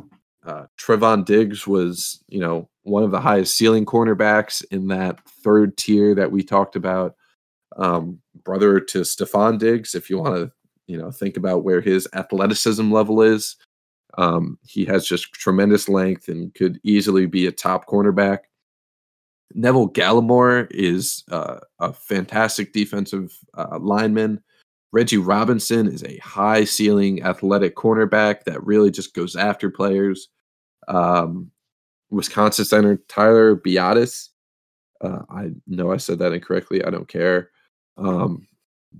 Uh, 0.47 0.67
Trevon 0.79 1.25
Diggs 1.25 1.67
was, 1.67 2.23
you 2.29 2.39
know, 2.39 2.69
one 2.83 3.03
of 3.03 3.11
the 3.11 3.21
highest 3.21 3.57
ceiling 3.57 3.87
cornerbacks 3.87 4.63
in 4.71 4.89
that 4.89 5.19
third 5.43 5.77
tier 5.77 6.15
that 6.15 6.31
we 6.31 6.43
talked 6.43 6.77
about. 6.77 7.17
Um, 7.77 8.21
brother 8.45 8.81
to 8.81 9.01
Stefon 9.01 9.59
Diggs, 9.59 9.95
if 9.95 10.09
you 10.09 10.19
want 10.19 10.37
to, 10.37 10.53
you 10.87 10.97
know, 10.97 11.11
think 11.11 11.37
about 11.37 11.65
where 11.65 11.81
his 11.81 12.07
athleticism 12.15 12.93
level 12.93 13.23
is. 13.23 13.57
Um, 14.17 14.59
he 14.65 14.85
has 14.85 15.07
just 15.07 15.33
tremendous 15.33 15.89
length 15.89 16.29
and 16.29 16.55
could 16.55 16.79
easily 16.85 17.27
be 17.27 17.47
a 17.47 17.53
top 17.53 17.87
cornerback. 17.87 18.41
Neville 19.55 19.91
Gallimore 19.91 20.67
is 20.71 21.25
uh, 21.31 21.61
a 21.81 21.93
fantastic 21.93 22.73
defensive 22.73 23.37
uh, 23.55 23.79
lineman. 23.81 24.43
Reggie 24.93 25.19
Robinson 25.19 25.89
is 25.89 26.05
a 26.05 26.19
high 26.19 26.65
ceiling 26.65 27.23
athletic 27.23 27.75
cornerback 27.75 28.45
that 28.45 28.65
really 28.65 28.91
just 28.91 29.15
goes 29.15 29.35
after 29.35 29.71
players. 29.71 30.29
Um, 30.87 31.51
Wisconsin 32.11 32.65
center 32.65 32.97
Tyler 33.09 33.57
Biadasz. 33.57 34.29
Uh, 35.01 35.23
I 35.29 35.51
know 35.67 35.93
I 35.93 35.97
said 35.97 36.21
that 36.21 36.33
incorrectly. 36.33 36.85
I 36.85 36.91
don't 36.91 37.09
care. 37.09 37.51
Um, 37.97 38.47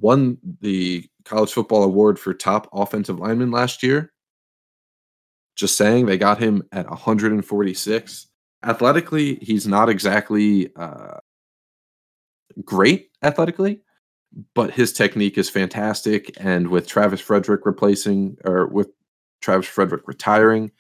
won 0.01 0.39
the 0.61 1.09
college 1.25 1.53
football 1.53 1.85
award 1.85 2.19
for 2.19 2.35
top 2.35 2.69
offensive 2.73 3.19
lineman 3.19 3.51
last 3.51 3.83
year. 3.83 4.13
Just 5.57 5.77
saying, 5.77 6.07
they 6.07 6.19
got 6.19 6.39
him 6.39 6.63
at 6.73 6.89
146 6.89 8.27
athletically, 8.65 9.37
he's 9.37 9.67
not 9.67 9.89
exactly 9.89 10.75
uh, 10.77 11.19
great 12.65 13.11
athletically, 13.23 13.81
but 14.55 14.71
his 14.73 14.93
technique 14.93 15.39
is 15.39 15.51
fantastic. 15.51 16.33
And 16.39 16.69
with 16.69 16.87
Travis 16.87 17.21
Frederick 17.21 17.67
replacing, 17.67 18.37
or 18.45 18.67
with 18.67 18.89
Travis 19.41 19.67
Frederick 19.67 20.03
retiring, 20.07 20.73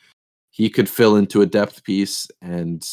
he 0.50 0.70
could 0.70 0.88
fill 0.88 1.16
into 1.16 1.42
a 1.42 1.46
depth 1.46 1.84
piece. 1.84 2.28
And 2.40 2.86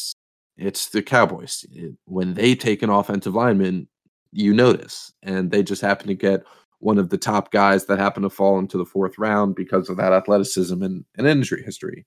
it's 0.56 0.90
the 0.90 1.02
Cowboys. 1.02 1.64
It, 1.72 1.94
when 2.04 2.34
they 2.34 2.54
take 2.54 2.82
an 2.82 2.90
offensive 2.90 3.34
lineman, 3.34 3.88
you 4.32 4.52
notice. 4.54 5.12
And 5.22 5.50
they 5.50 5.62
just 5.62 5.82
happen 5.82 6.08
to 6.08 6.14
get 6.14 6.44
one 6.78 6.98
of 6.98 7.10
the 7.10 7.18
top 7.18 7.52
guys 7.52 7.86
that 7.86 7.98
happened 7.98 8.24
to 8.24 8.30
fall 8.30 8.58
into 8.58 8.76
the 8.76 8.84
fourth 8.84 9.16
round 9.18 9.54
because 9.54 9.88
of 9.88 9.96
that 9.98 10.12
athleticism 10.12 10.82
and, 10.82 11.04
and 11.16 11.26
injury 11.26 11.62
history. 11.62 12.06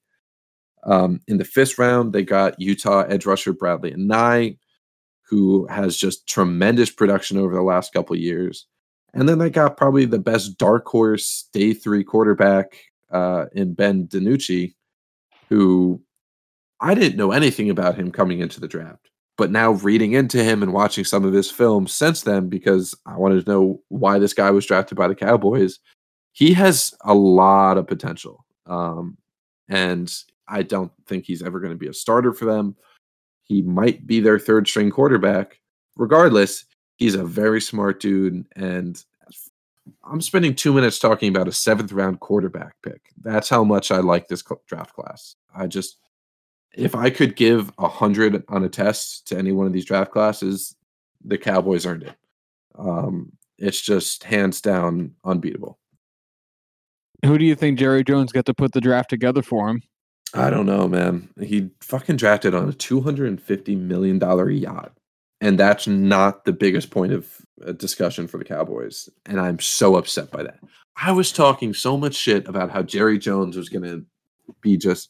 Um, 0.83 1.21
in 1.27 1.37
the 1.37 1.45
fifth 1.45 1.79
round, 1.79 2.13
they 2.13 2.23
got 2.23 2.59
Utah 2.59 3.01
edge 3.03 3.25
rusher 3.25 3.53
Bradlee 3.53 3.95
Anae, 3.95 4.57
who 5.21 5.65
has 5.67 5.97
just 5.97 6.27
tremendous 6.27 6.89
production 6.89 7.37
over 7.37 7.55
the 7.55 7.61
last 7.61 7.93
couple 7.93 8.15
years. 8.15 8.67
And 9.13 9.29
then 9.29 9.39
they 9.39 9.49
got 9.49 9.77
probably 9.77 10.05
the 10.05 10.19
best 10.19 10.57
dark 10.57 10.85
horse 10.85 11.47
day 11.53 11.73
three 11.73 12.03
quarterback 12.03 12.77
uh, 13.11 13.45
in 13.53 13.73
Ben 13.73 14.07
DiNucci, 14.07 14.75
who 15.47 16.01
I 16.81 16.93
didn't 16.93 17.17
know 17.17 17.31
anything 17.31 17.69
about 17.69 17.95
him 17.95 18.11
coming 18.11 18.41
into 18.41 18.59
the 18.59 18.67
draft. 18.67 19.09
But 19.37 19.51
now 19.51 19.71
reading 19.71 20.13
into 20.13 20.41
him 20.41 20.63
and 20.63 20.71
watching 20.71 21.03
some 21.03 21.25
of 21.25 21.33
his 21.33 21.51
films 21.51 21.91
since 21.91 22.21
then, 22.21 22.47
because 22.47 22.95
I 23.05 23.17
wanted 23.17 23.43
to 23.43 23.51
know 23.51 23.81
why 23.89 24.17
this 24.17 24.33
guy 24.33 24.49
was 24.51 24.65
drafted 24.65 24.97
by 24.97 25.09
the 25.09 25.15
Cowboys, 25.15 25.79
he 26.31 26.53
has 26.53 26.93
a 27.01 27.13
lot 27.13 27.77
of 27.77 27.87
potential. 27.87 28.45
Um, 28.65 29.17
and 29.67 30.13
I 30.47 30.63
don't 30.63 30.91
think 31.07 31.25
he's 31.25 31.43
ever 31.43 31.59
going 31.59 31.73
to 31.73 31.77
be 31.77 31.87
a 31.87 31.93
starter 31.93 32.33
for 32.33 32.45
them. 32.45 32.75
He 33.43 33.61
might 33.61 34.07
be 34.07 34.19
their 34.19 34.39
third 34.39 34.67
string 34.67 34.89
quarterback. 34.89 35.59
Regardless, 35.97 36.65
he's 36.97 37.15
a 37.15 37.23
very 37.25 37.61
smart 37.61 37.99
dude. 37.99 38.45
And 38.55 39.03
I'm 40.03 40.21
spending 40.21 40.55
two 40.55 40.73
minutes 40.73 40.99
talking 40.99 41.29
about 41.29 41.47
a 41.47 41.53
seventh 41.53 41.91
round 41.91 42.19
quarterback 42.19 42.75
pick. 42.83 43.01
That's 43.21 43.49
how 43.49 43.63
much 43.63 43.91
I 43.91 43.97
like 43.97 44.27
this 44.27 44.43
draft 44.67 44.93
class. 44.93 45.35
I 45.55 45.67
just, 45.67 45.97
if 46.75 46.95
I 46.95 47.09
could 47.09 47.35
give 47.35 47.71
a 47.77 47.87
hundred 47.87 48.43
on 48.49 48.63
a 48.63 48.69
test 48.69 49.27
to 49.27 49.37
any 49.37 49.51
one 49.51 49.67
of 49.67 49.73
these 49.73 49.85
draft 49.85 50.11
classes, 50.11 50.75
the 51.23 51.37
Cowboys 51.37 51.85
earned 51.85 52.03
it. 52.03 52.15
Um, 52.77 53.31
it's 53.57 53.81
just 53.81 54.23
hands 54.23 54.61
down 54.61 55.11
unbeatable. 55.23 55.79
Who 57.25 57.37
do 57.37 57.45
you 57.45 57.55
think 57.55 57.79
Jerry 57.79 58.03
Jones 58.03 58.31
got 58.31 58.45
to 58.45 58.53
put 58.53 58.73
the 58.73 58.81
draft 58.81 59.09
together 59.09 59.41
for 59.41 59.69
him? 59.69 59.81
I 60.33 60.49
don't 60.49 60.65
know, 60.65 60.87
man. 60.87 61.29
He 61.39 61.69
fucking 61.81 62.17
drafted 62.17 62.53
on 62.53 62.67
a 62.67 62.73
two 62.73 62.99
hundred 63.01 63.29
and 63.29 63.41
fifty 63.41 63.75
million 63.75 64.19
dollar 64.19 64.49
yacht, 64.49 64.91
and 65.39 65.57
that's 65.57 65.87
not 65.87 66.43
the 66.43 66.51
biggest 66.51 66.91
point 66.91 67.13
of 67.13 67.29
uh, 67.65 67.71
discussion 67.71 68.27
for 68.27 68.37
the 68.37 68.43
Cowboys. 68.43 69.07
And 69.25 69.39
I'm 69.39 69.59
so 69.59 69.95
upset 69.95 70.29
by 70.31 70.43
that. 70.43 70.59
I 70.97 71.13
was 71.13 71.31
talking 71.31 71.73
so 71.73 71.97
much 71.97 72.15
shit 72.15 72.47
about 72.47 72.69
how 72.69 72.83
Jerry 72.83 73.17
Jones 73.17 73.55
was 73.55 73.69
going 73.69 73.83
to 73.83 74.05
be 74.61 74.77
just 74.77 75.09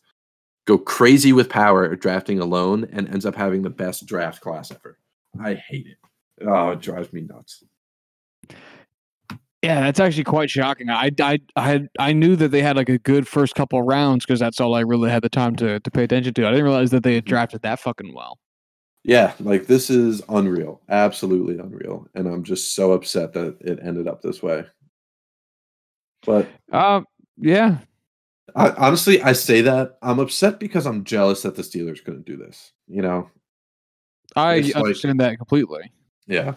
go 0.65 0.77
crazy 0.77 1.31
with 1.31 1.49
power 1.49 1.95
drafting 1.95 2.39
alone 2.39 2.87
and 2.91 3.07
ends 3.09 3.25
up 3.25 3.35
having 3.35 3.61
the 3.61 3.69
best 3.69 4.05
draft 4.05 4.41
class 4.41 4.71
ever. 4.71 4.97
I 5.39 5.55
hate 5.55 5.87
it. 5.87 5.97
Oh, 6.45 6.71
it 6.71 6.81
drives 6.81 7.13
me 7.13 7.21
nuts. 7.21 7.63
Yeah, 9.61 9.81
that's 9.81 9.99
actually 9.99 10.25
quite 10.25 10.49
shocking. 10.49 10.89
I, 10.89 11.09
I, 11.19 11.39
I 11.55 11.67
had 11.67 11.89
I 11.97 12.13
knew 12.13 12.35
that 12.35 12.49
they 12.49 12.61
had 12.61 12.75
like 12.75 12.89
a 12.89 12.99
good 12.99 13.27
first 13.27 13.55
couple 13.55 13.81
rounds 13.81 14.23
because 14.25 14.39
that's 14.39 14.59
all 14.59 14.75
I 14.75 14.81
really 14.81 15.09
had 15.09 15.23
the 15.23 15.29
time 15.29 15.55
to 15.55 15.79
to 15.79 15.91
pay 15.91 16.03
attention 16.03 16.33
to. 16.35 16.47
I 16.47 16.51
didn't 16.51 16.65
realize 16.65 16.91
that 16.91 17.03
they 17.03 17.15
had 17.15 17.25
drafted 17.25 17.63
that 17.63 17.79
fucking 17.79 18.13
well. 18.13 18.37
Yeah, 19.03 19.33
like 19.39 19.65
this 19.65 19.89
is 19.89 20.21
unreal, 20.29 20.81
absolutely 20.89 21.57
unreal, 21.57 22.07
and 22.13 22.27
I'm 22.27 22.43
just 22.43 22.75
so 22.75 22.91
upset 22.91 23.33
that 23.33 23.57
it 23.61 23.79
ended 23.81 24.07
up 24.07 24.21
this 24.21 24.43
way. 24.43 24.65
But 26.25 26.47
um, 26.71 27.05
yeah. 27.37 27.77
I, 28.55 28.69
honestly, 28.71 29.21
I 29.21 29.33
say 29.33 29.61
that 29.61 29.97
I'm 30.01 30.19
upset 30.19 30.59
because 30.59 30.85
I'm 30.85 31.03
jealous 31.03 31.41
that 31.41 31.55
the 31.55 31.61
Steelers 31.61 32.03
couldn't 32.03 32.25
do 32.25 32.37
this. 32.37 32.71
You 32.87 33.01
know, 33.01 33.29
I 34.35 34.55
it's 34.55 34.75
understand 34.75 35.19
like, 35.19 35.31
that 35.31 35.37
completely. 35.37 35.91
Yeah, 36.27 36.53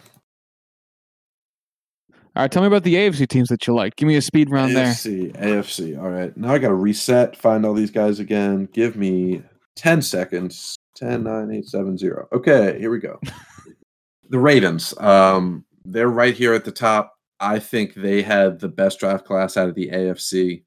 all 2.39 2.43
right, 2.43 2.51
tell 2.51 2.61
me 2.61 2.67
about 2.67 2.83
the 2.83 2.95
AFC 2.95 3.27
teams 3.27 3.49
that 3.49 3.65
you 3.65 3.73
like. 3.73 3.95
Give 3.95 4.07
me 4.07 4.15
a 4.15 4.21
speed 4.21 4.51
round 4.51 4.71
AFC, 4.71 5.33
there. 5.33 5.61
AFC. 5.61 6.01
All 6.01 6.09
right. 6.09 6.35
Now 6.37 6.53
I 6.53 6.59
got 6.59 6.69
to 6.69 6.75
reset, 6.75 7.35
find 7.35 7.65
all 7.65 7.73
these 7.73 7.91
guys 7.91 8.19
again. 8.19 8.69
Give 8.71 8.95
me 8.95 9.41
10 9.75 10.01
seconds. 10.01 10.77
10, 10.95 11.23
9, 11.23 11.51
8, 11.51 11.65
7, 11.65 11.97
0. 11.97 12.27
Okay, 12.31 12.77
here 12.79 12.91
we 12.91 12.99
go. 12.99 13.19
the 14.29 14.39
Ravens. 14.39 14.97
Um, 14.99 15.65
they're 15.83 16.07
right 16.07 16.33
here 16.33 16.53
at 16.53 16.65
the 16.65 16.71
top. 16.71 17.13
I 17.39 17.57
think 17.57 17.95
they 17.95 18.21
had 18.21 18.59
the 18.59 18.69
best 18.69 18.99
draft 18.99 19.25
class 19.25 19.57
out 19.57 19.67
of 19.67 19.75
the 19.75 19.89
AFC. 19.89 20.63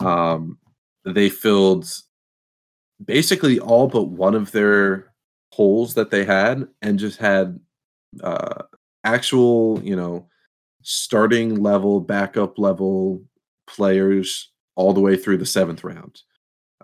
Um, 0.00 0.58
they 1.04 1.28
filled 1.28 1.86
basically 3.04 3.58
all 3.60 3.88
but 3.88 4.04
one 4.04 4.34
of 4.34 4.52
their 4.52 5.12
holes 5.52 5.94
that 5.94 6.10
they 6.10 6.24
had 6.24 6.66
and 6.82 6.98
just 6.98 7.18
had 7.18 7.58
uh, 8.22 8.62
actual, 9.04 9.80
you 9.82 9.94
know, 9.94 10.28
starting 10.82 11.62
level, 11.62 12.00
backup 12.00 12.58
level 12.58 13.22
players 13.66 14.50
all 14.76 14.92
the 14.92 15.00
way 15.00 15.16
through 15.16 15.38
the 15.38 15.46
seventh 15.46 15.84
round. 15.84 16.20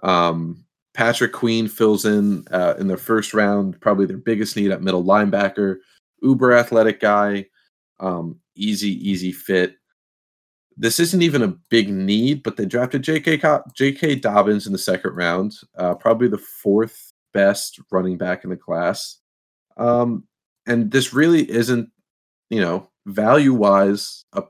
Um, 0.03 0.65
Patrick 0.95 1.33
Queen 1.33 1.69
fills 1.69 2.05
in 2.05 2.45
uh, 2.51 2.75
in 2.79 2.89
the 2.89 2.97
first 2.97 3.33
round, 3.33 3.81
probably 3.81 4.07
their 4.07 4.19
biggest 4.19 4.57
need 4.57 4.71
at 4.71 4.83
middle 4.83 5.05
linebacker. 5.05 5.77
Uber 6.23 6.53
athletic 6.53 7.01
guy, 7.01 7.47
um, 8.01 8.39
easy, 8.57 9.09
easy 9.09 9.33
fit. 9.33 9.77
This 10.81 10.99
isn't 10.99 11.21
even 11.21 11.43
a 11.43 11.55
big 11.69 11.91
need, 11.91 12.43
but 12.43 12.57
they 12.57 12.65
drafted 12.65 13.03
J.K. 13.03 13.43
J.K. 13.75 14.15
Dobbins 14.15 14.67
in 14.67 14.73
the 14.73 14.79
second 14.79 15.15
round, 15.15 15.59
uh, 15.77 15.95
probably 15.95 16.27
the 16.27 16.39
fourth 16.39 17.13
best 17.35 17.79
running 17.93 18.17
back 18.17 18.45
in 18.45 18.51
the 18.51 18.57
class. 18.57 19.19
Um, 19.77 20.25
and 20.67 20.91
this 20.91 21.13
really 21.13 21.49
isn't, 21.51 21.91
you 22.49 22.63
know, 22.63 22.89
value 23.05 23.53
wise, 23.53 24.25
a 24.33 24.45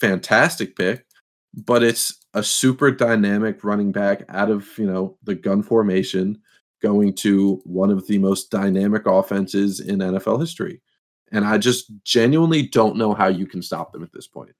fantastic 0.00 0.74
pick, 0.74 1.04
but 1.52 1.82
it's 1.82 2.18
a 2.32 2.42
super 2.42 2.90
dynamic 2.90 3.62
running 3.62 3.92
back 3.92 4.24
out 4.30 4.50
of, 4.50 4.66
you 4.78 4.86
know, 4.86 5.18
the 5.24 5.34
gun 5.34 5.62
formation 5.62 6.40
going 6.80 7.12
to 7.16 7.60
one 7.64 7.90
of 7.90 8.06
the 8.06 8.16
most 8.16 8.50
dynamic 8.50 9.04
offenses 9.04 9.80
in 9.80 9.98
NFL 9.98 10.40
history. 10.40 10.80
And 11.30 11.44
I 11.44 11.58
just 11.58 11.92
genuinely 12.04 12.68
don't 12.68 12.96
know 12.96 13.12
how 13.12 13.28
you 13.28 13.46
can 13.46 13.60
stop 13.60 13.92
them 13.92 14.02
at 14.02 14.14
this 14.14 14.26
point. 14.26 14.52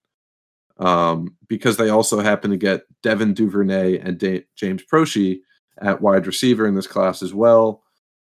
Um, 0.79 1.37
because 1.49 1.77
they 1.77 1.91
also 1.91 2.21
happen 2.21 2.51
to 2.51 2.57
get 2.57 2.83
Devin 3.03 3.35
Duvernay 3.35 3.99
and 3.99 4.19
da- 4.19 4.45
James 4.57 4.83
Proche 4.85 5.39
at 5.79 6.01
wide 6.01 6.27
receiver 6.27 6.67
in 6.67 6.75
this 6.75 6.87
class 6.87 7.23
as 7.23 7.33
well, 7.33 7.83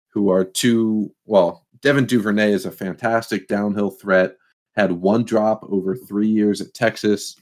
who 0.09 0.31
are 0.31 0.45
two, 0.45 1.15
well, 1.27 1.67
Devin 1.83 2.07
Duvernay 2.07 2.53
is 2.53 2.65
a 2.65 2.73
fantastic 2.73 3.49
downhill 3.49 3.91
threat 3.91 4.37
had 4.79 4.93
one 4.93 5.25
drop 5.25 5.65
over 5.69 5.97
three 5.97 6.29
years 6.29 6.61
at 6.61 6.73
Texas. 6.73 7.35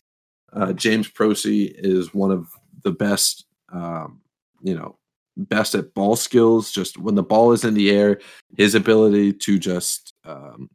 Uh, 0.55 0.73
James 0.73 1.07
Proche 1.07 1.71
is 1.77 2.15
one 2.15 2.31
of 2.31 2.49
the 2.83 2.91
best, 2.91 3.45
um, 3.71 4.23
you 4.63 4.75
know, 4.75 4.97
best 5.37 5.75
at 5.75 5.93
ball 5.93 6.17
skills. 6.17 6.73
Just 6.73 6.97
when 6.97 7.15
the 7.15 7.23
ball 7.23 7.53
is 7.53 7.63
in 7.63 7.75
the 7.75 7.91
air, 7.91 8.21
his 8.57 8.75
ability 8.75 9.35
to 9.35 9.59
just 9.59 10.15
um, 10.25 10.71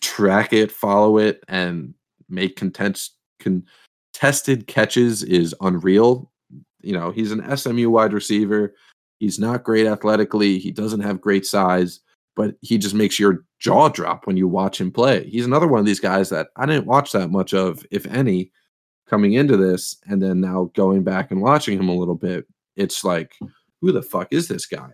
track 0.00 0.52
it, 0.52 0.72
follow 0.72 1.18
it, 1.18 1.44
and 1.46 1.94
make 2.28 2.56
contest, 2.56 3.16
contested 3.40 4.66
catches 4.66 5.22
is 5.22 5.54
unreal. 5.60 6.30
You 6.80 6.92
know, 6.92 7.10
he's 7.10 7.32
an 7.32 7.56
SMU 7.56 7.90
wide 7.90 8.12
receiver. 8.12 8.74
He's 9.18 9.38
not 9.38 9.64
great 9.64 9.86
athletically. 9.86 10.58
He 10.58 10.70
doesn't 10.70 11.00
have 11.00 11.20
great 11.20 11.44
size, 11.44 12.00
but 12.36 12.54
he 12.60 12.78
just 12.78 12.94
makes 12.94 13.18
your 13.18 13.44
jaw 13.58 13.88
drop 13.88 14.26
when 14.26 14.36
you 14.36 14.46
watch 14.46 14.80
him 14.80 14.92
play. 14.92 15.28
He's 15.28 15.46
another 15.46 15.66
one 15.66 15.80
of 15.80 15.86
these 15.86 16.00
guys 16.00 16.28
that 16.30 16.48
I 16.56 16.66
didn't 16.66 16.86
watch 16.86 17.12
that 17.12 17.30
much 17.30 17.52
of, 17.52 17.84
if 17.90 18.06
any, 18.06 18.52
coming 19.08 19.32
into 19.32 19.56
this, 19.56 19.96
and 20.06 20.22
then 20.22 20.40
now 20.40 20.70
going 20.74 21.02
back 21.02 21.30
and 21.30 21.40
watching 21.40 21.78
him 21.78 21.88
a 21.88 21.96
little 21.96 22.14
bit. 22.14 22.46
It's 22.76 23.02
like, 23.02 23.34
who 23.80 23.90
the 23.90 24.02
fuck 24.02 24.28
is 24.32 24.46
this 24.46 24.66
guy? 24.66 24.90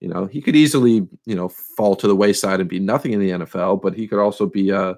You 0.00 0.08
know, 0.08 0.26
he 0.26 0.40
could 0.40 0.54
easily, 0.54 1.08
you 1.24 1.34
know, 1.34 1.48
fall 1.48 1.96
to 1.96 2.06
the 2.06 2.14
wayside 2.14 2.60
and 2.60 2.68
be 2.68 2.78
nothing 2.78 3.12
in 3.12 3.20
the 3.20 3.30
NFL, 3.30 3.82
but 3.82 3.94
he 3.94 4.06
could 4.06 4.20
also 4.20 4.46
be 4.46 4.70
a 4.70 4.96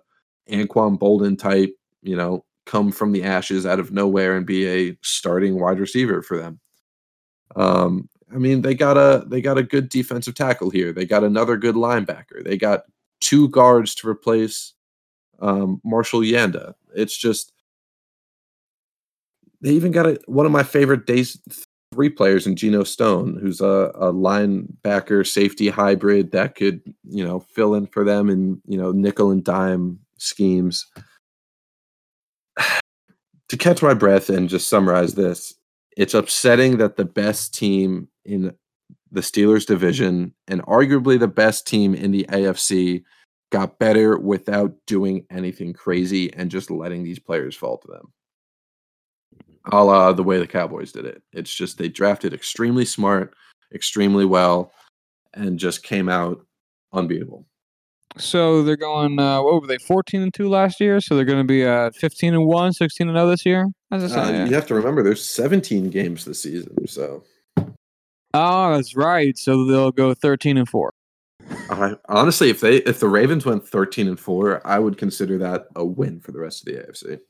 Anquan 0.51 0.99
Boldin 0.99 1.39
type, 1.39 1.75
you 2.03 2.17
know, 2.17 2.45
come 2.67 2.93
from 2.93 3.13
the 3.13 3.25
ashes 3.25 3.67
out 3.67 3.81
of 3.81 3.93
nowhere 3.93 4.37
and 4.37 4.47
be 4.47 4.67
a 4.67 4.97
starting 5.03 5.59
wide 5.59 5.81
receiver 5.81 6.23
for 6.23 6.37
them. 6.37 6.61
Um, 7.57 8.09
I 8.33 8.37
mean, 8.37 8.63
they 8.63 8.75
got 8.75 8.97
a 8.97 9.25
they 9.27 9.41
got 9.41 9.59
a 9.59 9.63
good 9.63 9.89
defensive 9.89 10.35
tackle 10.35 10.71
here. 10.71 10.93
They 10.93 11.07
got 11.07 11.25
another 11.25 11.57
good 11.57 11.75
linebacker. 11.75 12.45
They 12.45 12.57
got 12.59 12.83
two 13.21 13.49
guards 13.49 13.95
to 13.97 14.09
replace 14.09 14.75
um, 15.41 15.81
Marshall 15.85 16.21
Yanda. 16.21 16.75
It's 16.95 17.17
just 17.17 17.53
they 19.61 19.71
even 19.71 19.93
got 19.93 20.07
a, 20.07 20.21
one 20.27 20.47
of 20.47 20.53
my 20.53 20.63
favorite 20.63 21.07
days 21.07 21.41
three 21.93 22.11
players 22.11 22.47
in 22.47 22.55
Geno 22.55 22.85
Stone, 22.85 23.39
who's 23.41 23.61
a, 23.61 23.91
a 23.95 24.13
linebacker 24.13 25.27
safety 25.27 25.69
hybrid 25.69 26.33
that 26.33 26.55
could 26.55 26.83
you 27.05 27.25
know 27.25 27.41
fill 27.41 27.75
in 27.75 27.87
for 27.87 28.05
them 28.05 28.29
in 28.29 28.61
you 28.67 28.77
know 28.77 28.93
nickel 28.93 29.31
and 29.31 29.43
dime 29.43 29.99
schemes. 30.19 30.87
to 33.49 33.57
catch 33.57 33.83
my 33.83 33.95
breath 33.95 34.29
and 34.29 34.49
just 34.49 34.69
summarize 34.69 35.15
this, 35.15 35.55
it's 35.97 36.15
upsetting 36.15 36.79
that 36.79 36.97
the 36.97 37.05
best 37.05 37.55
team 37.55 38.09
in 38.25 38.55
the 39.11 39.21
Steelers 39.21 39.67
division 39.67 40.35
and 40.47 40.63
arguably 40.67 41.19
the 41.19 41.29
best 41.29 41.67
team 41.67 41.95
in 41.95 42.11
the 42.11 42.27
AFC 42.29 43.03
got 43.51 43.79
better 43.79 44.19
without 44.19 44.75
doing 44.87 45.25
anything 45.31 45.73
crazy 45.73 46.33
and 46.35 46.51
just 46.51 46.71
letting 46.71 47.03
these 47.03 47.19
players 47.19 47.57
fall 47.57 47.79
to 47.79 47.89
them. 47.89 48.13
A 49.73 49.83
la 49.83 50.13
the 50.13 50.23
way 50.23 50.39
the 50.39 50.47
Cowboys 50.47 50.93
did 50.93 51.05
it. 51.05 51.23
It's 51.33 51.53
just 51.53 51.79
they 51.79 51.89
drafted 51.89 52.33
extremely 52.33 52.85
smart, 52.85 53.35
extremely 53.75 54.25
well, 54.25 54.73
and 55.35 55.59
just 55.59 55.83
came 55.83 56.09
out 56.09 56.45
unbeatable. 56.93 57.47
So 58.17 58.63
they're 58.63 58.77
going. 58.77 59.19
Uh, 59.19 59.43
what 59.43 59.61
were 59.61 59.67
they? 59.67 59.79
Fourteen 59.79 60.23
and 60.23 60.33
two 60.35 60.49
last 60.49 60.81
year. 60.81 61.01
So 61.01 61.15
they're 61.15 61.25
going 61.25 61.39
to 61.39 61.45
be 61.45 61.65
uh, 61.65 61.91
fifteen 61.93 62.35
and 62.35 62.47
one, 62.47 62.73
16 62.73 63.09
and 63.09 63.17
zero 63.17 63.29
this 63.29 63.45
year. 63.47 63.67
How's 63.91 64.03
that 64.03 64.11
Uh, 64.19 64.25
sound? 64.27 64.49
You 64.49 64.55
have 64.55 64.67
to 64.69 64.75
remember 64.75 65.03
there's 65.03 65.25
17 65.25 65.91
games 65.91 66.25
this 66.25 66.43
season, 66.43 66.87
so 66.89 67.23
Oh, 68.35 68.75
that's 68.75 68.95
right. 68.97 69.37
So 69.39 69.65
they'll 69.67 69.93
go 69.93 70.15
thirteen 70.15 70.57
and 70.59 70.69
four. 70.69 70.93
I, 71.71 71.95
honestly, 72.09 72.51
if 72.51 72.61
they 72.61 72.77
if 72.79 72.99
the 73.01 73.09
Ravens 73.09 73.47
went 73.47 73.67
13 73.67 74.09
and 74.09 74.19
four, 74.21 74.67
I 74.67 74.79
would 74.79 74.99
consider 74.99 75.39
that 75.39 75.67
a 75.77 75.85
win 75.85 76.21
for 76.21 76.33
the 76.33 76.41
rest 76.41 76.67
of 76.69 76.75
the 76.75 76.81
AFC, 76.83 77.21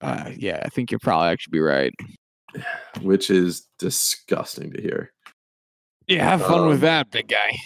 Uh, 0.00 0.30
yeah, 0.36 0.60
I 0.64 0.68
think 0.68 0.90
you're 0.90 0.98
probably 0.98 1.28
actually 1.28 1.52
be 1.52 1.60
right. 1.60 1.94
which 3.00 3.30
is 3.30 3.66
disgusting 3.78 4.72
to 4.72 4.82
hear. 4.82 5.12
Yeah, 6.06 6.28
have 6.28 6.42
fun 6.42 6.66
with 6.66 6.74
Um, 6.76 6.80
that, 6.82 7.10
big 7.10 7.28
guy. 7.28 7.56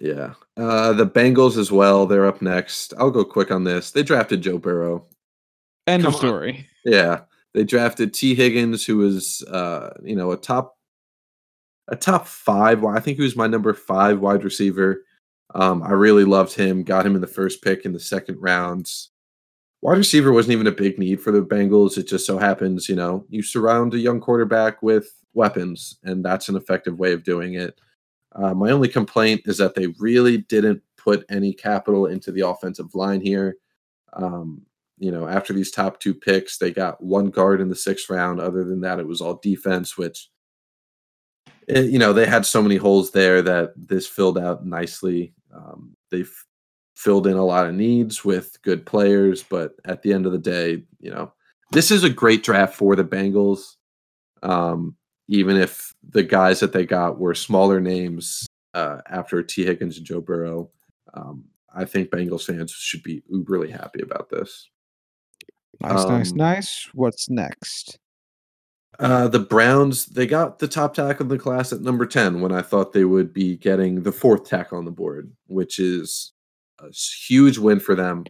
Yeah. 0.00 0.34
Uh, 0.56 0.92
the 0.92 1.06
Bengals 1.06 1.56
as 1.58 1.72
well. 1.72 2.06
They're 2.06 2.26
up 2.26 2.40
next. 2.42 2.94
I'll 2.98 3.10
go 3.10 3.24
quick 3.24 3.50
on 3.50 3.64
this. 3.64 3.90
They 3.90 4.02
drafted 4.02 4.42
Joe 4.42 4.58
Burrow. 4.58 5.06
End 5.86 6.04
of 6.04 6.12
come 6.12 6.14
on. 6.14 6.20
story. 6.20 6.68
Yeah. 6.84 7.20
They 7.54 7.64
drafted 7.64 8.14
Tee 8.14 8.34
Higgins, 8.34 8.84
who 8.84 8.98
was 8.98 9.42
uh, 9.44 9.94
you 10.02 10.14
know, 10.14 10.32
a 10.32 10.36
top 10.36 10.76
a 11.88 11.96
top 11.96 12.26
five. 12.26 12.84
I 12.84 13.00
think 13.00 13.16
he 13.16 13.22
was 13.22 13.36
my 13.36 13.46
number 13.46 13.72
five 13.72 14.20
wide 14.20 14.44
receiver. 14.44 15.04
Um, 15.54 15.82
I 15.82 15.92
really 15.92 16.24
loved 16.24 16.54
him. 16.54 16.84
Got 16.84 17.06
him 17.06 17.14
in 17.14 17.22
the 17.22 17.26
first 17.26 17.62
pick 17.62 17.84
in 17.84 17.92
the 17.92 18.00
second 18.00 18.36
round. 18.40 18.90
Wide 19.80 19.96
receiver 19.96 20.32
wasn't 20.32 20.52
even 20.52 20.66
a 20.66 20.72
big 20.72 20.98
need 20.98 21.20
for 21.20 21.30
the 21.30 21.42
Bengals. 21.42 21.96
It 21.96 22.08
just 22.08 22.26
so 22.26 22.36
happens, 22.36 22.88
you 22.88 22.96
know, 22.96 23.24
you 23.28 23.42
surround 23.42 23.94
a 23.94 23.98
young 23.98 24.20
quarterback 24.20 24.82
with 24.82 25.10
weapons, 25.34 25.98
and 26.02 26.24
that's 26.24 26.48
an 26.48 26.56
effective 26.56 26.98
way 26.98 27.12
of 27.12 27.22
doing 27.22 27.54
it. 27.54 27.80
Uh, 28.40 28.54
my 28.54 28.70
only 28.70 28.88
complaint 28.88 29.42
is 29.46 29.58
that 29.58 29.74
they 29.74 29.88
really 29.98 30.38
didn't 30.38 30.80
put 30.96 31.24
any 31.28 31.52
capital 31.52 32.06
into 32.06 32.30
the 32.30 32.46
offensive 32.46 32.94
line 32.94 33.20
here. 33.20 33.56
Um, 34.12 34.62
you 34.98 35.10
know, 35.10 35.28
after 35.28 35.52
these 35.52 35.70
top 35.70 36.00
two 36.00 36.14
picks, 36.14 36.58
they 36.58 36.70
got 36.70 37.02
one 37.02 37.30
guard 37.30 37.60
in 37.60 37.68
the 37.68 37.74
sixth 37.74 38.10
round. 38.10 38.40
Other 38.40 38.64
than 38.64 38.80
that, 38.82 38.98
it 38.98 39.06
was 39.06 39.20
all 39.20 39.40
defense, 39.42 39.96
which, 39.96 40.28
eh, 41.68 41.82
you 41.82 41.98
know, 41.98 42.12
they 42.12 42.26
had 42.26 42.46
so 42.46 42.62
many 42.62 42.76
holes 42.76 43.10
there 43.10 43.42
that 43.42 43.72
this 43.76 44.06
filled 44.06 44.38
out 44.38 44.66
nicely. 44.66 45.34
Um, 45.54 45.96
they've 46.10 46.32
filled 46.94 47.26
in 47.26 47.36
a 47.36 47.44
lot 47.44 47.66
of 47.66 47.74
needs 47.74 48.24
with 48.24 48.60
good 48.62 48.84
players, 48.84 49.42
but 49.42 49.72
at 49.84 50.02
the 50.02 50.12
end 50.12 50.26
of 50.26 50.32
the 50.32 50.38
day, 50.38 50.82
you 51.00 51.10
know, 51.10 51.32
this 51.72 51.90
is 51.90 52.02
a 52.02 52.10
great 52.10 52.42
draft 52.42 52.74
for 52.74 52.96
the 52.96 53.04
Bengals. 53.04 53.76
Um, 54.42 54.96
even 55.28 55.56
if 55.56 55.94
the 56.10 56.22
guys 56.22 56.60
that 56.60 56.72
they 56.72 56.86
got 56.86 57.18
were 57.18 57.34
smaller 57.34 57.80
names 57.80 58.46
uh, 58.74 58.98
after 59.08 59.42
Tee 59.42 59.64
Higgins 59.64 59.98
and 59.98 60.06
Joe 60.06 60.20
Burrow, 60.20 60.70
um, 61.14 61.44
I 61.74 61.84
think 61.84 62.10
Bengals 62.10 62.46
fans 62.46 62.72
should 62.72 63.02
be 63.02 63.22
uberly 63.32 63.70
happy 63.70 64.00
about 64.02 64.30
this. 64.30 64.68
Nice, 65.80 66.04
nice, 66.06 66.30
Um, 66.32 66.36
nice. 66.36 66.88
What's 66.94 67.30
next? 67.30 67.98
Uh, 68.98 69.28
the 69.28 69.38
Browns, 69.38 70.06
they 70.06 70.26
got 70.26 70.58
the 70.58 70.66
top 70.66 70.94
tackle 70.94 71.24
in 71.24 71.28
the 71.28 71.38
class 71.38 71.72
at 71.72 71.82
number 71.82 72.04
10 72.04 72.40
when 72.40 72.50
I 72.50 72.62
thought 72.62 72.92
they 72.92 73.04
would 73.04 73.32
be 73.32 73.56
getting 73.56 74.02
the 74.02 74.10
fourth 74.10 74.48
tackle 74.48 74.78
on 74.78 74.84
the 74.84 74.90
board, 74.90 75.30
which 75.46 75.78
is 75.78 76.32
a 76.80 76.90
huge 76.90 77.58
win 77.58 77.78
for 77.78 77.94
them. 77.94 78.24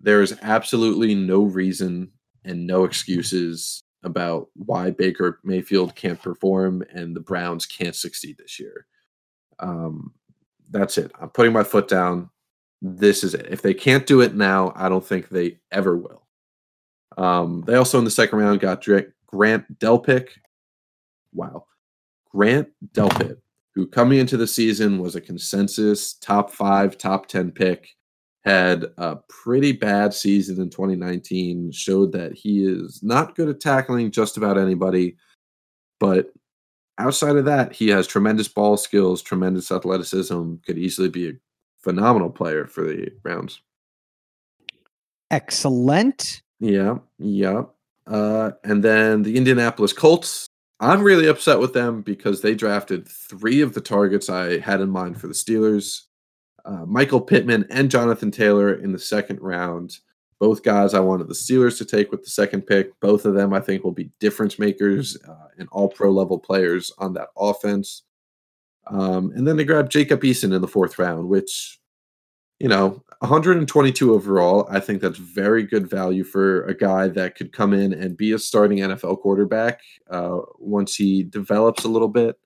There 0.00 0.20
is 0.20 0.36
absolutely 0.42 1.14
no 1.14 1.44
reason 1.44 2.10
and 2.44 2.66
no 2.66 2.84
excuses 2.84 3.82
about 4.04 4.48
why 4.54 4.90
Baker 4.90 5.40
Mayfield 5.44 5.94
can't 5.94 6.20
perform 6.20 6.82
and 6.92 7.14
the 7.14 7.20
Browns 7.20 7.66
can't 7.66 7.94
succeed 7.94 8.36
this 8.38 8.58
year. 8.58 8.86
Um, 9.58 10.12
that's 10.70 10.98
it. 10.98 11.12
I'm 11.20 11.30
putting 11.30 11.52
my 11.52 11.62
foot 11.62 11.88
down. 11.88 12.30
This 12.80 13.22
is 13.22 13.34
it. 13.34 13.46
If 13.48 13.62
they 13.62 13.74
can't 13.74 14.06
do 14.06 14.20
it 14.20 14.34
now, 14.34 14.72
I 14.74 14.88
don't 14.88 15.06
think 15.06 15.28
they 15.28 15.58
ever 15.70 15.96
will. 15.96 16.26
Um, 17.16 17.62
they 17.66 17.76
also 17.76 17.98
in 17.98 18.04
the 18.04 18.10
second 18.10 18.38
round 18.38 18.60
got 18.60 18.84
Grant 19.26 19.78
Delpick. 19.78 20.30
Wow. 21.32 21.66
Grant 22.30 22.68
Delpit, 22.92 23.36
who 23.74 23.86
coming 23.86 24.18
into 24.18 24.36
the 24.36 24.46
season 24.46 24.98
was 24.98 25.14
a 25.14 25.20
consensus 25.20 26.14
top 26.14 26.50
five, 26.50 26.96
top 26.98 27.26
10 27.26 27.52
pick, 27.52 27.90
had 28.44 28.86
a 28.98 29.16
pretty 29.28 29.72
bad 29.72 30.12
season 30.12 30.60
in 30.60 30.68
2019, 30.68 31.70
showed 31.72 32.12
that 32.12 32.32
he 32.32 32.64
is 32.64 33.02
not 33.02 33.36
good 33.36 33.48
at 33.48 33.60
tackling 33.60 34.10
just 34.10 34.36
about 34.36 34.58
anybody. 34.58 35.16
But 36.00 36.32
outside 36.98 37.36
of 37.36 37.44
that, 37.44 37.72
he 37.72 37.88
has 37.88 38.06
tremendous 38.06 38.48
ball 38.48 38.76
skills, 38.76 39.22
tremendous 39.22 39.70
athleticism, 39.70 40.54
could 40.66 40.78
easily 40.78 41.08
be 41.08 41.28
a 41.28 41.32
phenomenal 41.82 42.30
player 42.30 42.66
for 42.66 42.82
the 42.82 43.10
Browns. 43.22 43.60
Excellent. 45.30 46.42
Yeah, 46.58 46.98
yeah. 47.18 47.62
Uh, 48.06 48.52
and 48.64 48.82
then 48.82 49.22
the 49.22 49.36
Indianapolis 49.36 49.92
Colts. 49.92 50.48
I'm 50.80 51.02
really 51.04 51.28
upset 51.28 51.60
with 51.60 51.74
them 51.74 52.02
because 52.02 52.40
they 52.40 52.56
drafted 52.56 53.06
three 53.06 53.60
of 53.60 53.74
the 53.74 53.80
targets 53.80 54.28
I 54.28 54.58
had 54.58 54.80
in 54.80 54.90
mind 54.90 55.20
for 55.20 55.28
the 55.28 55.32
Steelers 55.32 56.06
uh, 56.64 56.84
Michael 56.86 57.20
Pittman 57.20 57.66
and 57.70 57.90
Jonathan 57.90 58.30
Taylor 58.30 58.74
in 58.74 58.92
the 58.92 58.98
second 58.98 59.40
round. 59.40 59.98
Both 60.38 60.62
guys 60.62 60.94
I 60.94 61.00
wanted 61.00 61.28
the 61.28 61.34
Steelers 61.34 61.78
to 61.78 61.84
take 61.84 62.10
with 62.10 62.24
the 62.24 62.30
second 62.30 62.62
pick. 62.62 62.98
Both 63.00 63.24
of 63.24 63.34
them 63.34 63.52
I 63.52 63.60
think 63.60 63.84
will 63.84 63.92
be 63.92 64.10
difference 64.18 64.58
makers 64.58 65.16
uh, 65.28 65.48
and 65.58 65.68
all 65.70 65.88
pro 65.88 66.10
level 66.10 66.38
players 66.38 66.90
on 66.98 67.14
that 67.14 67.28
offense. 67.36 68.02
Um, 68.88 69.32
and 69.36 69.46
then 69.46 69.56
they 69.56 69.64
grabbed 69.64 69.92
Jacob 69.92 70.22
Eason 70.22 70.54
in 70.54 70.60
the 70.60 70.68
fourth 70.68 70.98
round, 70.98 71.28
which 71.28 71.80
you 72.62 72.68
know, 72.68 73.02
122 73.18 74.14
overall. 74.14 74.68
I 74.70 74.78
think 74.78 75.02
that's 75.02 75.18
very 75.18 75.64
good 75.64 75.90
value 75.90 76.22
for 76.22 76.64
a 76.66 76.76
guy 76.76 77.08
that 77.08 77.34
could 77.34 77.52
come 77.52 77.72
in 77.72 77.92
and 77.92 78.16
be 78.16 78.30
a 78.30 78.38
starting 78.38 78.78
NFL 78.78 79.20
quarterback 79.20 79.80
uh, 80.08 80.38
once 80.60 80.94
he 80.94 81.24
develops 81.24 81.82
a 81.82 81.88
little 81.88 82.06
bit, 82.06 82.38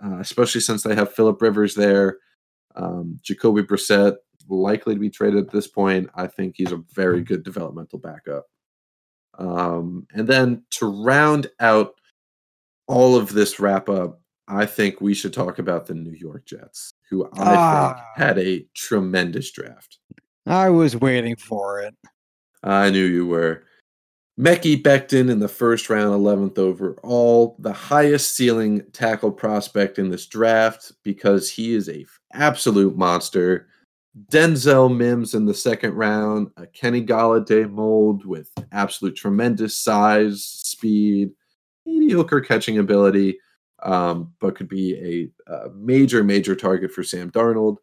uh, 0.00 0.20
especially 0.20 0.60
since 0.60 0.84
they 0.84 0.94
have 0.94 1.12
Philip 1.12 1.42
Rivers 1.42 1.74
there. 1.74 2.18
Um, 2.76 3.18
Jacoby 3.22 3.62
Brissett 3.62 4.16
likely 4.48 4.94
to 4.94 5.00
be 5.00 5.10
traded 5.10 5.44
at 5.46 5.52
this 5.52 5.66
point. 5.66 6.08
I 6.14 6.26
think 6.26 6.54
he's 6.56 6.72
a 6.72 6.82
very 6.94 7.22
good 7.22 7.42
developmental 7.42 7.98
backup. 7.98 8.46
Um, 9.38 10.06
and 10.14 10.26
then 10.26 10.62
to 10.72 10.86
round 10.86 11.48
out 11.60 11.94
all 12.86 13.14
of 13.16 13.32
this 13.32 13.60
wrap 13.60 13.88
up, 13.88 14.20
I 14.48 14.64
think 14.64 15.00
we 15.00 15.12
should 15.12 15.34
talk 15.34 15.58
about 15.58 15.86
the 15.86 15.94
New 15.94 16.12
York 16.12 16.46
Jets, 16.46 16.94
who 17.10 17.26
I 17.26 17.30
Ah. 17.54 17.92
think 17.94 18.06
had 18.26 18.38
a 18.38 18.66
tremendous 18.74 19.50
draft. 19.50 19.98
I 20.46 20.70
was 20.70 20.96
waiting 20.96 21.36
for 21.36 21.80
it. 21.82 21.94
I 22.62 22.90
knew 22.90 23.04
you 23.04 23.26
were. 23.26 23.64
Mekhi 24.38 24.80
Becton 24.80 25.30
in 25.30 25.40
the 25.40 25.48
first 25.48 25.90
round, 25.90 26.12
11th 26.12 26.58
overall, 26.58 27.56
the 27.58 27.72
highest 27.72 28.36
ceiling 28.36 28.82
tackle 28.92 29.32
prospect 29.32 29.98
in 29.98 30.10
this 30.10 30.26
draft 30.26 30.92
because 31.02 31.50
he 31.50 31.74
is 31.74 31.88
a 31.88 32.02
f- 32.02 32.20
absolute 32.34 32.96
monster. 32.96 33.66
Denzel 34.30 34.96
Mims 34.96 35.34
in 35.34 35.44
the 35.44 35.54
second 35.54 35.94
round, 35.94 36.50
a 36.56 36.68
Kenny 36.68 37.04
Golladay 37.04 37.68
mold 37.68 38.24
with 38.24 38.52
absolute 38.70 39.16
tremendous 39.16 39.76
size, 39.76 40.44
speed, 40.44 41.30
mediocre 41.84 42.40
catching 42.40 42.78
ability, 42.78 43.40
um, 43.82 44.32
but 44.40 44.54
could 44.54 44.68
be 44.68 45.30
a, 45.48 45.52
a 45.52 45.70
major, 45.70 46.22
major 46.22 46.54
target 46.54 46.92
for 46.92 47.02
Sam 47.02 47.28
Darnold. 47.32 47.78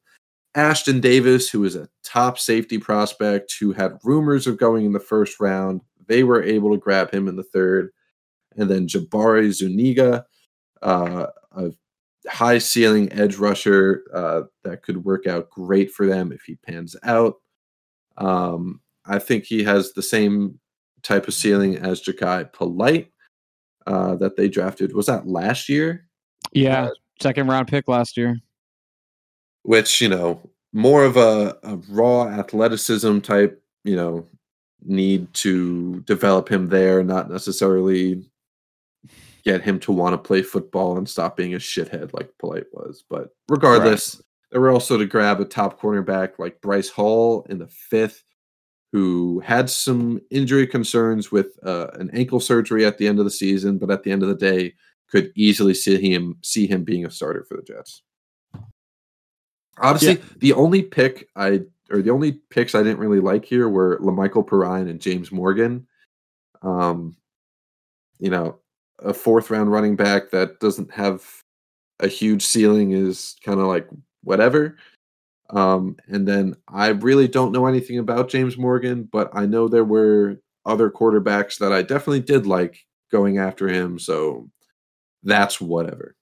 Ashtyn 0.55 1.01
Davis, 1.01 1.49
who 1.49 1.65
is 1.65 1.75
a 1.75 1.89
top 2.03 2.39
safety 2.39 2.77
prospect 2.77 3.53
who 3.59 3.73
had 3.73 3.97
rumors 4.05 4.47
of 4.47 4.57
going 4.57 4.85
in 4.85 4.93
the 4.93 5.01
first 5.01 5.41
round. 5.41 5.81
They 6.07 6.23
were 6.23 6.43
able 6.43 6.71
to 6.71 6.77
grab 6.77 7.11
him 7.11 7.27
in 7.27 7.35
the 7.35 7.43
third. 7.43 7.89
And 8.57 8.69
then 8.69 8.87
Jabari 8.87 9.51
Zuniga, 9.51 10.25
uh, 10.81 11.27
a 11.51 11.71
high 12.27 12.57
ceiling 12.57 13.11
edge 13.11 13.35
rusher 13.35 14.03
uh, 14.13 14.43
that 14.63 14.81
could 14.83 15.03
work 15.03 15.27
out 15.27 15.49
great 15.49 15.91
for 15.91 16.05
them 16.05 16.31
if 16.31 16.41
he 16.43 16.55
pans 16.55 16.95
out. 17.03 17.35
Um, 18.17 18.81
I 19.05 19.19
think 19.19 19.43
he 19.43 19.63
has 19.63 19.93
the 19.93 20.01
same 20.01 20.59
type 21.03 21.27
of 21.27 21.33
ceiling 21.33 21.77
as 21.77 22.01
Jachai 22.01 22.51
Polite 22.53 23.11
uh, 23.85 24.15
that 24.15 24.35
they 24.37 24.47
drafted. 24.47 24.95
Was 24.95 25.05
that 25.05 25.27
last 25.27 25.69
year? 25.69 26.07
Yeah, 26.53 26.89
second 27.21 27.47
round 27.47 27.67
pick 27.67 27.87
last 27.87 28.17
year. 28.17 28.39
which 29.63 29.99
you 30.01 30.07
know 30.09 30.49
more 30.73 31.03
of 31.03 31.17
a, 31.17 31.57
a 31.63 31.75
raw 31.89 32.27
athleticism 32.27 33.19
type 33.19 33.61
you 33.83 33.95
know 33.95 34.25
need 34.85 35.33
to 35.33 36.01
develop 36.01 36.49
him 36.49 36.69
there 36.69 37.03
not 37.03 37.29
necessarily 37.29 38.23
get 39.43 39.61
him 39.61 39.79
to 39.79 39.91
want 39.91 40.13
to 40.13 40.17
play 40.17 40.41
football 40.41 40.97
and 40.97 41.07
stop 41.07 41.37
being 41.37 41.53
a 41.53 41.57
shithead 41.57 42.13
like 42.13 42.29
polite 42.39 42.65
was 42.73 43.03
but 43.09 43.29
regardless 43.47 44.21
they 44.55 44.59
were 44.59 44.71
also 44.71 44.97
to 44.97 45.05
grab 45.05 45.41
a 45.41 45.45
top 45.45 45.81
cornerback 45.81 46.39
like 46.39 46.61
Bryce 46.61 46.87
Hall 46.87 47.45
in 47.49 47.57
the 47.57 47.67
fifth, 47.67 48.23
who 48.93 49.41
had 49.41 49.69
some 49.69 50.21
injury 50.31 50.65
concerns 50.65 51.29
with 51.29 51.59
uh, 51.65 51.87
an 51.95 52.09
ankle 52.13 52.39
surgery 52.39 52.85
at 52.85 52.97
the 52.97 53.05
end 53.05 53.19
of 53.19 53.25
the 53.25 53.31
season, 53.31 53.77
but 53.77 53.91
at 53.91 54.03
the 54.03 54.13
end 54.13 54.23
of 54.23 54.29
the 54.29 54.35
day, 54.35 54.73
could 55.09 55.33
easily 55.35 55.73
see 55.73 56.01
him 56.01 56.37
see 56.41 56.67
him 56.67 56.85
being 56.85 57.05
a 57.05 57.11
starter 57.11 57.43
for 57.43 57.57
the 57.57 57.63
Jets. 57.63 58.01
Honestly, 59.77 60.13
yeah. 60.13 60.23
the 60.37 60.53
only 60.53 60.81
pick 60.81 61.27
I 61.35 61.63
or 61.91 62.01
the 62.01 62.11
only 62.11 62.33
picks 62.49 62.75
I 62.75 62.83
didn't 62.83 62.99
really 62.99 63.19
like 63.19 63.45
here 63.45 63.69
were 63.69 63.99
La'Mical 63.99 64.45
Perine 64.45 64.89
and 64.89 64.99
James 64.99 65.31
Morgan. 65.31 65.87
Um, 66.61 67.15
you 68.19 68.29
know, 68.29 68.59
a 68.99 69.13
fourth 69.13 69.49
round 69.49 69.71
running 69.71 69.95
back 69.95 70.31
that 70.31 70.59
doesn't 70.59 70.91
have 70.91 71.23
a 71.99 72.07
huge 72.07 72.45
ceiling 72.45 72.91
is 72.91 73.35
kind 73.43 73.59
of 73.59 73.67
like 73.67 73.87
whatever. 74.23 74.77
Um, 75.51 75.97
and 76.07 76.27
then 76.27 76.55
I 76.67 76.87
really 76.87 77.27
don't 77.27 77.51
know 77.51 77.67
anything 77.67 77.99
about 77.99 78.29
James 78.29 78.57
Morgan, 78.57 79.03
but 79.11 79.29
I 79.33 79.45
know 79.45 79.67
there 79.67 79.85
were 79.85 80.37
other 80.65 80.89
quarterbacks 80.89 81.59
that 81.59 81.71
I 81.71 81.81
definitely 81.83 82.21
did 82.21 82.47
like 82.47 82.79
going 83.11 83.37
after 83.37 83.67
him. 83.67 83.99
So 83.99 84.49
that's 85.23 85.61
whatever. 85.61 86.15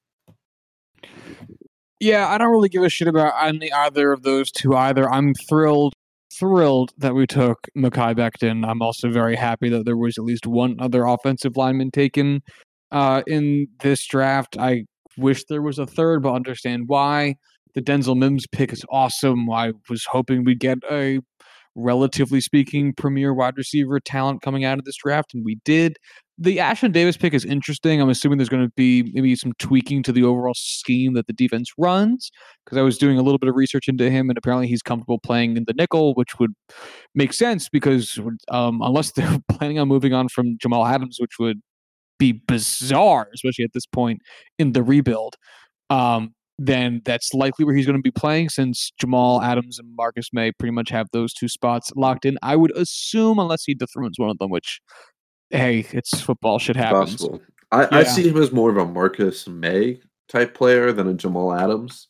Yeah, 2.03 2.27
I 2.27 2.37
don't 2.37 2.51
really 2.51 2.67
give 2.67 2.83
a 2.83 2.89
shit 2.89 3.07
about 3.07 3.33
any 3.41 3.71
either 3.71 4.11
of 4.11 4.23
those 4.23 4.51
two 4.51 4.75
either. 4.75 5.09
I'm 5.09 5.33
thrilled, 5.47 5.93
thrilled 6.37 6.91
that 6.97 7.15
we 7.15 7.25
took 7.25 7.69
Mekhi 7.77 8.13
Becton. 8.13 8.67
I'm 8.67 8.81
also 8.81 9.09
very 9.09 9.37
happy 9.37 9.69
that 9.69 9.85
there 9.85 9.95
was 9.95 10.17
at 10.17 10.25
least 10.25 10.45
one 10.45 10.75
other 10.81 11.05
offensive 11.05 11.55
lineman 11.55 11.91
taken 11.91 12.41
uh, 12.91 13.23
in 13.25 13.67
this 13.79 14.05
draft. 14.05 14.57
I 14.59 14.83
wish 15.17 15.45
there 15.45 15.61
was 15.61 15.79
a 15.79 15.85
third, 15.85 16.23
but 16.23 16.33
understand 16.33 16.83
why. 16.87 17.35
The 17.73 17.81
Denzel 17.81 18.17
Mims 18.17 18.47
pick 18.51 18.73
is 18.73 18.83
awesome. 18.91 19.49
I 19.49 19.71
was 19.89 20.03
hoping 20.03 20.43
we'd 20.43 20.59
get 20.59 20.79
a 20.91 21.21
relatively 21.73 22.41
speaking 22.41 22.93
premier 22.93 23.33
wide 23.33 23.55
receiver 23.55 24.01
talent 24.01 24.41
coming 24.41 24.65
out 24.65 24.77
of 24.77 24.83
this 24.83 24.97
draft, 24.97 25.33
and 25.33 25.45
we 25.45 25.57
did. 25.63 25.95
The 26.39 26.57
Ashtyn 26.57 26.91
Davis 26.91 27.15
pick 27.15 27.33
is 27.33 27.45
interesting. 27.45 28.01
I'm 28.01 28.09
assuming 28.09 28.39
there's 28.39 28.49
going 28.49 28.65
to 28.65 28.73
be 28.75 29.11
maybe 29.13 29.35
some 29.35 29.53
tweaking 29.59 30.01
to 30.03 30.11
the 30.11 30.23
overall 30.23 30.55
scheme 30.55 31.13
that 31.13 31.27
the 31.27 31.33
defense 31.33 31.71
runs 31.77 32.31
because 32.65 32.77
I 32.77 32.81
was 32.81 32.97
doing 32.97 33.19
a 33.19 33.21
little 33.21 33.37
bit 33.37 33.49
of 33.49 33.55
research 33.55 33.87
into 33.87 34.09
him, 34.09 34.29
and 34.29 34.37
apparently 34.37 34.67
he's 34.67 34.81
comfortable 34.81 35.19
playing 35.19 35.57
in 35.57 35.65
the 35.67 35.73
nickel, 35.73 36.15
which 36.15 36.39
would 36.39 36.53
make 37.13 37.33
sense 37.33 37.69
because 37.69 38.19
um, 38.49 38.81
unless 38.81 39.11
they're 39.15 39.37
planning 39.47 39.77
on 39.77 39.87
moving 39.87 40.13
on 40.13 40.27
from 40.27 40.57
Jamal 40.59 40.85
Adams, 40.85 41.17
which 41.19 41.37
would 41.39 41.61
be 42.17 42.31
bizarre, 42.31 43.29
especially 43.33 43.65
at 43.65 43.73
this 43.73 43.85
point 43.85 44.21
in 44.57 44.71
the 44.73 44.81
rebuild. 44.81 45.35
Um, 45.89 46.33
then 46.59 47.01
that's 47.03 47.33
likely 47.33 47.65
where 47.65 47.75
he's 47.75 47.85
going 47.85 47.97
to 47.97 48.01
be 48.01 48.11
playing 48.11 48.49
since 48.49 48.91
Jamal 48.99 49.41
Adams 49.41 49.79
and 49.79 49.95
Marcus 49.95 50.29
Maye 50.31 50.51
pretty 50.51 50.71
much 50.71 50.89
have 50.89 51.07
those 51.11 51.33
two 51.33 51.47
spots 51.47 51.91
locked 51.95 52.25
in. 52.25 52.37
I 52.41 52.55
would 52.55 52.75
assume, 52.77 53.39
unless 53.39 53.63
he 53.65 53.73
dethrones 53.73 54.19
one 54.19 54.29
of 54.29 54.37
them, 54.37 54.51
which, 54.51 54.79
hey, 55.53 55.85
it's 55.91 56.19
football, 56.19 56.59
shit 56.59 56.75
happens. 56.75 57.13
Possible. 57.13 57.41
I, 57.71 57.81
yeah. 57.83 57.87
I 57.91 58.03
see 58.03 58.27
him 58.27 58.37
as 58.37 58.51
more 58.51 58.69
of 58.69 58.77
a 58.77 58.85
Marcus 58.85 59.47
Maye 59.47 59.99
type 60.29 60.53
player 60.53 60.91
than 60.91 61.07
a 61.07 61.13
Jamal 61.13 61.53
Adams. 61.53 62.07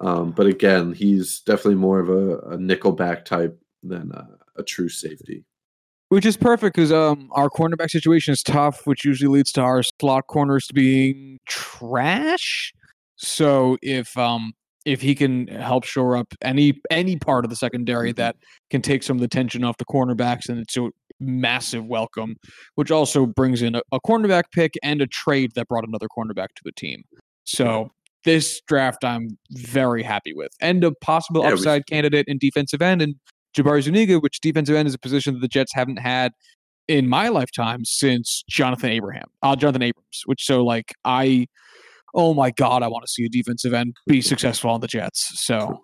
Um, 0.00 0.32
but 0.32 0.46
again, 0.46 0.92
he's 0.92 1.40
definitely 1.40 1.76
more 1.76 2.00
of 2.00 2.08
a, 2.08 2.38
a 2.50 2.58
nickelback 2.58 3.24
type 3.24 3.58
than 3.82 4.12
a, 4.12 4.28
a 4.56 4.62
true 4.62 4.88
safety. 4.88 5.44
Which 6.10 6.26
is 6.26 6.36
perfect 6.36 6.76
because 6.76 6.92
um, 6.92 7.28
our 7.32 7.48
cornerback 7.48 7.90
situation 7.90 8.32
is 8.32 8.42
tough, 8.42 8.86
which 8.86 9.04
usually 9.04 9.38
leads 9.38 9.50
to 9.52 9.62
our 9.62 9.82
slot 9.82 10.26
corners 10.26 10.68
being 10.72 11.40
trash. 11.46 12.72
So 13.16 13.78
if 13.82 14.16
um 14.18 14.52
if 14.84 15.00
he 15.00 15.14
can 15.14 15.46
help 15.48 15.84
shore 15.84 16.16
up 16.16 16.34
any 16.42 16.80
any 16.90 17.16
part 17.16 17.44
of 17.44 17.50
the 17.50 17.56
secondary 17.56 18.10
mm-hmm. 18.10 18.20
that 18.20 18.36
can 18.70 18.82
take 18.82 19.02
some 19.02 19.16
of 19.16 19.20
the 19.20 19.28
tension 19.28 19.64
off 19.64 19.76
the 19.78 19.84
cornerbacks, 19.84 20.48
and 20.48 20.58
it's 20.58 20.76
a 20.76 20.90
massive 21.20 21.86
welcome. 21.86 22.36
Which 22.74 22.90
also 22.90 23.26
brings 23.26 23.62
in 23.62 23.74
a, 23.74 23.82
a 23.92 24.00
cornerback 24.00 24.44
pick 24.52 24.74
and 24.82 25.00
a 25.00 25.06
trade 25.06 25.52
that 25.54 25.68
brought 25.68 25.86
another 25.86 26.06
cornerback 26.08 26.48
to 26.56 26.62
the 26.64 26.72
team. 26.72 27.02
So 27.44 27.90
this 28.24 28.60
draft 28.66 29.04
I'm 29.04 29.38
very 29.52 30.02
happy 30.02 30.32
with, 30.34 30.52
and 30.60 30.84
a 30.84 30.92
possible 30.92 31.42
yeah, 31.42 31.52
upside 31.52 31.80
was- 31.80 31.84
candidate 31.88 32.26
in 32.28 32.38
defensive 32.38 32.82
end 32.82 33.02
and 33.02 33.14
Jabari 33.56 33.82
Zuniga, 33.82 34.18
which 34.18 34.40
defensive 34.40 34.74
end 34.74 34.88
is 34.88 34.94
a 34.94 34.98
position 34.98 35.34
that 35.34 35.40
the 35.40 35.48
Jets 35.48 35.72
haven't 35.72 35.98
had 35.98 36.32
in 36.88 37.08
my 37.08 37.28
lifetime 37.28 37.84
since 37.84 38.42
Jonathan 38.48 38.90
Abraham, 38.90 39.26
uh, 39.42 39.56
Jonathan 39.56 39.82
Abrams. 39.82 40.22
Which 40.26 40.44
so 40.44 40.64
like 40.64 40.92
I 41.04 41.46
oh 42.14 42.34
my 42.34 42.50
god, 42.50 42.82
I 42.82 42.88
want 42.88 43.04
to 43.04 43.10
see 43.10 43.24
a 43.24 43.28
defensive 43.28 43.74
end 43.74 43.96
be 44.06 44.20
successful 44.22 44.70
on 44.70 44.80
the 44.80 44.88
Jets. 44.88 45.40
So. 45.44 45.80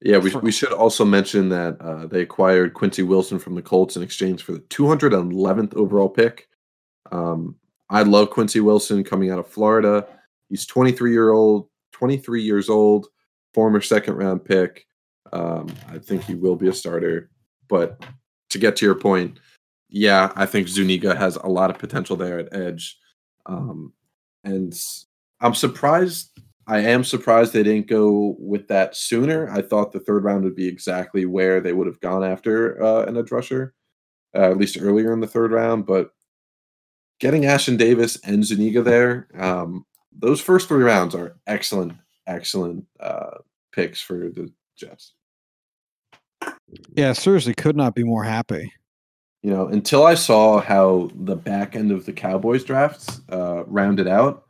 Yeah, 0.00 0.18
we, 0.18 0.34
we 0.36 0.52
should 0.52 0.72
also 0.72 1.02
mention 1.04 1.48
that 1.48 1.80
uh, 1.80 2.06
they 2.06 2.20
acquired 2.20 2.74
Quincy 2.74 3.02
Wilson 3.02 3.38
from 3.38 3.54
the 3.54 3.62
Colts 3.62 3.96
in 3.96 4.02
exchange 4.02 4.42
for 4.42 4.52
the 4.52 4.58
211th 4.60 5.74
overall 5.76 6.10
pick. 6.10 6.46
Um, 7.10 7.56
I 7.88 8.02
love 8.02 8.28
Quincy 8.28 8.60
Wilson 8.60 9.02
coming 9.02 9.30
out 9.30 9.38
of 9.38 9.48
Florida. 9.48 10.06
He's 10.50 10.66
23 10.66 11.10
year 11.12 11.32
old, 11.32 11.68
23 11.92 12.42
years 12.42 12.68
old, 12.68 13.06
former 13.54 13.80
second 13.80 14.16
round 14.16 14.44
pick. 14.44 14.84
Um, 15.32 15.72
I 15.88 15.98
think 15.98 16.24
he 16.24 16.34
will 16.34 16.56
be 16.56 16.68
a 16.68 16.74
starter. 16.74 17.30
But 17.68 18.04
to 18.50 18.58
get 18.58 18.76
to 18.76 18.84
your 18.84 18.94
point, 18.94 19.38
yeah, 19.88 20.32
I 20.36 20.44
think 20.44 20.68
Zuniga 20.68 21.14
has 21.14 21.36
a 21.36 21.46
lot 21.46 21.70
of 21.70 21.78
potential 21.78 22.16
there 22.16 22.38
at 22.38 22.54
edge. 22.54 22.98
Um, 23.46 23.92
and 24.42 24.74
I'm 25.44 25.54
surprised. 25.54 26.30
I 26.66 26.78
am 26.78 27.04
surprised 27.04 27.52
they 27.52 27.62
didn't 27.62 27.86
go 27.86 28.34
with 28.38 28.66
that 28.68 28.96
sooner. 28.96 29.50
I 29.50 29.60
thought 29.60 29.92
the 29.92 30.00
third 30.00 30.24
round 30.24 30.42
would 30.44 30.56
be 30.56 30.66
exactly 30.66 31.26
where 31.26 31.60
they 31.60 31.74
would 31.74 31.86
have 31.86 32.00
gone 32.00 32.24
after 32.24 32.82
uh, 32.82 33.04
an 33.04 33.18
edge 33.18 33.30
rusher, 33.30 33.74
uh, 34.34 34.50
at 34.50 34.56
least 34.56 34.78
earlier 34.80 35.12
in 35.12 35.20
the 35.20 35.26
third 35.26 35.52
round. 35.52 35.84
But 35.84 36.12
getting 37.20 37.42
Ashtyn 37.42 37.76
Davis 37.76 38.18
and 38.24 38.42
Zuniga 38.42 38.80
there, 38.80 39.28
um, 39.38 39.84
those 40.16 40.40
first 40.40 40.66
three 40.66 40.82
rounds 40.82 41.14
are 41.14 41.36
excellent, 41.46 41.92
excellent 42.26 42.86
uh, 42.98 43.38
picks 43.70 44.00
for 44.00 44.30
the 44.30 44.50
Jets. 44.78 45.12
Yeah, 46.96 47.12
seriously, 47.12 47.52
could 47.52 47.76
not 47.76 47.94
be 47.94 48.02
more 48.02 48.24
happy. 48.24 48.72
You 49.42 49.50
know, 49.50 49.66
until 49.66 50.06
I 50.06 50.14
saw 50.14 50.62
how 50.62 51.10
the 51.14 51.36
back 51.36 51.76
end 51.76 51.92
of 51.92 52.06
the 52.06 52.14
Cowboys 52.14 52.64
drafts 52.64 53.20
uh, 53.28 53.64
rounded 53.66 54.08
out, 54.08 54.43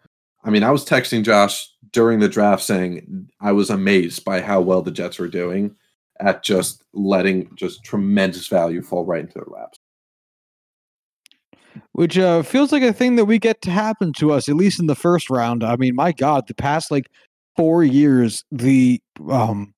I 0.44 0.50
mean, 0.50 0.62
I 0.62 0.70
was 0.70 0.84
texting 0.84 1.24
Josh 1.24 1.68
during 1.90 2.20
the 2.20 2.28
draft 2.28 2.62
saying 2.62 3.28
I 3.40 3.52
was 3.52 3.70
amazed 3.70 4.24
by 4.24 4.42
how 4.42 4.60
well 4.60 4.82
the 4.82 4.90
Jets 4.90 5.18
were 5.18 5.28
doing 5.28 5.74
at 6.20 6.42
just 6.42 6.84
letting 6.92 7.50
just 7.56 7.82
tremendous 7.84 8.46
value 8.46 8.82
fall 8.82 9.04
right 9.04 9.20
into 9.20 9.34
their 9.34 9.46
laps. 9.46 9.78
Which 11.92 12.18
uh, 12.18 12.42
feels 12.42 12.70
like 12.70 12.82
a 12.82 12.92
thing 12.92 13.16
that 13.16 13.24
we 13.24 13.38
get 13.38 13.62
to 13.62 13.70
happen 13.70 14.12
to 14.18 14.32
us, 14.32 14.48
at 14.48 14.54
least 14.54 14.78
in 14.78 14.86
the 14.86 14.94
first 14.94 15.28
round. 15.28 15.64
I 15.64 15.76
mean, 15.76 15.96
my 15.96 16.12
God, 16.12 16.46
the 16.46 16.54
past 16.54 16.90
like 16.90 17.06
four 17.56 17.82
years, 17.82 18.44
the 18.52 19.00
um, 19.28 19.74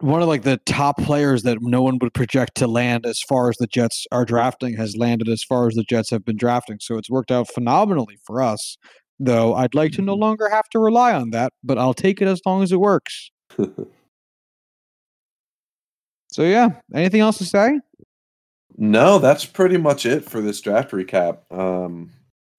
one 0.00 0.20
of 0.20 0.28
like 0.28 0.42
the 0.42 0.58
top 0.66 0.98
players 0.98 1.44
that 1.44 1.58
no 1.60 1.80
one 1.80 1.98
would 2.02 2.12
project 2.12 2.56
to 2.56 2.66
land 2.66 3.06
as 3.06 3.20
far 3.20 3.48
as 3.48 3.56
the 3.56 3.68
Jets 3.68 4.06
are 4.10 4.24
drafting 4.24 4.76
has 4.76 4.96
landed 4.96 5.28
as 5.28 5.44
far 5.44 5.68
as 5.68 5.74
the 5.74 5.84
Jets 5.84 6.10
have 6.10 6.24
been 6.24 6.36
drafting. 6.36 6.78
So 6.80 6.98
it's 6.98 7.08
worked 7.08 7.30
out 7.30 7.48
phenomenally 7.48 8.18
for 8.24 8.42
us 8.42 8.76
though 9.24 9.54
I'd 9.54 9.74
like 9.74 9.92
to 9.92 10.02
no 10.02 10.12
mm-hmm. 10.12 10.22
longer 10.22 10.48
have 10.48 10.68
to 10.70 10.78
rely 10.78 11.12
on 11.14 11.30
that, 11.30 11.52
but 11.62 11.78
I'll 11.78 11.94
take 11.94 12.20
it 12.20 12.28
as 12.28 12.40
long 12.44 12.62
as 12.62 12.72
it 12.72 12.80
works. 12.80 13.30
so 16.30 16.42
yeah, 16.42 16.70
anything 16.94 17.20
else 17.20 17.38
to 17.38 17.44
say? 17.44 17.80
No, 18.76 19.18
that's 19.18 19.44
pretty 19.44 19.76
much 19.76 20.06
it 20.06 20.24
for 20.24 20.40
this 20.40 20.60
draft 20.60 20.90
recap. 20.92 21.38
Um, 21.50 22.10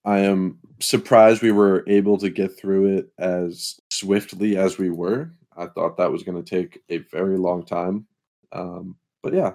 I 0.06 0.20
am 0.20 0.60
surprised 0.80 1.42
we 1.42 1.52
were 1.52 1.84
able 1.88 2.18
to 2.20 2.30
get 2.30 2.58
through 2.58 2.98
it 2.98 3.10
as 3.18 3.80
swiftly 3.90 4.58
as 4.58 4.78
we 4.78 4.90
were. 4.90 5.32
I 5.56 5.68
thought 5.68 5.98
that 5.98 6.12
was 6.12 6.24
going 6.24 6.42
to 6.44 6.50
take 6.50 6.82
a 6.90 6.98
very 6.98 7.38
long 7.38 7.66
time. 7.66 8.06
Um, 8.52 8.96
but 9.22 9.34
yeah. 9.34 9.54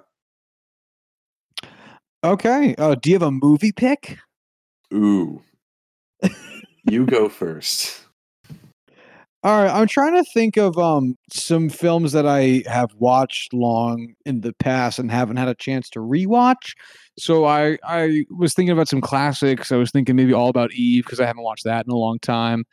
Okay. 2.25 2.75
Uh, 2.77 2.95
do 2.97 3.11
you 3.11 3.15
have 3.15 3.23
a 3.23 3.31
movie 3.31 3.73
pick? 3.73 4.19
Ooh. 4.93 5.43
you 6.91 7.05
go 7.07 7.29
first. 7.29 8.05
All 9.45 9.63
right, 9.63 9.71
I'm 9.71 9.87
trying 9.87 10.17
to 10.17 10.25
think 10.33 10.57
of 10.57 10.77
um 10.79 11.17
some 11.33 11.69
films 11.69 12.13
that 12.13 12.27
I 12.27 12.65
have 12.67 12.91
watched 12.99 13.55
long 13.55 14.15
in 14.27 14.41
the 14.41 14.53
past 14.55 14.99
and 14.99 15.11
haven't 15.11 15.37
had 15.37 15.49
a 15.49 15.55
chance 15.55 15.89
to 15.91 16.01
rewatch. 16.01 16.73
So 17.19 17.45
I 17.45 17.79
I 17.85 18.25
was 18.37 18.55
thinking 18.55 18.73
about 18.73 18.89
some 18.89 19.01
classics. 19.01 19.71
I 19.71 19.77
was 19.77 19.93
thinking 19.93 20.17
maybe 20.17 20.33
All 20.33 20.49
About 20.49 20.73
Eve 20.73 21.05
because 21.05 21.21
I 21.21 21.27
haven't 21.27 21.45
watched 21.45 21.65
that 21.65 21.87
in 21.87 21.93
a 21.93 21.97
long 21.97 22.19
time. 22.19 22.65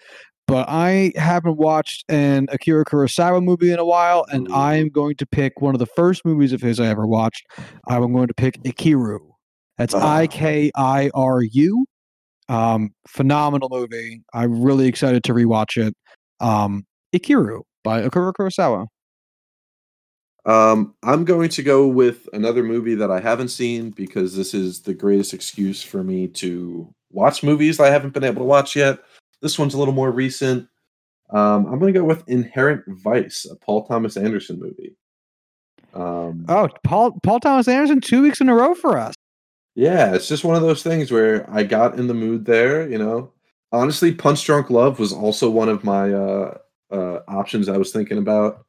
But 0.47 0.67
I 0.69 1.11
haven't 1.15 1.57
watched 1.57 2.05
an 2.09 2.47
Akira 2.51 2.85
Kurosawa 2.85 3.43
movie 3.43 3.71
in 3.71 3.79
a 3.79 3.85
while, 3.85 4.25
and 4.31 4.47
I 4.53 4.75
am 4.75 4.89
going 4.89 5.15
to 5.15 5.25
pick 5.25 5.59
one 5.59 5.73
of 5.73 5.79
the 5.79 5.87
first 5.87 6.23
movies 6.23 6.53
of 6.53 6.61
his 6.61 6.79
I 6.79 6.85
ever 6.85 7.07
watched. 7.07 7.47
I'm 7.87 8.13
going 8.13 8.27
to 8.27 8.33
pick 8.33 8.61
Ikiru. 8.63 9.19
That's 9.77 9.95
ah. 9.95 10.17
I 10.17 10.27
K 10.27 10.71
I 10.75 11.09
R 11.13 11.41
U. 11.41 11.85
Um, 12.49 12.93
phenomenal 13.07 13.69
movie. 13.69 14.21
I'm 14.33 14.61
really 14.61 14.87
excited 14.87 15.23
to 15.25 15.33
rewatch 15.33 15.77
it. 15.77 15.95
Um, 16.39 16.85
Ikiru. 17.15 17.61
by 17.83 18.01
Akira 18.01 18.33
Kurosawa. 18.33 18.87
Um, 20.45 20.93
I'm 21.01 21.25
going 21.25 21.49
to 21.49 21.63
go 21.63 21.87
with 21.87 22.29
another 22.33 22.63
movie 22.63 22.93
that 22.95 23.09
I 23.09 23.19
haven't 23.19 23.47
seen 23.47 23.89
because 23.89 24.35
this 24.35 24.53
is 24.53 24.81
the 24.81 24.93
greatest 24.93 25.33
excuse 25.33 25.81
for 25.81 26.03
me 26.03 26.27
to 26.29 26.87
watch 27.11 27.41
movies 27.41 27.79
I 27.79 27.89
haven't 27.89 28.13
been 28.13 28.23
able 28.23 28.41
to 28.41 28.45
watch 28.45 28.75
yet. 28.75 28.99
This 29.41 29.57
one's 29.57 29.73
a 29.73 29.79
little 29.79 29.93
more 29.93 30.11
recent. 30.11 30.67
Um, 31.31 31.65
I'm 31.65 31.79
going 31.79 31.91
to 31.91 31.99
go 31.99 32.05
with 32.05 32.23
Inherent 32.27 32.83
Vice, 32.87 33.47
a 33.49 33.55
Paul 33.55 33.87
Thomas 33.87 34.17
Anderson 34.17 34.59
movie. 34.59 34.95
Um, 35.95 36.45
Oh, 36.47 36.69
Paul 36.83 37.17
Paul 37.23 37.39
Thomas 37.39 37.67
Anderson, 37.67 38.01
two 38.01 38.21
weeks 38.21 38.41
in 38.41 38.49
a 38.49 38.53
row 38.53 38.75
for 38.75 38.97
us. 38.97 39.15
Yeah, 39.75 40.13
it's 40.13 40.27
just 40.27 40.43
one 40.43 40.55
of 40.55 40.61
those 40.61 40.83
things 40.83 41.11
where 41.11 41.45
I 41.49 41.63
got 41.63 41.99
in 41.99 42.07
the 42.07 42.13
mood 42.13 42.45
there. 42.45 42.89
You 42.89 42.97
know, 42.97 43.31
honestly, 43.71 44.13
Punch 44.13 44.43
Drunk 44.45 44.69
Love 44.69 44.99
was 44.99 45.13
also 45.13 45.49
one 45.49 45.69
of 45.69 45.83
my 45.83 46.13
uh, 46.13 46.57
uh, 46.91 47.19
options 47.27 47.69
I 47.69 47.77
was 47.77 47.91
thinking 47.91 48.17
about. 48.17 48.65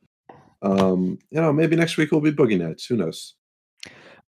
Um, 0.63 1.19
you 1.31 1.41
know, 1.41 1.53
maybe 1.53 1.77
next 1.77 1.97
week 1.97 2.11
will 2.11 2.21
be 2.21 2.33
Boogie 2.33 2.59
Nights. 2.59 2.87
Who 2.87 2.97
knows? 2.97 3.35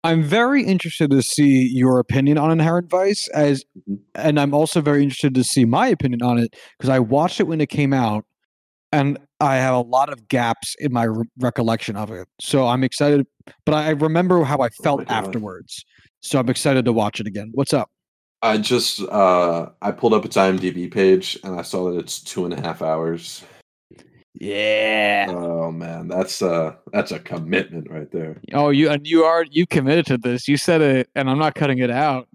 I'm 0.03 0.23
very 0.23 0.63
interested 0.63 1.09
to 1.09 1.21
see 1.23 1.67
your 1.67 1.99
opinion 1.99 2.37
on 2.37 2.51
Inherent 2.51 2.89
Vice, 2.89 3.27
as, 3.29 3.65
Mhm. 3.89 3.97
and 4.15 4.39
I'm 4.39 4.53
also 4.53 4.79
very 4.79 5.01
interested 5.01 5.33
to 5.35 5.43
see 5.43 5.65
my 5.65 5.87
opinion 5.87 6.21
on 6.21 6.37
it 6.37 6.55
because 6.77 6.89
I 6.89 6.99
watched 6.99 7.39
it 7.39 7.47
when 7.47 7.59
it 7.59 7.69
came 7.69 7.93
out, 7.93 8.23
and 8.91 9.17
I 9.39 9.55
have 9.55 9.73
a 9.73 9.81
lot 9.81 10.09
of 10.13 10.27
gaps 10.27 10.75
in 10.79 10.93
my 10.93 11.03
re- 11.05 11.25
recollection 11.39 11.95
of 11.95 12.11
it. 12.11 12.27
So 12.39 12.67
I'm 12.67 12.83
excited, 12.83 13.25
but 13.65 13.73
I 13.73 13.89
remember 13.89 14.43
how 14.43 14.59
I 14.59 14.69
felt 14.69 15.01
Oh 15.01 15.05
God. 15.05 15.35
So 16.21 16.39
I'm 16.39 16.49
excited 16.49 16.85
to 16.85 16.93
watch 16.93 17.19
it 17.19 17.27
again. 17.27 17.51
What's 17.53 17.73
up? 17.73 17.89
I 18.41 18.57
just 18.57 19.01
uh 19.01 19.69
I 19.81 19.91
pulled 19.91 20.13
up 20.13 20.25
its 20.25 20.37
IMDb 20.37 20.91
page 20.91 21.39
and 21.43 21.59
I 21.59 21.63
saw 21.63 21.91
that 21.91 21.99
it's 21.99 22.19
two 22.19 22.45
and 22.45 22.53
a 22.53 22.61
half 22.61 22.81
hours. 22.81 23.43
Yeah. 24.39 25.25
Oh 25.29 25.71
man, 25.71 26.07
that's 26.07 26.41
uh 26.41 26.75
that's 26.93 27.11
a 27.11 27.19
commitment 27.19 27.89
right 27.89 28.11
there. 28.11 28.39
Oh, 28.53 28.69
you 28.69 28.89
and 28.89 29.07
you 29.07 29.23
are 29.23 29.43
you 29.49 29.65
committed 29.65 30.05
to 30.07 30.17
this. 30.17 30.47
You 30.47 30.57
said 30.57 30.81
it, 30.81 31.09
and 31.15 31.29
I'm 31.29 31.39
not 31.39 31.55
cutting 31.55 31.79
it 31.79 31.89
out. 31.89 32.27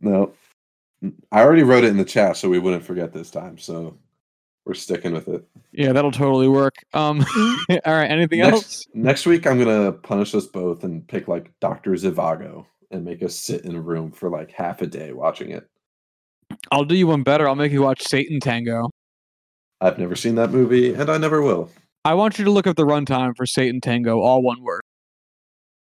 No. 0.00 0.32
I 1.30 1.42
already 1.42 1.62
wrote 1.62 1.84
it 1.84 1.88
in 1.88 1.98
the 1.98 2.04
chat 2.04 2.36
so 2.36 2.48
we 2.48 2.58
wouldn't 2.58 2.82
forget 2.82 3.12
this 3.12 3.30
time. 3.30 3.58
So 3.58 3.96
we're 4.64 4.74
sticking 4.74 5.12
with 5.12 5.28
it. 5.28 5.46
Yeah, 5.72 5.92
that'll 5.92 6.10
totally 6.10 6.48
work. 6.48 6.76
Um, 6.94 7.24
all 7.70 7.92
right. 7.92 8.10
Anything 8.10 8.40
else? 8.40 8.52
Next, 8.52 8.88
next 8.94 9.26
week 9.26 9.46
I'm 9.46 9.58
gonna 9.58 9.92
punish 9.92 10.34
us 10.34 10.46
both 10.46 10.82
and 10.82 11.06
pick 11.06 11.28
like 11.28 11.52
Dr. 11.60 11.92
Zhivago 11.92 12.66
and 12.94 13.04
make 13.04 13.22
us 13.22 13.34
sit 13.34 13.64
in 13.64 13.74
a 13.74 13.80
room 13.80 14.10
for 14.10 14.30
like 14.30 14.52
half 14.52 14.80
a 14.80 14.86
day 14.86 15.12
watching 15.12 15.50
it. 15.50 15.68
I'll 16.70 16.84
do 16.84 16.94
you 16.94 17.06
one 17.08 17.22
better. 17.22 17.48
I'll 17.48 17.54
make 17.54 17.72
you 17.72 17.82
watch 17.82 18.04
Satantango. 18.04 18.88
I've 19.80 19.98
never 19.98 20.14
seen 20.16 20.36
that 20.36 20.50
movie 20.50 20.94
and 20.94 21.10
I 21.10 21.18
never 21.18 21.42
will. 21.42 21.70
I 22.04 22.14
want 22.14 22.38
you 22.38 22.44
to 22.44 22.50
look 22.50 22.66
up 22.66 22.76
the 22.76 22.86
runtime 22.86 23.36
for 23.36 23.44
Satantango, 23.44 24.18
all 24.18 24.42
one 24.42 24.62
word. 24.62 24.82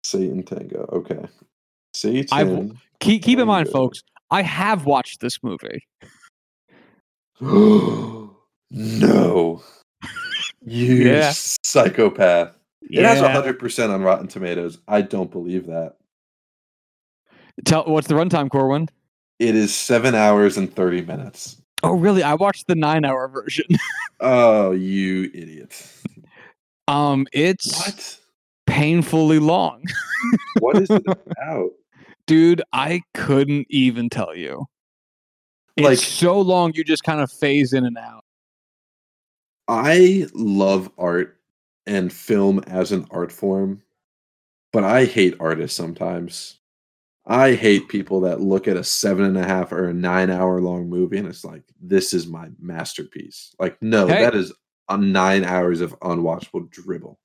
Satantango. 0.05 0.89
Okay. 0.93 1.27
Satan. 1.93 2.79
Keep 3.01 3.23
keep 3.23 3.39
in 3.39 3.47
mind, 3.47 3.69
folks, 3.69 4.01
I 4.31 4.43
have 4.43 4.87
watched 4.87 5.21
this 5.21 5.39
movie. 5.43 5.83
no. 7.41 8.31
You 10.63 10.95
Yeah. 10.95 11.33
psychopath. 11.35 12.57
It 12.83 13.05
has 13.05 13.19
has 13.21 13.31
hundred 13.33 13.59
percent 13.59 13.93
on 13.93 14.03
Rotten 14.03 14.29
Tomatoes. 14.29 14.79
I 14.87 15.03
don't 15.03 15.31
believe 15.31 15.67
that. 15.67 15.97
Tell 17.65 17.85
what's 17.85 18.07
the 18.09 18.15
runtime, 18.15 18.51
Corwin? 18.51 18.89
It 19.39 19.55
is 19.57 19.75
seven 19.75 20.15
hours 20.15 20.57
and 20.57 20.73
thirty 20.75 21.03
minutes. 21.03 21.61
Oh, 21.83 21.95
really? 21.95 22.23
I 22.23 22.35
watched 22.35 22.67
the 22.67 22.75
nine-hour 22.75 23.29
version. 23.29 23.65
Oh, 24.23 24.73
you 24.73 25.31
idiot! 25.33 25.83
um, 26.89 27.27
it's 27.33 27.75
What? 27.87 28.19
painfully 28.67 29.39
long, 29.39 29.83
What 30.61 30.77
is 30.77 30.91
it 30.91 31.03
about? 31.07 31.71
dude. 32.27 32.61
I 32.75 33.01
couldn't 33.15 33.67
even 33.71 34.11
tell 34.11 34.37
you. 34.37 34.67
It's 35.79 35.85
Like- 35.87 35.99
so 35.99 36.39
long, 36.39 36.73
you 36.75 36.85
just 36.85 37.03
kind 37.03 37.23
of 37.23 37.33
phase 37.33 37.73
in 37.73 37.87
and 37.87 37.97
out. 37.97 38.25
I 39.69 40.27
love 40.35 40.91
art 40.99 41.39
and 41.87 42.13
film 42.13 42.59
as 42.67 42.93
an 42.93 43.07
art 43.11 43.33
form, 43.33 43.83
but 44.71 44.85
I 44.85 45.07
hate 45.07 45.35
artists 45.41 45.77
sometimes. 45.79 46.59
I 47.31 47.55
hate 47.55 47.89
people 47.89 48.21
that 48.23 48.41
look 48.41 48.67
at 48.67 48.77
a 48.77 48.83
seven 48.85 49.25
and 49.25 49.39
a 49.39 49.45
half 49.47 49.71
or 49.73 49.89
a 49.89 49.95
nine 49.95 50.31
hour 50.31 50.61
long 50.61 50.91
movie 50.91 51.17
and 51.17 51.29
it's 51.29 51.45
like, 51.45 51.63
this 51.81 52.13
is 52.13 52.27
my 52.27 52.49
masterpiece. 52.61 53.55
Like, 53.59 53.81
no, 53.81 54.09
Hey. 54.09 54.23
that 54.25 54.35
is 54.35 54.53
a 54.89 54.99
nine 54.99 55.45
hours 55.45 55.81
of 55.81 55.99
unwatchable 56.01 56.69
dribble. 56.71 57.19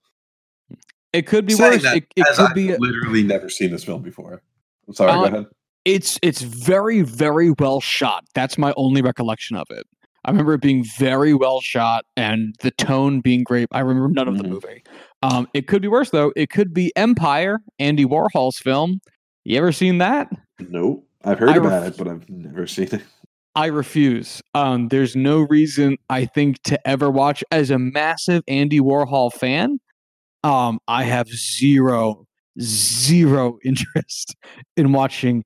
It 1.12 1.26
could 1.26 1.46
be 1.48 1.56
worse. 1.56 1.82
that 1.84 1.98
It, 1.98 2.06
it 2.16 2.26
could 2.36 2.40
I've 2.50 2.54
be. 2.56 2.78
literally 2.78 3.24
never 3.24 3.50
seen 3.50 3.72
this 3.72 3.84
film 3.84 4.04
before. 4.04 4.42
I'm 4.88 4.94
sorry, 4.94 5.12
Uh, 5.14 5.16
go 5.16 5.24
ahead. 5.26 5.46
it's 5.86 6.20
it's 6.22 6.42
very 6.42 7.02
very 7.02 7.50
well 7.58 7.82
shot 7.82 8.24
that's 8.36 8.58
my 8.60 8.74
only 8.78 9.02
recollection 9.02 9.56
of 9.56 9.66
it 9.72 9.86
i 10.26 10.30
remember 10.32 10.54
it 10.54 10.62
being 10.62 10.84
very 10.98 11.34
well 11.34 11.60
shot 11.62 12.06
and 12.18 12.56
the 12.62 12.70
tone 12.72 13.20
being 13.22 13.44
great 13.44 13.68
i 13.72 13.80
remember 13.80 14.10
none 14.10 14.28
of 14.28 14.38
the 14.38 14.44
Mhm. 14.44 14.50
movie 14.50 14.84
um 15.24 15.48
it 15.56 15.68
could 15.68 15.82
be 15.84 15.88
worse 15.88 16.10
though 16.12 16.32
it 16.36 16.50
could 16.52 16.74
be 16.74 16.92
empire 16.96 17.60
andy 17.80 18.04
warhol's 18.06 18.58
film 18.60 19.00
you 19.46 19.58
ever 19.58 19.72
seen 19.72 20.00
that 20.00 20.30
Nope. 20.60 21.08
I've 21.24 21.40
heard 21.40 21.50
I 21.50 21.56
about 21.58 21.84
ref- 21.84 21.94
it, 21.94 21.98
but 21.98 22.08
I've 22.08 22.30
never 22.30 22.68
seen 22.76 22.90
it. 22.92 23.02
i 23.56 23.68
refuse 23.68 24.42
um 24.54 24.90
there's 24.90 25.16
no 25.16 25.40
reason 25.42 25.98
i 26.10 26.26
think 26.26 26.62
to 26.64 26.78
ever 26.88 27.10
watch 27.10 27.44
as 27.52 27.72
a 27.72 27.80
massive 27.80 28.44
andy 28.48 28.80
warhol 28.80 29.32
fan 29.32 29.80
um 30.44 30.80
i 30.88 31.04
have 31.04 31.28
zero 31.30 32.26
zero 32.62 33.58
interest 33.64 34.36
in 34.78 34.92
watching 34.94 35.44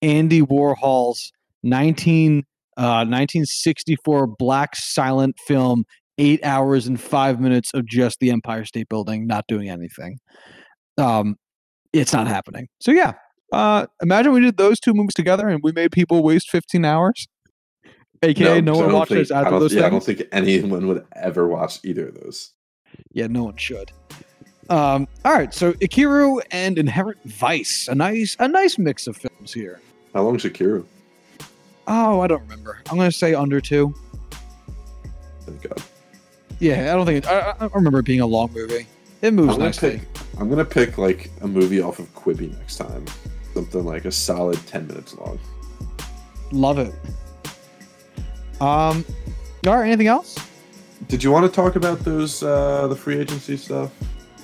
Andy 0.00 0.42
Warhol's 0.42 1.32
19, 1.64 2.44
uh, 2.76 3.02
1964 3.04 4.28
black 4.28 4.76
silent 4.76 5.36
film, 5.46 5.84
eight 6.18 6.38
hours 6.44 6.86
and 6.86 7.00
five 7.00 7.40
minutes 7.40 7.72
of 7.74 7.84
just 7.84 8.18
the 8.20 8.30
Empire 8.30 8.64
State 8.64 8.88
Building, 8.88 9.26
not 9.26 9.44
doing 9.48 9.68
anything. 9.68 10.18
Um, 10.98 11.34
it's 11.92 12.12
not 12.12 12.28
happening. 12.28 12.68
So 12.80 12.92
yeah, 12.92 13.14
uh, 13.52 13.86
imagine 14.02 14.32
we 14.32 14.40
did 14.40 14.56
those 14.56 14.78
two 14.80 14.94
movies 14.94 15.14
together 15.14 15.48
and 15.48 15.60
we 15.62 15.72
made 15.72 15.92
people 15.92 16.22
waste 16.22 16.50
15 16.50 16.84
hours. 16.84 17.26
AKA, 18.22 18.60
no, 18.62 18.74
I 18.74 18.86
one 18.86 18.92
watches 18.94 19.28
think- 19.28 19.38
after 19.38 19.50
don't- 19.50 19.60
those 19.60 19.74
Yeah, 19.74 19.86
I 19.86 19.90
don't 19.90 20.02
think 20.02 20.22
anyone 20.32 20.86
would 20.88 21.04
ever 21.14 21.46
watch 21.46 21.78
either 21.84 22.08
of 22.08 22.14
those. 22.20 22.52
Yeah, 23.12 23.26
no 23.28 23.44
one 23.44 23.56
should. 23.56 23.92
Um, 24.70 25.06
all 25.24 25.32
right, 25.32 25.54
so 25.54 25.72
Ikiru 25.74 26.42
and 26.50 26.78
Inherent 26.78 27.18
Vice, 27.24 27.88
a 27.88 27.94
nice, 27.94 28.36
a 28.38 28.48
nice 28.48 28.76
mix 28.76 29.06
of 29.06 29.16
films 29.16 29.52
here. 29.52 29.80
How 30.14 30.22
long's 30.24 30.44
Akira? 30.44 30.82
Oh, 31.86 32.20
I 32.20 32.26
don't 32.26 32.42
remember. 32.42 32.82
I'm 32.90 32.96
gonna 32.98 33.10
say 33.12 33.34
under 33.34 33.60
two. 33.62 33.94
Thank 35.42 35.62
God. 35.62 35.82
Yeah, 36.58 36.92
I 36.92 36.96
don't 36.96 37.06
think. 37.06 37.24
It, 37.24 37.30
I, 37.30 37.54
I 37.60 37.66
remember 37.72 38.00
it 38.00 38.04
being 38.04 38.20
a 38.20 38.26
long 38.26 38.52
movie. 38.52 38.86
It 39.22 39.32
moves 39.32 39.54
I'm 39.54 39.60
nicely. 39.60 39.98
pick. 40.00 40.08
I'm 40.38 40.50
gonna 40.50 40.64
pick 40.64 40.98
like 40.98 41.30
a 41.40 41.46
movie 41.48 41.80
off 41.80 41.98
of 41.98 42.12
Quibi 42.14 42.56
next 42.58 42.76
time. 42.76 43.04
Something 43.58 43.84
like 43.84 44.04
a 44.04 44.12
solid 44.12 44.64
ten 44.68 44.86
minutes 44.86 45.16
long. 45.16 45.36
Love 46.52 46.78
it. 46.78 46.94
Um, 48.60 49.04
all 49.66 49.78
right. 49.78 49.88
Anything 49.88 50.06
else? 50.06 50.36
Did 51.08 51.24
you 51.24 51.32
want 51.32 51.44
to 51.44 51.50
talk 51.50 51.74
about 51.74 51.98
those 52.04 52.40
uh 52.40 52.86
the 52.86 52.94
free 52.94 53.18
agency 53.18 53.56
stuff? 53.56 53.90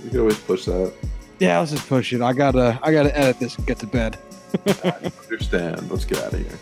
We 0.02 0.10
could 0.10 0.18
always 0.18 0.38
push 0.40 0.64
that. 0.64 0.92
Yeah, 1.38 1.60
let's 1.60 1.70
just 1.70 1.86
push 1.88 2.12
it. 2.12 2.22
I 2.22 2.32
gotta, 2.32 2.76
I 2.82 2.90
gotta 2.90 3.16
edit 3.16 3.38
this 3.38 3.56
and 3.56 3.64
get 3.68 3.78
to 3.78 3.86
bed. 3.86 4.18
I 4.66 5.12
understand. 5.22 5.88
Let's 5.92 6.04
get 6.04 6.18
out 6.18 6.32
of 6.32 6.40
here. 6.40 6.58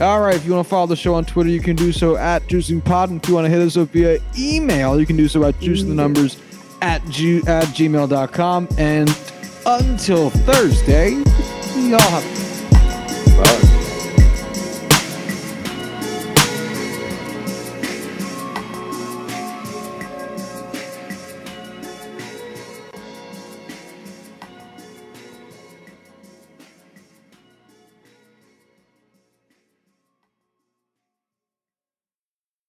All 0.00 0.20
right. 0.20 0.34
If 0.34 0.44
you 0.44 0.54
want 0.54 0.66
to 0.66 0.68
follow 0.68 0.88
the 0.88 0.96
show 0.96 1.14
on 1.14 1.24
Twitter, 1.24 1.50
you 1.50 1.60
can 1.60 1.76
do 1.76 1.92
so 1.92 2.16
at 2.16 2.42
JuicingPod. 2.48 3.10
And 3.10 3.22
if 3.22 3.28
you 3.28 3.36
want 3.36 3.44
to 3.44 3.48
hit 3.48 3.60
us 3.60 3.76
up 3.76 3.90
via 3.90 4.18
email, 4.36 4.98
you 4.98 5.06
can 5.06 5.16
do 5.16 5.28
so 5.28 5.44
at 5.44 5.54
juicing 5.60 5.86
the 5.86 5.94
numbers 5.94 6.36
at, 6.82 7.04
ju- 7.10 7.44
at 7.46 7.66
gmail.com. 7.66 8.68
And 8.76 9.08
until 9.66 10.30
Thursday, 10.30 11.22
Diolch. 11.76 12.45